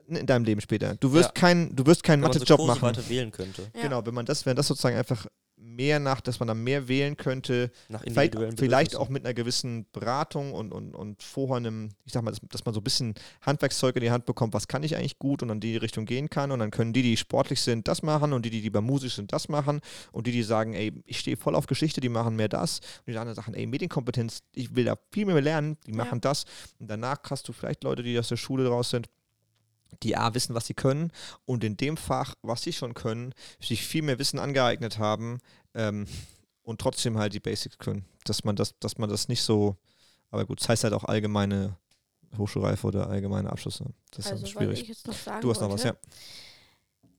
in 0.08 0.26
deinem 0.26 0.44
Leben 0.44 0.60
später. 0.60 0.94
Du 0.96 1.12
wirst 1.12 1.30
Ja. 1.30 1.32
kein, 1.32 1.74
du 1.74 1.84
wirst 1.86 2.02
keinen 2.04 2.22
so 2.22 2.28
Mathe-Job 2.28 2.64
machen. 2.66 2.96
wählen 3.08 3.32
könnte. 3.32 3.70
Ja. 3.74 3.82
Genau, 3.82 4.04
wenn 4.06 4.14
man 4.14 4.24
das, 4.26 4.44
wenn 4.46 4.54
das 4.54 4.66
sozusagen 4.68 4.96
einfach 4.96 5.26
mehr 5.56 5.98
nach, 5.98 6.20
dass 6.20 6.38
man 6.38 6.48
da 6.48 6.54
mehr 6.54 6.86
wählen 6.88 7.16
könnte, 7.16 7.70
Nach 7.88 8.02
vielleicht, 8.02 8.36
vielleicht 8.56 8.94
auch 8.96 9.08
mit 9.08 9.24
einer 9.24 9.34
gewissen 9.34 9.86
Beratung 9.92 10.52
und, 10.52 10.72
und, 10.72 10.94
und 10.94 11.22
vorher 11.22 11.56
einem, 11.56 11.90
ich 12.04 12.12
sag 12.12 12.22
mal, 12.22 12.30
dass, 12.30 12.40
dass 12.48 12.64
man 12.64 12.74
so 12.74 12.80
ein 12.80 12.84
bisschen 12.84 13.14
Handwerkszeug 13.40 13.96
in 13.96 14.02
die 14.02 14.10
Hand 14.10 14.26
bekommt, 14.26 14.52
was 14.54 14.68
kann 14.68 14.82
ich 14.82 14.96
eigentlich 14.96 15.18
gut 15.18 15.42
und 15.42 15.48
dann 15.48 15.60
die 15.60 15.76
Richtung 15.76 16.04
gehen 16.04 16.28
kann. 16.28 16.52
Und 16.52 16.58
dann 16.58 16.70
können 16.70 16.92
die, 16.92 17.02
die 17.02 17.16
sportlich 17.16 17.60
sind, 17.62 17.88
das 17.88 18.02
machen 18.02 18.32
und 18.32 18.44
die, 18.44 18.50
die 18.50 18.60
lieber 18.60 18.80
musisch 18.82 19.16
sind, 19.16 19.32
das 19.32 19.48
machen. 19.48 19.80
Und 20.12 20.26
die, 20.26 20.32
die 20.32 20.42
sagen, 20.42 20.74
ey, 20.74 20.92
ich 21.06 21.20
stehe 21.20 21.36
voll 21.36 21.54
auf 21.54 21.66
Geschichte, 21.66 22.00
die 22.00 22.08
machen 22.10 22.36
mehr 22.36 22.48
das. 22.48 22.80
Und 23.06 23.12
die 23.12 23.18
anderen 23.18 23.34
sagen, 23.36 23.54
ey, 23.54 23.66
Medienkompetenz, 23.66 24.42
ich 24.52 24.74
will 24.76 24.84
da 24.84 24.96
viel 25.10 25.24
mehr 25.24 25.40
lernen, 25.40 25.78
die 25.86 25.92
Ja. 25.92 25.96
machen 26.04 26.20
das. 26.20 26.44
Und 26.78 26.90
danach 26.90 27.18
hast 27.30 27.48
du 27.48 27.52
vielleicht 27.52 27.82
Leute, 27.84 28.02
die 28.02 28.18
aus 28.18 28.28
der 28.28 28.36
Schule 28.36 28.68
raus 28.68 28.90
sind, 28.90 29.08
die 30.02 30.16
A 30.16 30.34
wissen, 30.34 30.54
was 30.54 30.66
sie 30.66 30.74
können 30.74 31.10
und 31.44 31.64
in 31.64 31.76
dem 31.76 31.96
Fach, 31.96 32.34
was 32.42 32.62
sie 32.62 32.72
schon 32.72 32.94
können, 32.94 33.34
sich 33.60 33.86
viel 33.86 34.02
mehr 34.02 34.18
Wissen 34.18 34.38
angeeignet 34.38 34.98
haben 34.98 35.38
ähm, 35.74 36.06
und 36.62 36.80
trotzdem 36.80 37.18
halt 37.18 37.34
die 37.34 37.40
Basics 37.40 37.78
können. 37.78 38.04
Dass 38.24 38.44
man 38.44 38.56
das, 38.56 38.78
dass 38.78 38.98
man 38.98 39.08
das 39.08 39.28
nicht 39.28 39.42
so, 39.42 39.76
aber 40.30 40.44
gut, 40.44 40.60
das 40.60 40.68
heißt 40.68 40.84
halt 40.84 40.94
auch 40.94 41.04
allgemeine 41.04 41.76
Hochschulreife 42.36 42.86
oder 42.86 43.08
allgemeine 43.08 43.50
Abschlüsse. 43.50 43.86
Das 44.10 44.26
ist 44.26 44.32
also, 44.32 44.46
schwierig. 44.46 44.86
Du 45.40 45.50
hast 45.50 45.60
noch 45.60 45.70
was, 45.70 45.84
ja. 45.84 45.94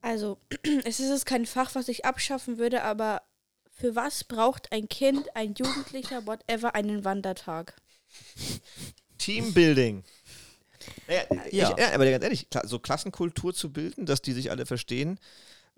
Also, 0.01 0.37
es 0.85 0.99
ist 0.99 1.25
kein 1.25 1.45
Fach, 1.45 1.75
was 1.75 1.87
ich 1.87 2.05
abschaffen 2.05 2.57
würde, 2.57 2.83
aber 2.83 3.23
für 3.71 3.95
was 3.95 4.23
braucht 4.23 4.71
ein 4.71 4.89
Kind, 4.89 5.35
ein 5.35 5.53
Jugendlicher, 5.53 6.25
whatever, 6.25 6.75
einen 6.75 7.05
Wandertag? 7.05 7.75
Teambuilding. 9.17 10.03
Naja, 11.07 11.21
Ja. 11.51 11.71
Ich, 11.71 11.77
ja, 11.83 11.93
aber 11.93 12.09
ganz 12.09 12.23
ehrlich, 12.23 12.47
so 12.63 12.79
Klassenkultur 12.79 13.53
zu 13.53 13.71
bilden, 13.71 14.05
dass 14.05 14.21
die 14.21 14.33
sich 14.33 14.51
alle 14.51 14.65
verstehen, 14.65 15.19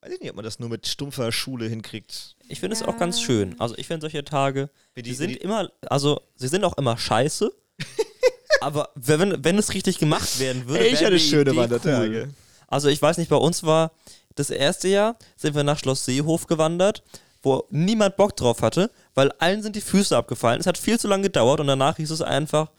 weiß 0.01 0.14
ich 0.14 0.20
nicht, 0.22 0.30
ob 0.30 0.36
man 0.38 0.45
das 0.45 0.60
nur 0.60 0.70
mit 0.70 0.88
stumpfer 0.88 1.32
Schule 1.32 1.68
hinkriegt. 1.68 2.36
Ich 2.47 2.60
finde 2.60 2.76
es 2.76 2.84
auch 2.84 2.97
ganz 2.97 3.22
schön. 3.22 3.55
Also 3.60 3.76
ich 3.78 3.88
finde 3.88 4.01
solche 4.01 4.24
Tage, 4.24 4.70
die, 4.95 5.01
die- 5.03 5.14
sind 5.14 5.30
die- 5.32 5.38
immer, 5.38 5.70
also 5.89 6.22
sie 6.36 6.47
sind 6.47 6.64
auch 6.64 6.78
immer 6.78 6.97
scheiße. 6.97 7.51
aber 8.62 8.89
wenn, 8.95 9.43
wenn 9.43 9.57
es 9.57 9.74
richtig 9.74 9.99
gemacht 9.99 10.39
werden 10.39 10.68
würde, 10.68 10.88
ich 10.88 11.03
hatte 11.03 11.20
schöne 11.20 11.51
Idee 11.51 11.60
Wandertage. 11.60 12.22
Cool. 12.28 12.34
Also 12.68 12.88
ich 12.89 13.01
weiß 13.01 13.18
nicht, 13.18 13.30
bei 13.30 13.36
uns 13.36 13.64
war 13.64 13.91
das 14.36 14.49
erste 14.49 14.88
Jahr, 14.88 15.18
sind 15.36 15.55
wir 15.55 15.64
nach 15.64 15.80
Schloss 15.80 16.05
Seehof 16.05 16.47
gewandert, 16.47 17.03
wo 17.41 17.66
niemand 17.70 18.16
Bock 18.18 18.36
drauf 18.36 18.62
hatte, 18.62 18.91
weil 19.16 19.32
allen 19.39 19.64
sind 19.64 19.76
die 19.76 19.82
Füße 19.82 20.16
abgefallen. 20.16 20.60
Es 20.60 20.66
hat 20.68 20.78
viel 20.78 20.99
zu 20.99 21.07
lange 21.07 21.24
gedauert 21.24 21.60
und 21.60 21.68
danach 21.68 21.97
hieß 21.97 22.12
es 22.12 22.22
einfach, 22.22 22.70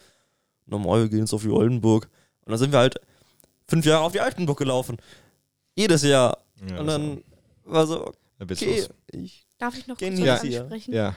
normal, 0.66 1.02
wir 1.02 1.08
gehen 1.08 1.20
jetzt 1.20 1.32
auf 1.32 1.42
die 1.42 1.48
Oldenburg. 1.50 2.08
Und 2.44 2.50
dann 2.50 2.58
sind 2.58 2.72
wir 2.72 2.78
halt 2.78 3.00
fünf 3.68 3.84
Jahre 3.86 4.04
auf 4.04 4.12
die 4.12 4.20
Altenburg 4.20 4.58
gelaufen. 4.58 4.96
Jedes 5.76 6.02
Jahr. 6.02 6.38
Ja, 6.68 6.80
und 6.80 6.86
dann 6.86 7.24
war 7.64 7.86
so, 7.86 8.12
okay, 8.40 8.86
ich 9.12 9.46
Darf 9.58 9.76
ich 9.76 9.86
noch 9.86 9.98
kurz 9.98 10.18
Ja. 10.18 10.34
ansprechen? 10.36 10.94
Ja. 10.94 11.14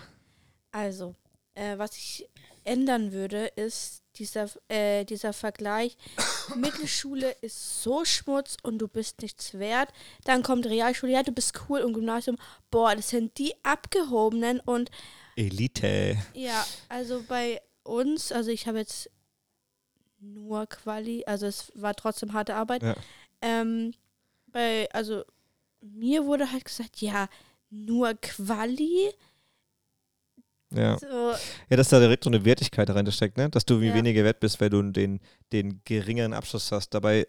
Also, 0.72 1.16
äh, 1.56 1.78
was 1.78 1.96
ich 1.98 2.30
ändern 2.66 3.12
würde, 3.12 3.48
ist 3.56 4.04
dieser, 4.16 4.48
äh, 4.68 5.06
dieser 5.06 5.34
Vergleich. 5.34 5.98
Mittelschule 6.56 7.32
ist 7.42 7.82
so 7.84 8.06
Schmutz 8.06 8.58
und 8.64 8.78
du 8.80 8.88
bist 8.88 9.22
nichts 9.22 9.54
wert. 9.56 9.90
Dann 10.26 10.44
kommt 10.44 10.66
Realschule, 10.66 11.14
ja, 11.14 11.24
du 11.24 11.32
bist 11.32 11.54
cool 11.68 11.82
und 11.82 11.94
Gymnasium, 11.94 12.38
boah, 12.70 12.96
das 12.96 13.10
sind 13.10 13.38
die 13.38 13.54
Abgehobenen 13.64 14.60
und 14.60 14.92
Elite. 15.36 16.18
ja, 16.34 16.66
also 16.90 17.24
bei 17.28 17.62
uns, 17.84 18.32
also 18.32 18.52
ich 18.52 18.68
habe 18.68 18.78
jetzt 18.80 19.10
nur 20.24 20.66
Quali, 20.68 21.24
also 21.26 21.46
es 21.46 21.72
war 21.76 21.94
trotzdem 21.96 22.34
harte 22.34 22.56
Arbeit. 22.56 22.84
Ja. 22.84 22.96
Ähm, 23.42 23.94
bei, 24.48 24.88
also 24.94 25.24
mir 25.82 26.26
wurde 26.26 26.52
halt 26.52 26.66
gesagt, 26.66 27.02
ja, 27.02 27.28
nur 27.70 28.14
Quali. 28.16 29.12
Ja. 30.74 30.98
So, 30.98 31.34
ja, 31.70 31.78
dass 31.78 31.90
da 31.90 32.00
direkt 32.00 32.24
so 32.24 32.30
eine 32.30 32.46
Wertigkeit 32.46 32.90
dahinter 32.90 33.12
steckt, 33.12 33.38
ne? 33.38 33.50
Dass 33.50 33.66
du 33.66 33.80
wie 33.82 33.88
Ja. 33.90 33.94
weniger 33.94 34.24
wert 34.24 34.40
bist, 34.40 34.60
weil 34.60 34.70
du 34.70 34.82
den, 34.82 35.20
den 35.52 35.82
geringeren 35.86 36.34
Abschluss 36.34 36.72
hast. 36.72 36.94
Dabei, 36.94 37.28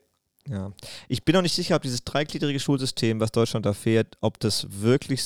ja. 0.49 0.73
Ich 1.09 1.25
bin 1.25 1.37
auch 1.37 1.43
nicht 1.43 1.55
sicher, 1.55 1.77
ob 1.77 1.83
dieses 1.83 2.05
dreigliedrige 2.05 2.61
Schulsystem, 2.61 3.21
was 3.21 3.33
Deutschland 3.33 3.67
da 3.67 3.75
fährt, 3.75 4.17
ob 4.21 4.39
das 4.41 4.67
wirklich. 4.71 5.23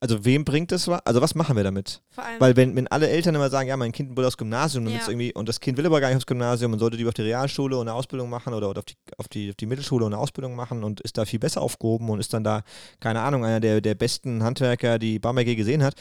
Also, 0.00 0.24
wem 0.24 0.44
bringt 0.44 0.70
das 0.70 0.86
was? 0.86 1.00
Also, 1.06 1.22
was 1.22 1.34
machen 1.34 1.56
wir 1.56 1.64
damit? 1.64 2.02
vor 2.10 2.24
allem, 2.24 2.38
Weil 2.40 2.56
wenn, 2.56 2.76
wenn 2.76 2.86
alle 2.88 3.08
Eltern 3.08 3.34
immer 3.34 3.48
sagen, 3.48 3.68
ja, 3.70 3.76
mein 3.76 3.92
Kind 3.92 4.14
will 4.16 4.24
aufs 4.26 4.36
Gymnasium, 4.36 4.86
Ja. 4.86 5.00
irgendwie, 5.08 5.32
und 5.32 5.48
das 5.48 5.60
Kind 5.60 5.78
will 5.78 5.86
aber 5.86 6.00
gar 6.00 6.08
nicht 6.08 6.16
aufs 6.18 6.26
Gymnasium 6.26 6.72
und 6.74 6.78
sollte 6.78 6.96
lieber 6.98 7.08
auf 7.08 7.14
die 7.14 7.22
Realschule 7.22 7.76
und 7.76 7.88
eine 7.88 7.94
Ausbildung 7.96 8.28
machen 8.28 8.52
oder, 8.52 8.68
oder 8.68 8.80
auf, 8.80 8.84
die, 8.84 8.94
auf, 9.16 9.28
die, 9.28 9.48
auf 9.50 9.56
die 9.56 9.66
Mittelschule 9.66 10.04
und 10.04 10.12
eine 10.12 10.20
Ausbildung 10.20 10.54
machen 10.56 10.84
und 10.84 11.00
ist 11.00 11.16
da 11.16 11.24
viel 11.24 11.38
besser 11.38 11.62
aufgehoben 11.62 12.10
und 12.10 12.20
ist 12.20 12.34
dann 12.34 12.44
da, 12.44 12.62
keine 13.00 13.20
Ahnung, 13.22 13.44
einer 13.46 13.60
der, 13.60 13.80
der 13.80 13.94
besten 13.94 14.42
Handwerker, 14.42 14.98
die 14.98 15.18
Bamberg 15.18 15.46
je 15.46 15.54
gesehen 15.54 15.82
hat, 15.82 15.94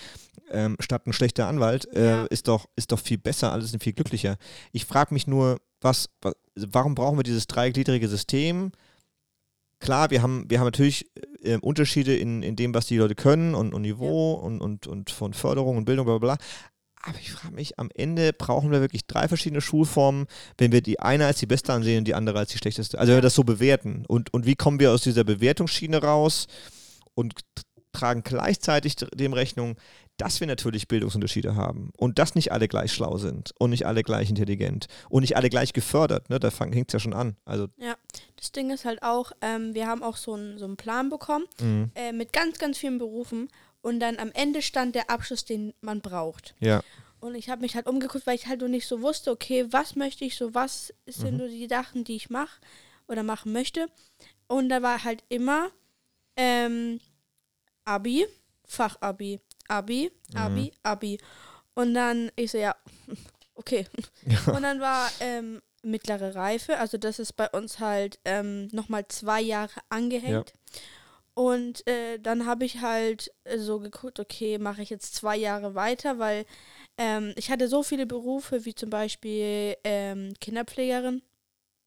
ähm, 0.51 0.75
statt 0.81 1.07
ein 1.07 1.13
schlechter 1.13 1.47
Anwalt, 1.47 1.85
äh, 1.95 2.05
Ja. 2.05 2.23
ist, 2.25 2.49
doch, 2.49 2.65
ist 2.75 2.91
doch 2.91 2.99
viel 2.99 3.17
besser, 3.19 3.53
alle 3.53 3.63
sind 3.63 3.81
viel 3.81 3.93
glücklicher. 3.93 4.35
Ich 4.73 4.85
frage 4.85 5.13
mich 5.13 5.27
nur, 5.27 5.59
was, 5.79 6.09
was, 6.21 6.33
warum 6.55 6.93
brauchen 6.95 7.17
wir 7.17 7.23
dieses 7.23 7.47
dreigliedrige 7.47 8.09
System? 8.09 8.71
Klar, 9.83 10.11
wir 10.11 10.21
haben, 10.21 10.45
wir 10.49 10.59
haben 10.59 10.67
natürlich 10.67 11.11
äh, 11.41 11.57
Unterschiede 11.57 12.15
in, 12.15 12.41
in 12.41 12.55
dem, 12.55 12.73
was 12.73 12.85
die 12.85 12.95
Leute 12.95 13.15
können 13.15 13.53
und, 13.53 13.73
und 13.73 13.81
Niveau 13.81 14.31
und, 14.35 14.61
und, 14.61 14.87
und 14.87 15.11
von 15.11 15.33
Förderung 15.33 15.75
und 15.75 15.83
Bildung, 15.83 16.05
bla 16.05 16.17
bla 16.19 16.35
bla. 16.35 16.45
Aber 17.01 17.19
ich 17.19 17.33
frage 17.33 17.53
mich, 17.53 17.77
am 17.77 17.89
Ende 17.93 18.31
brauchen 18.31 18.71
wir 18.71 18.79
wirklich 18.79 19.05
drei 19.07 19.27
verschiedene 19.27 19.59
Schulformen, 19.59 20.27
wenn 20.57 20.71
wir 20.71 20.81
die 20.81 21.01
eine 21.01 21.25
als 21.25 21.39
die 21.39 21.47
beste 21.47 21.73
ansehen 21.73 21.97
und 21.97 22.05
die 22.05 22.15
andere 22.15 22.39
als 22.39 22.51
die 22.51 22.59
schlechteste. 22.59 22.97
Also 22.97 23.09
wenn 23.11 23.17
wir 23.17 23.23
das 23.23 23.35
so 23.35 23.43
bewerten. 23.43 24.05
Und, 24.07 24.33
und 24.33 24.45
wie 24.45 24.55
kommen 24.55 24.79
wir 24.79 24.89
aus 24.93 25.03
dieser 25.03 25.25
Bewertungsschiene 25.25 26.01
raus 26.01 26.47
und 27.13 27.33
tragen 27.91 28.23
gleichzeitig 28.23 28.95
dem 28.95 29.33
Rechnung, 29.33 29.75
dass 30.17 30.39
wir 30.39 30.47
natürlich 30.47 30.87
Bildungsunterschiede 30.87 31.55
haben 31.55 31.91
und 31.97 32.19
dass 32.19 32.35
nicht 32.35 32.51
alle 32.51 32.67
gleich 32.67 32.93
schlau 32.93 33.17
sind 33.17 33.53
und 33.59 33.71
nicht 33.71 33.85
alle 33.85 34.03
gleich 34.03 34.29
intelligent 34.29 34.87
und 35.09 35.21
nicht 35.21 35.35
alle 35.35 35.49
gleich 35.49 35.73
gefördert. 35.73 36.29
Ne? 36.29 36.39
Da 36.39 36.49
hängt 36.59 36.89
es 36.89 36.93
ja 36.93 36.99
schon 36.99 37.13
an. 37.13 37.35
Also, 37.45 37.67
das 38.35 38.51
Ding 38.51 38.69
ist 38.71 38.85
halt 38.85 39.01
auch, 39.03 39.31
ähm, 39.41 39.73
wir 39.73 39.87
haben 39.87 40.03
auch 40.03 40.17
so 40.17 40.33
einen 40.33 40.57
so 40.59 40.65
einen 40.65 40.77
Plan 40.77 41.09
bekommen 41.09 41.45
mh, 41.59 41.89
äh, 41.95 42.11
mit 42.11 42.31
ganz, 42.31 42.59
ganz 42.59 42.77
vielen 42.77 42.99
Berufen 42.99 43.49
und 43.81 43.99
dann 43.99 44.17
am 44.19 44.31
Ende 44.33 44.61
stand 44.61 44.95
der 44.95 45.09
Abschluss, 45.09 45.45
den 45.45 45.73
man 45.81 46.01
braucht. 46.01 46.55
ja. 46.59 46.81
Und 47.19 47.35
ich 47.35 47.49
habe 47.49 47.61
mich 47.61 47.75
halt 47.75 47.87
umgeguckt, 47.87 48.27
weil 48.27 48.35
ich 48.35 48.47
halt 48.47 48.59
noch 48.59 48.67
nicht 48.67 48.85
so 48.85 49.01
wusste, 49.01 49.31
okay, 49.31 49.65
was 49.71 49.95
möchte 49.95 50.25
ich 50.25 50.35
so, 50.35 50.53
was 50.53 50.93
sind 51.05 51.31
Mhm. 51.31 51.37
nur 51.37 51.47
die 51.47 51.67
Sachen, 51.69 52.03
die 52.03 52.17
ich 52.17 52.29
mache 52.29 52.59
oder 53.07 53.23
machen 53.23 53.53
möchte. 53.53 53.87
Und 54.47 54.67
da 54.67 54.81
war 54.81 55.05
halt 55.05 55.23
immer 55.29 55.69
ähm, 56.35 56.99
Abi, 57.85 58.25
Fachabi, 58.65 59.39
Abi, 59.67 60.11
Abi, 60.35 60.71
Abi. 60.83 61.17
Und 61.75 61.93
dann 61.93 62.31
ich 62.35 62.51
so, 62.51 62.57
ja, 62.57 62.75
okay. 63.55 63.87
Und 64.47 64.63
dann 64.63 64.79
war 64.79 65.09
ähm, 65.19 65.61
mittlere 65.83 66.35
Reife, 66.35 66.77
also 66.79 66.97
das 66.97 67.19
ist 67.19 67.33
bei 67.33 67.49
uns 67.49 67.79
halt 67.79 68.19
ähm, 68.25 68.67
nochmal 68.71 69.07
zwei 69.07 69.41
Jahre 69.41 69.81
angehängt. 69.89 70.53
Und 71.35 71.87
äh, 71.87 72.19
dann 72.19 72.45
habe 72.45 72.63
ich 72.63 72.81
halt 72.81 73.31
äh, 73.43 73.57
so 73.57 73.79
geguckt, 73.79 74.19
okay, 74.19 74.59
mache 74.59 74.83
ich 74.83 74.91
jetzt 74.91 75.15
zwei 75.15 75.35
Jahre 75.35 75.73
weiter, 75.73 76.19
weil 76.19 76.45
ähm, 76.97 77.33
ich 77.35 77.49
hatte 77.49 77.67
so 77.67 77.81
viele 77.81 78.05
Berufe, 78.05 78.65
wie 78.65 78.75
zum 78.75 78.91
Beispiel 78.91 79.75
ähm, 79.83 80.33
Kinderpflegerin 80.39 81.23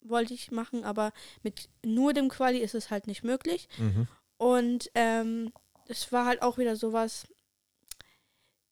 wollte 0.01 0.35
ich 0.35 0.51
machen, 0.51 0.85
aber 0.85 1.13
mit 1.43 1.69
nur 1.85 2.13
dem 2.13 2.29
Quali 2.29 2.59
ist 2.59 2.75
es 2.75 2.91
halt 2.91 3.07
nicht 3.07 3.23
möglich. 3.23 3.69
Mhm. 3.79 4.09
Und 4.37 4.91
ähm, 4.95 5.53
es 5.89 6.11
war 6.13 6.27
halt 6.27 6.43
auch 6.43 6.59
wieder 6.59 6.77
sowas, 6.77 7.27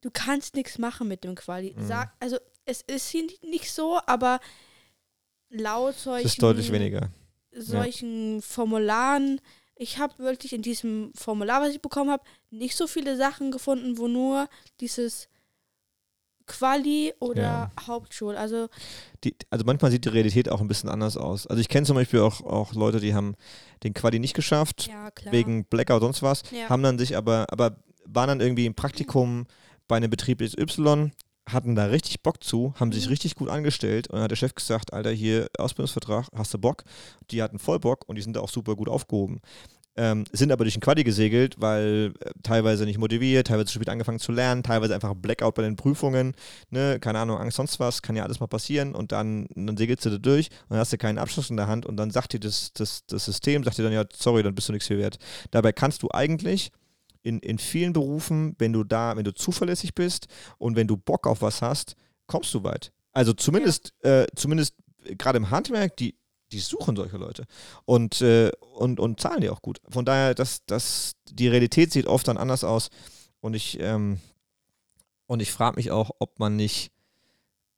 du 0.04 0.10
kannst 0.12 0.54
nichts 0.54 0.76
machen 0.78 1.08
mit 1.08 1.24
dem 1.24 1.34
Quali. 1.34 1.74
Mhm. 1.76 1.86
Sag, 1.86 2.12
also 2.20 2.36
es 2.66 2.82
ist 2.82 3.08
hier 3.08 3.26
nicht- 3.42 3.72
so, 3.72 3.98
aber 4.06 4.38
laut 5.48 5.94
solchen, 5.96 6.24
Das 6.24 6.32
ist 6.34 6.42
deutlich 6.42 6.70
weniger. 6.70 7.08
solchen 7.52 8.42
Formularen, 8.42 9.40
ich 9.76 9.98
habe 9.98 10.18
wirklich 10.18 10.52
in 10.52 10.62
diesem 10.62 11.12
Formular, 11.14 11.62
was 11.62 11.70
ich 11.74 11.80
bekommen 11.80 12.10
habe, 12.10 12.22
nicht 12.50 12.76
so 12.76 12.86
viele 12.86 13.16
Sachen 13.16 13.50
gefunden, 13.50 13.96
wo 13.98 14.06
nur 14.08 14.48
dieses 14.80 15.28
Quali 16.46 17.14
oder 17.20 17.42
Ja. 17.42 17.70
Hauptschul, 17.86 18.36
also 18.36 18.68
Die, 19.24 19.34
also 19.48 19.64
manchmal 19.64 19.90
sieht 19.90 20.04
die 20.04 20.10
Realität 20.10 20.50
auch 20.50 20.60
ein 20.60 20.68
bisschen 20.68 20.90
anders 20.90 21.16
aus. 21.16 21.46
Also 21.46 21.58
ich 21.60 21.68
kenne 21.70 21.86
zum 21.86 21.96
Beispiel 21.96 22.20
auch, 22.20 22.42
auch 22.42 22.74
Leute, 22.74 23.00
die 23.00 23.14
haben 23.14 23.34
den 23.82 23.94
Quali 23.94 24.18
nicht 24.18 24.34
geschafft, 24.34 24.86
ja 24.88 25.10
wegen 25.30 25.64
Blackout 25.64 26.02
sonst 26.02 26.22
was, 26.22 26.42
ja. 26.50 26.68
haben 26.68 26.82
dann 26.82 26.98
sich 26.98 27.16
aber, 27.16 27.46
aber 27.50 27.78
waren 28.04 28.28
dann 28.28 28.40
irgendwie 28.42 28.66
im 28.66 28.74
Praktikum 28.74 29.46
bei 29.88 29.96
einem 29.96 30.10
Betrieb 30.10 30.40
XY, 30.40 31.12
hatten 31.46 31.74
da 31.74 31.86
richtig 31.86 32.22
Bock 32.22 32.42
zu, 32.42 32.72
haben 32.80 32.92
sich 32.92 33.04
Mhm. 33.04 33.10
richtig 33.10 33.34
gut 33.34 33.50
angestellt 33.50 34.06
und 34.08 34.14
dann 34.14 34.22
hat 34.24 34.30
der 34.30 34.36
Chef 34.36 34.54
gesagt, 34.54 34.92
Alter, 34.94 35.10
hier 35.10 35.48
Ausbildungsvertrag, 35.58 36.26
hast 36.34 36.54
du 36.54 36.58
Bock? 36.58 36.84
Die 37.30 37.42
hatten 37.42 37.58
voll 37.58 37.78
Bock 37.78 38.04
und 38.08 38.16
die 38.16 38.22
sind 38.22 38.34
da 38.34 38.40
auch 38.40 38.48
super 38.48 38.76
gut 38.76 38.88
aufgehoben. 38.88 39.40
Ähm, 39.96 40.24
sind 40.32 40.50
aber 40.50 40.64
durch 40.64 40.74
den 40.74 40.80
Quali 40.80 41.04
gesegelt, 41.04 41.54
weil 41.60 42.14
äh, 42.18 42.30
teilweise 42.42 42.84
nicht 42.84 42.98
motiviert, 42.98 43.46
teilweise 43.46 43.66
zu 43.66 43.74
spät 43.74 43.88
angefangen 43.88 44.18
zu 44.18 44.32
lernen, 44.32 44.64
teilweise 44.64 44.92
einfach 44.92 45.14
Blackout 45.14 45.54
bei 45.54 45.62
den 45.62 45.76
Prüfungen, 45.76 46.34
ne, 46.70 46.98
keine 46.98 47.20
Ahnung, 47.20 47.38
Angst, 47.38 47.58
sonst 47.58 47.78
was, 47.78 48.02
kann 48.02 48.16
ja 48.16 48.24
alles 48.24 48.40
mal 48.40 48.48
passieren 48.48 48.96
und 48.96 49.12
dann, 49.12 49.46
dann 49.54 49.76
segelst 49.76 50.04
du 50.04 50.10
da 50.10 50.18
durch 50.18 50.48
und 50.62 50.70
dann 50.70 50.78
hast 50.80 50.92
du 50.92 50.98
keinen 50.98 51.18
Abschluss 51.18 51.48
in 51.48 51.56
der 51.56 51.68
Hand 51.68 51.86
und 51.86 51.96
dann 51.96 52.10
sagt 52.10 52.32
dir 52.32 52.40
das, 52.40 52.72
das, 52.72 53.06
das 53.06 53.24
System, 53.24 53.62
sagt 53.62 53.78
dir 53.78 53.84
dann, 53.84 53.92
ja, 53.92 54.04
sorry, 54.12 54.42
dann 54.42 54.56
bist 54.56 54.68
du 54.68 54.72
nichts 54.72 54.88
viel 54.88 54.98
wert. 54.98 55.18
Dabei 55.52 55.70
kannst 55.72 56.02
du 56.02 56.10
eigentlich 56.10 56.72
in, 57.24 57.40
in 57.40 57.58
vielen 57.58 57.92
Berufen, 57.92 58.54
wenn 58.58 58.72
du 58.72 58.84
da, 58.84 59.16
wenn 59.16 59.24
du 59.24 59.34
zuverlässig 59.34 59.94
bist 59.94 60.28
und 60.58 60.76
wenn 60.76 60.86
du 60.86 60.96
Bock 60.96 61.26
auf 61.26 61.42
was 61.42 61.62
hast, 61.62 61.96
kommst 62.26 62.52
du 62.54 62.62
weit. 62.62 62.92
Also 63.12 63.32
zumindest, 63.32 63.92
äh, 64.04 64.26
zumindest 64.36 64.74
gerade 65.18 65.38
im 65.38 65.50
Handwerk, 65.50 65.96
die, 65.96 66.16
die 66.52 66.58
suchen 66.60 66.94
solche 66.94 67.16
Leute 67.16 67.46
und, 67.86 68.20
äh, 68.20 68.52
und, 68.76 69.00
und 69.00 69.20
zahlen 69.20 69.40
die 69.40 69.48
auch 69.48 69.62
gut. 69.62 69.80
Von 69.88 70.04
daher, 70.04 70.34
das, 70.34 70.64
das, 70.66 71.14
die 71.30 71.48
Realität 71.48 71.92
sieht 71.92 72.06
oft 72.06 72.28
dann 72.28 72.36
anders 72.36 72.62
aus 72.62 72.90
und 73.40 73.54
ich, 73.54 73.80
ähm, 73.80 74.20
und 75.26 75.40
ich 75.40 75.50
frage 75.50 75.76
mich 75.76 75.90
auch, 75.90 76.10
ob 76.18 76.38
man 76.38 76.56
nicht, 76.56 76.92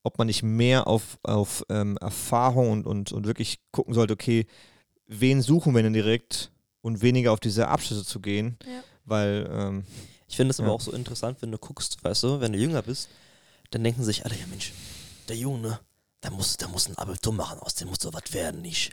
ob 0.02 0.18
man 0.18 0.26
nicht 0.26 0.42
mehr 0.42 0.88
auf, 0.88 1.18
auf 1.22 1.64
ähm, 1.68 1.96
Erfahrung 1.98 2.70
und, 2.70 2.86
und, 2.86 3.12
und 3.12 3.26
wirklich 3.26 3.60
gucken 3.70 3.94
sollte, 3.94 4.14
okay, 4.14 4.46
wen 5.06 5.40
suchen 5.40 5.72
wir 5.74 5.84
denn 5.84 5.92
direkt 5.92 6.50
und 6.80 7.00
weniger 7.00 7.32
auf 7.32 7.40
diese 7.40 7.68
Abschlüsse 7.68 8.04
zu 8.04 8.20
gehen, 8.20 8.58
Ja. 8.64 8.82
Weil 9.06 9.48
ähm, 9.50 9.84
Ich 10.28 10.36
finde 10.36 10.50
es 10.50 10.58
aber 10.60 10.68
Ja. 10.68 10.74
auch 10.74 10.80
so 10.80 10.92
interessant, 10.92 11.40
wenn 11.40 11.52
du 11.52 11.58
guckst, 11.58 12.02
weißt 12.04 12.22
du, 12.24 12.40
wenn 12.40 12.52
du 12.52 12.58
jünger 12.58 12.82
bist, 12.82 13.08
dann 13.70 13.82
denken 13.84 14.04
sich 14.04 14.24
alle, 14.24 14.34
ja 14.36 14.46
Mensch, 14.48 14.72
der 15.28 15.36
Junge, 15.36 15.78
da 16.20 16.30
musst, 16.30 16.60
da 16.60 16.68
musst 16.68 16.88
du 16.88 16.92
ein 16.92 16.98
Abitur 16.98 17.32
machen, 17.32 17.58
aus 17.60 17.74
dem 17.76 17.88
musst 17.88 18.04
du 18.04 18.12
was 18.12 18.32
werden, 18.32 18.60
nicht. 18.62 18.92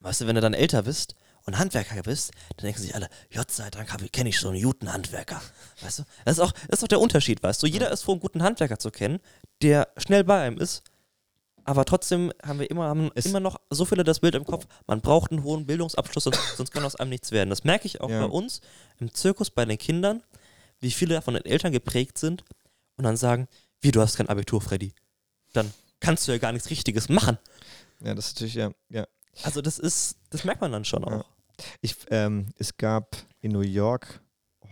Weißt 0.00 0.20
du, 0.20 0.26
wenn 0.26 0.36
du 0.36 0.40
dann 0.40 0.54
älter 0.54 0.82
bist 0.84 1.14
und 1.44 1.58
Handwerker 1.58 2.02
bist, 2.02 2.30
dann 2.56 2.66
denken 2.66 2.80
sich 2.80 2.94
alle, 2.94 3.08
Gott 3.34 3.50
sei 3.50 3.68
Dank 3.70 3.88
kenne 4.12 4.28
ich 4.28 4.38
so 4.38 4.48
einen 4.48 4.62
guten 4.62 4.92
Handwerker. 4.92 5.42
Weißt 5.82 6.00
du? 6.00 6.02
Das 6.24 6.38
ist 6.38 6.40
auch, 6.44 6.52
das 6.68 6.78
ist 6.78 6.84
auch 6.84 6.88
der 6.88 7.00
Unterschied, 7.00 7.42
weißt 7.42 7.62
du? 7.62 7.66
Jeder 7.66 7.90
ist 7.90 8.02
froh, 8.02 8.12
einen 8.12 8.20
guten 8.20 8.42
Handwerker 8.42 8.78
zu 8.78 8.90
kennen, 8.92 9.18
der 9.62 9.88
schnell 9.96 10.22
bei 10.24 10.40
einem 10.42 10.58
ist. 10.58 10.82
Aber 11.68 11.84
trotzdem 11.84 12.32
haben 12.42 12.60
wir 12.60 12.70
immer, 12.70 12.84
haben 12.86 13.10
Es- 13.14 13.26
immer 13.26 13.40
noch 13.40 13.60
so 13.68 13.84
viele 13.84 14.02
das 14.02 14.20
Bild 14.20 14.34
im 14.34 14.44
Kopf, 14.46 14.66
man 14.86 15.02
braucht 15.02 15.30
einen 15.32 15.42
hohen 15.42 15.66
Bildungsabschluss, 15.66 16.24
sonst, 16.24 16.38
sonst 16.56 16.70
kann 16.72 16.82
aus 16.84 16.96
einem 16.96 17.10
nichts 17.10 17.30
werden. 17.30 17.50
Das 17.50 17.62
merke 17.64 17.84
ich 17.86 18.00
auch 18.00 18.08
Ja. 18.08 18.20
bei 18.26 18.32
uns 18.32 18.62
im 19.00 19.12
Zirkus, 19.12 19.50
bei 19.50 19.66
den 19.66 19.76
Kindern, 19.76 20.22
wie 20.80 20.90
viele 20.90 21.20
von 21.20 21.34
den 21.34 21.44
Eltern 21.44 21.70
geprägt 21.72 22.16
sind 22.16 22.42
und 22.96 23.04
dann 23.04 23.18
sagen, 23.18 23.48
wie, 23.82 23.90
du 23.90 24.00
hast 24.00 24.16
kein 24.16 24.28
Abitur, 24.30 24.62
Freddy. 24.62 24.94
Dann 25.52 25.70
kannst 26.00 26.26
du 26.26 26.32
ja 26.32 26.38
gar 26.38 26.52
nichts 26.52 26.70
Richtiges 26.70 27.08
machen. 27.10 27.36
Ja, 28.00 28.14
das 28.14 28.28
ist 28.28 28.34
natürlich, 28.36 28.54
ja, 28.54 28.70
ja. 28.88 29.06
Also 29.42 29.60
das 29.60 29.78
ist, 29.78 30.16
das 30.30 30.44
merkt 30.44 30.60
man 30.62 30.72
dann 30.72 30.84
schon 30.86 31.04
auch. 31.04 31.10
Ja. 31.10 31.24
Ich, 31.82 31.96
ähm, 32.10 32.46
es 32.56 32.76
gab 32.78 33.14
in 33.40 33.52
New 33.52 33.60
York, 33.60 34.20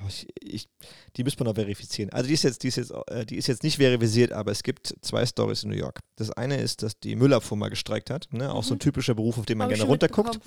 oh, 0.02 0.08
ich, 0.08 0.26
ich, 0.40 0.68
die 1.16 1.24
müsste 1.24 1.42
man 1.42 1.50
noch 1.50 1.54
verifizieren. 1.54 2.10
Also 2.10 2.28
die 2.28 2.34
ist 2.34 2.42
jetzt, 2.44 2.62
die 2.62 2.68
ist 2.68 2.76
jetzt, 2.76 2.92
äh, 3.08 3.24
die 3.26 3.36
ist 3.36 3.46
jetzt 3.46 3.62
nicht 3.62 3.76
verifiziert, 3.76 4.32
aber 4.32 4.52
es 4.52 4.62
gibt 4.62 4.94
zwei 5.00 5.24
Stories 5.26 5.62
in 5.64 5.70
New 5.70 5.76
York. 5.76 6.00
Das 6.16 6.30
eine 6.30 6.56
ist, 6.60 6.82
dass 6.82 6.98
die 6.98 7.16
Müllabfuhr 7.16 7.56
mal 7.56 7.68
gestreikt 7.70 8.10
hat, 8.10 8.28
ne? 8.32 8.52
auch 8.52 8.62
so 8.64 8.74
ein 8.74 8.76
Mhm. 8.76 8.80
typischer 8.80 9.14
Beruf, 9.14 9.38
auf 9.38 9.46
den 9.46 9.58
man 9.58 9.66
Hab 9.68 9.76
gerne 9.76 9.88
runterguckt. 9.88 10.38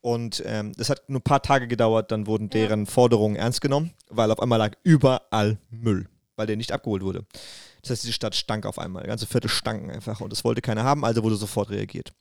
Und 0.00 0.42
ähm, 0.46 0.72
das 0.76 0.90
hat 0.90 1.08
nur 1.08 1.20
ein 1.20 1.24
paar 1.24 1.42
Tage 1.42 1.68
gedauert, 1.68 2.10
dann 2.10 2.26
wurden 2.26 2.44
Ja. 2.44 2.48
deren 2.50 2.86
Forderungen 2.86 3.36
ernst 3.36 3.60
genommen, 3.60 3.92
weil 4.08 4.30
auf 4.30 4.40
einmal 4.40 4.58
lag 4.58 4.72
überall 4.82 5.58
Müll, 5.70 6.08
weil 6.36 6.46
der 6.46 6.56
nicht 6.56 6.72
abgeholt 6.72 7.02
wurde. 7.02 7.24
Das 7.82 7.90
heißt, 7.90 8.02
diese 8.02 8.12
Stadt 8.12 8.34
stank 8.34 8.66
auf 8.66 8.78
einmal. 8.78 9.04
Ganze 9.06 9.26
Viertel 9.26 9.48
stanken 9.48 9.90
einfach 9.90 10.20
und 10.20 10.32
das 10.32 10.44
wollte 10.44 10.60
keiner 10.60 10.82
haben, 10.84 11.04
also 11.04 11.22
wurde 11.22 11.36
sofort 11.36 11.70
reagiert. 11.70 12.12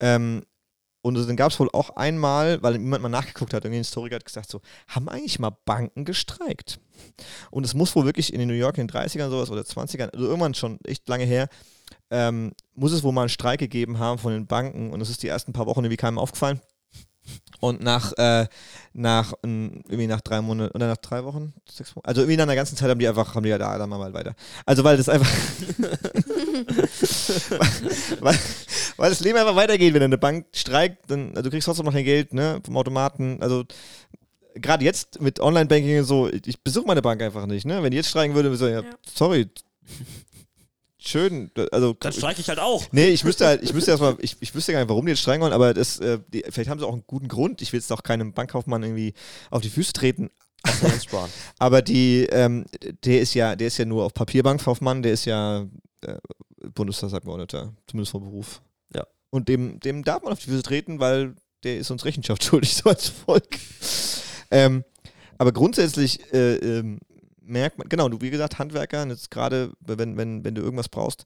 Ähm, 0.00 0.44
und 1.04 1.16
dann 1.16 1.36
gab 1.36 1.52
es 1.52 1.60
wohl 1.60 1.68
auch 1.74 1.90
einmal, 1.96 2.62
weil 2.62 2.72
jemand 2.76 3.02
mal 3.02 3.10
nachgeguckt 3.10 3.52
hat, 3.52 3.64
irgendwie 3.64 3.80
ein 3.80 3.84
Historiker 3.84 4.16
hat 4.16 4.24
gesagt, 4.24 4.50
so, 4.50 4.62
haben 4.88 5.10
eigentlich 5.10 5.38
mal 5.38 5.54
Banken 5.66 6.06
gestreikt? 6.06 6.80
Und 7.50 7.64
es 7.64 7.74
muss 7.74 7.94
wohl 7.94 8.06
wirklich 8.06 8.32
in 8.32 8.48
New 8.48 8.54
York 8.54 8.78
in 8.78 8.86
den 8.86 8.96
30ern 8.96 9.28
sowas 9.28 9.50
oder 9.50 9.60
20ern, 9.60 10.08
also 10.14 10.24
irgendwann 10.24 10.54
schon 10.54 10.78
echt 10.86 11.06
lange 11.06 11.24
her, 11.24 11.48
ähm, 12.10 12.52
muss 12.74 12.92
es 12.92 13.02
wohl 13.02 13.12
mal 13.12 13.20
einen 13.20 13.28
Streik 13.28 13.60
gegeben 13.60 13.98
haben 13.98 14.18
von 14.18 14.32
den 14.32 14.46
Banken 14.46 14.94
und 14.94 14.98
das 14.98 15.10
ist 15.10 15.22
die 15.22 15.28
ersten 15.28 15.52
paar 15.52 15.66
Wochen 15.66 15.80
irgendwie 15.80 15.98
keinem 15.98 16.18
aufgefallen. 16.18 16.62
Und 17.60 17.82
nach, 17.82 18.12
äh, 18.18 18.46
nach, 18.92 19.32
irgendwie 19.42 20.06
nach 20.06 20.20
drei 20.20 20.42
Monaten, 20.42 20.74
oder 20.74 20.88
nach 20.88 20.98
drei 20.98 21.24
Wochen, 21.24 21.54
sechs 21.70 21.96
Wochen, 21.96 22.04
also 22.04 22.20
irgendwie 22.20 22.36
nach 22.36 22.42
einer 22.42 22.56
ganzen 22.56 22.76
Zeit 22.76 22.90
haben 22.90 22.98
die 22.98 23.08
einfach, 23.08 23.34
haben 23.34 23.42
die 23.42 23.48
ja 23.48 23.56
da, 23.58 23.78
dann 23.78 23.88
mal 23.88 24.12
weiter. 24.12 24.34
Also 24.66 24.84
weil 24.84 24.98
das 24.98 25.08
einfach, 25.08 25.28
weil, 28.20 28.38
weil 28.96 29.10
das 29.10 29.20
Leben 29.20 29.38
einfach 29.38 29.56
weitergeht, 29.56 29.94
wenn 29.94 30.02
eine 30.02 30.18
Bank 30.18 30.46
streikt, 30.52 31.10
dann, 31.10 31.30
also 31.30 31.42
du 31.42 31.50
kriegst 31.50 31.66
trotzdem 31.66 31.86
noch 31.86 31.92
dein 31.94 32.04
Geld, 32.04 32.34
ne, 32.34 32.60
vom 32.64 32.76
Automaten, 32.76 33.38
also 33.40 33.64
gerade 34.54 34.84
jetzt 34.84 35.20
mit 35.20 35.40
Online-Banking 35.40 35.98
und 36.00 36.04
so, 36.04 36.28
ich 36.28 36.60
besuche 36.62 36.86
meine 36.86 37.02
Bank 37.02 37.22
einfach 37.22 37.46
nicht, 37.46 37.66
ne, 37.66 37.82
wenn 37.82 37.90
die 37.90 37.96
jetzt 37.96 38.10
streiken 38.10 38.34
würde, 38.34 38.50
würde 38.50 38.56
ich 38.56 38.60
sagen, 38.74 38.86
ja, 38.86 38.90
Ja. 38.92 38.96
sorry, 39.14 39.48
schön, 41.08 41.50
also 41.72 41.94
Dann 41.94 42.12
streike 42.12 42.40
ich 42.40 42.48
halt 42.48 42.58
auch. 42.58 42.84
Nee, 42.92 43.08
ich 43.08 43.24
müsste 43.24 43.46
halt, 43.46 43.62
ich 43.62 43.72
müsste 43.72 43.92
erstmal, 43.92 44.16
ich, 44.20 44.36
ich 44.40 44.54
wüsste 44.54 44.72
gar 44.72 44.80
nicht, 44.80 44.88
warum 44.88 45.06
die 45.06 45.10
jetzt 45.10 45.20
streiken 45.20 45.42
wollen, 45.42 45.52
aber 45.52 45.74
das, 45.74 45.98
äh, 46.00 46.18
die, 46.28 46.44
vielleicht 46.48 46.70
haben 46.70 46.78
sie 46.78 46.86
auch 46.86 46.92
einen 46.92 47.04
guten 47.06 47.28
Grund. 47.28 47.62
Ich 47.62 47.72
will 47.72 47.80
jetzt 47.80 47.92
auch 47.92 48.02
keinem 48.02 48.32
Bankkaufmann 48.32 48.82
irgendwie 48.82 49.14
auf 49.50 49.62
die 49.62 49.70
Füße 49.70 49.92
treten. 49.92 50.30
Aber 51.58 51.82
die, 51.82 52.26
ähm, 52.30 52.64
der 53.04 53.20
ist 53.20 53.34
ja, 53.34 53.54
der 53.54 53.66
ist 53.66 53.76
ja 53.76 53.84
nur 53.84 54.04
auf 54.04 54.14
Papier 54.14 54.42
Bankkaufmann, 54.42 55.02
der 55.02 55.12
ist 55.12 55.26
ja 55.26 55.66
äh, 56.00 56.16
Bundestagsabgeordneter, 56.74 57.74
zumindest 57.86 58.12
vom 58.12 58.24
Beruf. 58.24 58.62
Ja. 58.94 59.06
Und 59.30 59.48
dem, 59.48 59.78
dem 59.80 60.04
darf 60.04 60.22
man 60.22 60.32
auf 60.32 60.38
die 60.38 60.48
Füße 60.48 60.62
treten, 60.62 61.00
weil 61.00 61.34
der 61.64 61.78
ist 61.78 61.90
uns 61.90 62.04
Rechenschaft 62.04 62.44
schuldig, 62.44 62.76
so 62.76 62.88
als 62.88 63.08
Volk. 63.08 63.58
Ähm, 64.50 64.84
aber 65.38 65.52
grundsätzlich 65.52 66.32
äh, 66.32 66.56
ähm, 66.56 66.98
merkt 67.44 67.78
man, 67.78 67.88
genau, 67.88 68.08
du 68.08 68.20
wie 68.20 68.30
gesagt, 68.30 68.58
Handwerker, 68.58 69.02
und 69.02 69.10
jetzt 69.10 69.30
gerade, 69.30 69.72
wenn, 69.80 70.16
wenn, 70.16 70.44
wenn 70.44 70.54
du 70.54 70.62
irgendwas 70.62 70.88
brauchst, 70.88 71.24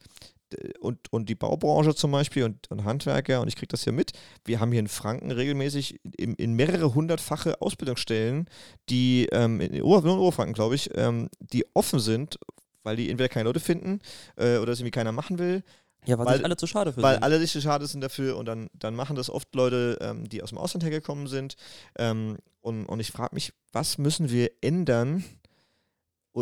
und, 0.80 1.12
und 1.12 1.28
die 1.28 1.34
Baubranche 1.34 1.94
zum 1.94 2.10
Beispiel 2.10 2.44
und, 2.44 2.70
und 2.70 2.84
Handwerker, 2.84 3.42
und 3.42 3.48
ich 3.48 3.56
kriege 3.56 3.68
das 3.68 3.84
ja 3.84 3.92
mit, 3.92 4.12
wir 4.46 4.60
haben 4.60 4.70
hier 4.72 4.80
in 4.80 4.88
Franken 4.88 5.30
regelmäßig 5.30 6.00
in, 6.16 6.34
in 6.36 6.54
mehrere 6.54 6.94
hundertfache 6.94 7.60
Ausbildungsstellen, 7.60 8.48
die 8.88 9.28
ähm, 9.30 9.60
in 9.60 9.82
Ober 9.82 10.00
nur 10.02 10.14
in 10.14 10.20
Oberfranken, 10.20 10.54
glaube 10.54 10.74
ich, 10.74 10.90
ähm, 10.94 11.28
die 11.40 11.66
offen 11.74 12.00
sind, 12.00 12.38
weil 12.82 12.96
die 12.96 13.10
entweder 13.10 13.28
keine 13.28 13.44
Leute 13.44 13.60
finden 13.60 14.00
äh, 14.36 14.56
oder 14.56 14.72
es 14.72 14.78
irgendwie 14.80 14.92
keiner 14.92 15.12
machen 15.12 15.38
will, 15.38 15.62
Ja, 16.06 16.16
weil, 16.16 16.24
Weil- 16.24 16.36
sich 16.36 16.44
alle 16.46 16.56
zu 16.56 16.66
schade 16.66 16.94
für 16.94 17.02
weil 17.02 17.14
sind. 17.16 17.24
alle 17.24 17.38
sich 17.40 17.52
zu 17.52 17.60
schade 17.60 17.86
sind 17.86 18.00
dafür 18.00 18.38
und 18.38 18.46
dann, 18.46 18.70
dann 18.72 18.94
machen 18.94 19.16
das 19.16 19.28
oft 19.28 19.54
Leute, 19.54 19.98
ähm, 20.00 20.26
die 20.30 20.42
aus 20.42 20.48
dem 20.48 20.56
Ausland 20.58 20.82
hergekommen 20.82 21.26
sind. 21.26 21.56
Ähm, 21.98 22.38
und, 22.62 22.86
und 22.86 23.00
ich 23.00 23.10
frage 23.10 23.34
mich, 23.34 23.52
was 23.72 23.98
müssen 23.98 24.30
wir 24.30 24.50
ändern 24.62 25.24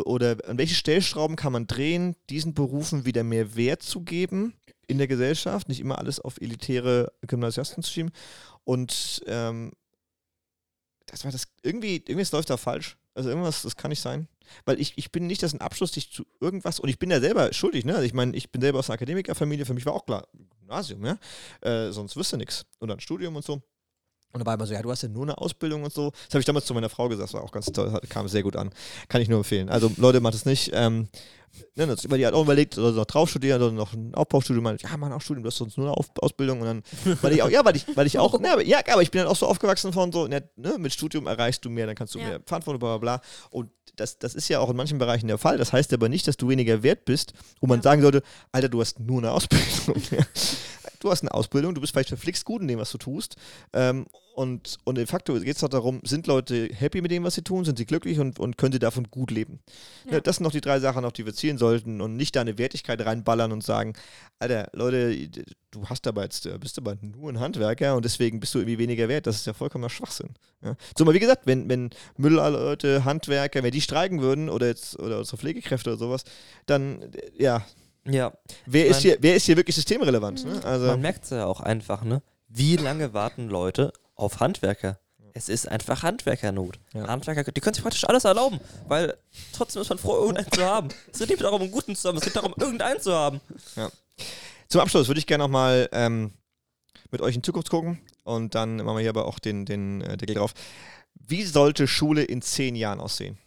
oder 0.05 0.37
an 0.47 0.57
welche 0.57 0.75
Stellschrauben 0.75 1.35
kann 1.35 1.53
man 1.53 1.67
drehen, 1.67 2.15
diesen 2.29 2.53
Berufen 2.53 3.05
wieder 3.05 3.23
mehr 3.23 3.55
Wert 3.55 3.81
zu 3.81 4.01
geben 4.01 4.53
in 4.87 4.97
der 4.97 5.07
Gesellschaft, 5.07 5.67
nicht 5.69 5.79
immer 5.79 5.97
alles 5.97 6.19
auf 6.19 6.39
elitäre 6.39 7.11
Gymnasiasten 7.21 7.83
zu 7.83 7.91
schieben. 7.91 8.11
Und 8.63 9.23
ähm, 9.27 9.71
das 11.05 11.23
war 11.23 11.31
das 11.31 11.47
irgendwie, 11.63 11.95
irgendwas 11.95 12.31
läuft 12.31 12.49
da 12.49 12.57
falsch. 12.57 12.97
Also 13.13 13.29
irgendwas, 13.29 13.63
das 13.63 13.75
kann 13.75 13.89
nicht 13.89 14.01
sein. 14.01 14.27
Weil 14.65 14.79
ich, 14.79 14.93
ich 14.97 15.11
bin 15.11 15.27
nicht, 15.27 15.41
dass 15.43 15.53
ein 15.53 15.61
Abschluss 15.61 15.91
dich 15.91 16.11
zu 16.11 16.25
irgendwas, 16.39 16.79
und 16.79 16.89
ich 16.89 16.99
bin 16.99 17.09
ja 17.09 17.19
selber 17.19 17.51
schuldig, 17.51 17.83
ne? 17.83 17.95
Also 17.95 18.05
ich 18.05 18.13
meine, 18.13 18.35
ich 18.35 18.51
bin 18.51 18.61
selber 18.61 18.79
aus 18.79 18.89
einer 18.89 18.95
Akademikerfamilie, 18.95 19.65
für 19.65 19.73
mich 19.73 19.85
war 19.85 19.93
auch 19.93 20.05
klar, 20.05 20.27
Gymnasium, 20.59 21.05
ja. 21.05 21.17
Äh, 21.61 21.91
sonst 21.91 22.15
wüsste 22.15 22.37
nichts. 22.37 22.65
Und 22.79 22.89
dann 22.89 22.99
Studium 22.99 23.35
und 23.35 23.43
so. 23.43 23.61
Und 24.33 24.45
da 24.45 24.59
war 24.59 24.67
so, 24.67 24.73
ja, 24.73 24.81
du 24.81 24.91
hast 24.91 25.01
ja 25.03 25.09
nur 25.09 25.23
eine 25.23 25.37
Ausbildung 25.37 25.83
und 25.83 25.93
so. 25.93 26.11
Das 26.11 26.33
habe 26.33 26.39
ich 26.39 26.45
damals 26.45 26.65
zu 26.65 26.73
meiner 26.73 26.89
Frau 26.89 27.07
gesagt, 27.07 27.29
das 27.29 27.33
war 27.33 27.43
auch 27.43 27.51
ganz 27.51 27.67
toll, 27.67 27.99
kam 28.09 28.27
sehr 28.27 28.43
gut 28.43 28.55
an. 28.55 28.69
Kann 29.07 29.21
ich 29.21 29.29
nur 29.29 29.39
empfehlen. 29.39 29.69
Also 29.69 29.91
Leute, 29.97 30.19
macht 30.19 30.35
es 30.35 30.45
nicht. 30.45 30.69
Ähm, 30.73 31.07
ne, 31.75 31.87
das, 31.87 32.01
die 32.01 32.25
hat 32.25 32.33
auch 32.33 32.43
überlegt, 32.43 32.73
soll 32.75 32.91
sie 32.91 32.99
noch 32.99 33.05
drauf 33.05 33.29
studieren 33.29 33.61
oder 33.61 33.71
noch 33.71 33.93
ein 33.93 34.13
Aufbaustudium. 34.13 34.75
Ich, 34.75 34.81
ja, 34.83 34.89
mach 34.97 35.09
ein 35.09 35.19
Studium, 35.21 35.43
du 35.43 35.47
hast 35.47 35.57
sonst 35.57 35.77
nur 35.77 35.87
eine 35.87 35.95
Auf 35.97 36.07
Ausbildung. 36.19 36.59
Und 36.61 36.67
dann, 36.67 36.83
weil 37.21 37.33
ich 37.33 37.41
auch, 37.41 37.49
ja, 37.49 37.63
weil 37.65 37.77
ich, 37.77 37.85
weil 37.95 38.05
ich 38.05 38.19
auch, 38.19 38.37
ne, 38.39 38.51
aber, 38.51 38.63
ja, 38.63 38.79
aber 38.91 39.01
ich 39.01 39.09
bin 39.11 39.19
dann 39.21 39.27
auch 39.29 39.35
so 39.35 39.47
aufgewachsen 39.47 39.93
von 39.93 40.11
so, 40.11 40.27
ne, 40.27 40.43
ne, 40.57 40.75
mit 40.77 40.93
Studium 40.93 41.25
erreichst 41.25 41.63
du 41.65 41.69
mehr, 41.69 41.87
dann 41.87 41.95
kannst 41.95 42.13
du 42.13 42.19
Ja. 42.19 42.27
mehr 42.27 42.39
Verantwortung, 42.45 42.79
bla 42.79 42.97
bla 42.97 43.17
bla. 43.17 43.27
Und 43.49 43.71
das, 43.95 44.19
das 44.19 44.35
ist 44.35 44.49
ja 44.49 44.59
auch 44.59 44.69
in 44.69 44.75
manchen 44.75 44.99
Bereichen 44.99 45.27
der 45.27 45.37
Fall. 45.39 45.57
Das 45.57 45.73
heißt 45.73 45.91
aber 45.93 46.09
nicht, 46.09 46.27
dass 46.27 46.37
du 46.37 46.49
weniger 46.49 46.83
wert 46.83 47.05
bist, 47.05 47.33
wo 47.61 47.65
man 47.67 47.79
Ja. 47.79 47.83
sagen 47.83 48.01
sollte, 48.03 48.21
Alter, 48.51 48.69
du 48.69 48.81
hast 48.81 48.99
nur 48.99 49.17
eine 49.19 49.31
Ausbildung. 49.31 50.01
Du 50.99 51.11
hast 51.11 51.21
eine 51.21 51.33
Ausbildung, 51.33 51.75
du 51.75 51.81
bist 51.81 51.93
vielleicht 51.93 52.09
verflixt 52.09 52.45
gut 52.45 52.61
in 52.61 52.67
dem, 52.67 52.79
was 52.79 52.91
du 52.91 52.97
tust. 52.97 53.35
Ähm, 53.73 54.05
und, 54.37 54.77
und 54.83 54.99
de 54.99 55.07
facto 55.07 55.33
geht 55.33 55.55
es 55.55 55.61
doch 55.61 55.67
darum, 55.67 55.99
sind 56.03 56.27
Leute 56.27 56.69
happy 56.71 57.01
mit 57.01 57.09
dem, 57.09 57.23
was 57.23 57.33
sie 57.33 57.41
tun, 57.41 57.65
sind 57.65 57.79
sie 57.79 57.87
glücklich 57.87 58.19
und, 58.19 58.39
und 58.39 58.55
können 58.55 58.71
sie 58.71 58.77
davon 58.77 59.07
gut 59.09 59.31
leben. 59.31 59.61
Ja. 60.11 60.19
Das 60.19 60.35
sind 60.35 60.43
noch 60.43 60.51
die 60.51 60.61
drei 60.61 60.79
Sachen, 60.79 61.05
auf 61.05 61.13
die 61.13 61.25
wir 61.25 61.33
zielen 61.33 61.57
sollten 61.57 62.01
und 62.01 62.15
nicht 62.15 62.35
da 62.35 62.41
eine 62.41 62.59
Wertigkeit 62.59 63.03
reinballern 63.03 63.51
und 63.51 63.63
sagen, 63.63 63.93
Alter, 64.37 64.69
Leute, 64.73 65.27
du 65.71 65.85
hast 65.85 66.05
aber 66.05 66.21
jetzt, 66.21 66.45
äh, 66.45 66.55
bist 66.59 66.77
aber 66.77 66.95
nur 67.01 67.31
ein 67.31 67.39
Handwerker 67.39 67.95
und 67.95 68.05
deswegen 68.05 68.39
bist 68.39 68.53
du 68.53 68.59
irgendwie 68.59 68.77
weniger 68.77 69.07
wert. 69.09 69.25
Das 69.25 69.37
ist 69.37 69.47
ja 69.47 69.53
vollkommener 69.53 69.89
Schwachsinn. 69.89 70.35
Ja. 70.63 70.75
So 70.95 71.03
mal 71.03 71.15
wie 71.15 71.19
gesagt, 71.19 71.47
wenn, 71.47 71.67
wenn 71.67 71.89
Müllleute, 72.17 73.05
Handwerker, 73.05 73.63
wenn 73.63 73.71
die 73.71 73.81
streiken 73.81 74.21
würden 74.21 74.49
oder 74.49 74.67
jetzt 74.67 74.99
oder 74.99 75.17
unsere 75.17 75.37
Pflegekräfte 75.37 75.89
oder 75.89 75.97
sowas, 75.97 76.25
dann 76.67 77.01
äh, 77.01 77.31
ja, 77.39 77.65
Ja, 78.09 78.33
wer 78.65 78.85
Ich 78.85 78.91
ist 78.91 78.95
mein- 78.97 79.01
hier, 79.03 79.17
wer 79.21 79.35
ist 79.35 79.45
hier 79.45 79.57
wirklich 79.57 79.75
systemrelevant? 79.75 80.45
Ne? 80.45 80.63
Also, 80.63 80.87
man 80.87 81.01
merkt 81.01 81.25
es 81.25 81.29
ja 81.31 81.45
auch 81.45 81.59
einfach, 81.61 82.03
ne? 82.03 82.21
Wie 82.47 82.75
lange 82.77 83.13
warten 83.13 83.49
Leute 83.49 83.91
auf 84.15 84.39
Handwerker? 84.39 84.99
Es 85.33 85.49
ist 85.49 85.67
einfach 85.67 86.01
Handwerkernot. 86.01 86.79
Ja. 86.93 87.07
Handwerker, 87.07 87.51
die 87.51 87.61
können 87.61 87.75
sich 87.75 87.83
praktisch 87.83 88.05
alles 88.05 88.23
erlauben, 88.25 88.59
weil 88.87 89.15
trotzdem 89.53 89.81
ist 89.83 89.89
man 89.89 89.99
froh, 89.99 90.15
irgendeinen 90.15 90.51
zu 90.51 90.63
haben. 90.65 90.87
Es 91.11 91.19
geht 91.19 91.29
nicht 91.29 91.41
darum, 91.43 91.61
einen 91.61 91.69
guten 91.71 91.95
zu 91.95 92.07
haben, 92.09 92.17
es 92.17 92.23
geht 92.23 92.35
darum, 92.35 92.55
irgendeinen 92.57 92.99
zu 92.99 93.13
haben. 93.13 93.39
Zum 94.67 94.81
Abschluss 94.81 95.07
würde 95.07 95.19
ich 95.19 95.27
gerne 95.27 95.43
nochmal 95.43 95.89
ähm, 95.91 96.31
mit 97.11 97.21
euch 97.21 97.35
in 97.35 97.43
Zukunft 97.43 97.69
gucken 97.69 97.99
und 98.23 98.55
dann 98.55 98.77
machen 98.77 98.95
wir 98.95 99.01
hier 99.01 99.11
aber 99.11 99.25
auch 99.25 99.37
den, 99.37 99.65
den 99.65 100.01
äh, 100.01 100.17
Deckel 100.17 100.35
drauf. 100.35 100.53
Wie 101.13 101.43
sollte 101.43 101.87
Schule 101.87 102.23
in 102.23 102.41
zehn 102.41 102.75
Jahren 102.75 102.99
aussehen? 102.99 103.37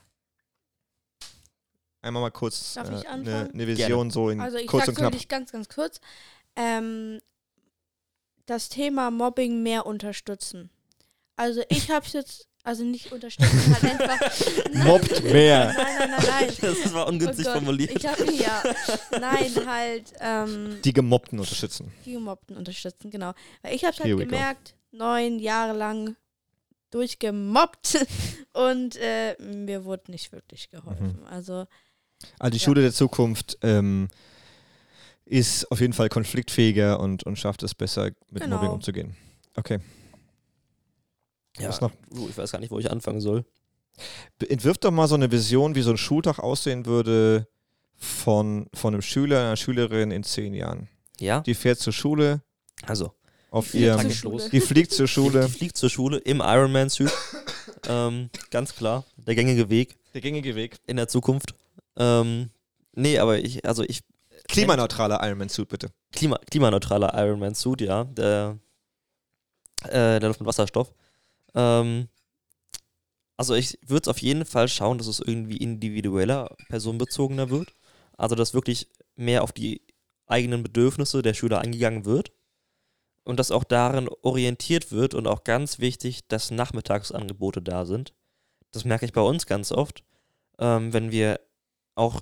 Einmal 2.02 2.22
mal 2.22 2.30
kurz 2.30 2.74
Darf 2.74 2.88
äh, 2.90 2.94
ich 2.98 3.08
eine, 3.08 3.34
anfangen? 3.34 3.50
eine 3.52 3.66
Vision 3.66 4.10
so 4.10 4.30
in 4.30 4.40
Also 4.40 4.56
ich 4.58 4.66
kurz 4.66 4.88
und 4.88 4.94
knapp. 4.94 5.12
wirklich 5.12 5.28
ganz, 5.28 5.52
ganz 5.52 5.68
kurz. 5.68 6.00
Ähm, 6.56 7.20
das 8.46 8.68
Thema 8.68 9.10
Mobbing 9.10 9.62
mehr 9.62 9.86
unterstützen. 9.86 10.70
Also 11.36 11.62
ich 11.68 11.90
hab's 11.90 12.12
jetzt, 12.12 12.48
also 12.64 12.84
nicht 12.84 13.12
unterstützen, 13.12 13.74
halt 13.74 14.00
einfach. 14.00 14.74
Mobbt 14.84 15.22
mehr. 15.24 15.72
Nein, 15.72 15.76
nein, 15.98 16.10
nein, 16.10 16.26
nein. 16.26 16.56
Das 16.60 16.92
war 16.92 17.06
ungünstig 17.06 17.46
Oh 17.48 17.52
formuliert. 17.52 17.90
Ich 17.96 18.06
hab, 18.06 18.18
ja, 18.30 18.62
nein, 19.18 19.66
halt 19.66 20.12
ähm, 20.20 20.78
Die 20.84 20.92
Gemobbten 20.92 21.38
unterstützen. 21.38 21.92
die 22.04 22.12
Gemobbten 22.12 22.56
unterstützen, 22.56 23.10
genau. 23.10 23.32
Weil 23.62 23.74
ich 23.74 23.84
hab's 23.84 24.00
halt 24.00 24.08
we 24.10 24.16
go. 24.16 24.18
gemerkt, 24.24 24.74
neun 24.90 25.38
Jahre 25.38 25.76
lang 25.76 26.16
durchgemobbt 26.90 28.04
und 28.52 28.96
äh, 28.96 29.36
mir 29.40 29.84
wurde 29.84 30.10
nicht 30.10 30.32
wirklich 30.32 30.70
geholfen. 30.70 31.18
Mhm. 31.20 31.26
Also 31.26 31.66
Also 32.38 32.50
die 32.52 32.58
Ja. 32.58 32.64
Schule 32.64 32.82
der 32.82 32.92
Zukunft 32.92 33.58
ähm, 33.62 34.08
ist 35.24 35.70
auf 35.70 35.80
jeden 35.80 35.92
Fall 35.92 36.08
konfliktfähiger 36.08 37.00
und, 37.00 37.22
und 37.24 37.38
schafft 37.38 37.62
es 37.62 37.74
besser, 37.74 38.10
mit 38.30 38.42
Genau. 38.42 38.56
Mobbing 38.56 38.70
umzugehen. 38.70 39.16
Okay. 39.56 39.78
Ja, 41.58 41.68
Was 41.68 41.80
noch? 41.80 41.92
ich 42.28 42.36
weiß 42.36 42.52
gar 42.52 42.58
nicht, 42.60 42.70
wo 42.70 42.78
ich 42.78 42.90
anfangen 42.90 43.20
soll. 43.20 43.44
Entwirf 44.48 44.78
doch 44.78 44.90
mal 44.90 45.08
so 45.08 45.14
eine 45.14 45.30
Vision, 45.30 45.74
wie 45.74 45.82
so 45.82 45.90
ein 45.90 45.98
Schultag 45.98 46.38
aussehen 46.38 46.86
würde 46.86 47.46
von, 47.96 48.66
von 48.72 48.94
einem 48.94 49.02
Schüler, 49.02 49.40
einer 49.40 49.56
Schülerin 49.56 50.10
in 50.10 50.22
zehn 50.24 50.54
Jahren. 50.54 50.88
Ja, 51.18 51.40
Die 51.40 51.54
fährt 51.54 51.78
zur 51.78 51.92
Schule 51.92 52.40
also, 52.86 53.12
auf 53.50 53.74
los. 53.74 54.48
Die 54.50 54.60
fliegt 54.60 54.92
zur 54.92 55.04
Die, 55.06 55.12
Schule. 55.12 55.44
die 55.46 55.52
fliegt 55.52 55.76
zur 55.76 55.90
Schule 55.90 56.16
im 56.18 56.40
Ironman-Suit. 56.40 57.12
ähm, 57.88 58.30
ganz 58.50 58.74
klar, 58.74 59.04
der 59.18 59.34
gängige 59.34 59.68
Weg 59.68 59.98
Der 60.14 60.22
gängige 60.22 60.54
Weg. 60.54 60.78
in 60.86 60.96
der 60.96 61.08
Zukunft. 61.08 61.54
Ähm, 62.00 62.50
nee, 62.94 63.18
aber 63.18 63.38
ich, 63.38 63.64
also 63.66 63.82
ich, 63.82 64.00
Klimaneutraler 64.48 65.22
Ironman-Suit, 65.22 65.68
bitte. 65.68 65.90
Klima, 66.12 66.38
klimaneutraler 66.50 67.12
Ironman-Suit, 67.14 67.82
ja, 67.82 68.04
der, 68.04 68.58
äh, 69.84 70.18
der 70.18 70.28
läuft 70.28 70.40
mit 70.40 70.48
Wasserstoff. 70.48 70.92
Ähm, 71.54 72.08
also 73.36 73.54
ich 73.54 73.78
würde 73.86 74.02
es 74.02 74.08
auf 74.08 74.18
jeden 74.18 74.46
Fall 74.46 74.68
schauen, 74.68 74.98
dass 74.98 75.06
es 75.06 75.20
irgendwie 75.20 75.58
individueller, 75.58 76.56
personenbezogener 76.68 77.50
wird. 77.50 77.74
Also 78.16 78.34
dass 78.34 78.54
wirklich 78.54 78.88
mehr 79.14 79.42
auf 79.42 79.52
die 79.52 79.82
eigenen 80.26 80.62
Bedürfnisse 80.62 81.22
der 81.22 81.34
Schüler 81.34 81.60
eingegangen 81.60 82.06
wird. 82.06 82.32
Und 83.24 83.38
dass 83.38 83.50
auch 83.50 83.64
darin 83.64 84.08
orientiert 84.22 84.90
wird 84.90 85.14
und 85.14 85.26
auch 85.26 85.44
ganz 85.44 85.78
wichtig, 85.78 86.26
dass 86.28 86.50
Nachmittagsangebote 86.50 87.60
da 87.60 87.84
sind. 87.84 88.14
Das 88.72 88.84
merke 88.84 89.04
ich 89.04 89.12
bei 89.12 89.20
uns 89.20 89.46
ganz 89.46 89.70
oft, 89.72 90.02
ähm, 90.58 90.92
wenn 90.92 91.10
wir 91.10 91.38
auch 91.94 92.20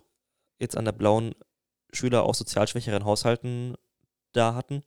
jetzt 0.59 0.77
an 0.77 0.85
der 0.85 0.93
blauen 0.93 1.35
Schüler 1.93 2.25
aus 2.25 2.39
sozial 2.39 2.69
schwächeren 2.69 3.05
Haushalten 3.05 3.77
da 4.33 4.55
hatten. 4.55 4.83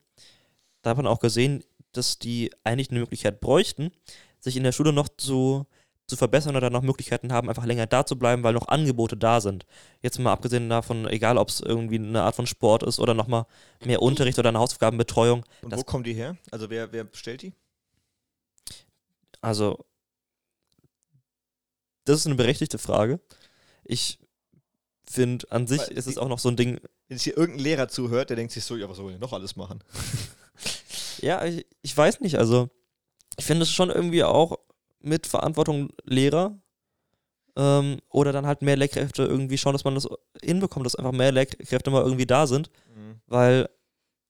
Da 0.82 0.92
hat 0.92 0.98
man 0.98 1.08
auch 1.08 1.20
gesehen, 1.20 1.64
dass 1.92 2.20
die 2.20 2.52
eigentlich 2.64 2.90
eine 2.90 3.00
Möglichkeit 3.00 3.42
bräuchten, 3.42 3.92
sich 4.40 4.58
in 4.58 4.64
der 4.64 4.72
Schule 4.72 4.94
noch 4.94 5.10
zu, 5.10 5.66
zu 6.08 6.16
verbessern 6.16 6.56
oder 6.56 6.70
noch 6.70 6.82
Möglichkeiten 6.82 7.32
haben, 7.32 7.50
einfach 7.50 7.66
länger 7.66 7.88
da 7.88 8.06
zu 8.06 8.18
bleiben, 8.18 8.44
weil 8.44 8.54
noch 8.54 8.68
Angebote 8.68 9.18
da 9.18 9.42
sind. 9.42 9.66
Jetzt 10.02 10.20
mal 10.20 10.32
abgesehen 10.32 10.70
davon, 10.70 11.08
egal 11.08 11.38
ob 11.38 11.50
es 11.50 11.60
irgendwie 11.60 11.98
eine 11.98 12.24
Art 12.24 12.36
von 12.36 12.48
Sport 12.48 12.84
ist 12.84 13.00
oder 13.00 13.14
nochmal 13.14 13.46
mehr 13.84 14.02
Unterricht 14.02 14.40
oder 14.40 14.50
eine 14.50 14.60
Hausaufgabenbetreuung. 14.60 15.46
Und 15.62 15.76
wo 15.76 15.84
kommen 15.84 16.04
die 16.04 16.14
her? 16.14 16.38
Also 16.50 16.70
wer, 16.70 16.92
wer 16.92 17.04
bestellt 17.04 17.42
die? 17.42 17.54
Also, 19.42 19.84
das 22.06 22.20
ist 22.20 22.26
eine 22.28 22.36
berechtigte 22.36 22.78
Frage. 22.78 23.20
Ich 23.84 24.20
finde, 25.04 25.50
an 25.52 25.68
sich 25.68 25.82
Weil 25.82 25.98
ist 25.98 26.08
es 26.08 26.18
auch 26.18 26.28
noch 26.28 26.40
so 26.40 26.50
ein 26.50 26.56
Ding, 26.56 26.80
Wenn 27.08 27.18
jetzt 27.18 27.24
hier 27.24 27.38
irgendein 27.38 27.64
Lehrer 27.64 27.88
zuhört, 27.88 28.30
der 28.30 28.38
denkt 28.38 28.54
sich 28.54 28.64
so, 28.64 28.76
ja, 28.76 28.90
was 28.90 28.98
soll 28.98 29.08
ich 29.08 29.14
denn 29.14 29.22
noch 29.22 29.34
alles 29.34 29.56
machen? 29.56 29.84
Ja, 31.22 31.46
ich, 31.46 31.68
ich 31.84 31.96
weiß 31.96 32.22
nicht. 32.22 32.40
Also, 32.40 32.70
ich 33.38 33.46
finde 33.46 33.64
es 33.64 33.72
schon 33.72 33.92
irgendwie 33.92 34.24
auch 34.24 34.58
mit 35.02 35.28
Verantwortung 35.28 35.90
Lehrer 36.04 36.60
ähm, 37.56 38.00
oder 38.10 38.32
dann 38.32 38.48
halt 38.48 38.62
mehr 38.62 38.76
Lehrkräfte 38.76 39.24
irgendwie 39.24 39.58
schauen, 39.58 39.74
dass 39.74 39.84
man 39.84 39.96
das 39.96 40.08
hinbekommt, 40.42 40.86
dass 40.86 40.96
einfach 40.96 41.12
mehr 41.12 41.32
Lehrkräfte 41.32 41.92
mal 41.92 42.04
irgendwie 42.04 42.26
da 42.26 42.48
sind. 42.48 42.72
Weil, 43.28 43.70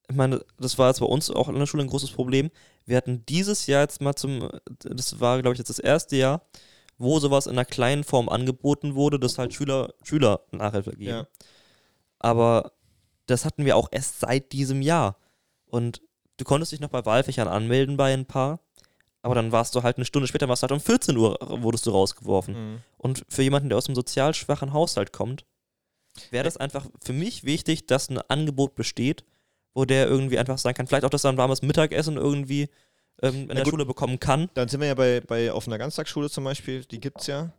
ich 0.10 0.16
meine, 0.16 0.44
das 0.60 0.78
war 0.78 0.90
jetzt 0.90 1.00
bei 1.00 1.06
uns 1.06 1.30
auch 1.30 1.48
in 1.50 1.56
der 1.56 1.66
Schule 1.66 1.84
ein 1.84 1.90
großes 1.90 2.12
Problem. 2.12 2.50
Wir 2.86 2.98
hatten 2.98 3.26
dieses 3.26 3.68
Jahr 3.68 3.82
jetzt 3.82 4.02
mal 4.02 4.16
zum, 4.16 4.50
das 4.80 5.20
war, 5.20 5.42
glaube 5.42 5.54
ich, 5.54 5.60
jetzt 5.60 5.70
das 5.70 5.80
erste 5.80 6.18
Jahr, 6.18 6.46
wo 7.02 7.20
sowas 7.20 7.48
in 7.48 7.54
einer 7.54 7.66
kleinen 7.66 8.04
Form 8.04 8.30
angeboten 8.30 8.96
wurde, 8.96 9.20
dass 9.20 9.38
halt 9.38 9.54
Schüler, 9.54 9.94
Schüler 10.04 10.42
Nachhilfe 10.52 10.92
geben. 10.92 11.10
Ja. 11.10 11.28
Aber 12.20 12.74
das 13.26 13.46
hatten 13.46 13.66
wir 13.66 13.76
auch 13.76 13.90
erst 13.92 14.20
seit 14.20 14.52
diesem 14.52 14.82
Jahr. 14.82 15.18
Und 15.66 16.02
du 16.38 16.46
konntest 16.46 16.72
dich 16.72 16.80
noch 16.80 16.90
bei 16.90 17.06
Wahlfächern 17.06 17.48
anmelden 17.48 17.98
bei 17.98 18.14
ein 18.14 18.26
paar, 18.26 18.60
aber 19.22 19.36
dann 19.36 19.52
warst 19.52 19.76
du 19.76 19.84
halt 19.84 19.98
eine 19.98 20.06
Stunde 20.06 20.28
später, 20.28 20.48
warst 20.48 20.64
du 20.64 20.66
halt 20.66 20.72
um 20.72 20.80
14 20.80 21.16
Uhr, 21.18 21.38
wurdest 21.62 21.86
du 21.86 21.92
rausgeworfen. 21.92 22.54
Mhm. 22.54 22.78
Und 22.98 23.26
für 23.30 23.44
jemanden, 23.44 23.70
der 23.70 23.78
aus 23.78 23.88
einem 23.88 23.96
sozial 23.96 24.34
schwachen 24.34 24.74
Haushalt 24.74 25.14
kommt, 25.14 25.46
wäre 26.30 26.44
das 26.44 26.58
einfach 26.58 26.88
für 27.04 27.14
mich 27.14 27.44
wichtig, 27.44 27.86
dass 27.88 28.10
ein 28.10 28.18
Angebot 28.18 28.76
besteht, 28.76 29.24
wo 29.74 29.86
der 29.86 30.08
irgendwie 30.08 30.38
einfach 30.38 30.58
sein 30.58 30.74
kann, 30.74 30.88
vielleicht 30.88 31.06
auch, 31.06 31.10
dass 31.10 31.24
er 31.24 31.32
ein 31.32 31.38
warmes 31.38 31.62
Mittagessen 31.62 32.18
irgendwie 32.18 32.70
ähm, 33.22 33.42
in 33.42 33.48
der 33.50 33.64
gut. 33.64 33.72
Schule 33.72 33.86
bekommen 33.86 34.20
kann. 34.20 34.50
Dann 34.54 34.68
sind 34.68 34.80
wir 34.82 34.88
ja 34.88 34.94
bei, 34.96 35.22
bei 35.22 35.52
auf 35.52 35.68
einer 35.68 35.78
Ganztagsschule 35.78 36.30
zum 36.30 36.44
Beispiel, 36.44 36.84
die 36.86 37.00
gibt's 37.00 37.28
ja. 37.28 37.52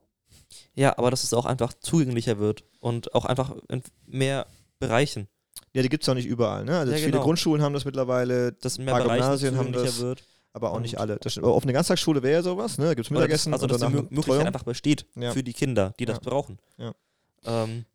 Ja, 0.74 0.96
aber 0.98 1.10
dass 1.10 1.24
es 1.24 1.32
auch 1.32 1.46
einfach 1.46 1.72
zugänglicher 1.80 2.38
wird 2.38 2.64
und 2.80 3.14
auch 3.14 3.24
einfach 3.24 3.54
in 3.68 3.82
mehr 4.06 4.46
Bereichen, 4.78 5.28
Ja, 5.72 5.82
die 5.82 5.88
gibt's 5.88 6.08
auch 6.08 6.14
nicht 6.14 6.26
überall, 6.26 6.64
ne? 6.64 6.78
Also 6.78 6.92
Ja, 6.92 6.98
viele 6.98 7.12
genau. 7.12 7.22
Grundschulen 7.24 7.62
haben 7.62 7.72
das 7.72 7.84
mittlerweile, 7.84 8.52
dass 8.52 8.76
in 8.76 8.84
mehr 8.84 8.94
paar 8.94 9.04
Bereichen 9.04 9.22
Gymnasien 9.22 9.56
haben 9.56 9.72
das. 9.72 10.00
wird. 10.00 10.24
aber 10.54 10.72
auch 10.72 10.76
Und- 10.76 10.82
nicht 10.82 10.98
alle. 10.98 11.16
Das, 11.16 11.38
auf 11.38 11.62
einer 11.62 11.72
Ganztagsschule 11.72 12.22
wäre 12.22 12.34
ja 12.34 12.42
sowas, 12.42 12.76
ne? 12.76 12.86
Da 12.86 12.94
gibt's 12.94 13.10
Oder 13.10 13.20
das, 13.20 13.28
Mittagessen 13.28 13.52
also, 13.54 13.66
dass 13.66 13.78
die 13.78 13.86
eine 13.86 14.02
Möglichkeit 14.02 14.46
einfach 14.46 14.64
besteht 14.64 15.06
Ja. 15.14 15.32
für 15.32 15.42
die 15.42 15.54
Kinder, 15.54 15.94
die 15.98 16.04
das 16.04 16.20
brauchen. 16.20 16.58
Ja. 16.76 16.92
Ähm, 17.44 17.86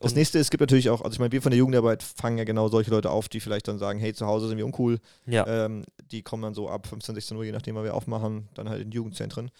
Das 0.00 0.12
und- 0.12 0.18
nächste, 0.18 0.38
es 0.38 0.50
gibt 0.50 0.60
natürlich 0.60 0.90
auch, 0.90 1.02
also 1.02 1.14
ich 1.14 1.18
meine, 1.18 1.32
wir 1.32 1.42
von 1.42 1.50
der 1.50 1.58
Jugendarbeit 1.58 2.02
fangen 2.02 2.38
ja 2.38 2.44
genau 2.44 2.68
solche 2.68 2.90
Leute 2.90 3.10
auf, 3.10 3.28
die 3.28 3.40
vielleicht 3.40 3.68
dann 3.68 3.78
sagen, 3.78 3.98
hey, 3.98 4.12
zu 4.14 4.26
Hause 4.26 4.48
sind 4.48 4.58
wir 4.58 4.64
uncool. 4.66 4.98
Ja, 5.26 5.46
Ähm, 5.46 5.84
die 6.10 6.22
kommen 6.22 6.42
dann 6.42 6.54
so 6.54 6.68
ab 6.68 6.86
15, 6.86 7.14
16 7.14 7.36
Uhr, 7.36 7.44
je 7.44 7.52
nachdem, 7.52 7.74
wann 7.74 7.84
wir 7.84 7.94
aufmachen, 7.94 8.48
dann 8.54 8.68
halt 8.68 8.82
in 8.82 8.90
Jugendzentren. 8.90 9.50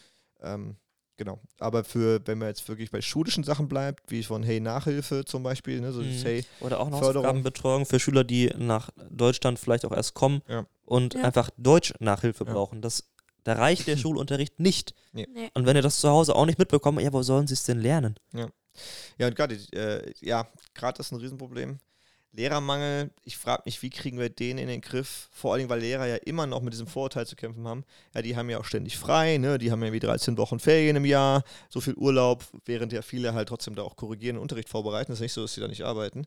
Ähm, 0.41 0.77
genau. 1.16 1.41
Aber 1.59 1.83
für, 1.85 2.20
wenn 2.27 2.39
man 2.39 2.49
jetzt 2.49 2.68
wirklich 2.68 2.91
bei 2.91 3.01
schulischen 3.01 3.43
Sachen 3.45 3.68
bleibt, 3.68 4.11
wie 4.11 4.22
von 4.22 4.43
Hey 4.43 4.61
Nachhilfe 4.61 5.24
zum 5.24 5.43
Beispiel, 5.43 5.81
ne, 5.81 5.93
so 5.93 6.01
Mhm. 6.03 6.22
Hey, 6.22 6.45
oder 6.61 6.79
auch 6.81 6.87
eine 6.89 6.97
Förderung. 6.99 7.14
Hausaufgabenbetreuung 7.24 7.87
für 7.87 7.99
Schüler, 8.01 8.22
die 8.24 8.53
nach 8.59 8.91
Deutschland 9.11 9.59
vielleicht 9.59 9.85
auch 9.87 9.93
erst 9.93 10.14
kommen 10.14 10.43
Ja. 10.49 10.66
und 10.85 11.14
Ja. 11.14 11.22
einfach 11.22 11.51
Deutsch-Nachhilfe 11.57 12.45
Ja. 12.45 12.53
brauchen. 12.53 12.83
Das, 12.83 13.05
da 13.45 13.55
reicht 13.55 13.87
der 13.87 13.97
Schulunterricht 13.97 14.61
nicht. 14.61 14.93
Nee. 15.12 15.27
Und 15.55 15.66
wenn 15.66 15.77
ihr 15.77 15.83
das 15.83 16.01
zu 16.01 16.09
Hause 16.11 16.35
auch 16.35 16.47
nicht 16.47 16.59
mitbekommt, 16.59 17.01
ja, 17.01 17.12
wo 17.12 17.22
sollen 17.22 17.47
sie 17.47 17.55
es 17.55 17.62
denn 17.64 17.81
lernen? 17.81 18.16
Ja, 18.35 18.49
und 19.18 19.35
gerade, 19.37 19.55
äh, 19.72 20.12
ja, 20.20 20.49
gerade 20.74 20.97
das 20.99 21.07
ist 21.07 21.12
ein 21.12 21.20
Riesenproblem. 21.20 21.79
Lehrermangel, 22.33 23.11
ich 23.24 23.39
frage 23.39 23.62
mich, 23.64 23.81
wie 23.83 23.89
kriegen 23.89 24.18
wir 24.18 24.29
den 24.29 24.59
in 24.59 24.68
den 24.68 24.83
Griff? 24.83 25.29
Vor 25.33 25.55
allem, 25.55 25.70
weil 25.70 25.81
Lehrer 25.81 26.07
ja 26.07 26.16
immer 26.16 26.47
noch 26.47 26.61
mit 26.61 26.74
diesem 26.74 26.87
Vorurteil 26.87 27.27
zu 27.27 27.35
kämpfen 27.35 27.66
haben. 27.66 27.85
Ja, 28.14 28.20
die 28.20 28.37
haben 28.37 28.51
ja 28.51 28.59
auch 28.59 28.64
ständig 28.66 28.99
frei, 28.99 29.39
ne? 29.39 29.57
die 29.57 29.72
haben 29.72 29.83
ja 29.83 29.91
wie 29.93 30.01
13 30.01 30.37
Wochen 30.37 30.61
Ferien 30.61 30.97
im 30.97 31.07
Jahr, 31.07 31.45
so 31.70 31.81
viel 31.81 31.95
Urlaub, 31.95 32.45
während 32.66 32.93
ja 32.93 33.01
viele 33.01 33.33
halt 33.33 33.49
trotzdem 33.49 33.74
da 33.74 33.83
auch 33.83 33.97
korrigieren 33.97 34.37
und 34.37 34.43
Unterricht 34.43 34.68
vorbereiten. 34.68 35.12
Das 35.12 35.18
ist 35.18 35.22
nicht 35.22 35.33
so, 35.33 35.43
dass 35.43 35.55
sie 35.55 35.62
da 35.62 35.68
nicht 35.68 35.85
arbeiten. 35.85 36.27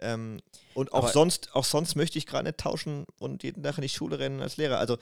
Ähm, 0.00 0.40
und 0.74 0.92
auch 0.92 0.98
Aber- 1.04 1.12
sonst, 1.12 1.50
auch 1.54 1.64
sonst 1.64 1.96
möchte 1.96 2.18
ich 2.18 2.26
gerade 2.26 2.44
nicht 2.44 2.58
tauschen 2.58 3.04
und 3.18 3.42
jeden 3.42 3.64
Tag 3.64 3.78
in 3.78 3.82
die 3.82 3.88
Schule 3.88 4.20
rennen 4.20 4.40
als 4.40 4.58
Lehrer. 4.58 4.78
Also 4.78 4.96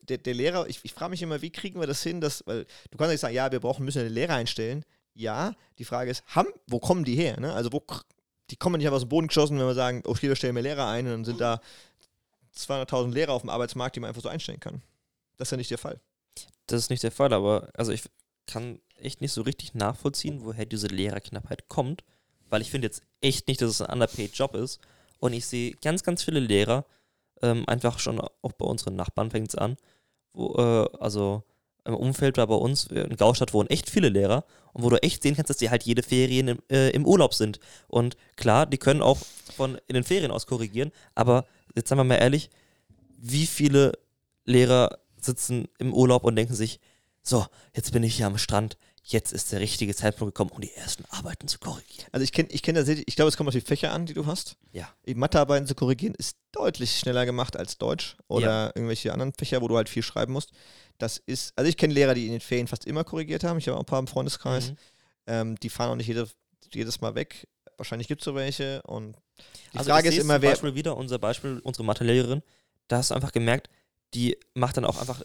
der, 0.00 0.16
der 0.16 0.32
Lehrer, 0.32 0.66
ich, 0.66 0.80
ich 0.82 0.94
frage 0.94 1.10
mich 1.10 1.20
immer, 1.20 1.42
wie 1.42 1.50
kriegen 1.50 1.78
wir 1.78 1.86
das 1.86 2.02
hin, 2.02 2.22
dass, 2.22 2.46
weil 2.46 2.64
du 2.90 2.96
kannst 2.96 3.12
nicht 3.12 3.20
sagen, 3.20 3.34
ja, 3.34 3.52
wir 3.52 3.60
brauchen, 3.60 3.84
müssen 3.84 4.00
einen 4.00 4.14
Lehrer 4.14 4.34
einstellen. 4.34 4.82
Ja, 5.14 5.54
die 5.78 5.84
Frage 5.84 6.10
ist, 6.10 6.24
haben, 6.26 6.48
wo 6.66 6.78
kommen 6.78 7.04
die 7.04 7.16
her? 7.16 7.38
Ne? 7.40 7.52
Also 7.52 7.72
wo, 7.72 7.82
die 8.50 8.56
kommen 8.56 8.76
nicht 8.76 8.86
einfach 8.86 8.96
aus 8.96 9.02
dem 9.02 9.08
Boden 9.08 9.28
geschossen, 9.28 9.58
wenn 9.58 9.66
wir 9.66 9.74
sagen, 9.74 10.02
okay, 10.04 10.28
wir 10.28 10.36
stellen 10.36 10.54
mehr 10.54 10.62
Lehrer 10.62 10.86
ein 10.86 11.06
und 11.06 11.12
dann 11.12 11.24
sind 11.24 11.40
da 11.40 11.60
200.000 12.56 13.12
Lehrer 13.12 13.32
auf 13.32 13.42
dem 13.42 13.50
Arbeitsmarkt, 13.50 13.96
die 13.96 14.00
man 14.00 14.08
einfach 14.08 14.22
so 14.22 14.28
einstellen 14.28 14.60
kann. 14.60 14.82
Das 15.36 15.48
ist 15.48 15.52
ja 15.52 15.56
nicht 15.56 15.70
der 15.70 15.78
Fall. 15.78 16.00
Das 16.66 16.80
ist 16.80 16.90
nicht 16.90 17.02
der 17.02 17.12
Fall, 17.12 17.32
aber 17.32 17.70
also 17.74 17.92
ich 17.92 18.02
kann 18.46 18.80
echt 18.96 19.20
nicht 19.20 19.32
so 19.32 19.42
richtig 19.42 19.74
nachvollziehen, 19.74 20.44
woher 20.44 20.66
diese 20.66 20.88
Lehrerknappheit 20.88 21.68
kommt, 21.68 22.04
weil 22.48 22.62
ich 22.62 22.70
finde 22.70 22.86
jetzt 22.86 23.02
echt 23.20 23.48
nicht, 23.48 23.62
dass 23.62 23.70
es 23.70 23.80
ein 23.80 23.92
underpaid 23.92 24.34
Job 24.34 24.54
ist. 24.54 24.80
Und 25.18 25.32
ich 25.32 25.46
sehe 25.46 25.72
ganz, 25.82 26.02
ganz 26.02 26.22
viele 26.22 26.40
Lehrer, 26.40 26.84
ähm, 27.42 27.64
einfach 27.68 27.98
schon 27.98 28.20
auch 28.20 28.52
bei 28.52 28.66
unseren 28.66 28.96
Nachbarn 28.96 29.30
fängt 29.30 29.48
es 29.48 29.54
an, 29.54 29.76
wo, 30.32 30.54
äh, 30.56 30.88
also 30.98 31.42
im 31.84 31.94
Umfeld 31.94 32.38
da 32.38 32.46
bei 32.46 32.54
uns 32.54 32.84
in 32.86 33.16
Gaustadt 33.16 33.52
wohnen 33.52 33.70
echt 33.70 33.90
viele 33.90 34.08
Lehrer 34.08 34.44
und 34.72 34.82
wo 34.82 34.90
du 34.90 35.02
echt 35.02 35.22
sehen 35.22 35.34
kannst, 35.34 35.50
dass 35.50 35.56
die 35.56 35.70
halt 35.70 35.82
jede 35.82 36.02
Ferien 36.02 36.48
im, 36.48 36.58
äh, 36.70 36.90
im 36.90 37.06
Urlaub 37.06 37.34
sind. 37.34 37.60
Und 37.88 38.16
klar, 38.36 38.66
die 38.66 38.78
können 38.78 39.02
auch 39.02 39.18
von 39.56 39.78
in 39.86 39.94
den 39.94 40.04
Ferien 40.04 40.30
aus 40.30 40.46
korrigieren, 40.46 40.92
aber 41.14 41.46
jetzt 41.74 41.88
sagen 41.88 42.00
wir 42.00 42.04
mal 42.04 42.16
ehrlich, 42.16 42.50
wie 43.18 43.46
viele 43.46 43.92
Lehrer 44.44 44.98
sitzen 45.16 45.68
im 45.78 45.92
Urlaub 45.92 46.24
und 46.24 46.36
denken 46.36 46.54
sich, 46.54 46.80
so, 47.22 47.46
jetzt 47.74 47.92
bin 47.92 48.02
ich 48.02 48.16
hier 48.16 48.26
am 48.26 48.38
Strand, 48.38 48.78
jetzt 49.02 49.32
ist 49.32 49.52
der 49.52 49.60
richtige 49.60 49.94
Zeitpunkt 49.94 50.34
gekommen, 50.34 50.50
um 50.50 50.60
die 50.60 50.72
ersten 50.74 51.04
Arbeiten 51.10 51.48
zu 51.48 51.58
korrigieren. 51.58 52.08
Also 52.12 52.24
ich 52.24 52.32
kenne 52.32 52.48
ich 52.50 52.62
kenn 52.62 52.74
tatsächlich, 52.74 53.06
ich 53.08 53.16
glaube, 53.16 53.28
es 53.28 53.36
kommt 53.36 53.48
auf 53.48 53.54
die 53.54 53.60
Fächer 53.60 53.92
an, 53.92 54.06
die 54.06 54.14
du 54.14 54.26
hast. 54.26 54.56
Ja. 54.72 54.88
Mathearbeiten 55.06 55.66
zu 55.66 55.74
korrigieren 55.74 56.14
ist 56.14 56.36
deutlich 56.52 56.98
schneller 56.98 57.26
gemacht 57.26 57.56
als 57.56 57.78
Deutsch 57.78 58.16
oder 58.28 58.72
irgendwelche 58.74 59.12
anderen 59.12 59.32
Fächer, 59.32 59.60
wo 59.60 59.68
du 59.68 59.76
halt 59.76 59.88
viel 59.88 60.02
schreiben 60.02 60.32
musst. 60.32 60.52
Das 61.00 61.16
ist, 61.18 61.52
also 61.56 61.68
ich 61.68 61.76
kenne 61.76 61.92
Lehrer, 61.94 62.14
die 62.14 62.26
in 62.26 62.32
den 62.32 62.40
Ferien 62.40 62.68
fast 62.68 62.86
immer 62.86 63.02
korrigiert 63.04 63.42
haben. 63.42 63.58
Ich 63.58 63.66
habe 63.66 63.76
auch 63.76 63.82
ein 63.82 63.86
paar 63.86 63.98
im 63.98 64.06
Freundeskreis. 64.06 64.70
Mhm. 64.70 64.76
Ähm, 65.26 65.56
die 65.60 65.68
fahren 65.70 65.90
auch 65.90 65.96
nicht 65.96 66.06
jede, 66.06 66.28
jedes 66.72 67.00
Mal 67.00 67.14
weg. 67.14 67.48
Wahrscheinlich 67.76 68.08
gibt 68.08 68.20
es 68.20 68.24
so 68.24 68.34
welche. 68.34 68.82
Und 68.82 69.16
die 69.72 69.78
Also 69.78 69.90
Frage 69.90 70.08
ich 70.10 70.16
ist 70.16 70.22
immer, 70.24 70.34
zum 70.34 70.42
wer. 70.42 70.50
Beispiel 70.50 70.74
wieder 70.74 70.96
unser 70.96 71.18
Beispiel, 71.18 71.60
unsere 71.64 71.84
Mathelehrerin, 71.84 72.42
da 72.88 72.98
hast 72.98 73.10
du 73.10 73.14
einfach 73.14 73.32
gemerkt, 73.32 73.68
die 74.14 74.36
macht 74.54 74.76
dann 74.76 74.84
auch 74.84 74.98
einfach 75.00 75.22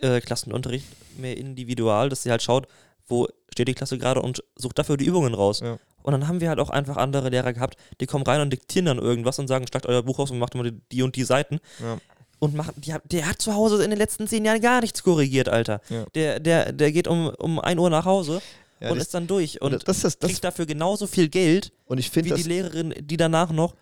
äh, 0.00 0.20
Klassenunterricht 0.20 0.86
mehr 1.18 1.36
individual, 1.36 2.08
dass 2.08 2.22
sie 2.22 2.30
halt 2.30 2.42
schaut, 2.42 2.68
wo 3.06 3.28
steht 3.50 3.68
die 3.68 3.74
Klasse 3.74 3.98
gerade 3.98 4.20
und 4.20 4.44
sucht 4.56 4.78
dafür 4.78 4.96
die 4.96 5.06
Übungen 5.06 5.34
raus. 5.34 5.60
Ja. 5.60 5.78
Und 6.02 6.12
dann 6.12 6.28
haben 6.28 6.40
wir 6.40 6.48
halt 6.50 6.60
auch 6.60 6.70
einfach 6.70 6.96
andere 6.96 7.30
Lehrer 7.30 7.52
gehabt, 7.52 7.76
die 8.00 8.06
kommen 8.06 8.24
rein 8.24 8.40
und 8.40 8.50
diktieren 8.50 8.86
dann 8.86 8.98
irgendwas 8.98 9.38
und 9.38 9.48
sagen, 9.48 9.66
schlagt 9.66 9.86
euer 9.86 10.02
Buch 10.02 10.18
aus 10.18 10.30
und 10.30 10.38
macht 10.38 10.54
immer 10.54 10.64
die, 10.64 10.80
die 10.92 11.02
und 11.02 11.16
die 11.16 11.24
Seiten. 11.24 11.58
Ja. 11.80 11.98
Und 12.38 12.54
macht, 12.54 12.74
hat- 12.88 13.02
der 13.10 13.26
hat 13.26 13.40
zu 13.40 13.54
Hause 13.54 13.82
in 13.82 13.90
den 13.90 13.98
letzten 13.98 14.28
zehn 14.28 14.44
Jahren 14.44 14.60
gar 14.60 14.80
nichts 14.80 15.02
korrigiert, 15.02 15.48
Alter. 15.48 15.80
Ja. 15.88 16.04
Der, 16.14 16.40
der, 16.40 16.72
der 16.72 16.92
geht 16.92 17.08
um, 17.08 17.28
um 17.28 17.58
1 17.58 17.80
Uhr 17.80 17.90
nach 17.90 18.04
Hause 18.04 18.42
Ja, 18.80 18.90
und 18.90 18.98
ist 18.98 19.14
dann 19.14 19.26
durch. 19.26 19.62
Und 19.62 19.72
das, 19.72 20.00
das, 20.00 20.18
das, 20.18 20.30
kriegt 20.30 20.44
dafür 20.44 20.66
genauso 20.66 21.06
viel 21.06 21.28
Geld 21.28 21.72
und 21.86 21.98
ich 21.98 22.14
wie 22.14 22.22
die 22.22 22.42
Lehrerin, 22.42 22.94
die 23.00 23.16
danach 23.16 23.50
noch 23.50 23.74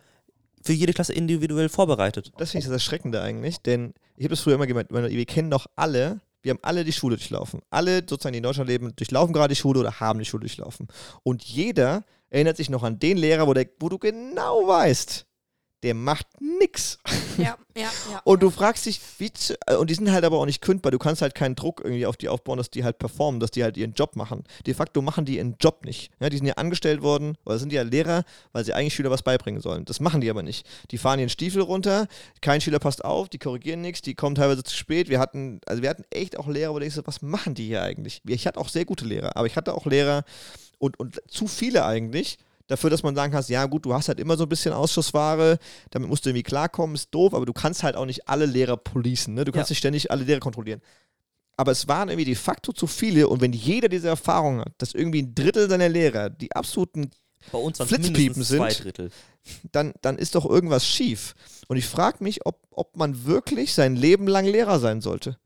für 0.63 0.73
jede 0.73 0.93
Klasse 0.93 1.13
individuell 1.13 1.69
vorbereitet. 1.69 2.33
das 2.39 2.53
finde 2.53 2.61
ich 2.61 2.65
das 2.67 2.73
Erschreckende 2.75 3.21
eigentlich, 3.21 3.59
denn 3.59 3.93
ich 4.17 4.25
habe 4.25 4.31
das 4.31 4.41
früher 4.41 4.55
immer 4.55 4.67
gemeint, 4.67 4.91
wir 4.91 5.11
wir 5.11 5.27
kennen 5.27 5.51
doch 5.51 5.67
alle, 5.77 6.21
wir 6.43 6.51
haben 6.51 6.61
alle 6.63 6.85
die 6.85 6.93
Schule 6.93 7.17
durchlaufen. 7.17 7.61
Alle 7.71 7.99
sozusagen, 8.09 8.33
die 8.35 8.39
in 8.39 8.43
Deutschland 8.45 8.69
leben, 8.69 8.95
durchlaufen 8.97 9.33
gerade 9.33 9.53
die 9.55 9.61
Schule 9.61 9.81
oder 9.81 9.99
haben 10.01 10.19
die 10.19 10.25
Schule 10.25 10.43
durchlaufen. 10.43 10.89
Und 11.23 11.43
jeder 11.43 12.05
erinnert 12.31 12.57
sich 12.57 12.71
noch 12.71 12.83
an 12.83 12.99
den 12.99 13.17
Lehrer, 13.17 13.47
wo, 13.47 13.55
der, 13.55 13.67
wo 13.81 13.89
du 13.89 13.99
genau 13.99 14.67
weißt, 14.67 15.27
der 15.85 15.95
macht 15.95 16.27
nix. 16.41 16.99
Ja, 17.37 17.59
ja, 17.77 17.91
ja. 18.11 18.21
Und 18.25 18.43
du 18.43 18.51
fragst 18.51 18.87
dich, 18.87 19.01
wie 19.19 19.31
zu, 19.31 19.55
äh, 19.67 19.77
und 19.77 19.91
die 19.91 19.95
sind 19.95 20.11
halt 20.11 20.25
aber 20.25 20.39
auch 20.39 20.47
nicht 20.47 20.63
kündbar. 20.63 20.91
Du 20.91 20.99
kannst 20.99 21.21
halt 21.21 21.35
keinen 21.35 21.55
Druck 21.55 21.83
irgendwie 21.85 22.07
auf 22.07 22.17
die 22.17 22.29
aufbauen, 22.29 22.57
dass 22.57 22.71
die 22.71 22.85
halt 22.85 22.99
performen, 22.99 23.39
dass 23.39 23.51
die 23.51 23.63
halt 23.63 23.77
ihren 23.77 23.93
Job 23.93 24.17
machen. 24.17 24.45
De 24.67 24.73
facto 24.73 25.03
machen 25.03 25.27
die 25.27 25.37
ihren 25.37 25.57
Job 25.61 25.85
nicht. 25.85 26.11
Ja, 26.21 26.31
die 26.31 26.39
sind 26.39 26.47
ja 26.47 26.55
angestellt 26.55 27.03
worden, 27.03 27.37
oder 27.45 27.59
sind 27.59 27.71
ja 27.71 27.83
Lehrer, 27.83 28.25
weil 28.53 28.65
sie 28.65 28.73
eigentlich 28.73 28.95
Schüler 28.95 29.11
was 29.11 29.23
beibringen 29.23 29.61
sollen. 29.61 29.85
Das 29.85 30.01
machen 30.01 30.23
die 30.23 30.31
aber 30.31 30.43
nicht. 30.43 30.67
Die 30.91 30.97
fahren 30.97 31.19
ihren 31.19 31.29
Stiefel 31.29 31.61
runter, 31.61 32.07
kein 32.41 32.63
Schüler 32.63 32.79
passt 32.79 33.05
auf, 33.05 33.29
die 33.29 33.39
korrigieren 33.39 33.83
nichts, 33.83 34.01
die 34.01 34.15
kommen 34.15 34.37
teilweise 34.37 34.65
zu 34.65 34.75
spät. 34.75 35.11
Wir 35.11 35.21
hatten, 35.21 35.61
also 35.67 35.83
wir 35.83 35.91
hatten 35.91 36.05
echt 36.11 36.39
auch 36.39 36.49
Lehrer, 36.49 36.71
wo 36.71 36.79
du 36.79 36.81
denkst, 36.81 36.99
was 37.05 37.21
machen 37.21 37.55
die 37.55 37.67
hier 37.67 37.83
eigentlich? 37.83 38.23
Ich 38.27 38.47
hatte 38.47 38.59
auch 38.59 38.71
sehr 38.71 38.87
gute 38.87 39.05
Lehrer, 39.05 39.37
aber 39.37 39.47
ich 39.47 39.57
hatte 39.57 39.75
auch 39.75 39.85
Lehrer 39.85 40.25
und, 40.79 40.99
und 40.99 41.21
zu 41.29 41.47
viele 41.47 41.85
eigentlich. 41.85 42.39
Dafür, 42.67 42.89
dass 42.89 43.03
man 43.03 43.15
sagen 43.15 43.31
kann, 43.33 43.45
ja 43.49 43.67
gut, 43.67 43.85
du 43.85 43.93
hast 43.93 44.09
halt 44.09 44.19
immer 44.19 44.37
so 44.39 44.45
ein 44.45 44.49
bisschen 44.49 44.73
Ausschussware, 44.73 45.59
damit 45.91 46.09
musst 46.09 46.25
du 46.25 46.31
irgendwie 46.31 46.43
klarkommen, 46.45 46.95
ist 46.97 47.11
doof, 47.15 47.35
aber 47.35 47.45
du 47.45 47.53
kannst 47.53 47.83
halt 47.83 47.95
auch 47.95 48.07
nicht 48.07 48.27
alle 48.29 48.47
Lehrer 48.47 48.79
policen, 48.79 49.35
ne? 49.35 49.45
Du 49.45 49.53
kannst 49.53 49.69
Ja. 49.69 49.73
nicht 49.73 49.79
ständig 49.81 50.11
alle 50.11 50.25
Lehrer 50.25 50.41
kontrollieren. 50.41 50.81
Aber 51.57 51.73
es 51.73 51.87
waren 51.89 52.09
irgendwie 52.09 52.25
de 52.25 52.35
facto 52.35 52.73
zu 52.73 52.87
viele 52.87 53.29
und 53.29 53.41
wenn 53.41 53.53
jeder 53.53 53.89
diese 53.89 54.09
Erfahrung 54.09 54.61
hat, 54.61 54.73
dass 54.79 54.95
irgendwie 54.95 55.23
ein 55.23 55.35
Drittel 55.35 55.69
seiner 55.69 55.89
Lehrer 55.89 56.31
die 56.31 56.51
absoluten, 56.53 57.11
Bei 57.53 57.59
uns 57.59 57.79
Flitzpiepen 57.79 58.43
sind. 58.43 58.61
dann, 59.73 59.93
dann 60.01 60.17
ist 60.17 60.35
doch 60.35 60.47
irgendwas 60.47 60.87
schief. 60.87 61.35
Und 61.69 61.77
ich 61.77 61.87
frage 61.87 62.25
mich, 62.25 62.47
ob, 62.47 62.61
ob 62.71 62.97
man 62.97 63.27
wirklich 63.27 63.75
sein 63.75 63.95
Leben 63.95 64.27
lang 64.27 64.47
Lehrer 64.47 64.81
sein 64.81 65.01
sollte. 65.03 65.37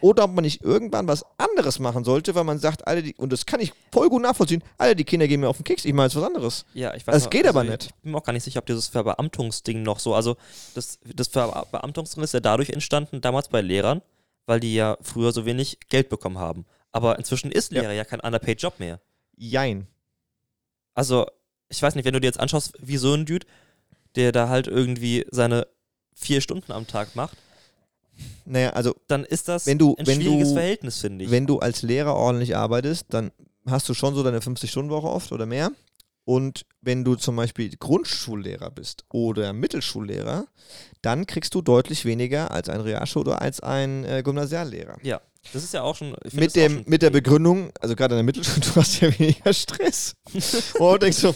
Oder 0.00 0.24
ob 0.24 0.32
man 0.32 0.44
nicht 0.44 0.62
irgendwann 0.62 1.08
was 1.08 1.24
anderes 1.38 1.78
machen 1.80 2.04
sollte, 2.04 2.34
weil 2.34 2.44
man 2.44 2.58
sagt, 2.58 2.86
alle 2.86 3.02
die, 3.02 3.14
und 3.16 3.32
das 3.32 3.46
kann 3.46 3.60
ich 3.60 3.72
voll 3.92 4.08
gut 4.08 4.22
nachvollziehen, 4.22 4.62
alle 4.76 4.94
die 4.94 5.04
Kinder 5.04 5.26
gehen 5.26 5.40
mir 5.40 5.48
auf 5.48 5.56
den 5.56 5.64
Keks, 5.64 5.84
ich 5.84 5.92
mache 5.92 6.06
jetzt 6.06 6.16
was 6.16 6.22
anderes. 6.24 6.64
Ja, 6.74 6.94
ich 6.94 7.06
weiß 7.06 7.14
Das 7.14 7.24
noch, 7.24 7.30
geht 7.30 7.46
aber 7.46 7.64
ich- 7.64 7.70
nicht. 7.70 7.82
Ich 7.86 7.94
bin 8.02 8.12
mir 8.12 8.18
auch 8.18 8.22
gar 8.24 8.32
nicht 8.32 8.44
sicher, 8.44 8.58
ob 8.60 8.66
dieses 8.66 8.86
Verbeamtungsding 8.88 9.82
noch 9.82 9.98
so, 9.98 10.14
also 10.14 10.36
das, 10.74 10.98
das 11.14 11.28
Verbeamtungsding 11.28 12.22
ist 12.22 12.34
ja 12.34 12.40
dadurch 12.40 12.70
entstanden, 12.70 13.20
damals 13.20 13.48
bei 13.48 13.60
Lehrern, 13.60 14.02
weil 14.46 14.60
die 14.60 14.74
ja 14.74 14.96
früher 15.02 15.32
so 15.32 15.44
wenig 15.46 15.78
Geld 15.88 16.08
bekommen 16.08 16.38
haben. 16.38 16.64
Aber 16.92 17.18
inzwischen 17.18 17.50
ist 17.50 17.72
Ja. 17.72 17.82
Lehrer 17.82 17.92
ja, 17.92 18.04
kein 18.04 18.20
underpaid 18.20 18.62
Job 18.62 18.78
mehr. 18.78 19.00
Jein. 19.36 19.86
Also, 20.94 21.26
ich 21.68 21.82
weiß 21.82 21.94
nicht, 21.94 22.04
wenn 22.04 22.14
du 22.14 22.20
dir 22.20 22.26
jetzt 22.28 22.40
anschaust, 22.40 22.72
wie 22.80 22.96
so 22.96 23.14
ein 23.14 23.26
Dude, 23.26 23.46
der 24.16 24.32
da 24.32 24.48
halt 24.48 24.66
irgendwie 24.66 25.26
seine 25.30 25.66
vier 26.14 26.40
Stunden 26.40 26.72
am 26.72 26.86
Tag 26.86 27.14
macht, 27.14 27.36
Naja, 28.44 28.70
also 28.70 28.94
dann 29.06 29.24
ist 29.24 29.48
das 29.48 29.66
Wenn 29.66 29.78
du- 29.78 29.94
ein 29.98 30.06
wenn 30.06 30.20
schwieriges 30.20 30.48
du- 30.48 30.54
Verhältnis, 30.54 30.98
finde 31.00 31.24
ich. 31.24 31.30
wenn 31.30 31.46
du 31.46 31.58
als 31.58 31.82
Lehrer 31.82 32.14
ordentlich 32.14 32.56
arbeitest, 32.56 33.06
dann 33.10 33.30
hast 33.66 33.88
du 33.88 33.94
schon 33.94 34.14
so 34.14 34.22
deine 34.22 34.40
50-Stunden-Woche 34.40 35.06
oft 35.08 35.32
oder 35.32 35.46
mehr. 35.46 35.70
Und 36.24 36.66
wenn 36.82 37.04
du 37.04 37.14
zum 37.16 37.36
Beispiel 37.36 37.70
Grundschullehrer 37.76 38.70
bist 38.70 39.04
oder 39.10 39.52
Mittelschullehrer, 39.54 40.46
dann 41.00 41.26
kriegst 41.26 41.54
du 41.54 41.62
deutlich 41.62 42.04
weniger 42.04 42.50
als 42.50 42.68
ein 42.68 42.80
Realschul- 42.82 43.20
oder 43.22 43.40
als 43.40 43.60
ein 43.60 44.04
äh, 44.04 44.22
Gymnasiallehrer. 44.22 44.98
ja, 45.02 45.20
das 45.54 45.64
ist 45.64 45.72
ja 45.72 45.82
auch 45.82 45.96
schon. 45.96 46.14
Mit, 46.32 46.54
dem, 46.54 46.72
schon 46.74 46.84
mit 46.86 47.00
der. 47.00 47.08
Begründung, 47.10 47.70
also 47.80 47.96
gerade 47.96 48.14
in 48.14 48.18
der 48.18 48.24
Mittelschule, 48.24 48.60
du 48.74 48.74
hast 48.76 49.00
ja 49.00 49.18
weniger 49.18 49.52
Stress. 49.54 50.14
Und 50.78 51.02
denkst 51.02 51.16
so, 51.18 51.34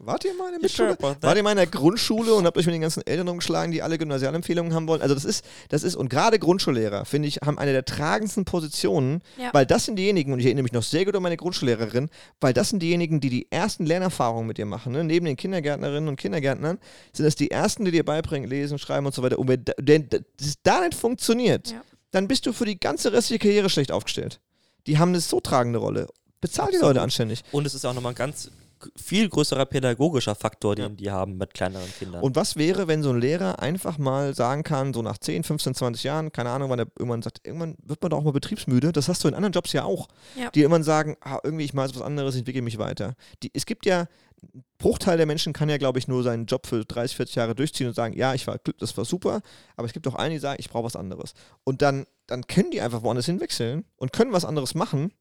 wart 0.00 0.24
ihr 0.24 0.34
mal 0.34 0.52
in 0.54 0.60
der 0.60 0.68
sure 0.68 0.96
that? 0.96 1.22
Wart 1.22 1.36
ihr 1.36 1.42
mal 1.42 1.50
in 1.52 1.56
der 1.56 1.66
Grundschule 1.66 2.34
und 2.34 2.44
habt 2.46 2.56
euch 2.58 2.66
mit 2.66 2.74
den 2.74 2.80
ganzen 2.80 3.06
Eltern 3.06 3.28
umgeschlagen, 3.28 3.70
die 3.72 3.82
alle 3.82 3.98
Gymnasialempfehlungen 3.98 4.74
haben 4.74 4.86
wollen? 4.88 5.02
Also 5.02 5.14
das 5.14 5.24
ist, 5.24 5.44
das 5.68 5.82
ist, 5.82 5.94
und 5.94 6.08
gerade 6.08 6.38
Grundschullehrer, 6.38 7.04
finde 7.04 7.28
ich, 7.28 7.36
haben 7.44 7.58
eine 7.58 7.72
der 7.72 7.84
tragendsten 7.84 8.44
Positionen, 8.44 9.22
Ja. 9.38 9.50
weil 9.52 9.66
das 9.66 9.84
sind 9.84 9.96
diejenigen, 9.96 10.32
und 10.32 10.40
ich 10.40 10.46
erinnere 10.46 10.62
mich 10.64 10.72
noch 10.72 10.82
sehr 10.82 11.04
gut 11.04 11.14
an 11.16 11.22
meine 11.22 11.36
Grundschullehrerin, 11.36 12.08
weil 12.40 12.52
das 12.52 12.70
sind 12.70 12.82
diejenigen, 12.82 13.20
die 13.20 13.30
die 13.30 13.46
ersten 13.50 13.86
Lernerfahrungen 13.86 14.46
mit 14.46 14.58
dir 14.58 14.66
machen. 14.66 14.92
Ne? 14.92 15.04
Neben 15.04 15.26
den 15.26 15.36
Kindergärtnerinnen 15.36 16.08
und 16.08 16.16
Kindergärtnern 16.16 16.78
sind 17.12 17.26
das 17.26 17.34
die 17.36 17.50
ersten, 17.50 17.84
die 17.84 17.90
dir 17.90 18.04
beibringen, 18.04 18.48
lesen, 18.48 18.78
schreiben 18.78 19.06
und 19.06 19.14
so 19.14 19.22
weiter. 19.22 19.38
Und 19.38 19.48
wenn 19.48 19.64
da- 19.64 19.72
denn 19.78 20.08
das 20.08 20.54
da 20.62 20.80
nicht 20.80 20.94
funktioniert, 20.94 21.72
Ja. 21.72 21.82
dann 22.10 22.26
bist 22.28 22.46
du 22.46 22.52
für 22.52 22.64
die 22.64 22.78
ganze 22.80 23.12
restliche 23.12 23.38
Karriere 23.40 23.70
schlecht 23.70 23.92
aufgestellt. 23.92 24.40
Die 24.86 24.98
haben 24.98 25.10
eine 25.10 25.20
so 25.20 25.40
tragende 25.40 25.78
Rolle. 25.78 26.08
Bezahl 26.40 26.70
die. 26.72 26.78
Leute 26.78 27.02
anständig. 27.02 27.42
Und 27.52 27.66
es 27.66 27.74
ist 27.74 27.84
auch 27.84 27.92
nochmal 27.92 28.12
ein 28.12 28.16
ganz 28.16 28.50
viel 28.96 29.28
größerer 29.28 29.66
pädagogischer 29.66 30.34
Faktor, 30.34 30.74
den 30.76 30.82
Ja. 30.84 30.88
die 30.90 31.10
haben 31.10 31.36
mit 31.36 31.54
kleineren 31.54 31.90
Kindern. 31.98 32.22
Und 32.22 32.36
was 32.36 32.56
wäre, 32.56 32.88
wenn 32.88 33.02
so 33.02 33.10
ein 33.10 33.20
Lehrer 33.20 33.58
einfach 33.60 33.98
mal 33.98 34.34
sagen 34.34 34.62
kann, 34.62 34.92
so 34.94 35.02
nach 35.02 35.18
10, 35.18 35.44
15, 35.44 35.74
20 35.74 36.04
Jahren, 36.04 36.32
keine 36.32 36.50
Ahnung, 36.50 36.70
wann 36.70 36.78
er 36.78 36.86
irgendwann 36.98 37.22
sagt, 37.22 37.40
irgendwann 37.46 37.76
wird 37.82 38.02
man 38.02 38.10
doch 38.10 38.18
auch 38.18 38.24
mal 38.24 38.32
betriebsmüde. 38.32 38.92
Das 38.92 39.08
hast 39.08 39.22
du 39.24 39.28
in 39.28 39.34
anderen 39.34 39.52
Jobs 39.52 39.72
ja 39.72 39.84
auch. 39.84 40.08
Ja. 40.36 40.50
Die 40.50 40.60
irgendwann 40.60 40.82
sagen, 40.82 41.16
ah, 41.20 41.38
irgendwie 41.42 41.64
ich 41.64 41.74
mache 41.74 41.86
jetzt 41.86 41.96
was 41.96 42.02
anderes, 42.02 42.34
ich 42.34 42.40
entwickle 42.40 42.62
mich 42.62 42.78
weiter. 42.78 43.14
Die, 43.42 43.50
es 43.54 43.66
gibt 43.66 43.86
ja, 43.86 44.06
ein 44.42 44.64
Bruchteil 44.78 45.18
der 45.18 45.26
Menschen 45.26 45.52
kann 45.52 45.68
ja, 45.68 45.76
glaube 45.76 45.98
ich, 45.98 46.08
nur 46.08 46.22
seinen 46.22 46.46
Job 46.46 46.66
für 46.66 46.84
30, 46.84 47.16
40 47.16 47.36
Jahre 47.36 47.54
durchziehen 47.54 47.88
und 47.88 47.94
sagen, 47.94 48.16
ja, 48.16 48.32
ich 48.34 48.46
war, 48.46 48.58
das 48.78 48.96
war 48.96 49.04
super, 49.04 49.42
aber 49.76 49.86
es 49.86 49.92
gibt 49.92 50.08
auch 50.08 50.14
einige, 50.14 50.38
die 50.38 50.42
sagen, 50.42 50.56
ich 50.58 50.70
brauche 50.70 50.84
was 50.84 50.96
anderes. 50.96 51.34
Und 51.64 51.82
dann, 51.82 52.06
dann 52.26 52.46
können 52.46 52.70
die 52.70 52.80
einfach 52.80 53.02
woanders 53.02 53.26
hinwechseln 53.26 53.84
und 53.96 54.12
können 54.14 54.32
was 54.32 54.46
anderes 54.46 54.74
machen, 54.74 55.12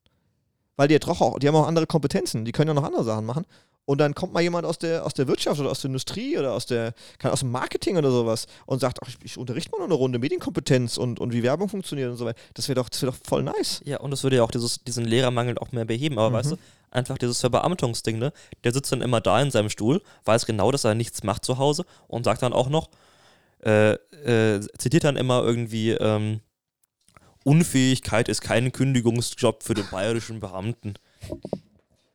weil 0.79 0.87
die 0.87 0.93
ja 0.93 0.99
doch 0.99 1.19
auch, 1.19 1.37
die 1.39 1.47
haben 1.49 1.55
auch 1.57 1.67
andere 1.67 1.85
Kompetenzen, 1.87 2.45
die 2.45 2.53
können 2.53 2.69
ja 2.69 2.73
noch 2.73 2.85
andere 2.85 3.03
Sachen 3.03 3.25
machen. 3.25 3.45
Und 3.83 3.97
dann 3.97 4.15
kommt 4.15 4.31
mal 4.31 4.39
jemand 4.39 4.65
aus 4.65 4.77
der, 4.77 5.05
aus 5.05 5.13
der 5.13 5.27
Wirtschaft 5.27 5.59
oder 5.59 5.71
aus 5.71 5.81
der 5.81 5.89
Industrie 5.89 6.37
oder 6.37 6.53
aus, 6.53 6.67
der, 6.67 6.93
kann 7.17 7.31
aus 7.31 7.41
dem 7.41 7.51
Marketing 7.51 7.97
oder 7.97 8.11
sowas 8.11 8.45
und 8.65 8.79
sagt, 8.79 8.99
ach, 9.03 9.09
ich, 9.09 9.17
ich 9.25 9.37
unterrichte 9.37 9.71
mal 9.71 9.79
noch 9.79 9.87
eine 9.87 9.95
Runde 9.95 10.19
Medienkompetenz 10.19 10.95
und, 10.95 11.19
und 11.19 11.33
wie 11.33 11.43
Werbung 11.43 11.67
funktioniert 11.67 12.09
und 12.09 12.15
so 12.15 12.23
weiter. 12.23 12.39
Das 12.53 12.69
wäre 12.69 12.75
doch, 12.75 12.87
das 12.87 13.01
wär 13.01 13.09
doch 13.11 13.17
voll 13.27 13.43
nice. 13.43 13.81
ja, 13.83 13.99
und 13.99 14.11
das 14.11 14.23
würde 14.23 14.37
ja 14.37 14.43
auch 14.43 14.51
dieses, 14.51 14.81
diesen 14.85 15.03
Lehrermangel 15.03 15.57
auch 15.57 15.73
mehr 15.73 15.83
beheben. 15.83 16.17
Aber 16.17 16.29
Mhm. 16.29 16.33
weißt 16.35 16.51
du, 16.51 16.57
einfach 16.91 17.17
dieses 17.17 17.41
Verbeamtungsding, 17.41 18.17
ne? 18.17 18.31
Der 18.63 18.71
sitzt 18.71 18.89
dann 18.93 19.01
immer 19.01 19.19
da 19.19 19.41
in 19.41 19.51
seinem 19.51 19.69
Stuhl, 19.69 20.01
weiß 20.23 20.45
genau, 20.45 20.71
dass 20.71 20.85
er 20.85 20.95
nichts 20.95 21.23
macht 21.23 21.43
zu 21.43 21.57
Hause 21.57 21.83
und 22.07 22.23
sagt 22.23 22.41
dann 22.41 22.53
auch 22.53 22.69
noch, 22.69 22.89
äh, 23.65 23.95
äh, 23.95 24.61
zitiert 24.77 25.03
dann 25.03 25.17
immer 25.17 25.43
irgendwie, 25.43 25.91
ähm, 25.91 26.39
Unfähigkeit 27.43 28.29
ist 28.29 28.41
kein 28.41 28.71
Kündigungsjob 28.71 29.63
für 29.63 29.73
den 29.73 29.87
bayerischen 29.89 30.39
Beamten. 30.39 30.95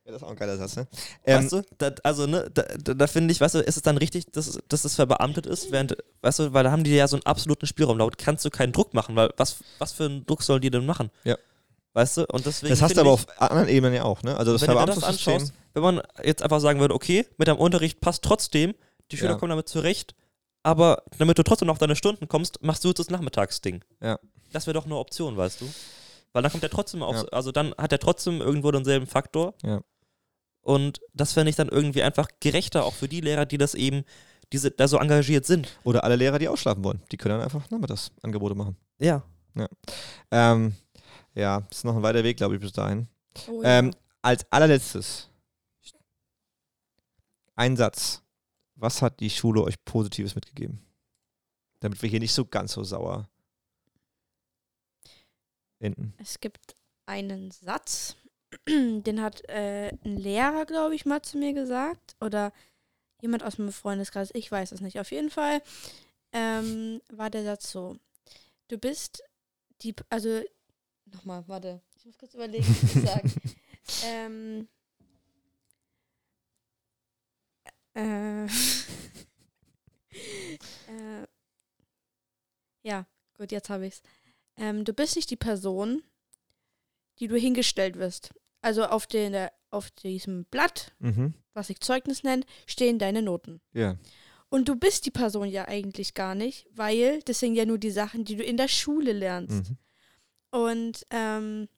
Ja, 0.05 0.13
das 0.13 0.17
ist 0.17 0.23
auch 0.23 0.31
ein 0.31 0.37
geiler 0.37 0.59
Satz, 0.59 0.77
ne? 0.77 0.87
Ähm, 1.25 1.45
weißt 1.45 1.53
du, 1.53 1.63
da, 1.79 1.93
also 2.03 2.27
ne, 2.27 2.51
da, 2.53 2.63
da, 2.63 3.07
finde 3.07 3.33
ich, 3.33 3.41
weißt 3.41 3.55
du, 3.55 3.61
ist 3.61 3.77
es 3.77 3.83
dann 3.83 3.97
richtig, 3.97 4.27
dass, 4.33 4.59
dass 4.69 4.85
es 4.85 4.97
verbeamtet 4.97 5.47
ist, 5.47 5.73
während, 5.73 5.97
weißt 6.21 6.41
du, 6.41 6.53
weil 6.53 6.65
da 6.65 6.71
haben 6.71 6.85
die 6.85 6.95
ja 6.95 7.09
so 7.09 7.17
einen 7.17 7.25
absoluten 7.25 7.67
Spielraum, 7.67 7.99
da 7.99 8.07
kannst 8.17 8.45
du 8.45 8.51
keinen 8.51 8.73
Druck 8.73 8.93
machen, 8.93 9.17
weil 9.17 9.31
was, 9.39 9.57
was 9.79 9.93
für 9.93 10.05
einen 10.05 10.27
Druck 10.27 10.43
sollen 10.43 10.61
die 10.61 10.71
denn 10.71 10.85
machen? 10.85 11.11
Ja. 11.25 11.39
Weißt 11.95 12.19
du, 12.19 12.27
und 12.27 12.45
deswegen 12.45 12.71
das 12.71 12.83
hast 12.83 12.97
du 12.97 13.01
aber 13.01 13.15
ich, 13.15 13.15
auf 13.15 13.41
anderen 13.41 13.69
Ebenen 13.69 13.95
ja 13.95 14.03
auch, 14.03 14.23
ne? 14.23 14.37
Also 14.37 14.53
das 14.53 14.63
wenn 14.63 14.77
du 14.77 14.85
das 14.85 15.03
anschaust, 15.03 15.55
wenn 15.73 15.83
man 15.83 16.03
jetzt 16.23 16.43
einfach 16.43 16.61
sagen 16.61 16.81
würde, 16.81 16.95
okay, 16.95 17.25
mit 17.39 17.49
deinem 17.49 17.59
Unterricht 17.59 18.01
passt 18.01 18.23
trotzdem, 18.23 18.75
die 19.11 19.17
Schüler 19.17 19.33
Ja. 19.33 19.37
kommen 19.39 19.51
damit 19.51 19.69
zurecht, 19.69 20.15
aber 20.63 21.05
damit 21.19 21.39
du 21.39 21.45
trotzdem 21.45 21.67
noch 21.67 21.75
auf 21.75 21.79
deine 21.79 21.97
Stunden 21.97 22.29
kommst, 22.29 22.63
machst 22.63 22.85
du 22.85 22.89
jetzt 22.89 22.99
das 22.99 23.11
Nachmittagsding. 23.11 23.85
Ja. 24.03 24.19
Das 24.55 24.67
wäre 24.67 24.75
doch 24.75 24.87
eine 24.87 24.97
Option, 24.97 25.37
weißt 25.37 25.61
du? 25.61 25.69
Weil 26.33 26.43
dann 26.43 26.51
kommt 26.53 26.63
er 26.63 26.71
trotzdem 26.71 27.03
auf, 27.03 27.17
Ja. 27.17 27.25
also 27.29 27.53
dann 27.53 27.75
hat 27.77 27.93
er 27.93 27.99
trotzdem 27.99 28.41
irgendwo 28.41 28.71
denselben 28.71 29.07
Faktor. 29.07 29.55
Ja. 29.63 29.83
Und 30.63 31.01
das 31.13 31.33
fände 31.33 31.51
ich 31.51 31.57
dann 31.57 31.69
irgendwie 31.69 32.03
einfach 32.03 32.29
gerechter, 32.41 32.85
auch 32.85 32.95
für 32.95 33.09
die 33.09 33.21
Lehrer, 33.21 33.47
die 33.47 33.59
das 33.59 33.75
eben, 33.75 34.05
diese, 34.53 34.71
da 34.71 34.89
so 34.89 34.99
engagiert 34.99 35.45
sind. 35.47 35.69
Oder 35.85 36.05
alle 36.05 36.17
Lehrer, 36.17 36.39
die 36.39 36.49
ausschlafen 36.49 36.85
wollen. 36.85 37.03
Die 37.11 37.17
können 37.17 37.35
dann 37.35 37.43
einfach 37.43 37.69
Nachmittagsangebote 37.71 38.55
machen. 38.55 38.77
Ja. 38.99 39.23
Ähm, 40.31 40.75
ja, 41.35 41.67
ist 41.71 41.85
noch 41.85 41.97
ein 41.97 42.03
weiter 42.03 42.25
Weg, 42.25 42.37
glaube 42.37 42.55
ich, 42.55 42.61
bis 42.61 42.73
dahin. 42.73 43.09
Oh, 43.49 43.63
ja. 43.63 43.79
Ähm, 43.81 43.93
als 44.23 44.47
allerletztes. 44.51 45.29
Ein 47.57 47.77
Satz. 47.77 48.23
Was 48.77 49.03
hat 49.03 49.21
die 49.21 49.31
Schule 49.31 49.63
euch 49.63 49.83
Positives 49.85 50.35
mitgegeben? 50.35 50.81
Damit 51.81 52.01
wir 52.03 52.09
hier 52.09 52.21
nicht 52.21 52.33
so 52.35 52.45
ganz 52.45 52.73
so 52.73 52.83
sauer 52.83 53.29
enden. 55.85 56.15
Es 56.19 56.41
gibt 56.41 56.75
einen 57.07 57.51
Satz, 57.51 58.17
den 58.69 59.21
hat 59.21 59.49
äh, 59.49 59.91
ein 60.05 60.17
Lehrer, 60.17 60.67
glaube 60.67 60.95
ich, 60.95 61.07
mal 61.07 61.23
zu 61.23 61.39
mir 61.39 61.53
gesagt. 61.53 62.17
Oder 62.21 62.53
jemand 63.21 63.43
aus 63.43 63.59
meinem 63.59 63.73
Freundeskreis, 63.73 64.31
ich 64.35 64.51
weiß 64.51 64.73
es 64.73 64.81
nicht. 64.81 64.99
Auf 64.99 65.11
jeden 65.11 65.31
Fall 65.31 65.63
ähm, 66.33 67.01
war 67.11 67.31
der 67.31 67.45
Satz 67.45 67.71
so. 67.71 67.97
Du 68.69 68.79
bist 68.79 69.23
die, 69.83 69.95
also, 70.09 70.43
nochmal, 71.07 71.45
warte, 71.47 71.81
ich 71.97 72.07
muss 72.07 72.19
kurz 72.19 72.35
überlegen, 72.35 72.67
was 72.67 72.97
ich 72.97 73.03
sagen. 73.03 73.33
ähm, 74.05 74.69
Äh, 77.95 78.47
äh, 80.89 81.27
ja, 82.83 83.07
gut, 83.37 83.53
jetzt 83.53 83.71
habe 83.71 83.87
ich's. 83.87 84.03
Ähm, 84.57 84.85
du 84.85 84.93
bist 84.93 85.17
nicht 85.17 85.31
die 85.31 85.37
Person, 85.37 86.03
die 87.19 87.29
du 87.29 87.37
hingestellt 87.37 87.97
wirst. 87.99 88.31
Also 88.63 88.85
auf, 88.85 89.07
den, 89.07 89.49
auf 89.71 89.91
diesem 89.91 90.45
Blatt, 90.47 90.93
Mhm. 90.99 91.35
was 91.53 91.67
sich 91.69 91.81
Zeugnis 91.81 92.23
nennt, 92.23 92.47
stehen 92.67 92.99
deine 92.99 93.23
Noten. 93.23 93.61
Ja. 93.73 93.97
Und 94.49 94.69
du 94.69 94.77
bist 94.77 95.05
die 95.07 95.11
Person 95.11 95.49
ja 95.49 95.67
eigentlich 95.67 96.15
gar 96.15 96.35
nicht, 96.35 96.67
weil 96.71 97.21
das 97.23 97.41
sind 97.41 97.55
ja 97.57 97.65
nur 97.67 97.79
die 97.79 97.91
Sachen, 97.91 98.25
die 98.25 98.37
du 98.37 98.43
in 98.45 98.57
der 98.57 98.69
Schule 98.69 99.13
lernst. 99.13 99.71
Mhm. 99.71 99.79
Und 100.51 101.07
ähm, 101.11 101.69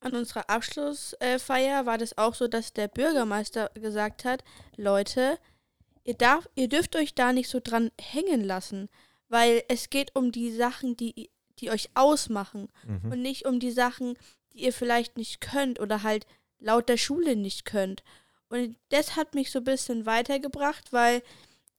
an 0.00 0.12
unserer 0.14 0.50
Abschlussfeier 0.50 1.86
war 1.86 1.96
das 1.96 2.18
auch 2.18 2.34
so, 2.34 2.48
dass 2.48 2.72
der 2.72 2.88
Bürgermeister 2.88 3.70
gesagt 3.74 4.24
hat, 4.24 4.42
Leute, 4.76 5.38
ihr, 6.02 6.14
darf, 6.14 6.48
ihr 6.56 6.68
dürft 6.68 6.96
euch 6.96 7.14
da 7.14 7.32
nicht 7.32 7.48
so 7.48 7.60
dran 7.62 7.90
hängen 8.00 8.42
lassen, 8.42 8.88
weil 9.28 9.62
es 9.68 9.88
geht 9.90 10.14
um 10.14 10.30
die 10.32 10.50
Sachen, 10.50 10.96
die, 10.96 11.30
die 11.60 11.70
euch 11.70 11.90
ausmachen 11.94 12.68
Mhm. 12.86 13.12
und 13.12 13.22
nicht 13.22 13.46
um 13.46 13.60
die 13.60 13.70
Sachen, 13.70 14.16
die 14.52 14.64
ihr 14.64 14.72
vielleicht 14.72 15.16
nicht 15.16 15.40
könnt 15.40 15.80
oder 15.80 16.02
halt 16.02 16.26
laut 16.58 16.88
der 16.88 16.96
Schule 16.96 17.36
nicht 17.36 17.64
könnt. 17.64 18.02
Und 18.48 18.76
das 18.90 19.16
hat 19.16 19.34
mich 19.34 19.50
so 19.50 19.58
ein 19.60 19.64
bisschen 19.64 20.06
weitergebracht, 20.06 20.92
weil 20.92 21.22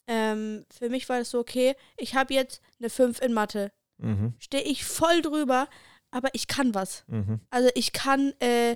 ähm, 0.07 0.65
für 0.69 0.89
mich 0.89 1.07
war 1.10 1.19
das 1.19 1.31
so, 1.31 1.39
okay, 1.39 1.76
ich 1.97 2.15
habe 2.15 2.34
jetzt 2.34 2.61
eine 2.80 2.89
5 2.89 3.22
in 3.22 3.34
Mathe. 3.34 3.72
Mhm. 3.97 4.34
Stehe 4.39 4.64
ich 4.64 4.84
voll 4.85 5.22
drüber, 5.22 5.68
aber 6.11 6.30
ich 6.34 6.47
kann 6.47 6.76
was. 6.76 7.03
Mhm. 7.07 7.39
Also 7.49 7.69
ich 7.76 7.93
kann, 7.93 8.34
äh, 8.39 8.76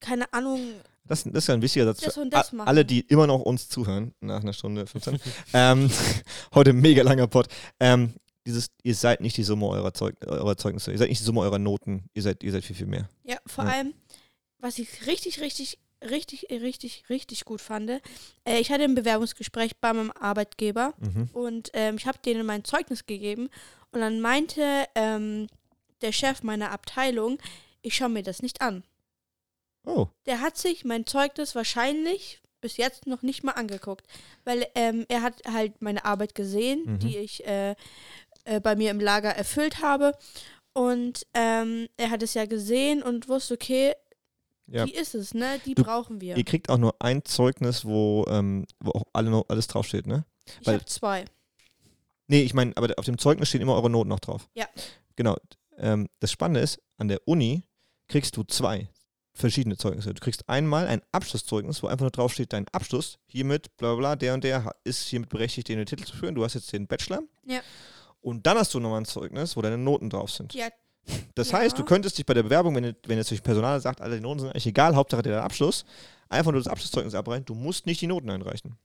keine 0.00 0.32
Ahnung, 0.32 0.60
Das, 1.06 1.24
das 1.24 1.34
ist 1.44 1.46
ja 1.48 1.54
ein 1.54 1.62
wichtiger 1.62 1.84
Satz 1.86 2.00
Das 2.00 2.14
für 2.14 2.26
das 2.26 2.52
alle, 2.58 2.84
die 2.84 3.00
immer 3.00 3.26
noch 3.26 3.40
uns 3.40 3.68
zuhören, 3.68 4.14
nach 4.20 4.40
einer 4.40 4.52
Stunde 4.52 4.86
15. 4.86 5.20
ähm, 5.52 5.90
heute 6.54 6.72
mega 6.72 7.02
langer 7.02 7.26
Pod. 7.26 7.46
Ähm, 7.78 8.14
dieses, 8.50 8.70
ihr 8.82 8.94
seid 8.94 9.20
nicht 9.20 9.36
die 9.36 9.42
Summe 9.44 9.66
eurer, 9.66 9.92
Zeug, 9.94 10.16
eurer 10.26 10.56
Zeugnisse, 10.56 10.92
ihr 10.92 10.98
seid 10.98 11.08
nicht 11.08 11.20
die 11.20 11.24
Summe 11.24 11.40
eurer 11.40 11.58
Noten, 11.58 12.04
ihr 12.14 12.22
seid, 12.22 12.42
ihr 12.42 12.52
seid 12.52 12.64
viel, 12.64 12.76
viel 12.76 12.86
mehr. 12.86 13.08
ja, 13.24 13.38
vor 13.46 13.64
Ja. 13.64 13.70
allem, 13.70 13.94
was 14.58 14.78
ich 14.78 15.06
richtig, 15.06 15.40
richtig, 15.40 15.78
richtig, 16.02 16.46
richtig, 16.50 17.04
richtig 17.08 17.44
gut 17.44 17.60
fand, 17.60 17.90
äh, 18.44 18.58
ich 18.60 18.70
hatte 18.70 18.84
ein 18.84 18.94
Bewerbungsgespräch 18.94 19.76
bei 19.80 19.92
meinem 19.92 20.10
Arbeitgeber 20.12 20.94
Mhm. 20.98 21.30
und 21.32 21.70
ähm, 21.74 21.96
ich 21.96 22.06
habe 22.06 22.18
denen 22.24 22.44
mein 22.46 22.64
Zeugnis 22.64 23.06
gegeben 23.06 23.48
und 23.92 24.00
dann 24.00 24.20
meinte 24.20 24.84
ähm, 24.94 25.46
der 26.02 26.12
Chef 26.12 26.42
meiner 26.42 26.70
Abteilung, 26.72 27.38
ich 27.82 27.96
schaue 27.96 28.08
mir 28.10 28.22
das 28.22 28.42
nicht 28.42 28.60
an. 28.62 28.82
Oh, 29.86 30.08
Der 30.26 30.40
hat 30.40 30.56
sich 30.58 30.84
mein 30.84 31.06
Zeugnis 31.06 31.54
wahrscheinlich 31.54 32.40
bis 32.60 32.76
jetzt 32.76 33.06
noch 33.06 33.22
nicht 33.22 33.42
mal 33.42 33.52
angeguckt, 33.52 34.06
weil 34.44 34.66
ähm, 34.74 35.06
er 35.08 35.22
hat 35.22 35.40
halt 35.50 35.80
meine 35.80 36.04
Arbeit 36.04 36.34
gesehen, 36.34 36.82
Mhm. 36.84 36.98
die 36.98 37.16
ich 37.16 37.46
äh, 37.46 37.74
äh, 38.44 38.60
bei 38.60 38.76
mir 38.76 38.90
im 38.90 39.00
Lager 39.00 39.30
erfüllt 39.30 39.82
habe 39.82 40.12
und 40.72 41.26
ähm, 41.34 41.88
er 41.96 42.10
hat 42.10 42.22
es 42.22 42.34
ja 42.34 42.46
gesehen 42.46 43.02
und 43.02 43.28
wusste, 43.28 43.54
okay, 43.54 43.94
ja. 44.66 44.84
die 44.84 44.94
ist 44.94 45.14
es, 45.14 45.34
ne? 45.34 45.60
Die 45.66 45.74
Du- 45.74 45.82
brauchen 45.82 46.20
wir. 46.20 46.36
Ihr 46.36 46.44
kriegt 46.44 46.68
auch 46.70 46.78
nur 46.78 46.94
ein 47.00 47.24
Zeugnis, 47.24 47.84
wo, 47.84 48.24
ähm, 48.28 48.66
wo 48.78 48.92
auch 48.92 49.04
alle 49.12 49.42
alles 49.48 49.66
draufsteht, 49.66 50.06
ne? 50.06 50.24
Ich 50.60 50.68
habe 50.68 50.84
zwei. 50.84 51.24
Nee, 52.28 52.42
ich 52.42 52.54
meine, 52.54 52.72
aber 52.76 52.92
auf 52.96 53.04
dem 53.04 53.18
Zeugnis 53.18 53.48
stehen 53.48 53.60
immer 53.60 53.74
eure 53.74 53.90
Noten 53.90 54.08
noch 54.08 54.20
drauf. 54.20 54.48
Ja. 54.54 54.66
Genau. 55.16 55.36
Ähm, 55.76 56.08
das 56.20 56.30
Spannende 56.30 56.60
ist, 56.60 56.80
an 56.96 57.08
der 57.08 57.26
Uni 57.26 57.64
kriegst 58.08 58.36
du 58.36 58.44
zwei 58.44 58.88
verschiedene 59.34 59.76
Zeugnisse. 59.76 60.14
Du 60.14 60.20
kriegst 60.20 60.48
einmal 60.48 60.86
ein 60.86 61.02
Abschlusszeugnis, 61.12 61.82
wo 61.82 61.88
einfach 61.88 62.02
nur 62.02 62.10
draufsteht, 62.10 62.52
dein 62.52 62.68
Abschluss 62.68 63.18
hiermit, 63.26 63.76
bla 63.76 63.90
bla, 63.94 63.98
bla, 63.98 64.16
der 64.16 64.34
und 64.34 64.44
der 64.44 64.74
ist 64.84 65.08
hiermit 65.08 65.28
berechtigt, 65.30 65.68
den 65.68 65.84
Titel 65.86 66.04
zu 66.04 66.16
führen. 66.16 66.34
Du 66.34 66.44
hast 66.44 66.54
jetzt 66.54 66.72
den 66.72 66.86
Bachelor. 66.86 67.20
Ja. 67.46 67.60
Und 68.20 68.46
dann 68.46 68.58
hast 68.58 68.74
du 68.74 68.80
nochmal 68.80 69.00
ein 69.00 69.04
Zeugnis, 69.06 69.56
wo 69.56 69.62
deine 69.62 69.78
Noten 69.78 70.10
drauf 70.10 70.30
sind. 70.30 70.54
Ja, 70.54 70.68
Das 71.34 71.50
Ja. 71.50 71.58
heißt, 71.58 71.78
du 71.78 71.84
könntest 71.84 72.18
dich 72.18 72.26
bei 72.26 72.34
der 72.34 72.42
Bewerbung, 72.42 72.74
wenn, 72.76 72.94
wenn 73.06 73.16
jetzt 73.18 73.30
durch 73.30 73.42
Personal 73.42 73.80
sagt, 73.80 74.00
alle 74.00 74.16
die 74.16 74.20
Noten 74.20 74.40
sind 74.40 74.50
eigentlich 74.50 74.66
egal, 74.66 74.94
Hauptsache 74.94 75.22
der 75.22 75.42
Abschluss, 75.42 75.84
einfach 76.28 76.52
nur 76.52 76.60
das 76.60 76.68
Abschlusszeugnis 76.70 77.14
abreichen. 77.14 77.46
Du 77.46 77.54
musst 77.54 77.86
nicht 77.86 78.00
die 78.02 78.06
Noten 78.06 78.28
einreichen. 78.30 78.76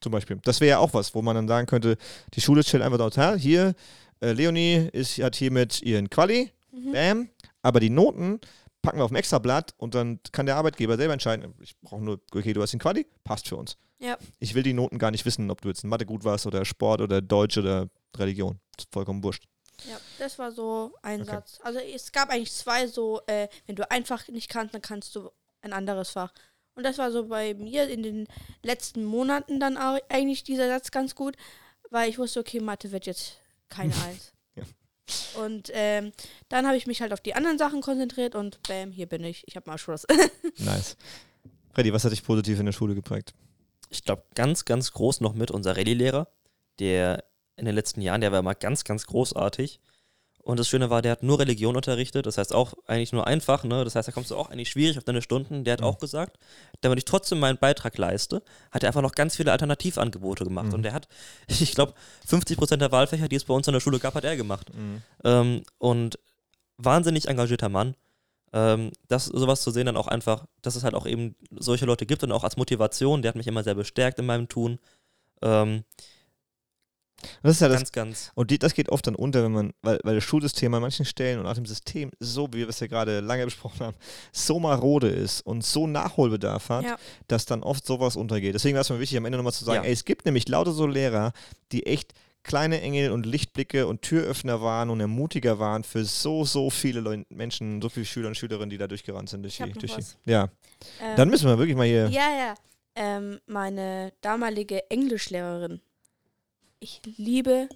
Zum 0.00 0.12
Beispiel. 0.12 0.38
Das 0.44 0.60
wäre 0.60 0.70
ja 0.70 0.78
auch 0.78 0.94
was, 0.94 1.14
wo 1.14 1.22
man 1.22 1.34
dann 1.36 1.48
sagen 1.48 1.66
könnte, 1.66 1.96
die 2.34 2.40
Schule 2.40 2.62
stellt 2.62 2.82
einfach 2.82 2.98
dort, 2.98 3.16
"Ha, 3.18 3.34
hier, 3.34 3.74
äh, 4.20 4.32
Leonie 4.32 4.88
ist, 4.92 5.18
hat 5.18 5.36
hiermit 5.36 5.82
ihren 5.82 6.08
Quali, 6.10 6.50
mhm. 6.72 6.92
bam, 6.92 7.28
aber 7.62 7.80
die 7.80 7.90
Noten 7.90 8.40
packen 8.82 8.98
wir 8.98 9.04
auf 9.04 9.10
ein 9.10 9.16
extra 9.16 9.38
Blatt 9.38 9.74
und 9.76 9.94
dann 9.94 10.20
kann 10.32 10.46
der 10.46 10.56
Arbeitgeber 10.56 10.96
selber 10.96 11.12
entscheiden, 11.12 11.54
ich 11.60 11.78
brauche 11.80 12.02
nur, 12.02 12.20
okay, 12.34 12.52
du 12.52 12.62
hast 12.62 12.72
den 12.72 12.80
Quali, 12.80 13.06
passt 13.24 13.48
für 13.48 13.56
uns. 13.56 13.76
Ja. 13.98 14.16
Ich 14.38 14.54
will 14.54 14.62
die 14.62 14.72
Noten 14.72 14.98
gar 14.98 15.10
nicht 15.10 15.26
wissen, 15.26 15.50
ob 15.50 15.60
du 15.60 15.68
jetzt 15.68 15.84
in 15.84 15.90
Mathe 15.90 16.06
gut 16.06 16.24
warst 16.24 16.46
oder 16.46 16.64
Sport 16.64 17.00
oder 17.02 17.20
Deutsch 17.20 17.58
oder 17.58 17.88
Religion. 18.16 18.58
ist 18.78 18.88
vollkommen 18.92 19.22
wurscht. 19.22 19.44
ja, 19.88 19.98
das 20.18 20.38
war 20.38 20.52
so 20.52 20.92
ein 21.02 21.20
Okay. 21.22 21.30
Satz. 21.32 21.58
Also 21.62 21.78
es 21.80 22.10
gab 22.10 22.30
eigentlich 22.30 22.52
zwei 22.52 22.86
so, 22.86 23.20
äh, 23.26 23.48
wenn 23.66 23.76
du 23.76 23.90
einfach 23.90 24.26
nicht 24.28 24.48
kannst, 24.48 24.72
dann 24.74 24.80
kannst 24.82 25.14
du 25.14 25.30
ein 25.60 25.72
anderes 25.74 26.10
Fach. 26.10 26.32
Und 26.74 26.84
das 26.84 26.96
war 26.96 27.12
so 27.12 27.26
bei 27.26 27.52
mir 27.54 27.88
in 27.90 28.02
den 28.02 28.26
letzten 28.62 29.04
Monaten 29.04 29.60
dann 29.60 29.76
auch 29.76 29.98
eigentlich 30.08 30.44
dieser 30.44 30.68
Satz 30.68 30.90
ganz 30.90 31.14
gut, 31.14 31.36
weil 31.90 32.08
ich 32.08 32.18
wusste, 32.18 32.40
okay, 32.40 32.60
Mathe 32.60 32.90
wird 32.92 33.04
jetzt 33.04 33.36
keine 33.68 33.92
Eins. 34.06 34.32
Und 35.36 35.70
ähm, 35.72 36.12
dann 36.48 36.66
habe 36.66 36.76
ich 36.76 36.86
mich 36.86 37.00
halt 37.00 37.12
auf 37.12 37.20
die 37.20 37.34
anderen 37.34 37.58
Sachen 37.58 37.80
konzentriert 37.80 38.34
und 38.34 38.62
bam, 38.66 38.92
hier 38.92 39.06
bin 39.06 39.24
ich. 39.24 39.42
Ich 39.46 39.56
habe 39.56 39.68
mal 39.68 39.78
Schluss. 39.78 40.06
Nice. 40.58 40.96
Freddy, 41.72 41.92
was 41.92 42.04
hat 42.04 42.12
dich 42.12 42.24
positiv 42.24 42.58
in 42.58 42.66
der 42.66 42.72
Schule 42.72 42.94
geprägt? 42.94 43.34
Ich 43.88 44.04
glaube, 44.04 44.24
ganz, 44.34 44.64
ganz 44.64 44.92
groß 44.92 45.20
noch 45.20 45.34
mit 45.34 45.50
unser 45.50 45.76
Rallye-Lehrer, 45.76 46.28
der 46.78 47.24
in 47.56 47.64
den 47.64 47.74
letzten 47.74 48.00
Jahren, 48.00 48.20
der 48.20 48.32
war 48.32 48.40
immer 48.40 48.54
ganz, 48.54 48.84
ganz 48.84 49.06
großartig. 49.06 49.80
Und 50.42 50.58
das 50.58 50.68
Schöne 50.68 50.88
war, 50.90 51.02
der 51.02 51.12
hat 51.12 51.22
nur 51.22 51.38
Religion 51.38 51.76
unterrichtet, 51.76 52.24
das 52.26 52.38
heißt 52.38 52.54
auch 52.54 52.72
eigentlich 52.86 53.12
nur 53.12 53.26
einfach, 53.26 53.62
ne? 53.64 53.84
Das 53.84 53.94
heißt, 53.94 54.08
da 54.08 54.12
kommst 54.12 54.30
du 54.30 54.36
auch 54.36 54.48
eigentlich 54.50 54.70
schwierig 54.70 54.96
auf 54.98 55.04
deine 55.04 55.20
Stunden. 55.22 55.64
Der 55.64 55.74
hat 55.74 55.80
Mhm. 55.80 55.86
auch 55.86 55.98
gesagt, 55.98 56.38
damit 56.80 56.98
ich 56.98 57.04
trotzdem 57.04 57.38
meinen 57.40 57.58
Beitrag 57.58 57.96
leiste, 57.98 58.42
hat 58.70 58.82
er 58.82 58.88
einfach 58.88 59.02
noch 59.02 59.12
ganz 59.12 59.36
viele 59.36 59.52
Alternativangebote 59.52 60.44
gemacht. 60.44 60.68
Mhm. 60.68 60.74
Und 60.74 60.82
der 60.82 60.92
hat, 60.94 61.08
ich 61.48 61.74
glaube, 61.74 61.92
50% 62.26 62.80
der 62.80 62.90
Wahlfächer, 62.90 63.28
die 63.28 63.36
es 63.36 63.44
bei 63.44 63.54
uns 63.54 63.66
in 63.68 63.74
der 63.74 63.80
Schule 63.80 63.98
gab, 63.98 64.14
hat 64.14 64.24
er 64.24 64.36
gemacht. 64.36 64.70
Ähm, 65.24 65.62
und 65.78 66.18
wahnsinnig 66.78 67.28
engagierter 67.28 67.68
Mann. 67.68 67.94
Ähm, 68.52 68.90
das 69.08 69.26
sowas 69.26 69.62
zu 69.62 69.70
sehen, 69.70 69.86
dann 69.86 69.96
auch 69.96 70.08
einfach, 70.08 70.46
dass 70.62 70.74
es 70.74 70.82
halt 70.82 70.94
auch 70.94 71.06
eben 71.06 71.36
solche 71.58 71.84
Leute 71.86 72.06
gibt 72.06 72.24
und 72.24 72.32
auch 72.32 72.42
als 72.44 72.56
Motivation, 72.56 73.22
der 73.22 73.28
hat 73.28 73.36
mich 73.36 73.46
immer 73.46 73.62
sehr 73.62 73.74
bestärkt 73.76 74.18
in 74.18 74.26
meinem 74.26 74.48
Tun. 74.48 74.78
Ähm, 75.42 75.84
Das 77.42 77.52
ist 77.52 77.60
ja 77.60 77.68
das, 77.68 77.78
ganz, 77.78 77.92
ganz. 77.92 78.30
und 78.34 78.50
die, 78.50 78.58
das 78.58 78.74
geht 78.74 78.88
oft 78.90 79.06
dann 79.06 79.14
unter, 79.14 79.42
wenn 79.44 79.52
man, 79.52 79.72
weil, 79.82 79.98
weil 80.04 80.14
das 80.16 80.24
Schulsystem 80.24 80.72
an 80.74 80.82
manchen 80.82 81.04
Stellen 81.04 81.38
und 81.40 81.46
auch 81.46 81.54
dem 81.54 81.66
System 81.66 82.10
so, 82.20 82.48
wie 82.48 82.58
wir 82.58 82.68
es 82.68 82.80
ja 82.80 82.86
gerade 82.86 83.20
lange 83.20 83.44
besprochen 83.46 83.80
haben, 83.86 83.96
so 84.32 84.58
marode 84.58 85.08
ist 85.08 85.40
und 85.42 85.64
so 85.64 85.86
Nachholbedarf 85.86 86.68
hat, 86.68 86.84
Ja. 86.84 86.96
dass 87.28 87.46
dann 87.46 87.62
oft 87.62 87.86
sowas 87.86 88.16
untergeht. 88.16 88.54
Deswegen 88.54 88.74
war 88.74 88.82
es 88.82 88.90
mir 88.90 89.00
wichtig, 89.00 89.18
am 89.18 89.24
Ende 89.24 89.38
nochmal 89.38 89.52
zu 89.52 89.64
sagen, 89.64 89.82
Ja. 89.84 89.88
ey, 89.88 89.92
es 89.92 90.04
gibt 90.04 90.24
nämlich 90.24 90.48
lauter 90.48 90.72
so 90.72 90.86
Lehrer, 90.86 91.32
die 91.72 91.86
echt 91.86 92.12
kleine 92.42 92.80
Engel 92.80 93.10
und 93.12 93.26
Lichtblicke 93.26 93.86
und 93.86 94.00
Türöffner 94.00 94.62
waren 94.62 94.88
und 94.88 94.98
Ermutiger 95.00 95.58
waren 95.58 95.84
für 95.84 96.06
so, 96.06 96.44
so 96.46 96.70
viele 96.70 97.00
Leu 97.00 97.22
Menschen, 97.28 97.82
so 97.82 97.90
viele 97.90 98.06
Schüler 98.06 98.28
und 98.28 98.34
Schülerinnen, 98.34 98.70
die 98.70 98.78
da 98.78 98.86
durchgerannt 98.86 99.28
sind. 99.28 99.42
Durch 99.42 99.58
die, 99.58 99.70
durch 99.72 99.94
die, 99.94 100.30
ja, 100.30 100.44
Ähm, 101.02 101.16
dann 101.16 101.28
müssen 101.28 101.46
wir 101.48 101.58
wirklich 101.58 101.76
mal 101.76 101.86
hier. 101.86 102.08
Ja, 102.08 102.28
ja. 102.34 102.54
Ähm, 102.94 103.40
meine 103.46 104.12
damalige 104.22 104.90
Englischlehrerin. 104.90 105.80
Ich 106.80 107.02
liebe. 107.04 107.68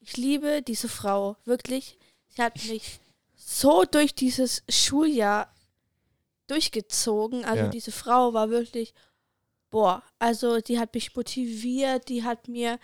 Ich 0.00 0.16
liebe 0.16 0.62
diese 0.62 0.88
Frau, 0.88 1.36
wirklich. 1.44 1.98
Sie 2.28 2.42
hat 2.42 2.56
mich 2.64 3.00
so 3.36 3.84
durch 3.84 4.14
dieses 4.14 4.62
Schuljahr 4.68 5.52
durchgezogen. 6.46 7.44
Also 7.44 7.64
Ja. 7.64 7.68
diese 7.70 7.92
Frau 7.92 8.32
war 8.34 8.50
wirklich, 8.50 8.94
boah, 9.70 10.02
also 10.18 10.60
die 10.60 10.78
hat 10.78 10.94
mich 10.94 11.14
motiviert, 11.14 12.08
die 12.08 12.24
hat 12.24 12.48
mir 12.48 12.78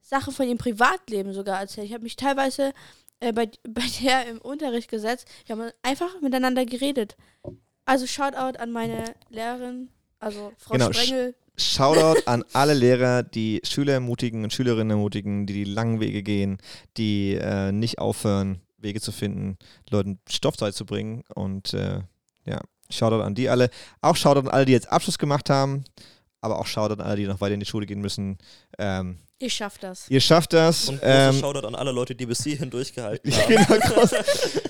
Sachen 0.00 0.32
von 0.32 0.46
ihrem 0.46 0.58
Privatleben 0.58 1.32
sogar 1.32 1.60
erzählt. 1.60 1.86
Ich 1.88 1.92
habe 1.92 2.04
mich 2.04 2.16
teilweise 2.16 2.72
äh, 3.20 3.32
bei, 3.32 3.50
bei 3.68 3.86
der 4.02 4.26
im 4.26 4.40
Unterricht 4.40 4.88
gesetzt. 4.90 5.28
Wir 5.46 5.56
haben 5.56 5.70
einfach 5.82 6.20
miteinander 6.20 6.64
geredet. 6.66 7.16
Also 7.84 8.06
Shoutout 8.06 8.58
an 8.58 8.72
meine 8.72 9.14
Lehrerin, 9.30 9.90
also 10.18 10.52
Frau 10.58 10.72
Genau, 10.74 10.86
sch- 10.88 10.94
Sprengel. 10.94 11.34
Shoutout 11.58 12.20
an 12.26 12.44
alle 12.52 12.74
Lehrer, 12.74 13.22
die 13.22 13.60
Schüler 13.64 13.94
ermutigen 13.94 14.44
und 14.44 14.52
Schülerinnen 14.52 14.90
ermutigen, 14.90 15.46
die 15.46 15.54
die 15.54 15.64
langen 15.64 16.00
Wege 16.00 16.22
gehen, 16.22 16.58
die 16.98 17.34
äh, 17.34 17.72
nicht 17.72 17.98
aufhören, 17.98 18.60
Wege 18.78 19.00
zu 19.00 19.10
finden, 19.10 19.56
Leuten 19.88 20.18
Stoffzeit 20.28 20.74
zu 20.74 20.84
bringen. 20.84 21.24
Und 21.34 21.72
äh, 21.72 22.00
ja, 22.44 22.60
Shoutout 22.90 23.22
an 23.22 23.34
die 23.34 23.48
alle. 23.48 23.70
Auch 24.02 24.16
Shoutout 24.16 24.40
an 24.40 24.48
alle, 24.48 24.66
die 24.66 24.72
jetzt 24.72 24.90
Abschluss 24.92 25.18
gemacht 25.18 25.48
haben. 25.48 25.84
aber 26.42 26.58
auch 26.58 26.66
Shoutout 26.66 27.00
an 27.00 27.06
alle, 27.08 27.16
die 27.16 27.26
noch 27.26 27.40
weiter 27.40 27.54
in 27.54 27.60
die 27.60 27.66
Schule 27.66 27.86
gehen 27.86 28.00
müssen. 28.02 28.36
Ähm, 28.78 29.16
Ich 29.38 29.54
schaff 29.54 29.78
das. 29.78 30.10
ihr 30.10 30.20
schafft 30.20 30.52
das. 30.52 30.90
Und 30.90 31.00
Ähm, 31.02 31.40
Shoutout 31.40 31.66
an 31.66 31.74
alle 31.74 31.90
Leute, 31.90 32.14
die 32.14 32.26
bis 32.26 32.44
hierhin 32.44 32.68
durchgehalten 32.68 33.32
haben. 33.34 33.48
genau, 33.48 34.06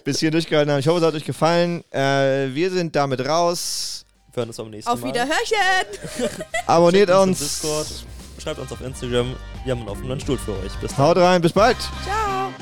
bis 0.04 0.20
hier 0.20 0.30
durchgehalten 0.30 0.70
haben. 0.72 0.78
Ich 0.80 0.86
hoffe, 0.86 1.00
es 1.00 1.04
hat 1.04 1.14
euch 1.14 1.24
gefallen. 1.24 1.82
Äh, 1.90 2.54
wir 2.54 2.70
sind 2.70 2.94
damit 2.94 3.20
raus. 3.26 4.05
Wir 4.36 4.42
hören 4.42 4.48
uns 4.50 4.56
beim 4.58 4.68
nächsten 4.68 4.90
Auf 4.92 5.00
Mal. 5.00 5.08
Wiederhörchen! 5.08 6.42
Abonniert 6.66 7.08
uns. 7.08 7.40
im 7.40 7.46
Discord. 7.46 7.86
Schreibt 8.38 8.58
uns 8.58 8.70
auf 8.70 8.82
Instagram. 8.82 9.34
Wir 9.64 9.72
haben 9.72 9.80
einen 9.80 9.88
offenen 9.88 10.20
Stuhl 10.20 10.36
für 10.36 10.52
euch. 10.52 10.72
Bis 10.78 10.94
dann. 10.94 11.06
Haut 11.06 11.16
rein, 11.16 11.40
bis 11.40 11.54
bald. 11.54 11.78
Ciao! 12.04 12.52